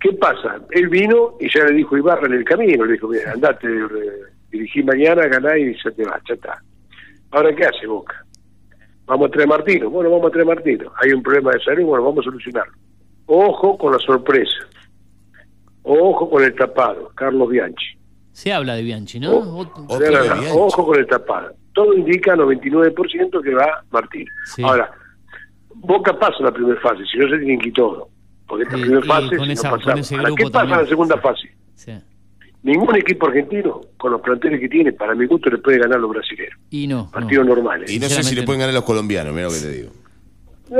¿qué 0.00 0.12
pasa? 0.12 0.60
Él 0.70 0.88
vino 0.88 1.36
y 1.40 1.48
ya 1.52 1.64
le 1.64 1.74
dijo 1.74 1.96
Ibarra 1.96 2.26
en 2.26 2.34
el 2.34 2.44
camino, 2.44 2.84
le 2.84 2.92
dijo, 2.92 3.08
mira, 3.08 3.32
andate, 3.32 3.66
eh, 3.66 4.22
dirigí 4.50 4.82
mañana, 4.82 5.26
ganá 5.26 5.56
y 5.56 5.74
se 5.78 5.90
te 5.92 6.04
va, 6.04 6.20
ya 6.28 6.34
está. 6.34 6.62
Ahora, 7.30 7.54
¿qué 7.54 7.64
hace 7.64 7.86
Boca? 7.86 8.24
Vamos 9.06 9.28
a 9.28 9.30
traer 9.30 9.48
Martino, 9.48 9.88
bueno, 9.88 10.10
vamos 10.10 10.28
a 10.28 10.30
traer 10.30 10.46
Martino. 10.46 10.92
Hay 11.02 11.12
un 11.12 11.22
problema 11.22 11.52
de 11.52 11.60
salud, 11.60 11.84
bueno, 11.84 12.04
vamos 12.04 12.20
a 12.20 12.30
solucionarlo. 12.30 12.74
Ojo 13.26 13.78
con 13.78 13.92
la 13.92 13.98
sorpresa. 13.98 14.68
Ojo 15.88 16.28
con 16.28 16.42
el 16.42 16.52
tapado, 16.54 17.10
Carlos 17.14 17.48
Bianchi. 17.48 17.96
Se 18.32 18.52
habla 18.52 18.74
de 18.74 18.82
Bianchi, 18.82 19.20
¿no? 19.20 19.36
Ojo 19.36 20.84
con 20.84 20.98
el 20.98 21.06
tapado. 21.06 21.54
Todo 21.72 21.94
indica 21.94 22.34
99% 22.34 23.40
que 23.42 23.54
va 23.54 23.84
Martín. 23.90 24.26
Sí. 24.46 24.62
Ahora, 24.64 24.90
Boca 25.74 26.18
pasa 26.18 26.36
la 26.42 26.50
primera 26.50 26.80
fase, 26.80 27.04
si 27.10 27.18
no 27.18 27.28
se 27.28 27.38
tienen 27.38 27.60
que 27.60 27.68
ir 27.68 27.74
todo. 27.74 28.08
Porque 28.48 28.64
esta 28.64 28.76
Y- 28.78 28.80
primera 28.80 29.04
y 29.04 29.08
fase, 29.08 29.36
con 29.36 29.46
si 29.46 29.52
esa- 29.52 29.68
no 29.68 29.70
con 29.76 29.80
pasamos. 29.80 30.00
ese 30.06 30.14
Ahora, 30.16 30.26
grupo 30.30 30.44
¿Qué 30.44 30.50
pasa 30.50 30.64
en 30.64 30.70
la 30.82 30.86
segunda 30.86 31.18
fase? 31.18 31.48
Sí. 31.74 31.92
Ningún 32.62 32.96
equipo 32.96 33.28
argentino, 33.28 33.80
con 33.96 34.10
los 34.12 34.20
planteles 34.22 34.58
que 34.60 34.68
tiene, 34.68 34.92
para 34.92 35.14
mi 35.14 35.26
gusto, 35.26 35.50
le 35.50 35.58
puede 35.58 35.78
ganar 35.78 35.98
a 35.98 36.00
los 36.00 36.10
brasileños. 36.10 36.58
Y 36.70 36.86
no. 36.88 37.08
Partidos 37.12 37.46
normales. 37.46 37.90
Y 37.92 38.00
no 38.00 38.08
sé 38.08 38.22
si 38.24 38.34
le 38.34 38.42
pueden 38.42 38.60
ganar 38.60 38.74
los 38.74 38.84
colombianos, 38.84 39.32
mira 39.32 39.46
lo 39.46 39.52
que 39.52 39.60
te 39.60 39.70
digo. 39.70 39.90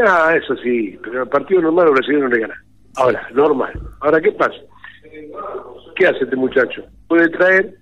Ah, 0.04 0.34
eso 0.34 0.56
sí, 0.56 0.98
pero 1.02 1.22
el 1.22 1.28
partido 1.28 1.60
normal 1.62 1.84
los 1.86 1.94
brasileños 1.94 2.28
no 2.30 2.34
le 2.34 2.40
ganan. 2.42 2.56
Ahora, 2.96 3.28
normal. 3.34 3.72
Ahora, 4.00 4.20
¿qué 4.20 4.32
pasa? 4.32 4.54
¿Qué 5.96 6.06
hace 6.06 6.24
este 6.24 6.36
muchacho? 6.36 6.84
Puede 7.08 7.28
traer 7.30 7.74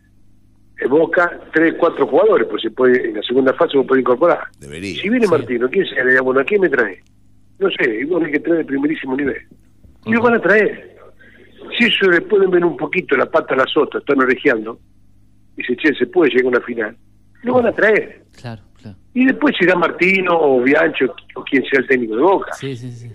en 0.78 0.90
Boca 0.90 1.40
tres, 1.52 1.74
cuatro 1.78 2.06
jugadores, 2.06 2.46
pues 2.50 2.62
se 2.62 2.70
puede, 2.70 3.08
en 3.08 3.14
la 3.14 3.22
segunda 3.22 3.52
fase 3.54 3.76
lo 3.76 3.86
puede 3.86 4.00
incorporar. 4.00 4.40
Debería. 4.58 5.00
Si 5.00 5.08
viene 5.08 5.26
Martino, 5.26 5.68
¿quién 5.68 5.86
se 5.86 6.04
le 6.04 6.20
Bueno, 6.20 6.40
¿a 6.40 6.44
quién 6.44 6.60
me 6.60 6.68
trae? 6.68 7.02
No 7.58 7.68
sé, 7.70 8.00
igual 8.00 8.24
hay 8.24 8.32
que 8.32 8.40
traer 8.40 8.58
de 8.58 8.64
primerísimo 8.64 9.16
nivel. 9.16 9.42
Y 10.06 10.12
lo 10.12 10.22
van 10.22 10.34
a 10.34 10.40
traer. 10.40 10.96
Si 11.78 11.84
eso 11.84 12.10
le 12.10 12.20
pueden 12.20 12.50
ver 12.50 12.64
un 12.64 12.76
poquito 12.76 13.16
la 13.16 13.26
pata 13.26 13.54
a 13.54 13.58
la 13.58 13.66
sota, 13.66 13.98
están 13.98 14.20
orejeando, 14.20 14.78
y 15.56 15.62
se 15.62 15.76
che, 15.76 15.94
se 15.94 16.06
puede 16.06 16.30
llegar 16.30 16.46
a 16.46 16.48
una 16.48 16.60
final, 16.60 16.96
lo 17.42 17.54
van 17.54 17.66
a 17.66 17.72
traer. 17.72 18.22
Claro, 18.40 18.62
claro. 18.80 18.96
Y 19.14 19.24
después 19.26 19.54
irá 19.60 19.76
Martino 19.76 20.36
o 20.38 20.60
Bianchi 20.60 21.04
o, 21.04 21.14
o 21.36 21.44
quien 21.44 21.64
sea 21.64 21.80
el 21.80 21.86
técnico 21.86 22.16
de 22.16 22.22
Boca. 22.22 22.52
Sí, 22.54 22.76
sí, 22.76 22.90
sí. 22.90 23.10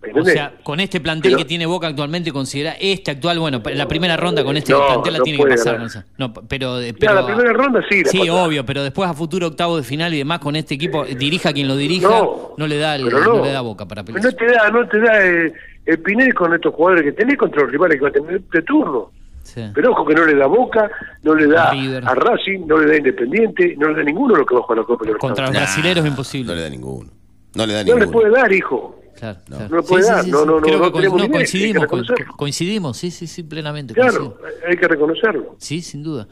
¿Me 0.00 0.20
O 0.20 0.24
sea, 0.24 0.54
con 0.62 0.78
este 0.78 1.00
plantel 1.00 1.32
Pero- 1.32 1.38
que 1.38 1.44
tiene 1.44 1.66
Boca 1.66 1.88
actualmente, 1.88 2.30
considera 2.30 2.76
este 2.80 3.10
actual, 3.10 3.40
bueno, 3.40 3.60
la 3.74 3.88
primera 3.88 4.16
ronda 4.16 4.44
con 4.44 4.56
este 4.56 4.72
No, 4.72 4.86
plantel 4.86 5.12
la 5.14 5.18
no 5.18 5.24
tiene 5.24 5.38
que 5.42 5.46
pasar. 5.50 5.74
ganar. 5.78 6.04
No, 6.16 6.32
pero, 6.32 6.80
Ya, 6.80 6.92
pero 6.98 7.14
la 7.14 7.26
primera 7.26 7.52
ronda 7.52 7.80
sí, 7.90 8.04
la 8.04 8.10
Sí, 8.10 8.18
pasa. 8.20 8.32
obvio, 8.44 8.64
pero 8.64 8.82
después 8.84 9.10
a 9.10 9.14
futuro 9.14 9.48
octavo 9.48 9.76
de 9.76 9.82
final 9.82 10.14
y 10.14 10.18
demás 10.18 10.38
con 10.38 10.54
este 10.54 10.74
equipo, 10.76 11.04
dirija 11.04 11.52
quien 11.52 11.66
lo 11.66 11.76
dirija, 11.76 12.08
No, 12.08 12.52
no, 12.56 12.66
le 12.68 12.78
da 12.78 12.94
el- 12.94 13.08
no. 13.08 13.18
no. 13.18 13.44
le 13.44 13.50
da 13.50 13.60
Boca 13.60 13.86
para 13.86 14.04
pelear. 14.04 14.24
No 14.24 14.30
te 14.32 14.46
da, 14.46 14.70
no 14.70 14.86
te 14.88 15.00
da 15.00 15.26
eh, 15.26 15.52
el 15.86 15.98
Pinel 15.98 16.32
con 16.32 16.54
estos 16.54 16.72
jugadores 16.74 17.04
que 17.04 17.12
tenés 17.12 17.36
contra 17.36 17.62
los 17.62 17.72
rivales 17.72 17.96
que 17.96 18.02
va 18.02 18.08
a 18.08 18.12
tener 18.12 18.40
de 18.40 18.62
turno. 18.62 19.10
Sí. 19.42 19.62
Pero 19.74 19.90
ojo 19.92 20.06
que 20.06 20.14
no 20.14 20.26
le 20.26 20.36
da 20.36 20.46
Boca, 20.46 20.88
no 21.24 21.34
le 21.34 21.46
da 21.48 21.70
A 21.70 22.14
Racing, 22.14 22.66
no 22.66 22.78
le 22.78 22.86
da 22.86 22.92
a 22.92 22.96
Independiente, 22.98 23.74
no 23.78 23.88
le 23.88 23.94
da 23.96 24.00
a 24.02 24.04
ninguno 24.04 24.36
lo 24.36 24.46
que 24.46 24.54
va 24.54 24.60
a 24.60 24.62
jugar 24.62 24.78
la 24.78 24.84
Copa. 24.84 25.04
Contra 25.18 25.46
los 25.46 25.54
brasileros 25.56 26.04
es 26.04 26.10
imposible. 26.10 26.46
No 26.48 26.54
le 26.54 26.62
da 26.62 26.70
ninguno. 26.70 27.10
No 27.54 27.66
le 27.66 27.72
da 27.72 27.82
No 27.82 27.94
le 27.94 28.00
ninguno. 28.06 28.12
puede 28.12 28.30
dar, 28.30 28.52
hijo. 28.52 28.94
Claro, 29.18 29.38
No 29.70 29.82
puede 29.82 30.04
dar, 30.06 30.26
no, 30.28 30.44
no, 30.44 30.56
no, 30.56 30.60
Creo 30.60 30.78
no 30.78 30.84
que 30.84 30.90
co- 30.92 30.98
tenemos 30.98 31.18
no, 31.18 31.24
nivel, 31.24 31.40
hay 31.40 31.46
que 31.46 31.50
coincidimos, 31.52 31.86
co- 31.86 31.96
reconocerlo. 31.96 32.36
coincidimos, 32.36 32.96
sí, 32.96 33.10
sí, 33.10 33.26
sí, 33.26 33.42
plenamente. 33.42 33.94
Claro, 33.94 34.36
coincido. 34.36 34.68
hay 34.68 34.76
que 34.76 34.88
reconocerlo. 34.88 35.56
Sí, 35.58 35.82
sin 35.82 36.02
duda. 36.02 36.28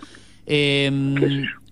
Eh, 0.46 0.90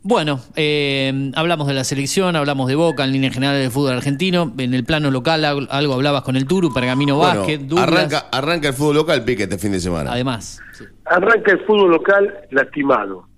bueno, 0.03 0.41
eh, 0.57 1.31
hablamos 1.35 1.67
de 1.69 1.75
la 1.75 1.85
selección, 1.85 2.37
hablamos 2.37 2.69
de 2.69 2.75
Boca 2.75 3.05
en 3.05 3.13
línea 3.13 3.31
general 3.31 3.57
del 3.57 3.71
fútbol 3.71 3.93
argentino. 3.95 4.53
En 4.59 4.75
el 4.75 4.85
plano 4.85 5.11
local 5.11 5.45
algo, 5.45 5.95
hablabas 5.95 6.23
con 6.23 6.37
el 6.37 6.47
Turu, 6.47 6.75
Pergamino 6.75 7.17
Bueno, 7.17 7.41
Vázquez, 7.41 7.67
Douglas. 7.67 7.89
arranca, 7.89 8.19
arranca 8.33 8.69
el 8.69 8.75
fútbol 8.75 8.97
local, 8.97 9.25
pique, 9.25 9.45
este 9.45 9.57
fin 9.59 9.73
de 9.73 9.81
semana. 9.81 10.13
Además, 10.13 10.61
sí. 10.77 10.85
Arranca 11.07 11.53
el 11.53 11.61
fútbol 11.61 11.93
local 11.93 12.35
lastimado, 12.51 13.29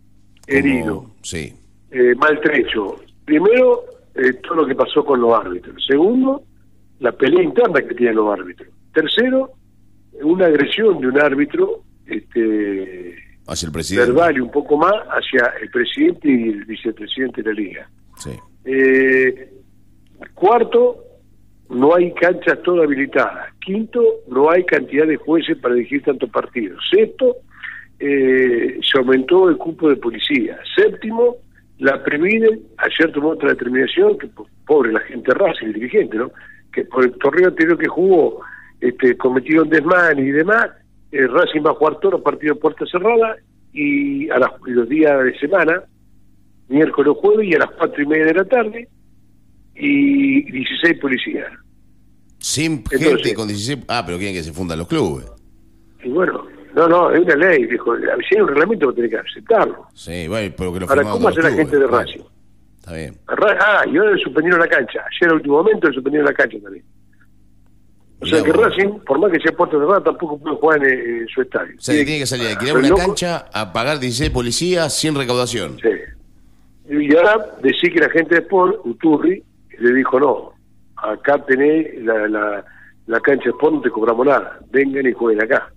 herido, 0.47 1.11
Sí. 1.23 1.55
eh, 1.91 2.15
maltrecho. 2.17 2.97
Primero, 3.25 3.85
eh, 4.15 4.33
todo 4.43 4.63
lo 4.63 4.67
que 4.67 4.75
pasó 4.75 5.05
con 5.05 5.21
los 5.21 5.33
árbitros. 5.39 5.85
Segundo, 5.87 6.43
la 7.01 7.13
pelea 7.13 7.43
interna 7.43 7.81
que 7.83 7.95
tienen 7.95 8.17
los 8.17 8.33
árbitros. 8.39 8.69
Tercero, 8.93 9.51
una 10.23 10.47
agresión 10.47 11.01
de 11.01 11.09
un 11.09 11.21
árbitro 11.21 11.83
este, 12.07 13.17
Hacia 13.47 13.67
el 13.67 13.73
presidente. 13.73 14.11
verbal 14.13 14.37
y 14.37 14.41
un 14.41 14.51
poco 14.51 14.77
más 14.77 14.93
hacia 15.09 15.53
el 15.61 15.71
presidente 15.71 16.29
y 16.29 16.49
el 16.51 16.65
vicepresidente 16.65 17.43
de 17.43 17.49
la 17.55 17.61
liga. 17.61 17.91
Sí. 18.17 18.31
Eh, 18.65 19.51
cuarto, 20.35 21.03
no 21.71 21.95
hay 21.95 22.13
canchas 22.15 22.61
todas 22.63 22.85
habilitadas. 22.87 23.53
Quinto, 23.61 24.03
no 24.29 24.51
hay 24.51 24.65
cantidad 24.65 25.07
de 25.07 25.17
jueces 25.17 25.57
para 25.59 25.75
dirigir 25.75 26.03
tantos 26.03 26.31
partidos. 26.31 26.83
Sexto, 26.91 27.37
eh, 27.99 28.79
se 28.83 28.99
aumentó 28.99 29.49
el 29.49 29.57
cupo 29.57 29.89
de 29.89 29.97
policía. 29.97 30.59
Séptimo, 30.77 31.37
la 31.79 32.03
Previden 32.03 32.61
ayer 32.79 33.13
tomó 33.13 33.31
otra 33.31 33.51
determinación, 33.51 34.17
que 34.19 34.27
po- 34.29 34.49
pobre 34.67 34.93
la 34.93 35.01
gente 35.01 35.33
Racing, 35.35 35.67
el 35.67 35.73
dirigente, 35.75 36.17
¿no? 36.17 36.31
Que 36.77 36.85
por 36.85 37.03
el 37.05 37.13
torneo 37.19 37.49
anterior 37.49 37.79
que 37.79 37.89
jugó 37.89 38.43
este, 38.83 39.17
cometieron 39.17 39.71
desmanes 39.71 40.27
y 40.27 40.31
demás, 40.31 40.67
eh, 41.11 41.27
Racing 41.27 41.63
va 41.67 41.71
a 41.71 41.75
jugar 41.75 41.99
todos 42.01 42.13
los 42.13 42.21
partidos 42.21 42.57
de 42.57 42.61
puerta 42.61 42.85
cerrada 42.87 43.35
y 43.73 44.29
a 44.29 44.39
las- 44.39 44.51
los 44.67 44.87
días 44.87 45.25
de 45.25 45.39
semana, 45.39 45.83
miércoles 46.69 47.13
o 47.13 47.15
jueves 47.15 47.49
y 47.49 47.55
a 47.55 47.61
las 47.61 47.71
cuatro 47.71 48.03
y 48.03 48.07
media 48.07 48.27
de 48.27 48.35
la 48.35 48.45
tarde, 48.45 48.89
y 49.75 50.43
16 50.53 50.99
policías. 50.99 51.51
Sin 52.39 52.73
Entonces- 52.73 53.09
gente 53.09 53.35
con 53.35 53.49
16. 53.49 53.79
Ah, 53.89 54.03
pero 54.05 54.19
quieren 54.19 54.35
que 54.37 54.43
se 54.43 54.53
fundan 54.53 54.79
los 54.79 54.87
clubes. 54.89 55.27
Y 56.05 56.11
bueno, 56.11 56.45
No, 56.77 56.87
no, 56.87 57.11
es 57.11 57.23
una 57.23 57.37
ley, 57.37 57.65
dijo. 57.65 57.97
Si 57.97 58.35
hay 58.35 58.43
un 58.43 58.49
reglamento, 58.49 58.85
vos 58.85 58.95
tenés 58.95 59.11
que 59.11 59.17
aceptarlo. 59.17 59.87
Sí, 59.95 60.29
bueno, 60.29 60.55
pero 60.59 60.75
que 60.75 60.81
lo 60.81 60.85
Ahora, 60.87 60.97
firmaron 61.01 61.13
¿cómo 61.23 61.29
hace 61.31 61.41
la 61.41 61.51
gente 61.53 61.79
de. 61.79 61.87
Racing? 61.87 62.21
Está 62.87 62.95
bien. 62.95 63.19
Ah, 63.27 63.83
y 63.91 63.97
ahora 63.97 64.13
le 64.13 64.23
suspendieron 64.23 64.61
la 64.61 64.69
cancha. 64.69 65.01
Ayer, 65.01 65.29
al 65.31 65.37
último 65.37 65.57
momento, 65.57 65.89
le 65.89 65.95
suspendieron 65.95 66.27
la 66.29 66.35
cancha 66.35 66.57
también. 66.63 66.85
O 68.21 68.27
sea 68.27 68.43
que. 68.45 68.53
Racing, 68.53 69.01
por 69.05 69.19
más 69.19 69.33
que 69.33 69.41
sea 69.41 69.57
puerta 69.57 69.77
cerrada, 69.77 70.05
tampoco 70.05 70.39
puede 70.39 70.57
jugar 70.57 70.85
en, 70.87 71.17
en 71.23 71.29
su 71.29 71.43
estadio. 71.43 71.75
O 71.77 71.81
sea, 71.81 71.95
que 71.97 72.05
tiene 72.05 72.21
que 72.21 72.27
salir 72.27 72.47
a 72.47 72.51
alquilar 72.51 72.77
una 72.77 72.89
loco- 72.89 73.01
cancha 73.01 73.47
a 73.53 73.73
pagar 73.73 73.99
16 73.99 74.31
policías 74.31 74.97
sin 74.97 75.17
recaudación. 75.17 75.79
Sí. 75.81 75.89
Y 76.95 77.17
ahora 77.17 77.45
decir 77.61 77.93
que 77.93 77.99
la 77.99 78.09
gente 78.11 78.37
de 78.37 78.41
Sport, 78.43 78.81
Uturri, 78.85 79.43
le 79.81 79.93
dijo 79.93 80.21
no, 80.21 80.53
acá 80.97 81.45
tenés 81.45 82.01
la, 82.05 82.29
la, 82.29 82.65
la 83.07 83.21
cancha 83.21 83.45
de 83.47 83.51
Sport, 83.51 83.75
no 83.75 83.81
te 83.81 83.91
cobramos 83.91 84.25
nada, 84.27 84.61
vengan 84.71 85.05
y 85.07 85.13
jueguen 85.13 85.43
acá. 85.43 85.73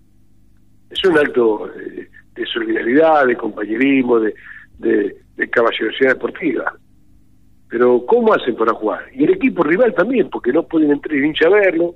Es 0.91 1.03
un 1.06 1.18
acto 1.18 1.68
de, 1.76 2.07
de 2.36 2.45
solidaridad, 2.45 3.26
de 3.26 3.36
compañerismo, 3.36 4.19
de, 4.19 4.34
de, 4.77 5.18
de 5.36 5.49
caballerosidad 5.49 6.14
deportiva. 6.14 6.73
Pero 7.69 8.03
¿cómo 8.05 8.33
hacen 8.33 8.55
para 8.55 8.73
jugar? 8.73 9.05
Y 9.13 9.23
el 9.23 9.31
equipo 9.31 9.63
rival 9.63 9.93
también, 9.93 10.29
porque 10.29 10.51
no 10.51 10.63
pueden 10.63 10.91
entrar 10.91 11.15
y 11.15 11.25
hincha 11.25 11.47
a 11.47 11.51
verlo. 11.51 11.95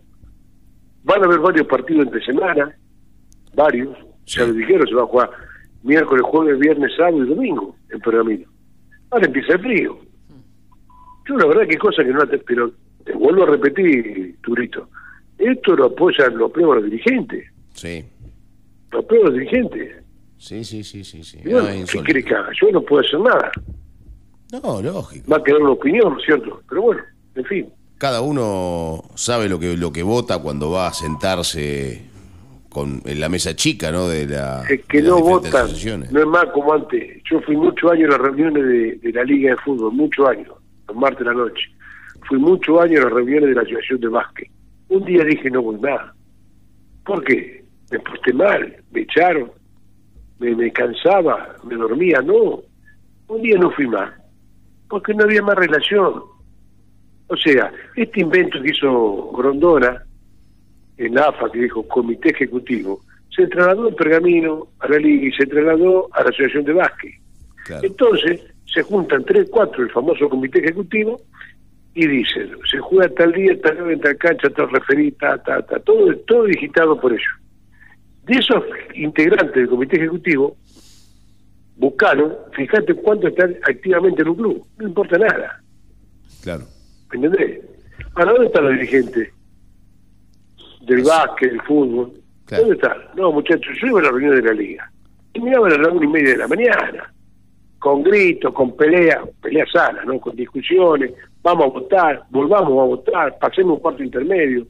Van 1.03 1.21
a 1.21 1.25
haber 1.25 1.39
varios 1.39 1.67
partidos 1.67 2.05
entre 2.05 2.23
semana, 2.23 2.75
varios. 3.55 3.97
Ya 4.25 4.45
lo 4.45 4.53
dijeron, 4.53 4.87
se 4.87 4.95
va 4.95 5.03
a 5.03 5.07
jugar 5.07 5.29
miércoles, 5.83 6.23
jueves, 6.25 6.59
viernes, 6.59 6.91
sábado 6.95 7.23
y 7.23 7.27
domingo 7.27 7.75
en 7.91 7.99
Pergamino. 7.99 8.47
Ahora 9.11 9.25
empieza 9.25 9.53
el 9.53 9.59
frío. 9.59 9.99
Yo 11.27 11.37
la 11.37 11.45
verdad 11.45 11.67
que 11.67 11.77
cosa 11.77 12.03
que 12.03 12.11
no. 12.11 12.21
Pero 12.45 12.71
te 13.05 13.13
vuelvo 13.13 13.43
a 13.43 13.47
repetir, 13.47 14.35
Turito. 14.41 14.89
Esto 15.37 15.75
lo 15.75 15.85
apoyan, 15.85 16.37
los 16.37 16.51
dirigentes. 16.83 17.45
Sí. 17.73 18.03
Los 18.91 19.33
dirigentes. 19.33 20.03
Sí, 20.37 20.63
sí, 20.63 20.83
sí, 20.83 21.03
sí. 21.03 21.23
sí. 21.23 21.39
No, 21.45 21.65
¿Qué 21.65 21.99
quiere 22.03 22.23
que 22.23 22.35
haga? 22.35 22.49
Yo 22.59 22.71
no 22.71 22.81
puedo 22.81 23.01
hacer 23.01 23.19
nada. 23.19 23.51
No, 24.61 24.81
lógico. 24.81 25.31
Va 25.31 25.37
a 25.37 25.43
quedar 25.43 25.61
una 25.61 25.71
opinión, 25.71 26.13
¿no 26.13 26.19
es 26.19 26.25
cierto? 26.25 26.61
Pero 26.69 26.81
bueno, 26.83 27.01
en 27.35 27.45
fin. 27.45 27.69
Cada 27.97 28.21
uno 28.21 29.03
sabe 29.15 29.49
lo 29.49 29.57
que, 29.59 29.75
lo 29.75 29.91
que 29.91 30.03
vota 30.03 30.39
cuando 30.39 30.69
va 30.69 30.87
a 30.87 30.93
sentarse 30.93 32.03
con, 32.69 33.01
en 33.05 33.19
la 33.19 33.29
mesa 33.29 33.55
chica, 33.55 33.91
¿no? 33.91 34.07
De 34.07 34.27
la. 34.27 34.63
Es 34.69 34.85
que 34.85 35.01
de 35.01 35.07
no 35.07 35.19
votan, 35.19 35.67
no 36.11 36.19
es 36.19 36.27
más 36.27 36.45
como 36.53 36.73
antes. 36.73 37.21
Yo 37.29 37.41
fui 37.41 37.55
muchos 37.55 37.91
años 37.91 38.09
a 38.09 38.17
las 38.17 38.21
reuniones 38.21 38.63
de, 38.63 38.95
de 38.97 39.11
la 39.11 39.23
Liga 39.23 39.51
de 39.51 39.57
Fútbol, 39.57 39.91
muchos 39.93 40.27
años, 40.27 40.53
los 40.87 40.97
martes 40.97 41.19
de 41.19 41.25
la 41.25 41.33
noche. 41.33 41.63
Fui 42.27 42.37
muchos 42.37 42.79
años 42.79 43.01
a 43.01 43.03
las 43.05 43.13
reuniones 43.13 43.49
de 43.49 43.55
la 43.55 43.61
Asociación 43.61 44.01
de 44.01 44.07
Básquet. 44.07 44.51
Un 44.89 45.05
día 45.05 45.23
dije 45.23 45.49
no 45.49 45.63
voy 45.63 45.77
más. 45.77 46.11
¿Por 47.05 47.23
qué? 47.23 47.63
Me 47.91 47.99
porté 47.99 48.33
mal, 48.33 48.75
me 48.91 49.01
echaron, 49.01 49.51
me, 50.39 50.55
me 50.55 50.71
cansaba, 50.71 51.55
me 51.63 51.75
dormía, 51.75 52.21
no. 52.21 52.61
Un 53.27 53.41
día 53.41 53.57
no 53.57 53.71
fui 53.71 53.87
más, 53.87 54.11
porque 54.93 55.15
no 55.15 55.23
había 55.23 55.41
más 55.41 55.55
relación. 55.55 56.21
O 57.25 57.35
sea, 57.35 57.71
este 57.95 58.21
invento 58.21 58.61
que 58.61 58.69
hizo 58.69 59.31
Grondona 59.31 60.03
en 60.97 61.17
AFA, 61.17 61.51
que 61.51 61.61
dijo 61.61 61.87
Comité 61.87 62.29
Ejecutivo, 62.29 63.01
se 63.35 63.47
trasladó 63.47 63.89
en 63.89 63.95
Pergamino 63.95 64.67
a 64.81 64.87
la 64.89 64.99
Liga 64.99 65.29
y 65.29 65.31
se 65.31 65.47
trasladó 65.47 66.09
a 66.13 66.21
la 66.21 66.29
Asociación 66.29 66.65
de 66.65 66.73
Básquet. 66.73 67.13
Entonces, 67.81 68.41
se 68.71 68.83
juntan 68.83 69.25
tres, 69.25 69.49
cuatro, 69.49 69.81
el 69.81 69.89
famoso 69.89 70.29
Comité 70.29 70.59
Ejecutivo, 70.59 71.19
y 71.95 72.05
dicen, 72.05 72.51
se 72.69 72.77
juega 72.77 73.11
tal 73.15 73.31
día, 73.31 73.59
tal 73.61 73.81
hora, 73.81 73.93
en 73.93 73.99
tal 73.99 74.17
cancha, 74.17 74.47
tal 74.51 74.69
referí, 74.69 75.11
ta, 75.13 75.39
ta, 75.39 75.59
ta, 75.63 75.79
todo, 75.79 76.15
todo 76.27 76.43
digitado 76.43 77.01
por 77.01 77.11
ellos. 77.11 77.33
De 78.27 78.35
esos 78.35 78.63
integrantes 78.93 79.55
del 79.55 79.69
Comité 79.69 79.97
Ejecutivo, 79.97 80.55
buscaron, 81.77 82.35
fíjate 82.53 82.93
cuánto 82.95 83.27
están 83.27 83.55
activamente 83.63 84.21
en 84.21 84.29
un 84.29 84.35
club, 84.35 84.67
no 84.77 84.87
importa 84.87 85.17
nada. 85.17 85.61
Claro. 86.41 86.65
¿Me 87.11 87.25
entendés? 87.25 87.61
Ahora, 88.15 88.31
¿dónde 88.31 88.47
están 88.47 88.63
los 88.65 88.73
dirigentes? 88.73 89.29
Del 90.81 91.03
básquet, 91.03 91.51
del 91.51 91.61
fútbol. 91.61 92.13
¿Dónde 92.49 92.75
están? 92.75 92.97
No, 93.15 93.31
muchachos, 93.31 93.75
yo 93.81 93.87
iba 93.87 93.99
a 93.99 94.03
la 94.03 94.09
reunión 94.09 94.35
de 94.35 94.41
la 94.41 94.53
liga. 94.53 94.91
Y 95.33 95.39
miraban 95.39 95.71
a 95.71 95.77
la 95.77 95.89
una 95.89 96.05
y 96.05 96.09
media 96.09 96.31
de 96.31 96.37
la 96.37 96.47
mañana. 96.47 97.13
Con 97.79 98.03
gritos, 98.03 98.53
con 98.53 98.75
peleas, 98.75 99.19
peleas 99.41 99.69
sanas, 99.71 100.05
¿no? 100.05 100.19
Con 100.19 100.35
discusiones. 100.35 101.11
Vamos 101.41 101.65
a 101.65 101.69
votar, 101.69 102.23
volvamos 102.29 102.71
a 102.71 102.85
votar, 102.85 103.37
pasemos 103.39 103.77
un 103.77 103.81
cuarto 103.81 104.03
intermedio. 104.03 104.65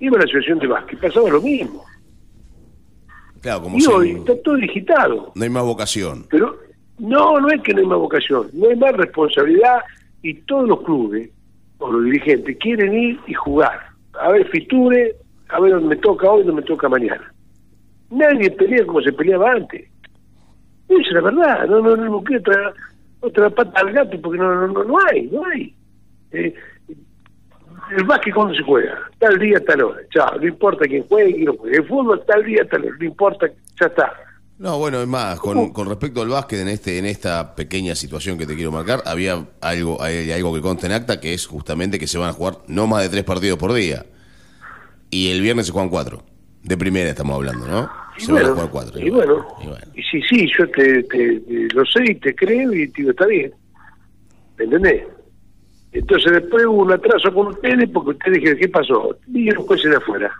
Iba 0.00 0.16
a 0.16 0.18
la 0.20 0.24
asociación 0.24 0.58
de 0.58 0.66
básquet, 0.66 1.00
pasaba 1.00 1.30
lo 1.30 1.40
mismo. 1.40 1.84
Claro, 3.40 3.62
como 3.62 3.78
Y 3.78 3.80
si 3.80 3.90
hoy 3.90 4.10
está 4.12 4.34
todo 4.42 4.56
digitado. 4.56 5.32
no 5.34 5.42
hay 5.42 5.50
más 5.50 5.62
vocación. 5.64 6.26
Pero 6.30 6.56
no, 6.98 7.40
no 7.40 7.48
es 7.48 7.60
que 7.62 7.72
no 7.74 7.80
hay 7.80 7.86
más 7.86 7.98
vocación, 7.98 8.48
no 8.52 8.68
hay 8.68 8.76
más 8.76 8.92
responsabilidad 8.96 9.80
y 10.22 10.34
todos 10.34 10.68
los 10.68 10.82
clubes 10.82 11.30
o 11.78 11.92
los 11.92 12.04
dirigentes 12.04 12.56
quieren 12.58 12.92
ir 12.92 13.18
y 13.26 13.34
jugar. 13.34 13.78
A 14.20 14.32
ver 14.32 14.48
fiture, 14.48 15.14
a 15.48 15.60
ver 15.60 15.72
dónde 15.72 15.88
me 15.88 15.96
toca 15.96 16.28
hoy, 16.30 16.42
dónde 16.44 16.60
me 16.62 16.66
toca 16.66 16.88
mañana. 16.88 17.32
Nadie 18.10 18.50
pelea 18.50 18.84
como 18.86 19.00
se 19.02 19.12
peleaba 19.12 19.52
antes. 19.52 19.88
Esa 20.88 21.00
es 21.00 21.12
la 21.12 21.20
verdad, 21.20 21.66
no, 21.68 21.80
no, 21.80 21.96
no 21.96 22.10
busqué 22.12 22.38
otra, 22.38 22.72
otra 23.20 23.50
pata 23.50 23.80
al 23.80 23.92
gato 23.92 24.20
porque 24.20 24.38
no, 24.38 24.54
no, 24.54 24.68
no, 24.68 24.84
no 24.84 24.96
hay, 25.10 25.28
no 25.30 25.44
hay. 25.46 25.74
Eh, 26.32 26.54
el 27.96 28.04
básquet 28.04 28.34
cuando 28.34 28.54
se 28.54 28.62
juega, 28.62 28.98
tal 29.18 29.38
día, 29.38 29.58
tal 29.64 29.82
hora, 29.82 30.00
chao, 30.10 30.38
no 30.38 30.46
importa 30.46 30.84
quién 30.86 31.04
juegue, 31.08 31.32
quién 31.34 31.44
no 31.46 31.54
juegue. 31.54 31.76
El 31.78 31.86
fútbol 31.86 32.22
tal 32.26 32.44
día, 32.44 32.64
tal 32.68 32.84
hora, 32.84 32.96
no 32.98 33.04
importa, 33.04 33.46
ya 33.80 33.86
está. 33.86 34.12
No, 34.58 34.76
bueno, 34.78 35.00
es 35.00 35.06
más, 35.06 35.38
con, 35.38 35.72
con 35.72 35.88
respecto 35.88 36.20
al 36.20 36.28
básquet 36.28 36.58
en 36.58 36.68
este 36.68 36.98
en 36.98 37.06
esta 37.06 37.54
pequeña 37.54 37.94
situación 37.94 38.36
que 38.38 38.44
te 38.46 38.56
quiero 38.56 38.72
marcar, 38.72 39.02
había 39.06 39.46
algo 39.60 40.02
hay 40.02 40.32
algo 40.32 40.52
que 40.52 40.60
consta 40.60 40.86
en 40.86 40.92
acta 40.94 41.20
que 41.20 41.32
es 41.32 41.46
justamente 41.46 41.98
que 41.98 42.08
se 42.08 42.18
van 42.18 42.30
a 42.30 42.32
jugar 42.32 42.58
no 42.66 42.86
más 42.88 43.02
de 43.04 43.08
tres 43.08 43.22
partidos 43.24 43.56
por 43.58 43.72
día. 43.72 44.04
Y 45.10 45.30
el 45.30 45.40
viernes 45.40 45.66
se 45.66 45.72
juegan 45.72 45.88
cuatro. 45.90 46.22
De 46.64 46.76
primera 46.76 47.08
estamos 47.08 47.36
hablando, 47.36 47.66
¿no? 47.68 47.88
Y 48.18 48.22
Se 48.22 48.32
van 48.32 48.46
a 48.46 48.48
jugar 48.48 48.68
cuatro. 48.70 48.98
y 49.00 49.08
bueno, 49.10 49.46
y 49.94 50.02
sí, 50.02 50.20
sí, 50.28 50.50
yo 50.58 50.68
te, 50.70 51.04
te- 51.04 51.40
te- 51.40 51.68
lo 51.72 51.84
sé 51.86 52.02
y 52.10 52.14
te 52.16 52.34
creo 52.34 52.74
y 52.74 52.88
te 52.88 53.02
digo, 53.02 53.12
está 53.12 53.26
bien. 53.26 53.52
¿Me 54.58 54.64
entendés? 54.64 55.04
Entonces 55.92 56.32
después 56.32 56.66
hubo 56.66 56.82
un 56.82 56.92
atraso 56.92 57.32
con 57.32 57.48
ustedes 57.48 57.88
porque 57.90 58.10
ustedes 58.10 58.34
dijeron, 58.38 58.58
¿qué 58.58 58.68
pasó? 58.68 59.16
Vinieron 59.26 59.64
jueces 59.64 59.90
de 59.90 59.96
afuera, 59.96 60.30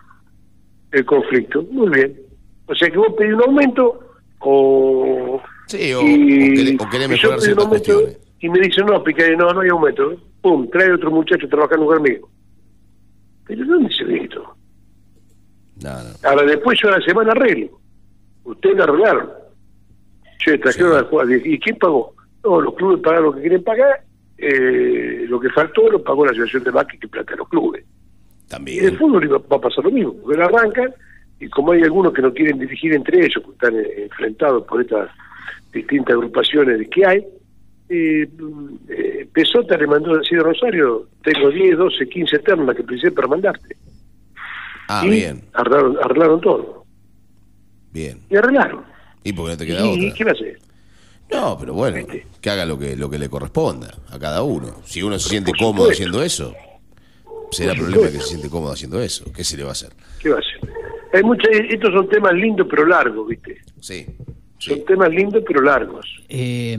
el 0.93 1.05
conflicto. 1.07 1.62
Muy 1.70 1.89
bien. 1.91 2.20
O 2.66 2.75
sea 2.75 2.91
que 2.91 2.99
vos 2.99 3.15
pedís 3.16 3.35
un 3.35 3.43
aumento 3.43 4.01
o... 4.41 5.41
Sí, 5.66 5.93
o, 5.95 6.01
y- 6.03 6.51
o 6.53 6.55
querés, 6.55 6.81
o 6.81 6.91
querés 6.91 7.07
y 7.07 7.23
yo 7.23 7.31
mejorar 7.31 7.41
ciertas 7.41 7.65
aumento 7.65 7.69
cuestiones. 7.95 8.19
Y 8.41 8.49
me 8.51 8.61
dicen, 8.61 8.87
no, 8.87 9.03
Picaye, 9.03 9.37
no, 9.37 9.51
no 9.53 9.61
hay 9.61 9.69
aumento. 9.70 10.16
Pum, 10.43 10.69
trae 10.70 10.93
otro 10.93 11.11
muchacho 11.11 11.49
trabajando 11.49 11.87
conmigo. 11.87 12.29
¿Pero 13.47 13.65
dónde 13.65 13.93
se 13.95 14.05
ve 14.05 14.23
esto? 14.25 14.55
No, 15.83 15.91
no. 15.91 16.29
Ahora 16.29 16.43
después 16.45 16.79
yo 16.81 16.89
a 16.89 16.99
la 16.99 17.05
semana 17.05 17.33
arreglo. 17.33 17.81
Ustedes 18.45 18.77
lo 18.77 18.83
arreglaron. 18.85 19.31
Che, 20.39 20.59
trajeron 20.59 21.05
jugador. 21.07 21.33
¿Y 21.47 21.59
quién 21.59 21.77
pagó? 21.79 22.15
No, 22.45 22.61
los 22.61 22.75
clubes 22.75 23.01
pagaron 23.03 23.25
lo 23.27 23.33
que 23.35 23.41
quieren 23.41 23.65
pagar. 23.65 24.05
Eh, 24.39 25.27
lo 25.28 25.39
que 25.40 25.51
faltó 25.51 25.90
lo 25.90 26.02
pagó 26.02 26.24
la 26.24 26.31
Asociación 26.32 26.65
de 26.65 26.70
Básquet 26.70 27.01
que 27.01 27.09
plata 27.09 27.36
los 27.36 27.48
clubes. 27.48 27.85
Y 27.85 28.48
También. 28.48 28.85
en 28.85 28.90
el 28.90 28.98
fútbol 28.98 29.31
va 29.52 29.56
a 29.56 29.60
pasar 29.60 29.85
lo 29.85 29.90
mismo. 29.90 30.15
Porque 30.23 30.40
arrancan 30.40 30.94
y 31.40 31.48
como 31.48 31.73
hay 31.73 31.82
algunos 31.82 32.12
que 32.12 32.23
no 32.23 32.32
quieren 32.32 32.59
dirigir 32.59 32.94
entre 32.94 33.19
ellos, 33.24 33.43
que 33.44 33.51
están 33.52 33.77
eh, 33.77 34.05
enfrentados 34.05 34.65
por 34.66 34.81
estas 34.81 35.10
distintas 35.73 36.15
agrupaciones 36.15 36.89
que 36.90 37.06
hay, 37.06 37.24
eh, 37.90 38.28
eh, 38.89 39.28
Pesota 39.32 39.77
le 39.77 39.86
mandó 39.86 40.15
a 40.15 40.19
decir 40.19 40.39
a 40.39 40.43
Rosario, 40.43 41.09
tengo 41.23 41.51
10, 41.51 41.78
12, 41.78 42.09
15 42.09 42.39
ternas 42.40 42.77
que 42.77 42.82
precisé 42.82 43.10
para 43.12 43.28
mandarte. 43.28 43.77
Ah, 44.89 45.02
y 45.05 45.10
bien, 45.10 45.43
Arreglaron, 45.52 45.97
arreglaron 46.02 46.40
todo. 46.40 46.85
bien. 47.93 48.19
Y 48.31 48.36
arreglaron. 48.36 48.82
Y 49.24 49.32
porque 49.32 49.52
no 49.52 49.59
te 49.59 49.66
queda 49.66 49.86
¿Y 49.86 50.06
otra. 50.06 50.15
qué 50.16 50.24
va 50.24 50.31
a 50.31 50.35
hacer? 50.35 50.59
No, 51.31 51.57
pero 51.59 51.75
bueno, 51.75 52.07
que 52.41 52.51
haga 52.51 52.65
lo 52.65 52.79
que 52.79 52.97
lo 52.97 53.11
que 53.11 53.19
le 53.19 53.29
corresponda 53.29 53.95
a 54.11 54.19
cada 54.19 54.43
uno. 54.43 54.81
Si 54.85 55.03
uno 55.03 55.19
se 55.19 55.29
siente 55.29 55.53
cómodo 55.59 55.91
haciendo 55.91 56.23
eso, 56.23 56.55
será 57.51 57.75
problema 57.75 58.07
que 58.07 58.19
se 58.21 58.27
siente 58.29 58.49
cómodo 58.49 58.73
haciendo 58.73 59.01
eso. 59.03 59.31
¿Qué 59.33 59.45
se 59.45 59.57
le 59.57 59.63
va 59.65 59.71
a 59.71 59.73
hacer? 59.73 59.91
¿Qué 60.21 60.31
va 60.31 60.37
a 60.37 60.39
hacer? 60.41 60.71
Hay 61.13 61.23
mucha- 61.23 61.49
estos 61.51 61.93
son 61.93 62.09
temas 62.09 62.33
lindos 62.35 62.67
pero 62.69 62.87
largos, 62.87 63.29
¿viste? 63.29 63.61
Sí. 63.81 64.07
Son 64.59 64.85
temas 64.85 65.09
lindos 65.11 65.43
pero 65.47 65.63
largos. 65.63 66.05
Eh, 66.29 66.77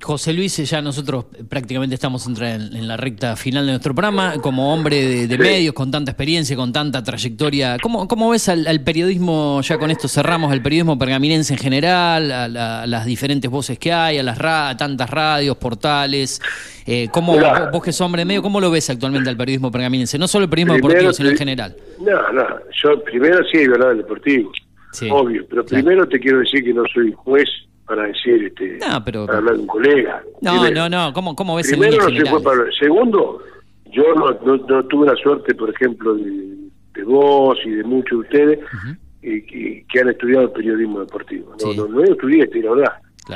José 0.00 0.32
Luis, 0.32 0.56
ya 0.58 0.80
nosotros 0.80 1.26
prácticamente 1.48 1.94
estamos 1.94 2.24
en, 2.26 2.40
en 2.76 2.86
la 2.86 2.96
recta 2.96 3.34
final 3.34 3.66
de 3.66 3.72
nuestro 3.72 3.94
programa. 3.94 4.34
Como 4.40 4.72
hombre 4.72 4.96
de, 4.96 5.26
de 5.26 5.34
Sí. 5.36 5.42
medios, 5.42 5.74
con 5.74 5.90
tanta 5.90 6.12
experiencia, 6.12 6.54
con 6.54 6.72
tanta 6.72 7.02
trayectoria, 7.02 7.78
¿cómo, 7.82 8.06
cómo 8.06 8.30
ves 8.30 8.48
al, 8.48 8.66
al 8.68 8.80
periodismo, 8.82 9.60
ya 9.62 9.76
con 9.78 9.90
esto 9.90 10.06
cerramos, 10.06 10.52
al 10.52 10.62
periodismo 10.62 10.96
pergaminense 10.98 11.52
en 11.54 11.58
general, 11.58 12.30
a, 12.30 12.46
la- 12.48 12.82
a 12.82 12.86
las 12.86 13.04
diferentes 13.06 13.50
voces 13.50 13.76
que 13.78 13.92
hay, 13.92 14.18
a 14.18 14.22
las 14.22 14.38
ra- 14.38 14.68
a 14.70 14.76
tantas 14.76 15.10
radios, 15.10 15.56
portales? 15.56 16.40
Eh, 16.86 17.08
¿cómo, 17.12 17.34
vos, 17.34 17.44
vos 17.72 17.82
que 17.82 17.92
sos 17.92 18.02
hombre 18.02 18.20
de 18.20 18.26
medio, 18.26 18.42
¿cómo 18.42 18.60
lo 18.60 18.70
ves 18.70 18.88
actualmente 18.88 19.28
al 19.28 19.36
periodismo 19.36 19.70
pergaminense? 19.72 20.16
No 20.16 20.28
solo 20.28 20.44
el 20.44 20.50
periodismo 20.50 20.74
Primero 20.74 20.94
deportivo, 20.94 21.12
sino 21.12 21.28
en 21.30 21.36
general. 21.36 21.76
No, 22.00 22.32
no, 22.32 22.46
yo 22.82 23.02
primero 23.02 23.38
sí, 23.52 23.66
¿verdad? 23.66 23.90
El 23.92 23.98
deportivo. 23.98 24.52
Sí, 24.98 25.08
obvio. 25.10 25.44
Pero 25.48 25.64
claro. 25.64 25.84
primero 25.84 26.08
te 26.08 26.18
quiero 26.18 26.38
decir 26.40 26.62
que 26.64 26.72
no 26.74 26.82
soy 26.92 27.12
juez 27.12 27.48
para 27.86 28.02
decir, 28.04 28.44
este, 28.44 28.78
No, 28.86 29.02
pero- 29.04 29.26
para 29.26 29.38
hablar 29.38 29.54
de 29.54 29.60
un 29.60 29.66
colega. 29.66 30.22
No, 30.42 30.52
Primero. 30.62 30.88
no, 30.88 31.06
no. 31.06 31.12
¿Cómo, 31.12 31.34
cómo 31.34 31.56
ves 31.56 31.68
Primero 31.70 31.96
no 31.96 32.10
se 32.10 32.24
fue 32.26 32.42
para... 32.42 32.64
Segundo, 32.78 33.42
yo 33.90 34.02
no, 34.14 34.30
no, 34.44 34.56
no 34.66 34.84
tuve 34.86 35.06
la 35.06 35.16
suerte, 35.16 35.54
por 35.54 35.70
ejemplo, 35.70 36.14
de, 36.14 36.56
de 36.94 37.04
vos 37.04 37.58
y 37.64 37.70
de 37.70 37.84
muchos 37.84 38.10
de 38.10 38.16
ustedes 38.26 38.58
eh, 39.22 39.44
que, 39.46 39.84
que 39.90 40.00
han 40.00 40.08
estudiado 40.10 40.52
periodismo 40.52 41.00
deportivo. 41.00 41.54
No, 41.64 41.72
no, 41.74 41.88
no 41.88 42.04
estudié, 42.04 42.42
este, 42.44 42.62
la 42.62 42.72
verdad. 42.72 42.92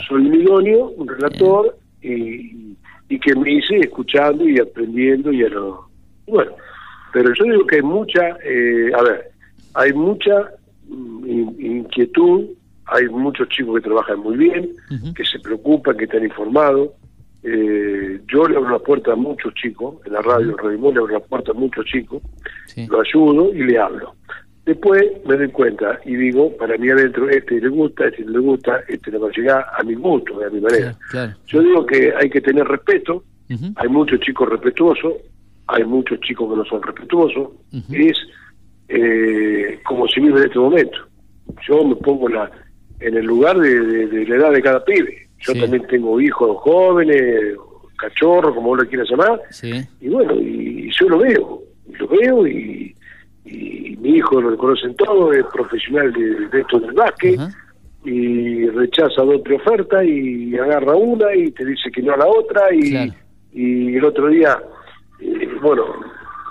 Soy 0.09 0.27
un 0.27 0.35
idóneo, 0.35 0.87
un 0.97 1.07
relator, 1.09 1.77
y, 2.03 2.75
y 3.09 3.19
que 3.21 3.35
me 3.37 3.53
hice 3.53 3.77
escuchando 3.79 4.47
y 4.49 4.59
aprendiendo 4.59 5.33
y 5.33 5.45
a 5.45 5.49
lo... 5.49 5.87
Bueno, 6.27 6.53
pero 7.13 7.33
yo 7.35 7.45
digo 7.45 7.67
que 7.67 7.77
hay 7.77 7.83
mucha, 7.83 8.21
eh, 8.45 8.91
a 8.99 9.03
ver, 9.03 9.31
hay 9.75 9.93
mucha 9.93 10.51
in- 11.27 11.57
inquietud, 11.59 12.47
hay 12.87 13.09
muchos 13.09 13.49
chicos 13.49 13.77
que 13.77 13.81
trabajan 13.83 14.19
muy 14.21 14.37
bien, 14.37 14.71
que 15.15 15.25
se 15.25 15.39
preocupan, 15.39 15.97
que 15.97 16.05
están 16.05 16.25
informados. 16.25 16.91
Eh, 17.45 18.21
yo 18.29 18.45
le 18.47 18.57
abro 18.57 18.71
la 18.71 18.79
puerta 18.79 19.13
a 19.13 19.17
muchos 19.17 19.53
chicos, 19.55 19.97
en 20.05 20.13
la 20.13 20.21
radio, 20.23 20.51
en 20.51 20.59
Radio 20.59 20.79
le 20.93 20.99
abro 21.01 21.09
la 21.15 21.21
puerta 21.21 21.51
a 21.53 21.55
muchos 21.55 21.85
chicos, 21.87 22.23
lo 22.89 23.01
ayudo 23.01 23.53
y 23.55 23.65
le 23.65 23.79
hablo. 23.79 24.15
Después 24.65 25.03
me 25.27 25.37
doy 25.37 25.49
cuenta 25.49 25.99
y 26.05 26.15
digo, 26.15 26.57
para 26.57 26.77
mí 26.79 26.89
adentro, 26.89 27.29
este 27.29 27.61
le 27.61 27.69
gusta, 27.69 28.07
este 28.07 28.25
no 28.25 28.31
le 28.33 28.39
gusta, 28.39 28.81
este 28.89 29.11
le 29.11 29.19
va 29.19 29.27
a 29.29 29.33
llegar 29.33 29.67
a 29.77 29.83
mi 29.83 29.95
gusto, 29.95 30.35
a 30.45 30.51
mi 30.51 30.61
manera. 30.61 30.97
Claro. 31.11 31.33
Yo 31.47 31.63
digo 31.63 31.85
que 31.85 32.13
hay 32.15 32.31
que 32.31 32.41
tener 32.41 32.65
respeto, 32.69 33.25
hay 33.77 33.89
muchos 33.89 34.21
chicos 34.21 34.49
respetuosos, 34.49 35.15
hay 35.67 35.85
muchos 35.85 36.21
chicos 36.21 36.49
que 36.49 36.57
no 36.57 36.65
son 36.65 36.81
respetuosos, 36.83 37.49
es 37.91 38.17
eh, 38.95 39.79
como 39.85 40.07
se 40.09 40.21
vive 40.21 40.39
en 40.41 40.47
este 40.47 40.59
momento. 40.59 40.99
Yo 41.69 41.83
me 41.85 41.97
pongo 41.97 42.29
en, 42.29 42.35
la, 42.37 42.51
en 43.01 43.17
el 43.17 43.25
lugar 43.27 43.59
de, 43.59 43.81
de- 43.81 44.07
de 44.07 44.27
la 44.27 44.37
edad 44.37 44.53
de 44.53 44.63
cada 44.63 44.85
pibe. 44.85 45.29
Yo 45.41 45.55
también 45.55 45.85
tengo 45.89 46.21
hijos 46.21 46.57
jóvenes, 46.59 47.57
cachorros, 47.99 48.55
como 48.55 48.69
vos 48.71 48.79
lo 48.83 48.89
quieras 48.89 49.09
llamar, 49.11 49.41
Sí. 49.51 49.73
y 50.01 50.09
bueno, 50.09 50.35
y, 50.41 50.91
yo 50.99 51.09
lo 51.09 51.19
veo, 51.19 51.63
lo 51.99 52.09
veo 52.09 52.47
y, 52.47 52.95
y 53.45 53.97
mi 54.01 54.17
hijo 54.17 54.41
lo 54.41 54.57
conocen 54.57 54.95
todo, 54.97 55.33
es 55.33 55.45
profesional 55.53 56.13
de, 56.13 56.49
de 56.49 56.61
esto 56.61 56.79
del 56.81 56.93
básquet, 56.93 57.39
y 58.05 58.67
rechaza 58.69 59.23
dos 59.23 59.43
tres 59.45 59.61
ofertas 59.61 60.05
y 60.05 60.57
agarra 60.57 60.95
una 60.97 61.35
y 61.35 61.51
te 61.53 61.65
dice 61.65 61.91
que 61.93 62.03
no 62.03 62.13
a 62.15 62.17
la 62.19 62.27
otra 62.27 62.75
y, 62.75 63.13
y 63.53 63.97
el 63.97 64.05
otro 64.05 64.29
día, 64.29 64.61
eh, 65.21 65.49
bueno, 65.61 65.85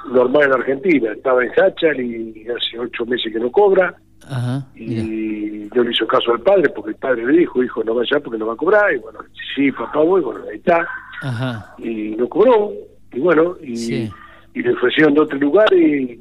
normal 0.10 0.44
en 0.46 0.54
Argentina, 0.54 1.12
estaba 1.12 1.44
en 1.44 1.52
Hachal 1.52 2.00
y 2.02 2.46
hace 2.50 2.80
ocho 2.80 3.06
meses 3.06 3.32
que 3.32 3.40
no 3.40 3.52
cobra 3.52 3.94
Ajá. 4.28 4.66
y 4.76 5.70
no 5.74 5.84
le 5.84 5.92
hizo 5.92 6.08
caso 6.08 6.32
al 6.34 6.42
padre 6.42 6.70
porque 6.76 6.92
el 6.92 6.96
padre 6.98 7.26
le 7.26 7.40
dijo, 7.40 7.64
hijo, 7.64 7.84
no 7.84 7.96
vaya 7.96 8.20
porque 8.20 8.38
no 8.40 8.48
va 8.48 8.54
a 8.54 8.58
cobrar 8.58 8.94
y 8.94 8.98
bueno, 9.00 9.20
sí, 9.56 9.72
papá, 9.72 10.00
voy, 10.00 10.22
bueno, 10.22 10.42
ahí 10.50 10.58
está 10.58 10.88
Ajá. 11.22 11.76
y 11.78 12.16
no 12.16 12.28
cobró 12.28 12.72
y 13.14 13.20
bueno 13.20 13.56
y, 13.62 13.76
Sí. 13.78 14.12
y 14.54 14.62
le 14.62 14.74
ofrecieron 14.74 15.14
de 15.14 15.22
otro 15.22 15.38
lugar 15.38 15.72
y 15.74 16.20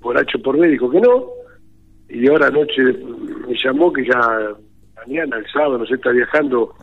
por 0.00 0.16
H 0.18 0.38
por 0.40 0.58
B 0.58 0.68
dijo 0.68 0.90
que 0.90 1.00
no 1.00 1.24
y 2.08 2.28
ahora 2.28 2.48
anoche 2.48 2.82
me 3.48 3.54
llamó 3.64 3.92
que 3.92 4.04
ya 4.06 4.50
mañana 5.06 5.36
el 5.38 5.46
sábado 5.50 5.78
no 5.78 5.86
sé 5.86 5.94
está 5.94 6.10
viajando 6.10 6.74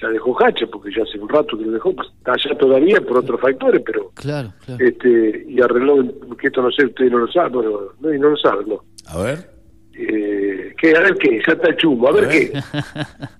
ya 0.00 0.08
dejó 0.08 0.36
Hacha 0.44 0.66
porque 0.66 0.90
ya 0.96 1.02
hace 1.02 1.18
un 1.18 1.28
rato 1.28 1.58
que 1.58 1.64
lo 1.64 1.72
dejó 1.72 1.94
pues, 1.94 2.08
está 2.18 2.32
allá 2.32 2.58
todavía 2.58 3.00
por 3.00 3.18
otros 3.18 3.40
factores 3.40 3.82
pero 3.84 4.10
Claro, 4.14 4.52
claro. 4.64 4.84
este 4.84 5.44
y 5.48 5.60
arregló 5.60 5.96
que 6.40 6.46
esto 6.48 6.62
no 6.62 6.70
sé 6.70 6.84
ustedes 6.86 7.10
no 7.10 7.18
lo 7.18 7.32
saben 7.32 7.52
pero 7.52 7.94
no, 8.00 8.14
y 8.14 8.18
no 8.18 8.28
lo 8.30 8.36
saben 8.36 8.68
no 8.68 8.82
A 9.06 9.22
ver. 9.22 9.50
eh, 9.94 10.74
¿qué? 10.78 10.96
a 10.96 11.00
ver 11.00 11.14
qué 11.14 11.40
ya 11.46 11.52
está 11.54 11.68
el 11.70 11.76
chumbo 11.76 12.08
a 12.08 12.12
ver 12.12 12.28
qué 12.28 12.52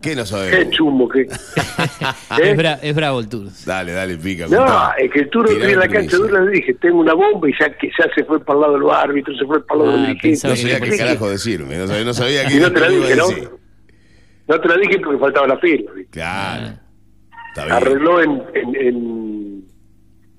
¿Qué 0.03 0.17
no 0.17 0.23
qué 0.23 0.27
sabemos? 0.27 0.71
chumbo 0.71 1.09
qué 1.09 1.21
Es, 2.43 2.57
bra- 2.57 2.79
es 2.83 2.95
bravo 2.95 3.21
el 3.21 3.29
tour. 3.29 3.47
Dale, 3.67 3.93
dale, 3.93 4.17
pica. 4.17 4.47
No, 4.49 4.59
contá. 4.59 4.95
es 4.99 5.11
que 5.11 5.21
el 5.21 5.31
turno 5.31 5.49
Tirá 5.49 5.59
estoy 5.61 5.73
en 5.75 5.79
la 5.81 5.89
cancha 5.89 6.17
dura 6.17 6.41
le 6.45 6.51
dije, 6.53 6.75
tengo 6.75 7.01
una 7.01 7.15
bomba 7.15 7.49
y 7.49 7.53
ya 7.59 7.69
que 7.77 7.89
ya 7.99 8.07
se 8.15 8.25
fue 8.25 8.39
para 8.45 8.57
el 8.57 8.61
lado 8.63 8.73
de 8.75 8.79
los 8.81 8.93
árbitros, 8.93 9.37
se 9.39 9.45
fue 9.45 9.65
para 9.67 9.81
el 9.81 9.87
lado 9.87 9.93
de 9.93 9.99
los 9.99 10.09
dirigentes. 10.09 10.45
No 10.45 10.57
sabía 10.57 10.81
qué 10.81 10.97
carajo 10.97 11.31
decirme. 11.31 11.77
No 11.79 11.87
sabía, 11.89 12.05
no 12.05 12.15
sabía 12.15 12.45
qué 12.49 12.57
Y 12.57 12.61
no 12.61 12.73
te 12.73 12.81
la 12.81 12.89
qué 12.89 12.97
dije, 12.97 13.17
¿no? 13.17 13.25
No 14.49 14.61
te 14.61 14.69
la 14.69 14.77
dije 14.79 14.99
porque 15.01 15.19
faltaba 15.19 15.47
la 15.47 15.59
firma. 15.59 15.93
¿viste? 15.93 16.11
Claro. 16.11 16.67
Está 17.51 17.65
bien. 17.65 17.77
Arregló 17.77 18.23
en... 18.23 18.43
en, 18.55 18.77
en 18.77 19.65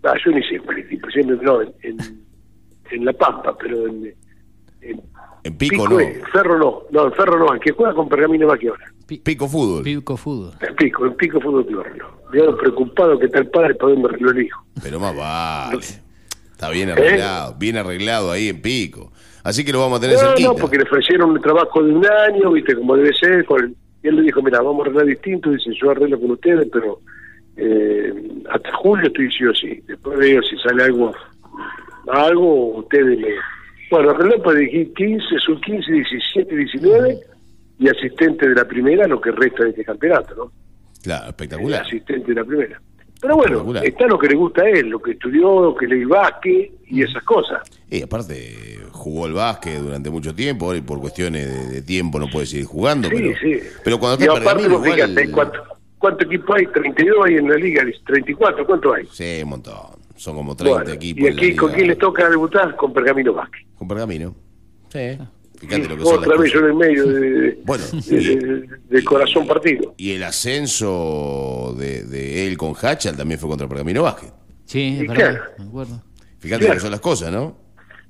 ah, 0.03 0.13
yo 0.25 0.31
ni 0.31 0.43
sé 0.43 0.59
cuál 0.59 0.77
es 0.79 0.83
el 0.85 0.89
tipo, 0.89 1.09
siempre, 1.09 1.37
no, 1.41 1.61
en, 1.61 1.73
en, 1.83 1.97
en 2.91 3.05
La 3.05 3.13
Pampa, 3.13 3.55
pero 3.57 3.87
en... 3.87 4.13
En, 4.81 5.01
En 5.43 5.57
Pico, 5.57 5.87
no. 5.87 5.99
es, 5.99 6.17
Ferro 6.31 6.57
no, 6.57 6.81
no, 6.91 7.05
en 7.07 7.13
Ferro 7.13 7.37
no, 7.39 7.53
el 7.53 7.59
que 7.59 7.71
juega 7.71 7.93
con 7.93 8.07
Pergamino 8.09 8.47
va 8.47 8.57
que 8.57 8.69
ahora. 8.69 8.85
Pico 9.07 9.47
Fútbol. 9.47 9.83
Pico 9.83 10.15
Fútbol. 10.17 10.53
En 10.61 10.75
Pico, 10.75 11.05
en 11.05 11.13
Pico 11.15 11.39
Fútbol 11.41 11.65
Club 11.65 11.81
arregló. 11.81 12.07
Me 12.31 12.53
preocupado 12.57 13.17
que 13.19 13.25
está 13.25 13.39
el 13.39 13.47
padre 13.49 13.73
para 13.75 13.91
dónde 13.93 14.07
arregló 14.07 14.31
el 14.31 14.43
hijo. 14.43 14.63
Pero 14.83 14.99
más 14.99 15.15
vale. 15.15 15.79
Está 16.51 16.69
bien 16.69 16.89
¿Eh? 16.89 16.91
arreglado. 16.93 17.55
Bien 17.57 17.77
arreglado 17.77 18.31
ahí 18.31 18.49
en 18.49 18.61
Pico. 18.61 19.11
Así 19.43 19.65
que 19.65 19.71
lo 19.71 19.79
vamos 19.79 19.97
a 19.97 20.01
tener 20.01 20.15
No, 20.17 20.21
cerquita. 20.21 20.49
no, 20.49 20.55
porque 20.55 20.77
le 20.77 20.83
ofrecieron 20.83 21.31
un 21.31 21.41
trabajo 21.41 21.81
de 21.83 21.91
un 21.93 22.05
año, 22.05 22.51
viste, 22.51 22.75
como 22.75 22.95
debe 22.95 23.13
ser. 23.13 23.45
Con 23.45 23.63
el- 23.63 23.75
y 24.01 24.07
él 24.07 24.15
le 24.15 24.21
dijo, 24.23 24.41
mira, 24.41 24.61
vamos 24.61 24.79
a 24.79 24.83
arreglar 24.83 25.05
distinto. 25.05 25.51
Dice, 25.51 25.71
yo 25.73 25.91
arreglo 25.91 26.19
con 26.19 26.31
ustedes, 26.31 26.67
pero 26.71 26.99
eh, 27.57 28.13
hasta 28.49 28.73
julio 28.77 29.07
estoy 29.07 29.31
sí 29.31 29.45
o 29.45 29.53
sí. 29.53 29.83
Después 29.87 30.17
veo 30.17 30.41
si 30.41 30.57
sale 30.57 30.83
algo, 30.83 31.13
algo 32.07 32.77
ustedes 32.77 33.19
me... 33.19 33.27
Bueno, 33.91 34.11
arregló 34.11 34.41
para 34.43 34.59
15, 34.59 34.95
sub 35.39 35.59
15, 35.61 35.91
17, 35.91 36.55
19 36.55 37.19
y 37.79 37.89
asistente 37.89 38.47
de 38.47 38.55
la 38.55 38.65
primera, 38.65 39.07
lo 39.07 39.19
que 39.19 39.31
resta 39.31 39.63
de 39.63 39.71
este 39.71 39.83
campeonato, 39.83 40.35
¿no? 40.35 40.51
Claro, 41.01 41.29
espectacular. 41.29 41.81
Asistente 41.81 42.27
de 42.27 42.35
la 42.35 42.45
primera. 42.45 42.79
Pero 43.21 43.35
bueno, 43.35 43.73
está 43.83 44.07
lo 44.07 44.17
que 44.17 44.27
le 44.27 44.35
gusta 44.35 44.61
a 44.61 44.69
él, 44.69 44.87
lo 44.87 44.99
que 45.01 45.11
estudió, 45.11 45.61
lo 45.61 45.75
que 45.75 45.87
le 45.87 46.05
básquet 46.05 46.71
y 46.87 47.03
esas 47.03 47.21
cosas. 47.23 47.61
Y 47.89 48.01
aparte, 48.01 48.79
jugó 48.91 49.25
el 49.27 49.33
básquet 49.33 49.79
durante 49.79 50.09
mucho 50.09 50.33
tiempo. 50.33 50.65
Ahora 50.67 50.77
y 50.77 50.81
por 50.81 50.99
cuestiones 51.01 51.45
de, 51.47 51.67
de 51.75 51.81
tiempo 51.81 52.17
no 52.19 52.27
puede 52.29 52.45
seguir 52.45 52.65
jugando. 52.65 53.09
Sí, 53.09 53.15
pero, 53.17 53.39
sí. 53.39 53.59
pero 53.83 53.99
cuando 53.99 54.23
Y 54.23 54.27
está 54.27 54.39
aparte, 54.39 54.63
igual- 54.63 54.83
fíjate, 54.93 55.31
¿cuánto, 55.31 55.59
¿cuánto 55.97 56.25
equipo 56.25 56.53
hay? 56.55 56.65
32 56.67 57.25
hay 57.25 57.35
en 57.35 57.49
la 57.49 57.55
liga, 57.57 57.83
34, 58.05 58.65
¿cuánto 58.65 58.93
hay? 58.93 59.05
Sí, 59.11 59.41
un 59.43 59.49
montón. 59.49 59.99
Son 60.15 60.35
como 60.35 60.55
30 60.55 60.77
Bueno, 60.77 60.93
equipos. 60.93 61.21
¿Y 61.23 61.27
en 61.27 61.35
la 61.35 61.41
aquí 61.41 61.55
con 61.55 61.67
liga. 61.69 61.75
quién 61.77 61.87
le 61.89 61.95
toca 61.97 62.29
debutar? 62.29 62.75
Con 62.75 62.93
Pergamino 62.93 63.33
Vázquez. 63.33 63.65
Con 63.77 63.87
Pergamino. 63.87 64.35
Sí. 64.89 65.17
Fíjate 65.59 65.89
lo 65.89 65.97
que 65.97 66.03
son 66.05 66.19
Otra 66.19 66.37
vez 66.37 66.53
yo 66.53 66.59
en 66.59 66.65
el 66.67 66.73
medio 66.73 67.05
de, 67.07 67.19
de- 67.19 67.59
Bueno, 67.65 67.83
de- 67.91 68.17
de- 68.35 68.67
del 68.89 69.03
corazón 69.05 69.45
partido. 69.47 69.93
Y 69.97 70.11
el 70.13 70.23
ascenso 70.23 71.75
de, 71.77 72.03
de 72.03 72.47
él 72.47 72.57
con 72.57 72.73
Hachal 72.81 73.17
también 73.17 73.39
fue 73.39 73.49
contra 73.49 73.67
Pergamino 73.67 74.03
Vázquez. 74.03 74.31
Sí, 74.65 74.79
Y 74.79 75.01
es 75.01 75.07
verdad. 75.07 75.15
claro. 75.15 75.43
Me 75.59 75.65
acuerdo. 75.65 76.03
Fíjate 76.39 76.59
Claro. 76.59 76.67
lo 76.67 76.73
que 76.75 76.79
son 76.81 76.91
las 76.91 76.99
cosas, 77.01 77.31
¿no? 77.31 77.57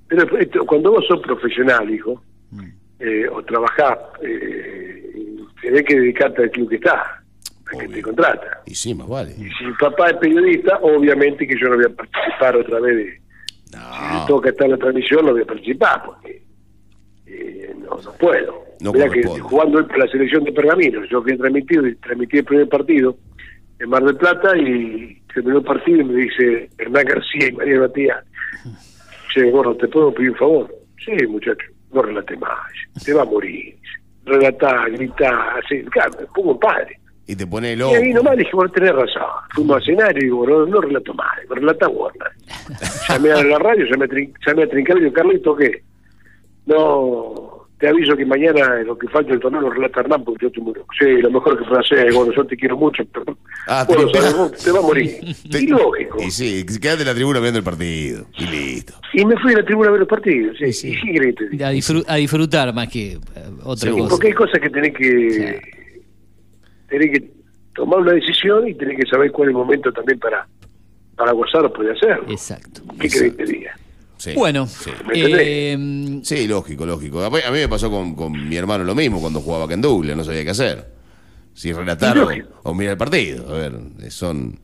Pero 0.07 0.37
esto, 0.37 0.65
cuando 0.65 0.91
vos 0.91 1.05
sos 1.07 1.19
profesional, 1.21 1.89
hijo, 1.89 2.21
Mm. 2.51 2.63
eh, 2.99 3.27
o 3.31 3.43
trabajás, 3.43 3.97
eh, 4.23 5.35
tenés 5.61 5.83
que 5.83 5.99
dedicarte 5.99 6.43
al 6.43 6.51
club 6.51 6.69
que 6.69 6.75
estás, 6.77 7.01
al 7.71 7.79
que 7.79 7.87
te 7.87 8.01
contrata. 8.01 8.61
Y 8.65 8.73
sí, 8.75 8.93
más 8.95 9.07
vale. 9.07 9.31
Y 9.37 9.49
si 9.57 9.65
mi 9.65 9.73
papá 9.79 10.09
es 10.09 10.17
periodista, 10.17 10.79
obviamente 10.81 11.47
que 11.47 11.55
yo 11.59 11.69
no 11.69 11.75
voy 11.75 11.85
a 11.85 11.89
participar 11.95 12.55
otra 12.57 12.79
vez 12.79 12.95
de... 12.97 13.21
Si 13.71 13.77
me 13.77 14.25
toca 14.27 14.49
estar 14.49 14.65
en 14.65 14.71
la 14.71 14.77
transmisión, 14.79 15.25
no 15.27 15.31
voy 15.33 15.43
a 15.43 15.45
participar, 15.45 16.01
porque 16.03 16.41
eh, 17.29 17.75
no, 17.79 17.97
no 18.01 18.11
puedo. 18.19 18.63
No 18.81 18.93
Mirá 18.93 19.09
que 19.09 19.21
jugando 19.23 19.85
por 19.87 19.97
la 19.97 20.07
selección 20.07 20.43
de 20.45 20.51
Pergamino, 20.53 21.03
yo 21.05 21.23
he 21.27 21.37
transmitido, 21.37 21.85
y 21.87 21.95
transmití 21.95 22.37
el 22.37 22.45
primer 22.45 22.69
partido 22.69 23.17
en 23.79 23.89
Mar 23.89 24.03
del 24.03 24.15
Plata 24.17 24.57
y 24.57 25.21
terminó 25.33 25.57
el 25.59 25.63
partido 25.63 25.99
y 26.01 26.03
me 26.05 26.13
dice 26.21 26.69
Hernán 26.77 27.05
García 27.05 27.47
y 27.47 27.51
María 27.53 27.79
Matías, 27.79 28.23
che, 29.33 29.49
gordo, 29.51 29.75
¿te 29.75 29.87
puedo 29.87 30.13
pedir 30.13 30.31
un 30.31 30.37
favor? 30.37 30.75
Sí, 31.05 31.11
muchacho, 31.27 31.65
no 31.93 32.01
relate 32.01 32.35
más, 32.37 32.57
te 33.05 33.13
va 33.13 33.21
a 33.23 33.25
morir. 33.25 33.75
Relatá, 34.25 34.85
gritá, 34.89 35.55
así, 35.55 35.81
claro, 35.85 36.11
me 36.19 36.25
pongo 36.27 36.59
padre. 36.59 36.99
Y 37.25 37.35
te 37.35 37.45
pone 37.47 37.73
Y 37.73 37.75
loco. 37.75 37.95
ahí 37.95 38.11
nomás 38.11 38.37
dije, 38.37 38.51
bueno, 38.53 38.71
tenés 38.71 38.91
razón. 38.93 39.23
Fuimos 39.53 39.77
a 39.81 39.85
cenar 39.85 40.17
y 40.17 40.25
digo, 40.25 40.45
no, 40.47 40.65
no 40.65 40.81
relato 40.81 41.13
más, 41.13 41.27
relata 41.49 41.87
Warner. 41.87 42.31
Llamé 43.09 43.31
a 43.31 43.43
la 43.43 43.59
radio, 43.59 43.85
llamé 43.85 44.05
a, 44.05 44.07
Trin- 44.07 44.33
llamé 44.45 44.63
a 44.63 44.69
Trincar 44.69 44.97
y 44.97 45.01
digo, 45.01 45.13
Carlito, 45.13 45.55
¿qué? 45.55 45.83
No, 46.69 47.65
te 47.79 47.87
aviso 47.87 48.15
que 48.15 48.25
mañana 48.25 48.75
lo 48.83 48.97
que 48.97 49.07
falta 49.07 49.31
del 49.31 49.39
torneo 49.39 49.61
lo 49.61 49.69
relata 49.71 50.01
Hernán 50.01 50.23
porque 50.23 50.43
yo 50.43 50.47
estoy 50.49 50.63
muy 50.63 50.73
loco. 50.75 50.87
Sí, 50.99 51.05
lo 51.21 51.31
mejor 51.31 51.57
que 51.57 51.75
hacer, 51.75 52.13
bueno, 52.13 52.31
yo 52.33 52.45
te 52.45 52.55
quiero 52.57 52.77
mucho, 52.77 53.03
pero 53.11 53.37
Ah, 53.67 53.85
bueno, 53.87 54.09
sabes 54.13 54.35
vos, 54.37 54.51
te 54.51 54.71
va 54.71 54.79
a 54.79 54.81
morir. 54.81 55.17
Y 55.45 55.67
lógico. 55.67 56.17
Y 56.21 56.29
sí, 56.31 56.65
quédate 56.81 57.01
en 57.01 57.07
la 57.07 57.15
tribuna 57.15 57.39
viendo 57.39 57.57
el 57.59 57.65
partido. 57.65 58.25
Y 58.37 58.45
listo. 58.45 58.93
Y 59.13 59.25
me 59.25 59.35
fui 59.37 59.53
a 59.53 59.57
la 59.57 59.65
tribuna 59.65 59.89
a 59.89 59.91
ver 59.91 59.99
los 60.01 60.09
partidos, 60.09 60.57
sí, 60.57 60.65
y 60.65 60.73
sí, 60.73 60.95
te 61.35 61.49
diga? 61.49 61.69
A, 61.69 61.73
disfru- 61.73 62.05
a 62.07 62.15
disfrutar 62.15 62.73
más 62.73 62.87
que 62.89 63.13
eh, 63.13 63.19
otra 63.63 63.89
Sí, 63.91 63.97
cosa. 63.97 64.09
porque 64.09 64.27
hay 64.27 64.33
cosas 64.33 64.59
que 64.61 64.69
tenés 64.69 64.93
que 64.95 65.61
tenés 66.89 67.11
que 67.19 67.31
tomar 67.75 67.99
una 67.99 68.11
decisión 68.13 68.67
y 68.67 68.73
tenés 68.75 68.97
que 68.99 69.05
saber 69.09 69.31
cuál 69.31 69.49
es 69.49 69.53
el 69.53 69.57
momento 69.57 69.91
también 69.91 70.19
para 70.19 70.47
para 71.15 71.31
gozar 71.33 71.65
o 71.65 71.73
poder 71.73 71.95
hacerlo. 71.97 72.25
Exacto. 72.29 72.81
¿Qué 72.99 73.09
querés 73.09 73.31
que 73.35 73.43
te 73.45 73.51
diga? 73.51 73.75
Sí, 74.19 74.33
Bueno, 74.35 74.67
sí. 74.67 74.91
eh, 75.15 76.19
Sí, 76.23 76.47
lógico, 76.47 76.85
lógico. 76.85 77.23
A 77.23 77.29
mí, 77.29 77.37
a 77.45 77.49
mí 77.51 77.57
me 77.59 77.69
pasó 77.69 77.89
con, 77.89 78.13
con 78.15 78.31
mi 78.49 78.55
hermano 78.57 78.83
lo 78.83 78.93
mismo 78.93 79.19
cuando 79.21 79.39
jugaba 79.39 79.63
acá 79.65 79.73
en 79.75 79.81
Douglas, 79.81 80.17
no 80.17 80.23
sabía 80.25 80.43
qué 80.43 80.49
hacer. 80.49 80.85
Si 81.53 81.71
relatar 81.73 82.17
o, 82.19 82.29
o 82.63 82.73
mirar 82.73 82.91
el 82.93 82.97
partido. 82.97 83.49
A 83.49 83.57
ver, 83.57 83.73
eh, 84.01 84.11
son, 84.11 84.59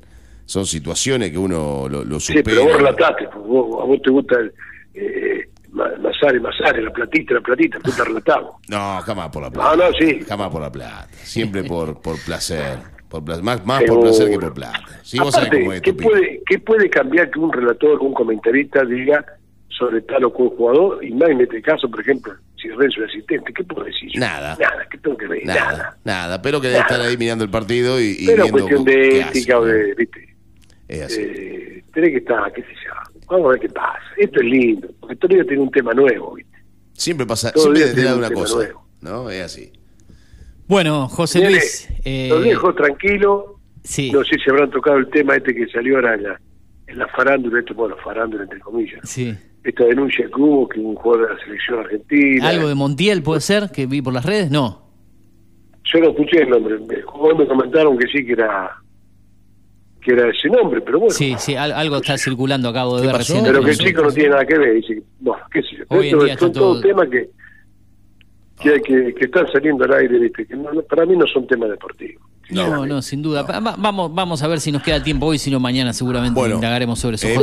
son 0.46 0.66
situaciones 0.66 1.32
que 1.32 1.38
uno 1.38 1.88
lo, 1.90 2.04
lo 2.04 2.20
Sí, 2.20 2.34
supera. 2.34 2.44
pero 2.44 2.64
vos 2.66 2.76
relataste, 2.78 3.28
pues, 3.34 3.46
vos- 3.48 3.82
a 3.82 3.86
vos 3.86 4.02
te 4.02 4.10
gusta 4.12 4.36
el, 4.40 4.54
eh, 4.94 5.50
Ma- 5.72 5.92
Mazare, 6.02 6.40
Mazare, 6.40 6.82
la 6.82 6.92
platita, 6.92 7.34
la 7.36 7.42
platita, 7.42 7.80
tú 7.80 7.92
te 7.92 8.04
relatamos. 8.04 8.56
No, 8.70 9.00
jamás 9.02 9.30
por 9.30 9.42
la 9.44 9.52
plata. 9.52 9.76
No, 9.76 9.90
no, 9.90 9.98
sí. 9.98 10.20
Jamás 10.28 10.50
por 10.50 10.62
la 10.62 10.72
plata. 10.72 11.08
Siempre 11.24 11.64
por, 11.64 12.02
por 12.02 12.18
placer. 12.26 12.78
Por 13.10 13.24
pla- 13.24 13.42
más 13.42 13.66
más 13.66 13.84
por 13.84 14.02
placer 14.02 14.30
que 14.30 14.40
por 14.40 14.54
plata. 14.54 14.84
Sí, 15.04 15.18
vos 15.20 15.34
sabés 15.34 15.50
cómo 15.50 15.72
es 15.74 15.82
¿qué 15.82 15.94
puede, 15.94 16.42
¿qué 16.46 16.60
puede 16.60 16.90
cambiar 16.90 17.30
que 17.32 17.40
un 17.40 17.52
relator, 17.54 18.00
un 18.02 18.14
comentarista 18.14 18.84
diga 18.86 19.24
sobre 19.70 20.02
tal 20.02 20.24
o 20.26 20.32
cual 20.34 20.50
jugador? 20.50 21.04
Y 21.04 21.12
más 21.12 21.30
en 21.30 21.42
este 21.42 21.62
caso, 21.62 21.90
por 21.90 22.00
ejemplo, 22.02 22.34
si 22.62 22.70
Renzo 22.70 23.04
es 23.04 23.10
asistente, 23.10 23.54
¿qué 23.54 23.64
puedo 23.64 23.86
decir 23.86 24.10
yo? 24.14 24.20
Nada. 24.20 24.58
Nada, 24.60 24.88
¿qué 24.90 24.98
tengo 24.98 25.18
que 25.18 25.28
ver? 25.28 25.46
Nada. 25.46 25.62
Nada, 25.72 25.98
nada. 26.04 26.42
Pero 26.42 26.62
que 26.62 26.68
debe 26.70 26.80
estar 26.82 27.00
ahí 27.02 27.18
mirando 27.18 27.44
el 27.44 27.50
partido 27.50 28.00
y, 28.00 28.16
y 28.20 28.26
Pero 28.26 28.44
viendo 28.44 28.60
cuestión 28.60 28.84
de 28.86 29.20
ética 29.22 29.60
o 29.60 29.66
de, 29.66 29.94
viste, 29.96 30.36
Es 30.88 31.02
así. 31.02 31.22
eh, 31.22 31.84
tenés 31.94 32.12
que 32.12 32.18
estar, 32.18 32.52
qué 32.54 32.62
sé 32.62 32.68
yo, 32.86 32.92
vamos 33.28 33.48
a 33.48 33.50
ver 33.52 33.60
qué 33.60 33.70
pasa. 33.70 34.00
Esto 34.18 34.40
es 34.40 34.46
lindo, 34.46 34.88
porque 35.00 35.16
todo 35.18 35.34
día 35.36 35.44
tiene 35.44 35.64
un 35.64 35.72
tema 35.72 35.94
nuevo, 35.94 36.34
viste. 36.36 36.58
Siempre 36.94 37.26
pasa, 37.26 37.52
todo 37.52 37.76
siempre 37.76 37.94
te 37.94 38.04
da 38.08 38.16
una 38.16 38.30
cosa. 38.32 38.56
nuevo. 38.56 38.86
¿No? 39.02 39.30
Es 39.30 39.42
así. 39.44 39.72
bueno, 40.68 41.08
José 41.10 41.44
Luis. 41.50 41.90
eh, 42.06 42.28
Los 42.30 42.44
dejo 42.44 42.74
tranquilo. 42.74 43.60
sí. 43.84 44.12
No 44.12 44.24
sé 44.24 44.38
si 44.44 44.50
habrán 44.50 44.72
tocado 44.72 44.98
el 44.98 45.10
tema 45.10 45.36
este 45.36 45.54
que 45.54 45.68
salió 45.68 45.96
ahora 45.98 46.16
en 46.16 46.24
la, 46.24 46.42
en 46.88 46.98
la 47.00 47.08
farándula, 47.08 47.60
esto, 47.60 47.74
bueno, 47.74 47.96
farándula 48.04 48.44
entre 48.44 48.60
comillas. 48.60 49.00
sí. 49.04 49.36
Esta 49.64 49.84
denuncia 49.86 50.28
que 50.28 50.40
hubo 50.40 50.70
que 50.70 50.80
un 50.80 50.94
jugador 50.94 51.28
de 51.28 51.34
la 51.34 51.40
selección 51.44 51.80
argentina. 51.80 52.50
¿Algo 52.50 52.68
de 52.68 52.76
Montiel 52.76 53.24
puede 53.24 53.42
ser 53.42 53.72
que 53.74 53.88
vi 53.88 54.00
por 54.00 54.14
las 54.14 54.24
redes? 54.24 54.52
No. 54.52 54.84
Yo 55.86 56.00
no 56.02 56.12
escuché 56.12 56.44
el 56.44 56.50
nombre. 56.50 56.78
Me, 56.88 56.98
hoy 57.14 57.36
me 57.36 57.48
comentaron 57.48 57.98
que 57.98 58.06
sí, 58.08 58.24
que 58.24 58.34
era 58.34 58.76
que 60.04 60.12
era 60.12 60.30
ese 60.30 60.50
nombre, 60.50 60.82
pero 60.82 61.00
bueno. 61.00 61.12
Sí, 61.16 61.34
sí, 61.40 61.56
al- 61.56 61.72
algo 61.72 61.96
está 61.98 62.16
circulando, 62.16 62.70
acabo 62.70 63.00
de 63.02 63.08
ver 63.08 63.16
recién. 63.16 63.44
Pero 63.44 63.64
que 63.64 63.72
el 63.72 63.78
chico 63.80 64.04
no 64.04 64.12
tiene 64.12 64.30
nada 64.30 64.46
que 64.46 64.56
ver. 64.56 64.76
Dice, 64.76 65.02
bueno, 65.20 65.44
qué 65.52 65.64
sé 65.64 65.78
yo. 65.78 65.84
Hoy 65.90 66.10
Esto 66.10 66.28
son 66.38 66.54
todos 66.54 66.54
todo- 66.54 66.82
temas 66.82 67.10
que 67.10 67.30
que, 68.62 68.70
hay 68.70 68.82
que, 68.82 69.14
que 69.16 69.26
están 69.26 69.48
saliendo 69.52 69.84
al 69.86 69.94
aire, 69.96 70.20
¿viste? 70.20 70.46
que 70.46 70.56
no- 70.56 70.72
no- 70.72 70.82
para 70.84 71.08
mí 71.08 71.18
no 71.18 71.26
son 71.26 71.48
temas 71.48 71.72
deportivos. 71.72 72.22
No, 72.50 72.86
no, 72.86 73.02
sin 73.02 73.22
duda. 73.22 73.42
Va- 73.44 73.60
va- 73.60 73.76
vamos, 73.78 74.14
vamos 74.14 74.42
a 74.44 74.48
ver 74.48 74.60
si 74.60 74.72
nos 74.72 74.84
queda 74.84 75.02
tiempo 75.04 75.26
hoy, 75.28 75.38
si 75.40 75.50
no 75.50 75.60
mañana 75.60 75.94
seguramente 75.94 76.40
Bueno, 76.40 76.56
indagaremos 76.56 77.00
sobre 77.00 77.16
eso. 77.16 77.28
Eh, 77.28 77.38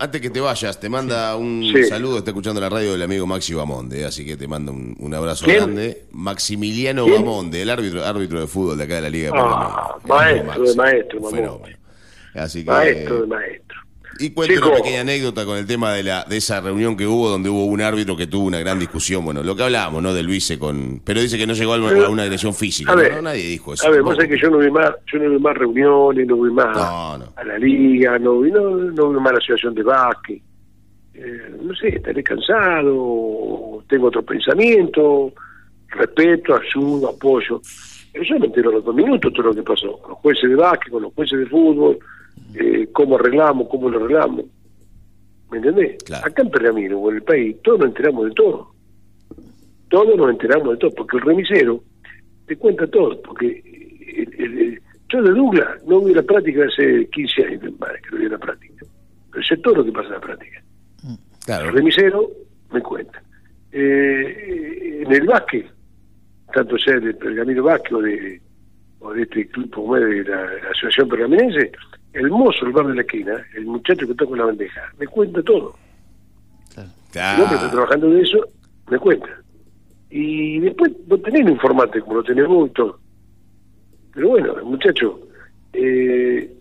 antes 0.00 0.20
que 0.20 0.30
te 0.30 0.40
vayas, 0.40 0.78
te 0.78 0.88
manda 0.88 1.34
un 1.36 1.62
Sí. 1.74 1.84
saludo, 1.84 2.18
está 2.18 2.30
escuchando 2.30 2.60
la 2.60 2.68
radio 2.68 2.92
del 2.92 3.02
amigo 3.02 3.26
Maxi 3.26 3.54
Bamonde, 3.54 4.04
así 4.04 4.24
que 4.24 4.36
te 4.36 4.46
manda 4.46 4.70
un, 4.72 4.94
un 4.98 5.14
abrazo 5.14 5.44
¿Quién? 5.44 5.56
grande. 5.58 6.04
Maximiliano 6.12 7.04
¿Quién? 7.04 7.16
Bamonde, 7.24 7.62
el 7.62 7.70
árbitro, 7.70 8.04
árbitro 8.04 8.40
de 8.40 8.46
fútbol 8.46 8.78
de 8.78 8.84
acá 8.84 8.96
de 8.96 9.00
la 9.02 9.10
Liga 9.10 9.30
de 9.32 9.38
Ah, 9.38 9.96
maestro 10.06 10.34
de 10.34 10.44
Maxi, 10.44 10.76
maestro, 10.76 11.30
fenómeno. 11.30 11.78
Así 12.34 12.64
que, 12.64 12.70
Maestro 12.70 13.20
de 13.22 13.26
maestro. 13.26 13.67
Y 14.18 14.30
cuento 14.30 14.66
una 14.66 14.76
pequeña 14.76 15.00
anécdota 15.02 15.44
con 15.44 15.56
el 15.58 15.66
tema 15.66 15.92
de 15.92 16.02
la 16.02 16.24
de 16.24 16.36
esa 16.38 16.60
reunión 16.60 16.96
que 16.96 17.06
hubo 17.06 17.28
donde 17.28 17.48
hubo 17.48 17.64
un 17.66 17.80
árbitro 17.80 18.16
que 18.16 18.26
tuvo 18.26 18.46
una 18.46 18.58
gran 18.58 18.78
discusión, 18.78 19.24
bueno, 19.24 19.42
lo 19.42 19.54
que 19.54 19.62
hablábamos, 19.62 20.02
¿no? 20.02 20.12
De 20.14 20.22
Luise 20.22 20.58
con 20.58 21.00
pero 21.04 21.20
dice 21.20 21.38
que 21.38 21.46
no 21.46 21.52
llegó 21.54 21.74
a 21.74 21.76
una, 21.78 22.06
a 22.06 22.08
una 22.08 22.22
agresión 22.24 22.52
física, 22.54 22.92
a 22.92 22.96
¿no? 22.96 23.00
ver, 23.02 23.14
No, 23.14 23.22
nadie 23.22 23.46
dijo 23.46 23.74
eso. 23.74 23.86
A 23.86 23.90
ver, 23.90 24.02
vos 24.02 24.16
sabés 24.16 24.30
que 24.30 24.40
yo 24.40 24.50
no 24.50 24.58
vi 24.58 24.70
más, 24.70 24.90
yo 25.12 25.18
no 25.18 25.30
vi 25.30 25.38
más 25.38 25.56
reuniones, 25.56 26.26
no 26.26 26.36
vi 26.40 26.50
más 26.50 26.76
No, 26.76 27.18
no. 27.18 27.32
a 27.36 27.44
la 27.44 27.58
liga, 27.58 28.18
no 28.18 28.40
vi, 28.40 28.50
no, 28.50 28.70
no 28.70 29.10
vi 29.10 29.20
más 29.20 29.32
la 29.32 29.38
asociación 29.38 29.74
de 29.74 29.82
básquet. 29.82 30.42
Eh, 31.14 31.56
no 31.62 31.74
sé, 31.74 31.88
estaré 31.88 32.22
cansado, 32.22 33.84
tengo 33.88 34.06
otro 34.08 34.22
pensamiento, 34.22 35.32
respeto, 35.88 36.54
ayudo, 36.56 37.08
apoyo. 37.10 37.60
Pero 38.12 38.24
yo 38.24 38.38
me 38.38 38.46
entero 38.46 38.70
a 38.70 38.72
los 38.74 38.84
dos 38.84 38.94
minutos 38.94 39.32
todo 39.32 39.48
lo 39.48 39.54
que 39.54 39.62
pasó, 39.62 39.98
con 39.98 40.10
los 40.10 40.18
jueces 40.20 40.48
de 40.50 40.56
básquet, 40.56 40.90
con 40.92 41.02
los 41.02 41.12
jueces 41.14 41.38
de 41.40 41.46
fútbol, 41.46 41.98
eh, 42.54 42.88
cómo 42.92 43.16
arreglamos, 43.16 43.68
cómo 43.68 43.88
lo 43.90 43.98
arreglamos. 43.98 44.44
¿Me 45.50 45.58
entendés? 45.58 45.96
Acá 46.24 46.42
en 46.42 46.50
Pergamino 46.50 46.98
o 46.98 47.10
en 47.10 47.16
el 47.16 47.22
país, 47.22 47.56
todos 47.62 47.78
nos 47.80 47.88
enteramos 47.88 48.26
de 48.26 48.32
todo. 48.32 48.72
Todos 49.88 50.16
nos 50.16 50.30
enteramos 50.30 50.70
de 50.72 50.76
todo, 50.76 50.90
porque 50.94 51.16
el 51.16 51.22
remisero 51.22 51.82
te 52.46 52.56
cuenta 52.56 52.86
todo, 52.86 53.20
porque 53.22 53.62
el- 54.16 54.34
el- 54.42 54.58
el- 54.58 54.82
yo 55.08 55.22
de 55.22 55.30
Douglas 55.30 55.82
no 55.86 56.00
vi 56.02 56.12
la 56.12 56.22
práctica 56.22 56.64
hace 56.66 57.08
15 57.10 57.44
años, 57.46 57.62
que 57.62 58.10
no 58.16 58.18
vi 58.22 58.28
la 58.28 58.36
práctica. 58.38 58.84
Pero 59.32 59.42
sé 59.44 59.56
todo 59.58 59.76
lo 59.76 59.84
que 59.84 59.92
pasa 59.92 60.08
en 60.08 60.12
la 60.14 60.20
práctica. 60.20 60.62
Claro. 61.46 61.68
El 61.70 61.74
remisero 61.76 62.28
me 62.70 62.82
cuenta. 62.82 63.22
Eh, 63.72 65.02
en 65.06 65.12
el 65.12 65.26
básquet, 65.26 65.66
tanto 66.52 66.76
sea 66.78 66.98
del 67.00 67.16
Pergamino 67.16 67.62
Básquet 67.62 67.92
o 67.92 68.02
de, 68.02 68.40
o 69.00 69.12
de 69.14 69.22
este 69.22 69.46
club 69.48 69.70
como 69.70 69.96
es 69.96 70.04
de 70.04 70.24
la, 70.24 70.42
la 70.44 70.70
Asociación 70.70 71.08
Pergaminense, 71.08 71.72
el 72.18 72.30
mozo 72.30 72.64
del 72.64 72.72
bar 72.72 72.86
de 72.86 72.94
la 72.94 73.00
esquina, 73.02 73.46
el 73.54 73.66
muchacho 73.66 74.06
que 74.06 74.14
toca 74.14 74.36
la 74.36 74.46
bandeja, 74.46 74.92
me 74.98 75.06
cuenta 75.06 75.42
todo. 75.42 75.74
El 76.76 77.40
hombre 77.40 77.56
está 77.56 77.70
trabajando 77.70 78.10
de 78.10 78.22
eso, 78.22 78.46
me 78.90 78.98
cuenta. 78.98 79.28
Y 80.10 80.58
después 80.60 80.92
vos 81.06 81.22
tenés 81.22 81.42
un 81.42 81.52
informante 81.52 82.00
como 82.00 82.14
lo 82.16 82.22
tenés 82.22 82.46
vos 82.46 82.68
y 82.68 82.72
todo. 82.72 82.98
Pero 84.14 84.28
bueno, 84.28 84.54
muchacho, 84.64 85.20
eh, 85.72 86.52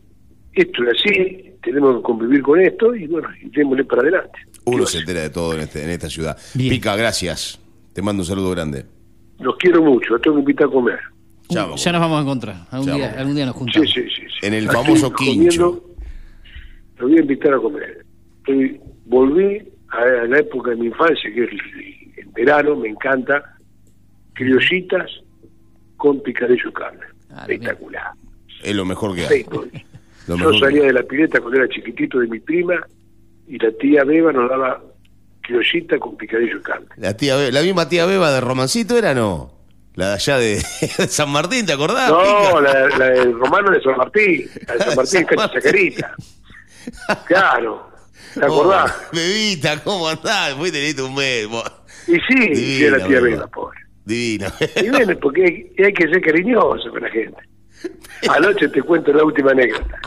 esto 0.53 0.84
es 0.84 0.99
así, 0.99 1.53
tenemos 1.61 1.97
que 1.97 2.03
convivir 2.03 2.41
con 2.41 2.59
esto 2.59 2.95
y 2.95 3.07
bueno, 3.07 3.29
y 3.41 3.49
démosle 3.49 3.84
para 3.85 4.01
adelante. 4.01 4.39
Uno 4.65 4.85
se 4.85 4.99
entera 4.99 5.21
de 5.21 5.29
todo 5.29 5.53
en, 5.53 5.61
este, 5.61 5.84
en 5.84 5.89
esta 5.89 6.09
ciudad. 6.09 6.38
Pica, 6.55 6.95
gracias. 6.95 7.59
Te 7.93 8.01
mando 8.01 8.21
un 8.21 8.27
saludo 8.27 8.51
grande. 8.51 8.85
Los 9.39 9.55
quiero 9.57 9.81
mucho, 9.81 10.13
los 10.13 10.21
tengo 10.21 10.35
que 10.38 10.41
invitar 10.41 10.67
a 10.67 10.71
comer. 10.71 10.99
Ya 11.49 11.65
nos 11.91 12.02
vamos 12.02 12.19
a 12.19 12.22
encontrar. 12.22 12.56
Algún, 12.72 12.95
día, 12.95 13.15
algún 13.18 13.36
día 13.36 13.45
nos 13.45 13.56
juntamos. 13.56 13.90
sí, 13.90 14.02
sí. 14.03 14.22
sí. 14.40 14.45
En 14.45 14.53
el 14.53 14.65
Aquí 14.68 14.76
famoso 14.76 15.14
quincho. 15.14 15.72
comiendo, 15.72 15.95
Lo 16.98 17.07
voy 17.07 17.18
a 17.18 17.22
invitar 17.22 17.53
a 17.53 17.57
comer. 17.60 18.06
Estoy- 18.40 18.80
volví 19.06 19.61
a, 19.90 19.98
a 20.24 20.28
la 20.28 20.40
época 20.40 20.72
de 20.72 20.76
mi 20.78 20.88
infancia, 20.88 21.32
que 21.34 21.44
es 21.45 21.49
el, 21.52 21.60
el 22.18 22.28
verano, 22.34 22.76
me 22.76 22.90
encanta. 22.90 23.44
Criollitas 24.34 25.10
con 25.95 26.22
picadillo 26.22 26.69
y 26.69 26.74
carne. 26.74 27.06
Espectacular. 27.41 28.11
Es 28.64 28.76
lo 28.76 28.86
mejor 28.86 29.15
que 29.15 29.22
hay. 29.28 29.38
Sí, 29.40 29.45
pues. 29.49 29.68
Yo 30.28 30.52
que 30.52 30.60
salía 30.60 30.84
de 30.84 30.94
la 30.94 31.03
pileta 31.03 31.40
cuando 31.40 31.60
era 31.61 31.69
chiquitito 31.69 32.19
de 32.19 32.28
mi 32.28 32.40
prima 32.40 32.76
y 33.48 33.57
la 33.57 33.72
tía 33.72 34.03
Beba 34.03 34.34
nos 34.34 34.49
daba 34.49 34.84
criollita 35.41 35.98
con 35.98 36.18
picadillo 36.18 36.57
y 36.57 36.61
carne. 36.61 36.88
La 36.98 37.15
tía 37.15 37.38
la 37.49 37.61
misma 37.61 37.88
tía 37.88 38.06
Beba 38.06 38.32
de 38.32 38.41
Romancito 38.41 38.98
era 38.98 39.14
no. 39.14 39.53
La 39.98 40.10
de 40.10 40.14
allá 40.14 40.38
de, 40.38 40.56
de 40.98 41.07
San 41.07 41.30
Martín, 41.32 41.65
¿te 41.65 41.74
acordás? 41.74 42.10
No, 42.10 42.61
la, 42.61 42.88
la 42.98 43.06
del 43.10 43.34
romano 43.38 43.72
de 43.72 43.82
San 43.82 43.98
Martín, 43.98 44.49
la 44.68 44.74
de 44.76 44.80
San 44.80 44.95
Martín, 44.95 45.26
Cancha 45.26 45.49
Chacarita. 45.53 46.15
Claro, 47.26 47.90
¿te 48.34 48.40
acordás? 48.45 48.94
Oh, 49.11 49.15
bebita, 49.15 49.84
¿cómo 49.84 50.07
andás? 50.07 50.53
Fuiste 50.53 50.80
listo 50.82 51.06
un 51.07 51.15
mes. 51.15 51.48
vos. 51.48 51.69
Y 52.07 52.14
sí, 52.22 52.52
y 52.53 52.84
era 52.84 53.06
tía 53.06 53.19
Beba. 53.19 53.48
Pobre. 53.48 53.80
Divino. 54.06 54.48
Y 54.82 54.90
bueno, 54.90 55.18
porque 55.19 55.44
hay, 55.78 55.86
hay 55.86 55.94
que 55.94 56.07
ser 56.07 56.22
cariñoso 56.22 56.90
con 56.91 57.02
la 57.02 57.10
gente. 57.10 57.38
Anoche 58.30 58.69
te 58.69 58.82
cuento 58.82 59.11
la 59.11 59.24
última 59.26 59.52
anécdota. 59.52 59.99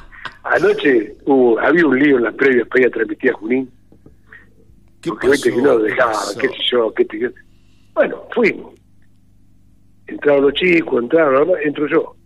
Anoche 0.45 1.17
hubo, 1.27 1.61
había 1.61 1.85
un 1.87 1.99
lío 1.99 2.17
en 2.17 2.25
las 2.25 2.35
previas 2.35 2.67
para 2.69 2.81
ir 2.81 2.87
a 2.87 2.91
transmitir 2.93 3.31
a 3.31 3.35
Junín. 3.35 3.71
porque 5.05 5.29
viste 5.29 5.51
que 5.53 5.61
no 5.61 5.83
¿Qué 5.83 5.95
pasó? 5.97 6.39
qué 6.39 6.49
sé 6.49 6.55
yo, 6.73 6.95
qué 6.95 7.05
te- 7.05 7.19
qué- 7.19 7.31
Bueno, 7.93 8.23
fuimos. 8.35 8.73
Entraron 10.11 10.43
los 10.43 10.55
chicos, 10.55 11.03
entraron, 11.03 11.49
¿no? 11.49 11.57
entro 11.57 11.87
yo. 11.89 12.17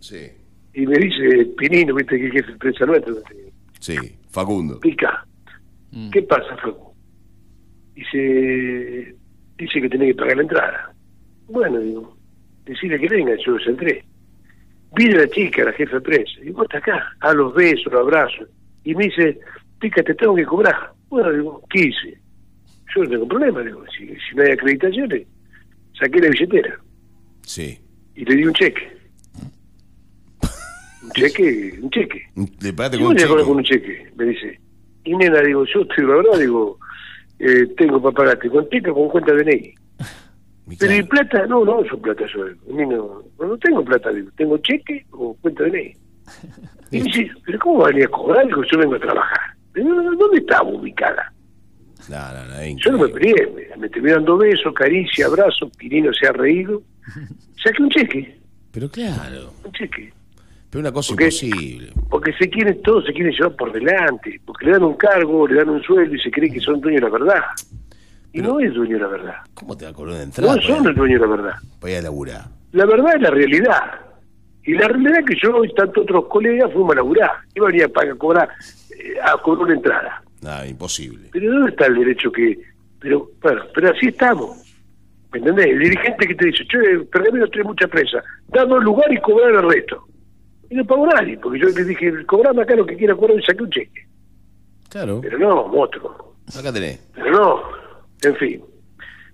Sí, 0.00 0.28
Y 0.74 0.86
me 0.86 0.96
dice 0.98 1.44
Pinino, 1.58 1.94
viste 1.94 2.18
que 2.18 2.26
es 2.28 2.32
jefe 2.32 2.52
de 2.52 2.58
prensa 2.58 2.86
nuestro, 2.86 3.14
sí, 3.80 3.96
Facundo. 4.30 4.80
pica. 4.80 5.26
¿Qué 6.12 6.22
pasa, 6.22 6.56
Flaco? 6.56 6.94
Dice, 7.94 9.14
dice 9.58 9.80
que 9.80 9.88
tenés 9.88 10.08
que 10.08 10.14
pagar 10.14 10.36
la 10.36 10.42
entrada. 10.42 10.94
Bueno, 11.48 11.78
digo, 11.80 12.16
decirle 12.64 12.98
que 12.98 13.08
venga, 13.08 13.34
yo 13.44 13.52
los 13.52 13.66
entré. 13.66 14.04
Viene 14.96 15.16
la 15.16 15.28
chica, 15.28 15.64
la 15.64 15.72
jefa 15.72 15.96
de 15.96 16.00
prensa, 16.02 16.32
y 16.42 16.50
vos 16.50 16.64
estás 16.64 16.82
acá, 16.82 17.12
a 17.20 17.32
los 17.34 17.54
besos, 17.54 17.92
los 17.92 18.02
abrazos. 18.02 18.48
Y 18.84 18.94
me 18.94 19.04
dice, 19.04 19.38
pica, 19.80 20.02
te 20.02 20.14
tengo 20.14 20.34
que 20.34 20.44
cobrar. 20.44 20.92
Bueno, 21.08 21.30
digo, 21.32 21.62
¿qué 21.70 21.80
hice? 21.88 22.18
Yo 22.94 23.02
no 23.04 23.10
tengo 23.10 23.28
problema, 23.28 23.60
digo, 23.62 23.84
si, 23.96 24.06
si 24.08 24.34
no 24.36 24.42
hay 24.42 24.52
acreditaciones, 24.52 25.26
saqué 25.98 26.20
la 26.20 26.28
billetera 26.28 26.78
Sí. 27.42 27.78
y 28.14 28.24
le 28.24 28.36
di 28.36 28.44
un 28.44 28.52
cheque. 28.54 28.88
Un 31.02 31.10
cheque, 31.10 31.78
un 31.82 31.90
cheque. 31.90 32.22
Le 32.60 32.72
pagaste 32.72 32.96
¿Y 32.96 33.00
con 33.00 33.16
con 33.16 33.56
un 33.56 33.64
cheque? 33.64 34.12
Me 34.16 34.26
dice. 34.26 34.60
Y 35.04 35.16
nena, 35.16 35.40
digo, 35.40 35.64
yo 35.64 35.80
estoy 35.80 36.06
la 36.06 36.14
verdad, 36.14 36.38
digo, 36.38 36.78
eh, 37.40 37.66
tengo 37.76 38.00
para 38.00 38.14
pagarte 38.14 38.48
con 38.48 38.68
pica 38.68 38.92
con 38.92 39.08
cuenta 39.08 39.32
de 39.34 39.42
DNI. 39.42 39.74
Pero 40.78 40.94
¿y 40.94 41.02
plata? 41.02 41.44
No, 41.46 41.64
no, 41.64 41.84
yo 41.84 41.98
plata 42.00 42.24
yo. 42.32 42.44
No, 42.68 43.24
no, 43.38 43.58
tengo 43.58 43.84
plata, 43.84 44.10
digo, 44.10 44.30
tengo 44.36 44.56
cheque 44.58 45.04
o 45.10 45.34
cuenta 45.40 45.64
de 45.64 45.70
DNI. 45.70 45.96
Y 46.92 46.98
me 46.98 47.04
dice, 47.04 47.30
pero 47.46 47.58
¿cómo 47.58 47.84
venía 47.84 48.04
a 48.04 48.08
cobrar? 48.08 48.46
Digo, 48.46 48.62
yo 48.70 48.78
vengo 48.78 48.94
a 48.94 49.00
trabajar. 49.00 49.40
¿dónde 49.74 50.36
estaba 50.38 50.68
ubicada? 50.68 51.31
No, 52.08 52.32
no, 52.32 52.44
no, 52.46 52.78
Yo 52.78 52.92
no 52.92 52.98
me 52.98 53.08
peleé, 53.08 53.52
me, 53.76 53.88
me 53.88 54.10
dando 54.10 54.36
besos, 54.36 54.72
caricia, 54.74 55.26
abrazos, 55.26 55.70
Pirino 55.76 56.12
se 56.12 56.26
ha 56.26 56.32
reído. 56.32 56.82
Saqué 57.62 57.82
un 57.82 57.90
cheque, 57.90 58.38
Pero 58.72 58.88
claro, 58.90 59.52
un 59.64 59.72
cheque. 59.72 60.12
pero 60.70 60.80
una 60.80 60.92
cosa 60.92 61.10
Porque- 61.10 61.24
imposible. 61.24 61.92
Porque 62.10 62.32
se 62.34 62.48
quieren, 62.50 62.82
todos 62.82 63.04
se 63.06 63.12
quieren 63.12 63.32
llevar 63.32 63.54
por 63.56 63.72
delante, 63.72 64.40
porque 64.44 64.66
le 64.66 64.72
dan 64.72 64.82
un 64.84 64.94
cargo, 64.96 65.46
le 65.46 65.56
dan 65.56 65.68
un 65.68 65.82
sueldo 65.82 66.14
y 66.14 66.18
se 66.20 66.30
creen 66.30 66.52
que 66.52 66.60
son 66.60 66.80
dueños 66.80 67.00
de 67.02 67.06
la 67.10 67.12
verdad. 67.18 67.42
Y 68.32 68.40
no 68.40 68.58
es 68.60 68.72
dueño 68.74 68.96
de 68.96 69.02
la 69.02 69.08
verdad. 69.08 69.34
¿Cómo 69.54 69.76
te 69.76 69.84
va 69.84 69.90
a 69.90 69.94
cobrar 69.94 70.16
de 70.16 70.22
entrada? 70.24 70.56
No 70.56 70.62
son 70.62 70.86
el 70.88 70.94
dueño 70.94 71.20
de 71.20 71.26
la 71.26 71.30
verdad. 71.36 71.54
Voy 71.80 71.92
a 71.94 72.02
laburar. 72.02 72.44
La 72.72 72.86
verdad 72.86 73.16
es 73.16 73.22
la 73.22 73.30
realidad. 73.30 74.00
Y 74.64 74.72
la 74.74 74.88
realidad 74.88 75.18
es 75.20 75.26
que 75.26 75.34
yo 75.42 75.64
y 75.64 75.74
tantos 75.74 76.04
otros 76.04 76.26
colegas 76.28 76.72
fuimos 76.72 76.92
a 76.92 76.96
laburar. 76.96 77.30
Iba 77.54 77.66
a 77.66 77.70
venir 77.70 77.84
a 77.84 77.88
pagar, 77.88 78.12
a 78.14 78.16
cobrar, 78.16 78.48
eh, 78.98 79.14
a 79.22 79.36
cobrar 79.42 79.64
una 79.64 79.74
entrada. 79.74 80.21
Nada, 80.42 80.66
imposible. 80.66 81.28
Pero 81.32 81.52
¿dónde 81.52 81.70
está 81.70 81.86
el 81.86 81.94
derecho 81.94 82.30
que...? 82.30 82.58
Pero, 82.98 83.30
bueno, 83.40 83.62
pero 83.74 83.90
así 83.90 84.08
estamos. 84.08 84.58
¿Me 85.32 85.38
entendés? 85.38 85.66
El 85.66 85.78
dirigente 85.78 86.26
que 86.26 86.34
te 86.34 86.46
dice, 86.46 86.64
che, 86.66 87.00
Pergamino 87.10 87.48
tiene 87.48 87.68
mucha 87.68 87.88
presa, 87.88 88.22
danos 88.48 88.84
lugar 88.84 89.10
y 89.12 89.20
cobrar 89.20 89.50
el 89.50 89.68
resto. 89.70 90.06
Y 90.68 90.74
no 90.74 90.84
pagó 90.84 91.06
nadie, 91.06 91.38
porque 91.38 91.58
yo 91.58 91.68
le 91.68 91.84
dije, 91.84 92.26
cobrame 92.26 92.62
acá 92.62 92.76
lo 92.76 92.84
que 92.84 92.96
quiera 92.96 93.14
cobrar 93.14 93.38
y 93.38 93.42
saqué 93.42 93.62
un 93.62 93.70
cheque. 93.70 94.06
Claro. 94.88 95.20
Pero 95.22 95.38
no, 95.38 95.64
otro. 95.80 96.34
Acá 96.58 96.72
tenés. 96.72 97.00
Pero 97.14 97.30
no, 97.30 97.62
en 98.22 98.36
fin. 98.36 98.64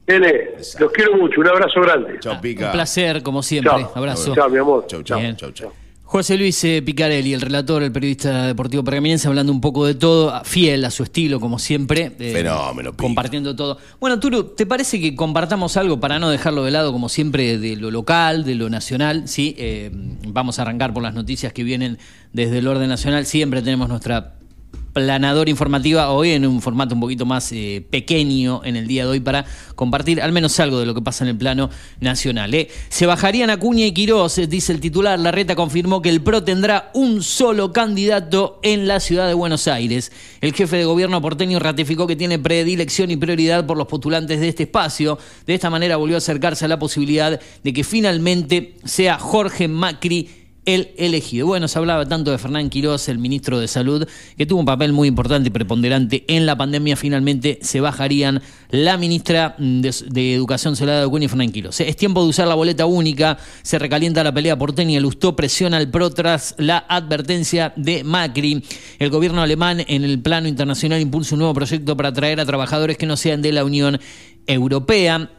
Nene, 0.07 0.53
los 0.57 0.93
quiero 0.93 1.17
mucho, 1.17 1.41
un 1.41 1.49
abrazo 1.49 1.81
grande. 1.83 2.19
Chao, 2.21 2.41
pica. 2.41 2.67
Un 2.67 2.73
placer, 2.73 3.23
como 3.23 3.43
siempre. 3.43 3.73
Chao. 3.73 3.93
Abrazo. 3.95 4.35
Chao, 4.35 4.49
mi 4.49 4.59
amor. 4.59 4.87
Chau, 4.87 5.03
chau, 5.03 5.21
Bien. 5.21 5.37
chau, 5.37 5.51
chau. 5.53 5.73
José 6.11 6.39
Luis 6.39 6.65
eh, 6.65 6.81
Picarelli, 6.81 7.35
el 7.35 7.43
relator, 7.43 7.83
el 7.83 7.93
periodista 7.93 8.47
deportivo 8.47 8.83
pergaminense, 8.83 9.29
hablando 9.29 9.53
un 9.53 9.61
poco 9.61 9.85
de 9.85 9.95
todo, 9.95 10.43
fiel 10.43 10.83
a 10.87 10.91
su 10.91 11.03
estilo, 11.03 11.39
como 11.39 11.59
siempre. 11.59 12.17
eh, 12.19 12.33
Fenómeno, 12.33 12.93
Pica. 12.93 13.03
Compartiendo 13.03 13.55
todo. 13.55 13.77
Bueno, 14.01 14.19
Turu, 14.19 14.45
¿te 14.45 14.65
parece 14.65 15.03
que 15.03 15.15
compartamos 15.15 15.77
algo 15.77 16.01
para 16.01 16.19
no 16.19 16.31
dejarlo 16.31 16.65
de 16.65 16.71
lado, 16.71 16.93
como 16.93 17.11
siempre, 17.11 17.59
de 17.59 17.77
lo 17.77 17.91
local, 17.91 18.47
de 18.47 18.55
lo 18.55 18.71
nacional? 18.71 19.29
Sí, 19.29 19.55
eh, 19.59 19.91
vamos 20.27 20.59
a 20.59 20.63
arrancar 20.63 20.95
por 20.95 21.03
las 21.03 21.13
noticias 21.13 21.53
que 21.53 21.63
vienen 21.63 21.99
desde 22.33 22.61
el 22.61 22.69
orden 22.69 22.89
nacional. 22.89 23.27
Siempre 23.27 23.61
tenemos 23.61 23.91
nuestra 23.91 24.38
planadora 24.93 25.51
informativa, 25.51 26.11
hoy 26.11 26.31
en 26.31 26.47
un 26.47 26.61
formato 26.61 26.95
un 26.95 27.01
poquito 27.01 27.27
más 27.27 27.53
eh, 27.53 27.85
pequeño 27.91 28.63
en 28.65 28.77
el 28.77 28.87
día 28.87 29.05
de 29.05 29.11
hoy 29.11 29.21
para 29.21 29.45
compartir 29.75 30.21
al 30.21 30.33
menos 30.33 30.59
algo 30.61 30.81
de 30.81 30.87
lo 30.87 30.95
que 30.95 31.03
pasa 31.03 31.25
en 31.25 31.31
el 31.31 31.37
plano 31.37 31.71
nacional. 32.01 32.53
¿eh? 32.55 32.69
Se 32.89 33.07
bajarían 33.07 33.51
Acuña 33.51 33.87
y 33.87 33.93
Quirós, 33.93 34.39
eh, 34.39 34.47
dice 34.47 34.73
el 34.73 34.81
titular. 34.81 35.19
La 35.19 35.31
reta 35.31 35.55
confirmó 35.55 36.03
que 36.03 36.09
el 36.09 36.21
PRO 36.23 36.43
tendrá 36.43 36.91
un 36.95 37.23
solo 37.23 37.73
candidato 37.73 38.61
en 38.63 38.89
la 38.89 39.01
ciudad 39.01 39.29
de 39.29 39.35
Buenos 39.35 39.69
Aires. 39.69 40.13
El 40.41 40.53
jefe 40.53 40.77
de 40.77 40.85
gobierno 40.85 41.21
porteño 41.21 41.59
ratificó 41.59 42.07
que 42.07 42.17
tiene 42.17 42.39
predilección 42.39 43.11
y 43.11 43.17
prioridad 43.17 43.67
por 43.67 43.77
los 43.77 43.87
postulantes 43.87 44.41
de 44.41 44.49
este 44.49 44.65
espacio. 44.65 45.19
De 45.47 45.55
esta 45.55 45.71
manera 45.71 45.97
volvió 45.97 46.17
a 46.17 46.19
acercarse 46.19 46.65
a 46.65 46.69
la 46.69 46.79
posibilidad 46.79 47.41
de 47.63 47.73
que 47.73 47.85
finalmente 47.85 48.75
sea 48.85 49.19
Jorge 49.19 49.69
Macri 49.69 50.38
el 50.69 50.91
elegido. 50.99 51.47
Bueno, 51.47 51.67
se 51.67 51.79
hablaba 51.79 52.05
tanto 52.05 52.31
de 52.31 52.37
Fernán 52.37 52.69
Quirós, 52.69 53.09
el 53.09 53.17
ministro 53.17 53.59
de 53.59 53.67
Salud, 53.67 54.07
que 54.37 54.45
tuvo 54.45 54.61
un 54.61 54.67
papel 54.67 54.93
muy 54.93 55.09
importante 55.09 55.49
y 55.49 55.51
preponderante 55.51 56.27
en 56.29 56.45
la 56.45 56.59
pandemia. 56.59 56.95
Finalmente 56.95 57.59
se 57.63 57.81
bajarían 57.81 58.43
la 58.69 58.99
ministra 58.99 59.57
de, 59.59 60.35
Educación, 60.35 60.77
Celada 60.77 61.07
de 61.07 61.25
y 61.25 61.29
Fernán 61.29 61.53
Quirós. 61.53 61.81
Es 61.81 61.97
tiempo 61.97 62.23
de 62.23 62.29
usar 62.29 62.47
la 62.47 62.55
boleta 62.55 62.85
única. 62.85 63.39
Se 63.63 63.79
recalienta 63.79 64.23
la 64.23 64.35
pelea 64.35 64.59
porteña. 64.59 65.01
Lustó 65.01 65.35
presiona 65.35 65.79
al 65.79 65.89
PRO 65.89 66.11
tras 66.11 66.55
la 66.59 66.85
advertencia 66.87 67.73
de 67.75 68.05
Macri. 68.05 68.63
El 68.99 69.09
gobierno 69.09 69.41
alemán 69.41 69.83
en 69.89 70.05
el 70.05 70.21
plano 70.21 70.49
internacional 70.49 71.01
impulsa 71.01 71.35
un 71.35 71.39
nuevo 71.39 71.55
proyecto 71.55 71.97
para 71.97 72.11
atraer 72.11 72.41
a 72.41 72.45
trabajadores 72.45 72.99
que 72.99 73.07
no 73.07 73.17
sean 73.17 73.41
de 73.41 73.53
la 73.53 73.65
Unión 73.65 73.99
Europea 74.47 75.31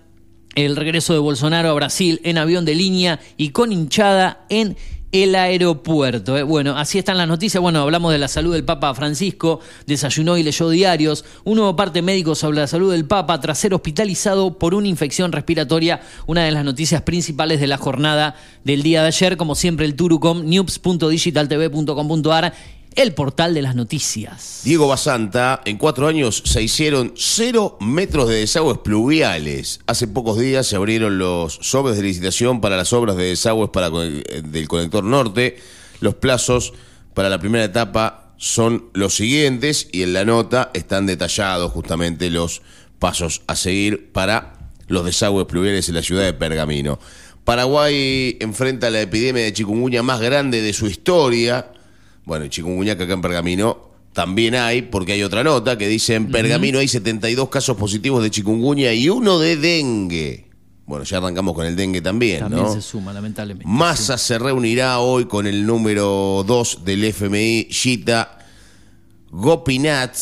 el 0.56 0.76
regreso 0.76 1.14
de 1.14 1.20
Bolsonaro 1.20 1.70
a 1.70 1.74
Brasil 1.74 2.20
en 2.24 2.40
avión 2.40 2.66
de 2.66 2.74
línea 2.74 3.20
y 3.38 3.50
con 3.50 3.72
hinchada 3.72 4.46
en 4.50 4.76
el 5.12 5.36
aeropuerto. 5.36 6.38
¿eh? 6.38 6.44
Bueno, 6.44 6.78
así 6.78 7.00
están 7.00 7.18
las 7.18 7.28
noticias. 7.28 7.62
Bueno, 7.62 7.82
hablamos 7.82 8.12
de 8.12 8.20
la 8.20 8.28
salud 8.28 8.54
del 8.54 8.64
Papa 8.64 8.94
Francisco, 8.94 9.60
desayunó 9.86 10.38
y 10.38 10.44
leyó 10.44 10.70
diarios. 10.70 11.26
Un 11.44 11.58
nuevo 11.58 11.76
parte 11.76 12.02
médico 12.02 12.36
sobre 12.36 12.60
la 12.60 12.68
salud 12.68 12.92
del 12.92 13.06
Papa 13.06 13.40
tras 13.40 13.58
ser 13.58 13.74
hospitalizado 13.74 14.58
por 14.58 14.76
una 14.76 14.88
infección 14.88 15.32
respiratoria. 15.32 16.02
Una 16.28 16.44
de 16.44 16.52
las 16.52 16.64
noticias 16.64 17.02
principales 17.02 17.60
de 17.60 17.68
la 17.68 17.78
jornada 17.78 18.36
del 18.64 18.84
día 18.84 19.02
de 19.02 19.08
ayer. 19.08 19.38
Como 19.38 19.56
siempre, 19.56 19.86
el 19.86 19.96
Turucom, 19.96 20.46
news.digitaltv.com.ar, 20.46 22.54
el 23.00 23.14
portal 23.14 23.54
de 23.54 23.62
las 23.62 23.76
noticias. 23.76 24.60
Diego 24.66 24.90
Basanta, 24.90 25.62
en 25.64 25.78
cuatro 25.78 26.08
años 26.08 26.44
se 26.46 26.62
hicieron 26.62 27.14
cero 27.16 27.78
metros 27.80 28.28
de 28.28 28.36
desagües 28.36 28.80
pluviales. 28.80 29.80
Hace 29.88 30.06
pocos 30.10 30.38
días 30.38 30.68
se 30.68 30.76
abrieron 30.76 31.18
los 31.18 31.60
sobres 31.62 31.96
de 31.96 32.04
licitación 32.04 32.60
para 32.60 32.76
las 32.76 32.92
obras 32.92 33.16
de 33.16 33.24
desagües 33.24 33.70
para, 33.70 33.88
eh, 33.88 34.42
del 34.44 34.68
conector 34.68 35.06
norte. 35.06 35.60
Los 36.02 36.16
plazos 36.16 36.74
para 37.14 37.30
la 37.30 37.40
primera 37.40 37.64
etapa 37.64 38.34
son 38.36 38.90
los 38.92 39.16
siguientes 39.16 39.88
y 39.94 40.04
en 40.04 40.12
la 40.12 40.26
nota 40.26 40.70
están 40.74 41.06
detallados 41.06 41.72
justamente 41.72 42.30
los 42.30 42.62
pasos 43.00 43.44
a 43.48 43.56
seguir 43.56 44.12
para 44.12 44.72
los 44.90 45.06
desagües 45.06 45.46
pluviales 45.46 45.88
en 45.88 45.96
la 45.96 46.04
ciudad 46.04 46.26
de 46.26 46.34
Pergamino. 46.34 47.00
Paraguay 47.46 48.36
enfrenta 48.42 48.90
la 48.90 49.00
epidemia 49.00 49.44
de 49.44 49.54
chikungunya 49.54 50.04
más 50.04 50.20
grande 50.20 50.62
de 50.62 50.74
su 50.74 50.88
historia. 50.88 51.72
Bueno, 52.30 52.46
y 52.46 52.50
chikungunya 52.50 52.96
que 52.96 53.04
acá 53.06 53.14
en 53.14 53.22
Pergamino 53.24 53.90
también 54.14 54.54
hay, 54.54 54.84
porque 54.84 55.14
hay 55.14 55.24
otra 55.24 55.44
nota 55.44 55.80
que 55.80 55.88
dice 55.88 56.14
en 56.14 56.30
Pergamino 56.32 56.78
hay 56.78 56.88
72 56.88 57.50
casos 57.50 57.76
positivos 57.76 58.22
de 58.22 58.30
chikungunya 58.30 58.94
y 58.94 59.10
uno 59.10 59.40
de 59.40 59.58
dengue. 59.58 60.46
Bueno, 60.86 61.04
ya 61.06 61.18
arrancamos 61.18 61.56
con 61.56 61.66
el 61.66 61.76
dengue 61.76 62.02
también, 62.02 62.42
También 62.42 62.64
¿no? 62.66 62.72
se 62.74 62.82
suma, 62.84 63.14
lamentablemente. 63.14 63.68
Massa 63.68 64.16
se 64.20 64.38
reunirá 64.38 65.00
hoy 65.00 65.26
con 65.26 65.48
el 65.48 65.66
número 65.66 66.44
2 66.46 66.86
del 66.86 67.04
FMI, 67.06 67.68
Gita 67.72 68.38
Gopinath, 69.32 70.16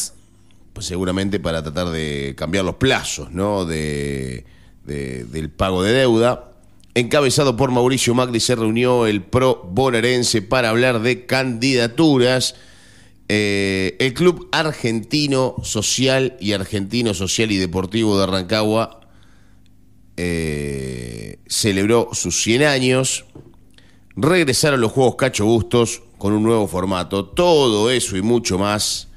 pues 0.73 0.85
seguramente 0.87 1.39
para 1.39 1.61
tratar 1.63 1.89
de 1.89 2.35
cambiar 2.37 2.63
los 2.65 2.75
plazos, 2.75 3.31
¿no? 3.31 3.65
De, 3.65 4.45
de- 4.85 5.25
del 5.25 5.49
pago 5.49 5.83
de 5.83 5.91
deuda. 5.93 6.46
Encabezado 6.97 7.55
por 7.55 7.69
Mauricio 7.69 8.15
Macri, 8.15 8.39
se 8.39 8.55
reunió 8.55 9.05
el 9.05 9.21
pro 9.21 9.61
bonaerense 9.71 10.41
para 10.41 10.69
hablar 10.69 11.03
de 11.03 11.27
candidaturas. 11.27 12.55
Eh, 13.29 13.95
el 13.99 14.15
Club 14.15 14.49
Argentino 14.51 15.57
Social 15.61 16.35
y 16.39 16.53
Argentino 16.53 17.13
Social 17.13 17.51
y 17.51 17.57
Deportivo 17.57 18.19
de 18.19 18.25
Rancagua 18.25 19.01
eh, 20.17 21.37
celebró 21.45 22.09
sus 22.13 22.41
100 22.41 22.63
años. 22.63 23.25
Regresaron 24.15 24.81
los 24.81 24.91
Juegos 24.91 25.17
Cacho 25.17 25.45
Bustos 25.45 26.01
con 26.17 26.33
un 26.33 26.41
nuevo 26.41 26.67
formato. 26.67 27.25
Todo 27.25 27.91
eso 27.91 28.17
y 28.17 28.23
mucho 28.23 28.57
más 28.57 29.09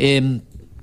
Eh, 0.00 0.40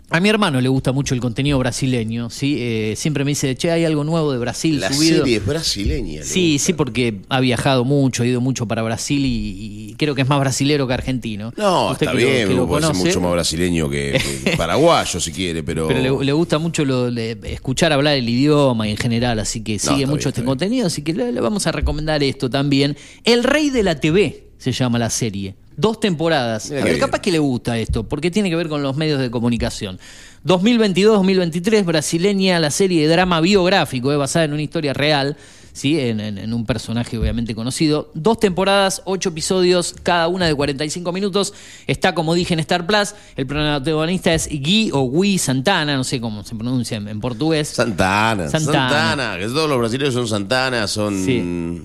a 0.09 0.21
mi 0.21 0.29
hermano 0.29 0.61
le 0.61 0.69
gusta 0.69 0.93
mucho 0.93 1.13
el 1.15 1.19
contenido 1.19 1.59
brasileño, 1.59 2.29
¿sí? 2.29 2.55
Eh, 2.59 2.93
siempre 2.95 3.25
me 3.25 3.31
dice, 3.31 3.57
che, 3.57 3.71
hay 3.71 3.83
algo 3.83 4.05
nuevo 4.05 4.31
de 4.31 4.37
Brasil 4.37 4.79
La 4.79 4.93
subido. 4.93 5.17
serie 5.17 5.35
es 5.35 5.45
brasileña. 5.45 6.19
le 6.19 6.23
Sí, 6.25 6.59
sí, 6.59 6.71
porque 6.71 7.19
ha 7.27 7.41
viajado 7.41 7.83
mucho, 7.83 8.23
ha 8.23 8.25
ido 8.25 8.39
mucho 8.39 8.65
para 8.69 8.83
Brasil 8.83 9.25
y, 9.25 9.89
y 9.89 9.95
creo 9.95 10.15
que 10.15 10.21
es 10.21 10.29
más 10.29 10.39
brasilero 10.39 10.87
que 10.87 10.93
argentino. 10.93 11.51
No, 11.57 11.91
Usted 11.91 12.05
está 12.07 12.15
que 12.17 12.23
lo- 12.23 12.29
bien, 12.31 12.47
que 12.47 12.53
lo 12.53 12.67
puede 12.67 12.85
ser 12.85 12.95
mucho 12.95 13.19
más 13.19 13.33
brasileño 13.33 13.89
que, 13.89 14.17
que 14.45 14.51
paraguayo 14.57 15.19
si 15.19 15.33
quiere, 15.33 15.61
pero. 15.61 15.89
Pero 15.89 15.99
le, 16.19 16.25
le 16.25 16.31
gusta 16.31 16.57
mucho 16.57 16.85
lo- 16.85 17.09
le- 17.11 17.37
escuchar 17.43 17.91
hablar 17.91 18.15
el 18.15 18.29
idioma 18.29 18.87
y 18.87 18.91
en 18.91 18.97
general, 18.97 19.39
así 19.39 19.61
que 19.61 19.77
sigue 19.77 20.05
mucho 20.05 20.19
bien, 20.19 20.27
este 20.29 20.43
contenido, 20.45 20.87
así 20.87 21.01
que 21.01 21.13
le, 21.13 21.33
le 21.33 21.41
vamos 21.41 21.67
a 21.67 21.73
recomendar 21.73 22.23
esto 22.23 22.49
también. 22.49 22.95
El 23.25 23.43
Rey 23.43 23.71
de 23.71 23.83
la 23.83 23.99
TV 23.99 24.46
se 24.57 24.71
llama 24.71 24.99
la 24.99 25.09
serie. 25.09 25.55
Dos 25.75 25.99
temporadas. 25.99 26.71
Mira 26.71 26.81
A 26.81 26.85
ver, 26.85 26.99
capaz 26.99 27.19
que 27.19 27.31
le 27.31 27.39
gusta 27.39 27.77
esto, 27.77 28.03
porque 28.03 28.31
tiene 28.31 28.49
que 28.49 28.55
ver 28.55 28.67
con 28.67 28.81
los 28.81 28.97
medios 28.97 29.19
de 29.19 29.29
comunicación. 29.29 29.99
2022-2023, 30.45 31.85
brasileña, 31.85 32.59
la 32.59 32.71
serie 32.71 33.07
de 33.07 33.13
drama 33.13 33.41
biográfico, 33.41 34.11
eh, 34.11 34.17
basada 34.17 34.45
en 34.45 34.53
una 34.53 34.61
historia 34.61 34.93
real, 34.93 35.37
¿sí? 35.77 35.99
En, 35.99 36.19
en- 36.19 36.37
en 36.37 36.53
un 36.53 36.65
personaje 36.65 37.17
obviamente 37.17 37.55
conocido. 37.55 38.11
Dos 38.13 38.39
temporadas, 38.39 39.01
ocho 39.05 39.29
episodios, 39.29 39.95
cada 40.03 40.27
una 40.27 40.47
de 40.47 40.55
45 40.55 41.11
minutos. 41.13 41.53
Está, 41.87 42.13
como 42.13 42.33
dije, 42.33 42.53
en 42.53 42.59
Star 42.59 42.85
Plus. 42.85 43.13
El 43.35 43.47
protagonista 43.47 44.33
es 44.33 44.49
Gui 44.49 44.89
o 44.93 45.03
Gui 45.03 45.37
Santana, 45.37 45.95
no 45.95 46.03
sé 46.03 46.19
cómo 46.19 46.43
se 46.43 46.55
pronuncia 46.55 46.97
en, 46.97 47.07
en 47.07 47.19
portugués. 47.19 47.69
Santana, 47.69 48.49
Santana. 48.49 48.89
Santana. 48.89 49.37
que 49.37 49.45
todos 49.45 49.69
los 49.69 49.77
brasileños 49.79 50.13
son 50.13 50.27
Santana, 50.27 50.87
son. 50.87 51.23
Sí. 51.23 51.39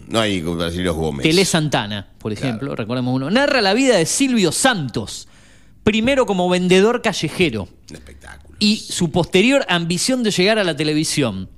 No 0.09 0.19
hay 0.21 0.41
brasileños 0.41 0.97
Gómez. 0.97 1.23
Tele 1.23 1.45
Santana, 1.45 2.09
por 2.19 2.33
ejemplo, 2.33 2.75
recordemos 2.75 3.15
uno. 3.15 3.31
Narra 3.31 3.61
la 3.61 3.75
vida 3.75 3.97
de 3.97 4.07
Silvio 4.07 4.53
Santos, 4.53 5.29
primero 5.85 6.27
como 6.27 6.49
vendedor 6.49 7.03
callejero. 7.03 7.69
Y 8.59 8.77
su 8.77 9.11
posterior 9.11 9.65
ambición 9.69 10.23
de 10.23 10.31
llegar 10.31 10.59
a 10.59 10.65
la 10.65 10.77
televisión. 10.77 11.49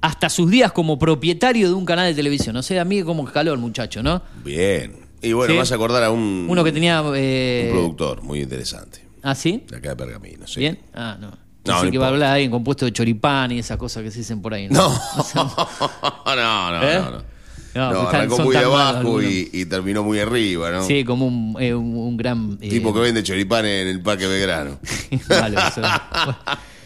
Hasta 0.00 0.28
sus 0.28 0.50
días 0.50 0.72
como 0.72 0.98
propietario 0.98 1.68
de 1.68 1.74
un 1.74 1.84
canal 1.84 2.06
de 2.06 2.14
televisión. 2.14 2.54
O 2.56 2.62
sea, 2.62 2.82
a 2.82 2.84
mí 2.84 3.02
como 3.02 3.24
calor 3.24 3.54
el 3.54 3.60
muchacho, 3.60 4.02
¿no? 4.02 4.22
Bien. 4.44 4.94
Y 5.22 5.32
bueno, 5.32 5.52
Sí. 5.54 5.58
vas 5.58 5.72
a 5.72 5.74
acordar 5.74 6.02
a 6.04 6.10
un, 6.10 6.46
Uno 6.48 6.62
que 6.62 6.70
tenía. 6.72 7.02
eh, 7.16 7.68
un 7.72 7.76
productor 7.78 8.22
muy 8.22 8.40
interesante. 8.42 9.00
¿Ah, 9.22 9.34
sí? 9.34 9.64
De 9.68 9.76
acá 9.78 9.90
de 9.90 9.96
Pergamino, 9.96 10.46
sí. 10.46 10.60
¿Bien? 10.60 10.78
Ah, 10.94 11.16
no. 11.20 11.32
No, 11.64 11.82
no 11.82 11.90
que 11.90 11.98
va 11.98 12.06
a 12.06 12.08
hablar 12.10 12.28
de 12.28 12.34
alguien 12.34 12.50
compuesto 12.52 12.84
de 12.84 12.92
choripán 12.92 13.50
y 13.50 13.58
esas 13.58 13.76
cosas 13.76 14.04
que 14.04 14.12
se 14.12 14.18
dicen 14.18 14.40
por 14.40 14.54
ahí. 14.54 14.68
No, 14.68 14.86
O 14.86 15.24
sea, 15.24 15.42
no, 16.26 16.70
no, 16.70 16.82
¿Eh? 16.82 16.98
no. 17.00 17.10
no. 17.10 17.36
No, 17.74 17.92
No, 17.92 18.02
están- 18.04 18.14
arrancó 18.16 18.36
son 18.36 18.44
muy 18.46 18.56
abajo 18.56 19.22
y, 19.22 19.50
y 19.52 19.64
terminó 19.66 20.02
muy 20.02 20.18
arriba, 20.20 20.70
¿no? 20.70 20.86
Sí, 20.86 21.04
como 21.04 21.26
un, 21.26 21.56
eh, 21.60 21.74
un, 21.74 21.94
un 21.94 22.16
gran. 22.16 22.56
eh, 22.62 22.68
Tipo 22.70 22.94
que 22.94 23.00
vende 23.00 23.22
choripán 23.22 23.66
en 23.66 23.88
el 23.88 24.00
Parque 24.00 24.26
Belgrano. 24.26 24.78
Eso. 25.10 25.24
Bueno. 25.28 26.38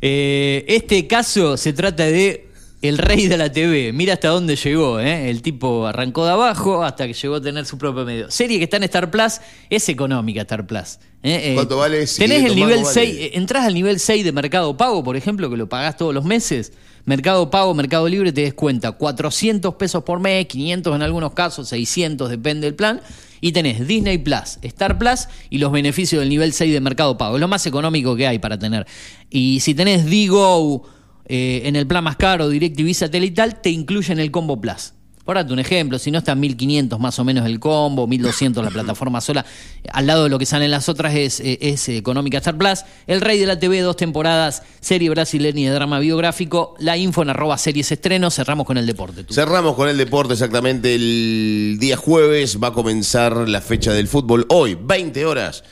Este 0.00 1.06
caso 1.06 1.56
se 1.56 1.72
trata 1.72 2.04
de 2.04 2.47
el 2.82 2.98
rey 2.98 3.26
de 3.26 3.36
la 3.36 3.50
TV. 3.50 3.92
Mira 3.92 4.14
hasta 4.14 4.28
dónde 4.28 4.56
llegó. 4.56 5.00
¿eh? 5.00 5.30
El 5.30 5.42
tipo 5.42 5.86
arrancó 5.86 6.24
de 6.24 6.32
abajo 6.32 6.84
hasta 6.84 7.06
que 7.06 7.12
llegó 7.12 7.36
a 7.36 7.40
tener 7.40 7.66
su 7.66 7.78
propio 7.78 8.04
medio. 8.04 8.30
Serie 8.30 8.58
que 8.58 8.64
está 8.64 8.76
en 8.76 8.84
Star 8.84 9.10
Plus 9.10 9.40
es 9.68 9.88
económica 9.88 10.42
Star 10.42 10.66
Plus. 10.66 10.98
¿eh? 11.22 11.50
Eh, 11.50 11.54
¿Cuánto 11.54 11.76
vale? 11.76 12.06
Tenés 12.06 12.44
el 12.44 12.54
500 12.54 12.56
nivel 12.56 12.76
mangos 12.76 12.92
6, 12.92 13.10
vale. 13.10 13.24
eh, 13.24 13.30
entrás 13.34 13.64
al 13.64 13.74
nivel 13.74 13.98
6 13.98 14.24
de 14.24 14.32
Mercado 14.32 14.76
Pago, 14.76 15.02
por 15.02 15.16
ejemplo, 15.16 15.50
que 15.50 15.56
lo 15.56 15.68
pagás 15.68 15.96
todos 15.96 16.14
los 16.14 16.24
meses. 16.24 16.72
Mercado 17.04 17.50
Pago, 17.50 17.74
Mercado 17.74 18.06
Libre 18.06 18.32
te 18.32 18.42
descuenta 18.42 18.92
400 18.92 19.74
pesos 19.76 20.04
por 20.04 20.20
mes, 20.20 20.46
500 20.46 20.94
en 20.94 21.02
algunos 21.02 21.32
casos, 21.32 21.68
600, 21.68 22.28
depende 22.28 22.66
del 22.66 22.74
plan. 22.74 23.00
Y 23.40 23.52
tenés 23.52 23.86
Disney 23.86 24.18
Plus, 24.18 24.58
Star 24.62 24.98
Plus 24.98 25.28
y 25.48 25.58
los 25.58 25.70
beneficios 25.72 26.20
del 26.20 26.28
nivel 26.28 26.52
6 26.52 26.72
de 26.72 26.80
Mercado 26.80 27.16
Pago. 27.16 27.36
Es 27.36 27.40
lo 27.40 27.48
más 27.48 27.64
económico 27.66 28.16
que 28.16 28.26
hay 28.26 28.40
para 28.40 28.58
tener. 28.58 28.86
Y 29.30 29.60
si 29.60 29.74
tenés 29.74 30.06
Digo 30.06 30.82
eh, 31.28 31.62
en 31.64 31.76
el 31.76 31.86
plan 31.86 32.02
más 32.02 32.16
caro, 32.16 32.48
DirecTV 32.48 32.94
satelital, 32.94 33.60
te 33.60 33.70
incluyen 33.70 34.18
el 34.18 34.30
Combo 34.30 34.60
Plus. 34.60 34.94
Por 35.28 35.36
darte 35.36 35.52
un 35.52 35.58
ejemplo, 35.58 35.98
si 35.98 36.10
no 36.10 36.16
está 36.20 36.32
en 36.32 36.40
1500 36.40 36.98
más 36.98 37.18
o 37.18 37.22
menos 37.24 37.44
el 37.44 37.60
combo, 37.60 38.06
1200 38.06 38.64
la 38.64 38.70
plataforma 38.70 39.20
sola, 39.20 39.44
al 39.92 40.06
lado 40.06 40.24
de 40.24 40.30
lo 40.30 40.38
que 40.38 40.46
salen 40.46 40.70
las 40.70 40.88
otras 40.88 41.14
es, 41.14 41.40
eh, 41.40 41.58
es 41.60 41.86
Económica 41.90 42.38
Star 42.38 42.56
Plus. 42.56 42.78
El 43.06 43.20
Rey 43.20 43.38
de 43.38 43.44
la 43.44 43.58
TV, 43.58 43.82
dos 43.82 43.96
temporadas, 43.96 44.62
serie 44.80 45.10
brasileña 45.10 45.68
de 45.68 45.74
drama 45.74 45.98
biográfico. 45.98 46.74
La 46.78 46.96
info 46.96 47.20
en 47.20 47.28
arroba 47.28 47.58
series 47.58 47.92
estrenos. 47.92 48.36
Cerramos 48.36 48.66
con 48.66 48.78
el 48.78 48.86
deporte. 48.86 49.26
Cerramos 49.28 49.74
con 49.74 49.90
el 49.90 49.98
deporte 49.98 50.32
exactamente 50.32 50.94
el 50.94 51.76
día 51.78 51.98
jueves. 51.98 52.58
Va 52.58 52.68
a 52.68 52.72
comenzar 52.72 53.50
la 53.50 53.60
fecha 53.60 53.92
del 53.92 54.08
fútbol. 54.08 54.46
Hoy, 54.48 54.78
20 54.80 55.26
horas. 55.26 55.62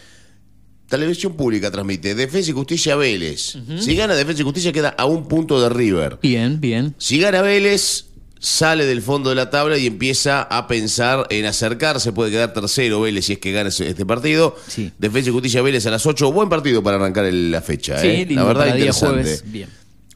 Televisión 0.89 1.35
Pública 1.35 1.71
transmite 1.71 2.15
Defensa 2.15 2.51
y 2.51 2.55
Justicia 2.55 2.95
Vélez. 2.97 3.57
Si 3.81 3.97
gana 3.97 4.15
Defensa 4.15 4.43
y 4.43 4.45
Justicia 4.45 4.73
queda 4.73 4.91
a 4.91 5.05
un 5.07 5.27
punto 5.27 5.61
de 5.61 5.69
River. 5.69 6.19
Bien, 6.23 6.61
bien. 6.61 6.95
Si 6.99 7.19
gana 7.19 7.43
Vélez, 7.43 8.05
sale 8.39 8.85
del 8.87 9.03
fondo 9.03 9.31
de 9.31 9.37
la 9.37 9.51
tabla 9.51 9.79
y 9.79 9.87
empieza 9.87 10.43
a 10.43 10.69
pensar 10.69 11.27
en 11.31 11.45
acercarse. 11.47 12.13
Puede 12.13 12.31
quedar 12.31 12.53
tercero 12.53 13.01
Vélez 13.01 13.25
si 13.27 13.33
es 13.33 13.39
que 13.41 13.51
gana 13.51 13.69
este 13.71 14.07
partido. 14.07 14.55
Defensa 14.99 15.31
y 15.31 15.33
Justicia 15.33 15.61
Vélez 15.63 15.85
a 15.87 15.91
las 15.91 16.07
8. 16.07 16.31
Buen 16.31 16.49
partido 16.49 16.83
para 16.85 16.99
arrancar 16.99 17.25
el- 17.25 17.51
la 17.51 17.63
fecha. 17.63 18.01
Sí, 18.01 18.07
¿eh? 18.07 18.27
lindo 18.27 18.43
La 18.43 18.45
verdad, 18.49 18.61
para 18.67 18.77
día 18.77 18.85
interesante. 18.87 19.23
jueves. 19.23 19.45
Bien. 19.51 19.69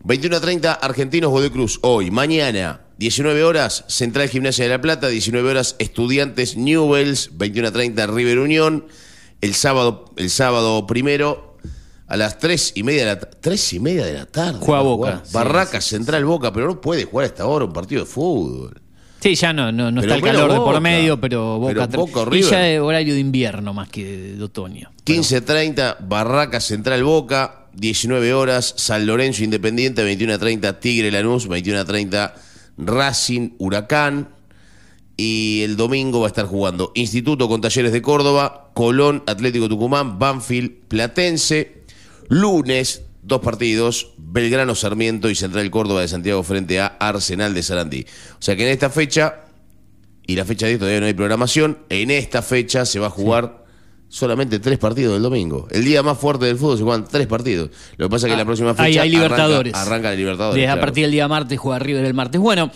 21 0.05 0.37
a 0.37 0.41
30, 0.41 0.73
Argentinos 0.73 1.31
Godoy 1.31 1.51
Cruz. 1.51 1.79
Hoy, 1.83 2.11
mañana, 2.11 2.81
19 2.99 3.43
horas, 3.43 3.85
Central 3.89 4.29
Gimnasia 4.29 4.65
de 4.65 4.71
la 4.71 4.81
Plata. 4.81 5.09
19 5.09 5.51
horas, 5.51 5.75
Estudiantes 5.79 6.57
Newells. 6.57 7.31
21 7.37 7.69
a 7.69 7.73
30, 7.73 8.07
River 8.07 8.39
Unión. 8.39 8.87
El 9.41 9.55
sábado, 9.55 10.13
el 10.17 10.31
sábado 10.31 10.87
primero, 10.87 11.57
a 12.07 12.17
las 12.17 12.39
3 12.39 12.73
y 12.75 12.83
media 12.83 13.01
de 13.01 13.07
la, 13.07 13.21
tres 13.21 13.73
y 13.73 13.81
media 13.81 14.05
de 14.05 14.15
la 14.15 14.27
tarde. 14.27 14.59
Juega 14.61 14.83
Boca, 14.83 15.23
sí, 15.25 15.33
Barracas, 15.33 15.85
Central 15.85 16.25
Boca, 16.25 16.53
pero 16.53 16.67
no 16.67 16.81
puede 16.81 17.05
jugar 17.05 17.25
a 17.25 17.27
esta 17.29 17.47
hora 17.47 17.65
un 17.65 17.73
partido 17.73 18.03
de 18.03 18.07
fútbol. 18.11 18.81
Sí, 19.21 19.35
ya 19.35 19.53
no, 19.53 19.71
no, 19.71 19.91
no 19.91 20.01
está 20.01 20.17
el 20.17 20.23
calor 20.23 20.51
de 20.51 20.59
por 20.59 20.81
medio, 20.81 21.21
pero 21.21 21.59
Boca. 21.59 21.87
Pero 21.89 22.07
Boca 22.07 22.21
o 22.21 22.27
y 22.27 22.31
River. 22.31 22.51
ya 22.51 22.59
de 22.61 22.81
horario 22.81 23.15
de 23.15 23.21
invierno 23.21 23.75
más 23.75 23.89
que 23.89 24.05
de, 24.05 24.37
de 24.37 24.43
otoño. 24.43 24.91
15.30, 25.05 25.99
Barracas 26.09 26.65
Central 26.65 27.05
Boca, 27.05 27.67
19 27.75 28.35
horas, 28.35 28.75
San 28.77 29.07
Lorenzo 29.07 29.45
Independiente, 29.45 30.03
21 30.03 30.35
a 30.35 30.39
30, 30.39 30.81
Tigre 30.81 31.11
Lanús, 31.11 31.49
21 31.49 31.81
a 31.81 31.85
30, 31.85 32.35
Racing 32.79 33.51
Huracán. 33.59 34.31
Y 35.23 35.61
el 35.65 35.77
domingo 35.77 36.21
va 36.21 36.29
a 36.29 36.29
estar 36.29 36.47
jugando 36.47 36.93
Instituto 36.95 37.47
con 37.47 37.61
Talleres 37.61 37.93
de 37.93 38.01
Córdoba, 38.01 38.71
Colón 38.73 39.23
Atlético 39.27 39.69
Tucumán, 39.69 40.19
Banfield 40.19 40.73
Platense. 40.89 41.83
Lunes, 42.31 43.03
dos 43.23 43.41
partidos, 43.43 44.13
Belgrano 44.17 44.75
Sarmiento 44.75 45.29
y 45.29 45.35
Central 45.35 45.71
Córdoba 45.71 46.01
de 46.01 46.09
Santiago 46.09 46.43
frente 46.43 46.81
a 46.81 46.87
Arsenal 46.87 47.53
de 47.53 47.63
Sarandí. 47.63 48.07
O 48.39 48.43
sea 48.43 48.57
que 48.57 48.63
en 48.63 48.71
esta 48.73 48.89
fecha, 48.89 49.43
y 50.27 50.37
la 50.37 50.47
fecha 50.47 50.67
de 50.67 50.79
todavía 50.79 51.01
no 51.01 51.07
hay 51.07 51.13
programación, 51.13 51.81
en 51.91 52.11
esta 52.11 52.41
fecha 52.41 52.87
se 52.87 52.99
va 52.99 53.09
a 53.09 53.11
jugar 53.11 53.67
solamente 54.09 54.59
tres 54.59 54.79
partidos 54.79 55.13
del 55.13 55.23
domingo. 55.23 55.69
El 55.71 55.85
día 55.85 56.03
más 56.03 56.17
fuerte 56.17 56.47
del 56.47 56.57
fútbol 56.57 56.79
se 56.79 56.85
juegan 56.85 57.05
tres 57.07 57.27
partidos. 57.27 57.69
Lo 57.99 58.07
que 58.07 58.11
pasa 58.11 58.27
es 58.27 58.33
que 58.33 58.39
la 58.39 58.47
próxima 58.47 58.71
fecha 58.73 58.85
Ahí 58.85 58.97
hay 58.97 59.15
arranca- 59.17 59.27
Libertadores. 59.27 59.75
Arranca, 59.75 60.09
la 60.11 60.17
Libertadores. 60.17 60.57
Desde 60.57 60.69
a 60.71 60.81
partir 60.81 61.03
del 61.05 61.11
día 61.13 61.29
martes 61.29 61.59
juega 61.59 61.79
River 61.79 62.07
el 62.07 62.15
martes. 62.15 62.41
Bueno, 62.41 62.71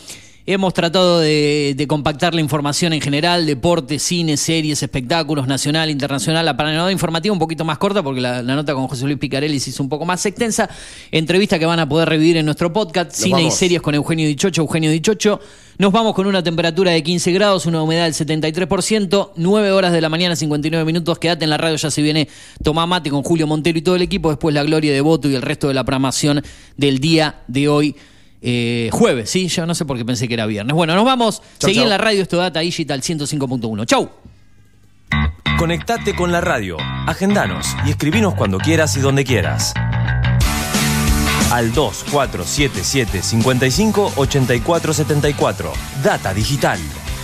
Hemos 0.46 0.74
tratado 0.74 1.20
de, 1.20 1.72
de 1.74 1.86
compactar 1.86 2.34
la 2.34 2.40
información 2.42 2.92
en 2.92 3.00
general, 3.00 3.46
deporte, 3.46 3.98
cine, 3.98 4.36
series, 4.36 4.82
espectáculos, 4.82 5.46
nacional, 5.46 5.88
internacional. 5.88 6.44
La 6.44 6.54
panorama 6.54 6.92
informativa 6.92 7.32
un 7.32 7.38
poquito 7.38 7.64
más 7.64 7.78
corta 7.78 8.02
porque 8.02 8.20
la, 8.20 8.42
la 8.42 8.54
nota 8.54 8.74
con 8.74 8.86
José 8.86 9.06
Luis 9.06 9.16
Picarelli 9.16 9.58
se 9.58 9.70
hizo 9.70 9.82
un 9.82 9.88
poco 9.88 10.04
más 10.04 10.26
extensa. 10.26 10.68
Entrevista 11.10 11.58
que 11.58 11.64
van 11.64 11.80
a 11.80 11.88
poder 11.88 12.10
revivir 12.10 12.36
en 12.36 12.44
nuestro 12.44 12.70
podcast, 12.74 13.12
Cine 13.12 13.36
vamos. 13.36 13.54
y 13.54 13.56
series 13.56 13.80
con 13.80 13.94
Eugenio 13.94 14.26
Dichocho. 14.28 14.60
Eugenio 14.60 14.90
Dichocho. 14.90 15.40
Nos 15.78 15.90
vamos 15.92 16.14
con 16.14 16.26
una 16.26 16.42
temperatura 16.42 16.90
de 16.90 17.02
15 17.02 17.32
grados, 17.32 17.64
una 17.64 17.82
humedad 17.82 18.04
del 18.04 18.12
73%, 18.12 19.30
9 19.36 19.72
horas 19.72 19.94
de 19.94 20.02
la 20.02 20.10
mañana, 20.10 20.36
59 20.36 20.84
minutos. 20.84 21.18
Quédate 21.18 21.44
en 21.44 21.50
la 21.50 21.56
radio, 21.56 21.76
ya 21.76 21.90
se 21.90 22.02
viene 22.02 22.28
Tomá 22.62 22.84
Mate 22.86 23.08
con 23.08 23.22
Julio 23.22 23.46
Montero 23.46 23.78
y 23.78 23.82
todo 23.82 23.96
el 23.96 24.02
equipo. 24.02 24.28
Después 24.28 24.54
la 24.54 24.62
Gloria 24.62 24.92
de 24.92 25.00
Voto 25.00 25.26
y 25.30 25.34
el 25.36 25.40
resto 25.42 25.68
de 25.68 25.74
la 25.74 25.84
programación 25.84 26.42
del 26.76 26.98
día 26.98 27.36
de 27.48 27.66
hoy. 27.66 27.96
Eh, 28.46 28.90
jueves, 28.92 29.30
¿sí? 29.30 29.48
Yo 29.48 29.64
no 29.64 29.74
sé 29.74 29.86
por 29.86 29.96
qué 29.96 30.04
pensé 30.04 30.28
que 30.28 30.34
era 30.34 30.44
viernes. 30.44 30.74
Bueno, 30.74 30.94
nos 30.94 31.04
vamos. 31.04 31.40
Chau, 31.58 31.68
Seguí 31.68 31.76
chau. 31.76 31.84
en 31.84 31.90
la 31.90 31.98
radio, 31.98 32.22
esto 32.22 32.36
Data 32.36 32.60
Digital 32.60 33.00
105.1. 33.00 33.86
Chau. 33.86 34.10
Conectate 35.58 36.14
con 36.14 36.30
la 36.30 36.40
radio, 36.42 36.76
agendanos 37.06 37.66
y 37.86 37.90
escribinos 37.90 38.34
cuando 38.34 38.58
quieras 38.58 38.96
y 38.96 39.00
donde 39.00 39.24
quieras. 39.24 39.72
Al 41.50 41.72
2477 41.72 43.22
55 43.22 44.12
84 44.16 44.92
74. 44.92 45.72
Data 46.02 46.34
Digital 46.34 46.78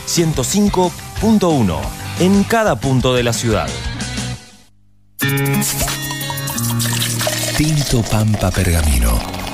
105.1. 0.06 1.80
En 2.20 2.44
cada 2.44 2.76
punto 2.76 3.14
de 3.14 3.24
la 3.24 3.32
ciudad. 3.32 3.68
Tinto 7.56 8.02
Pampa 8.02 8.50
Pergamino, 8.50 9.18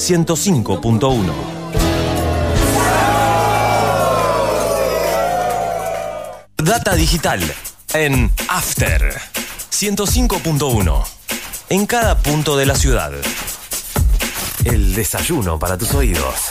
105.1. 0.00 1.30
Data 6.56 6.94
Digital 6.94 7.40
en 7.92 8.32
After 8.48 9.20
105.1. 9.70 11.04
En 11.68 11.84
cada 11.84 12.16
punto 12.16 12.56
de 12.56 12.64
la 12.64 12.76
ciudad. 12.76 13.12
El 14.64 14.94
desayuno 14.94 15.58
para 15.58 15.76
tus 15.76 15.92
oídos. 15.92 16.50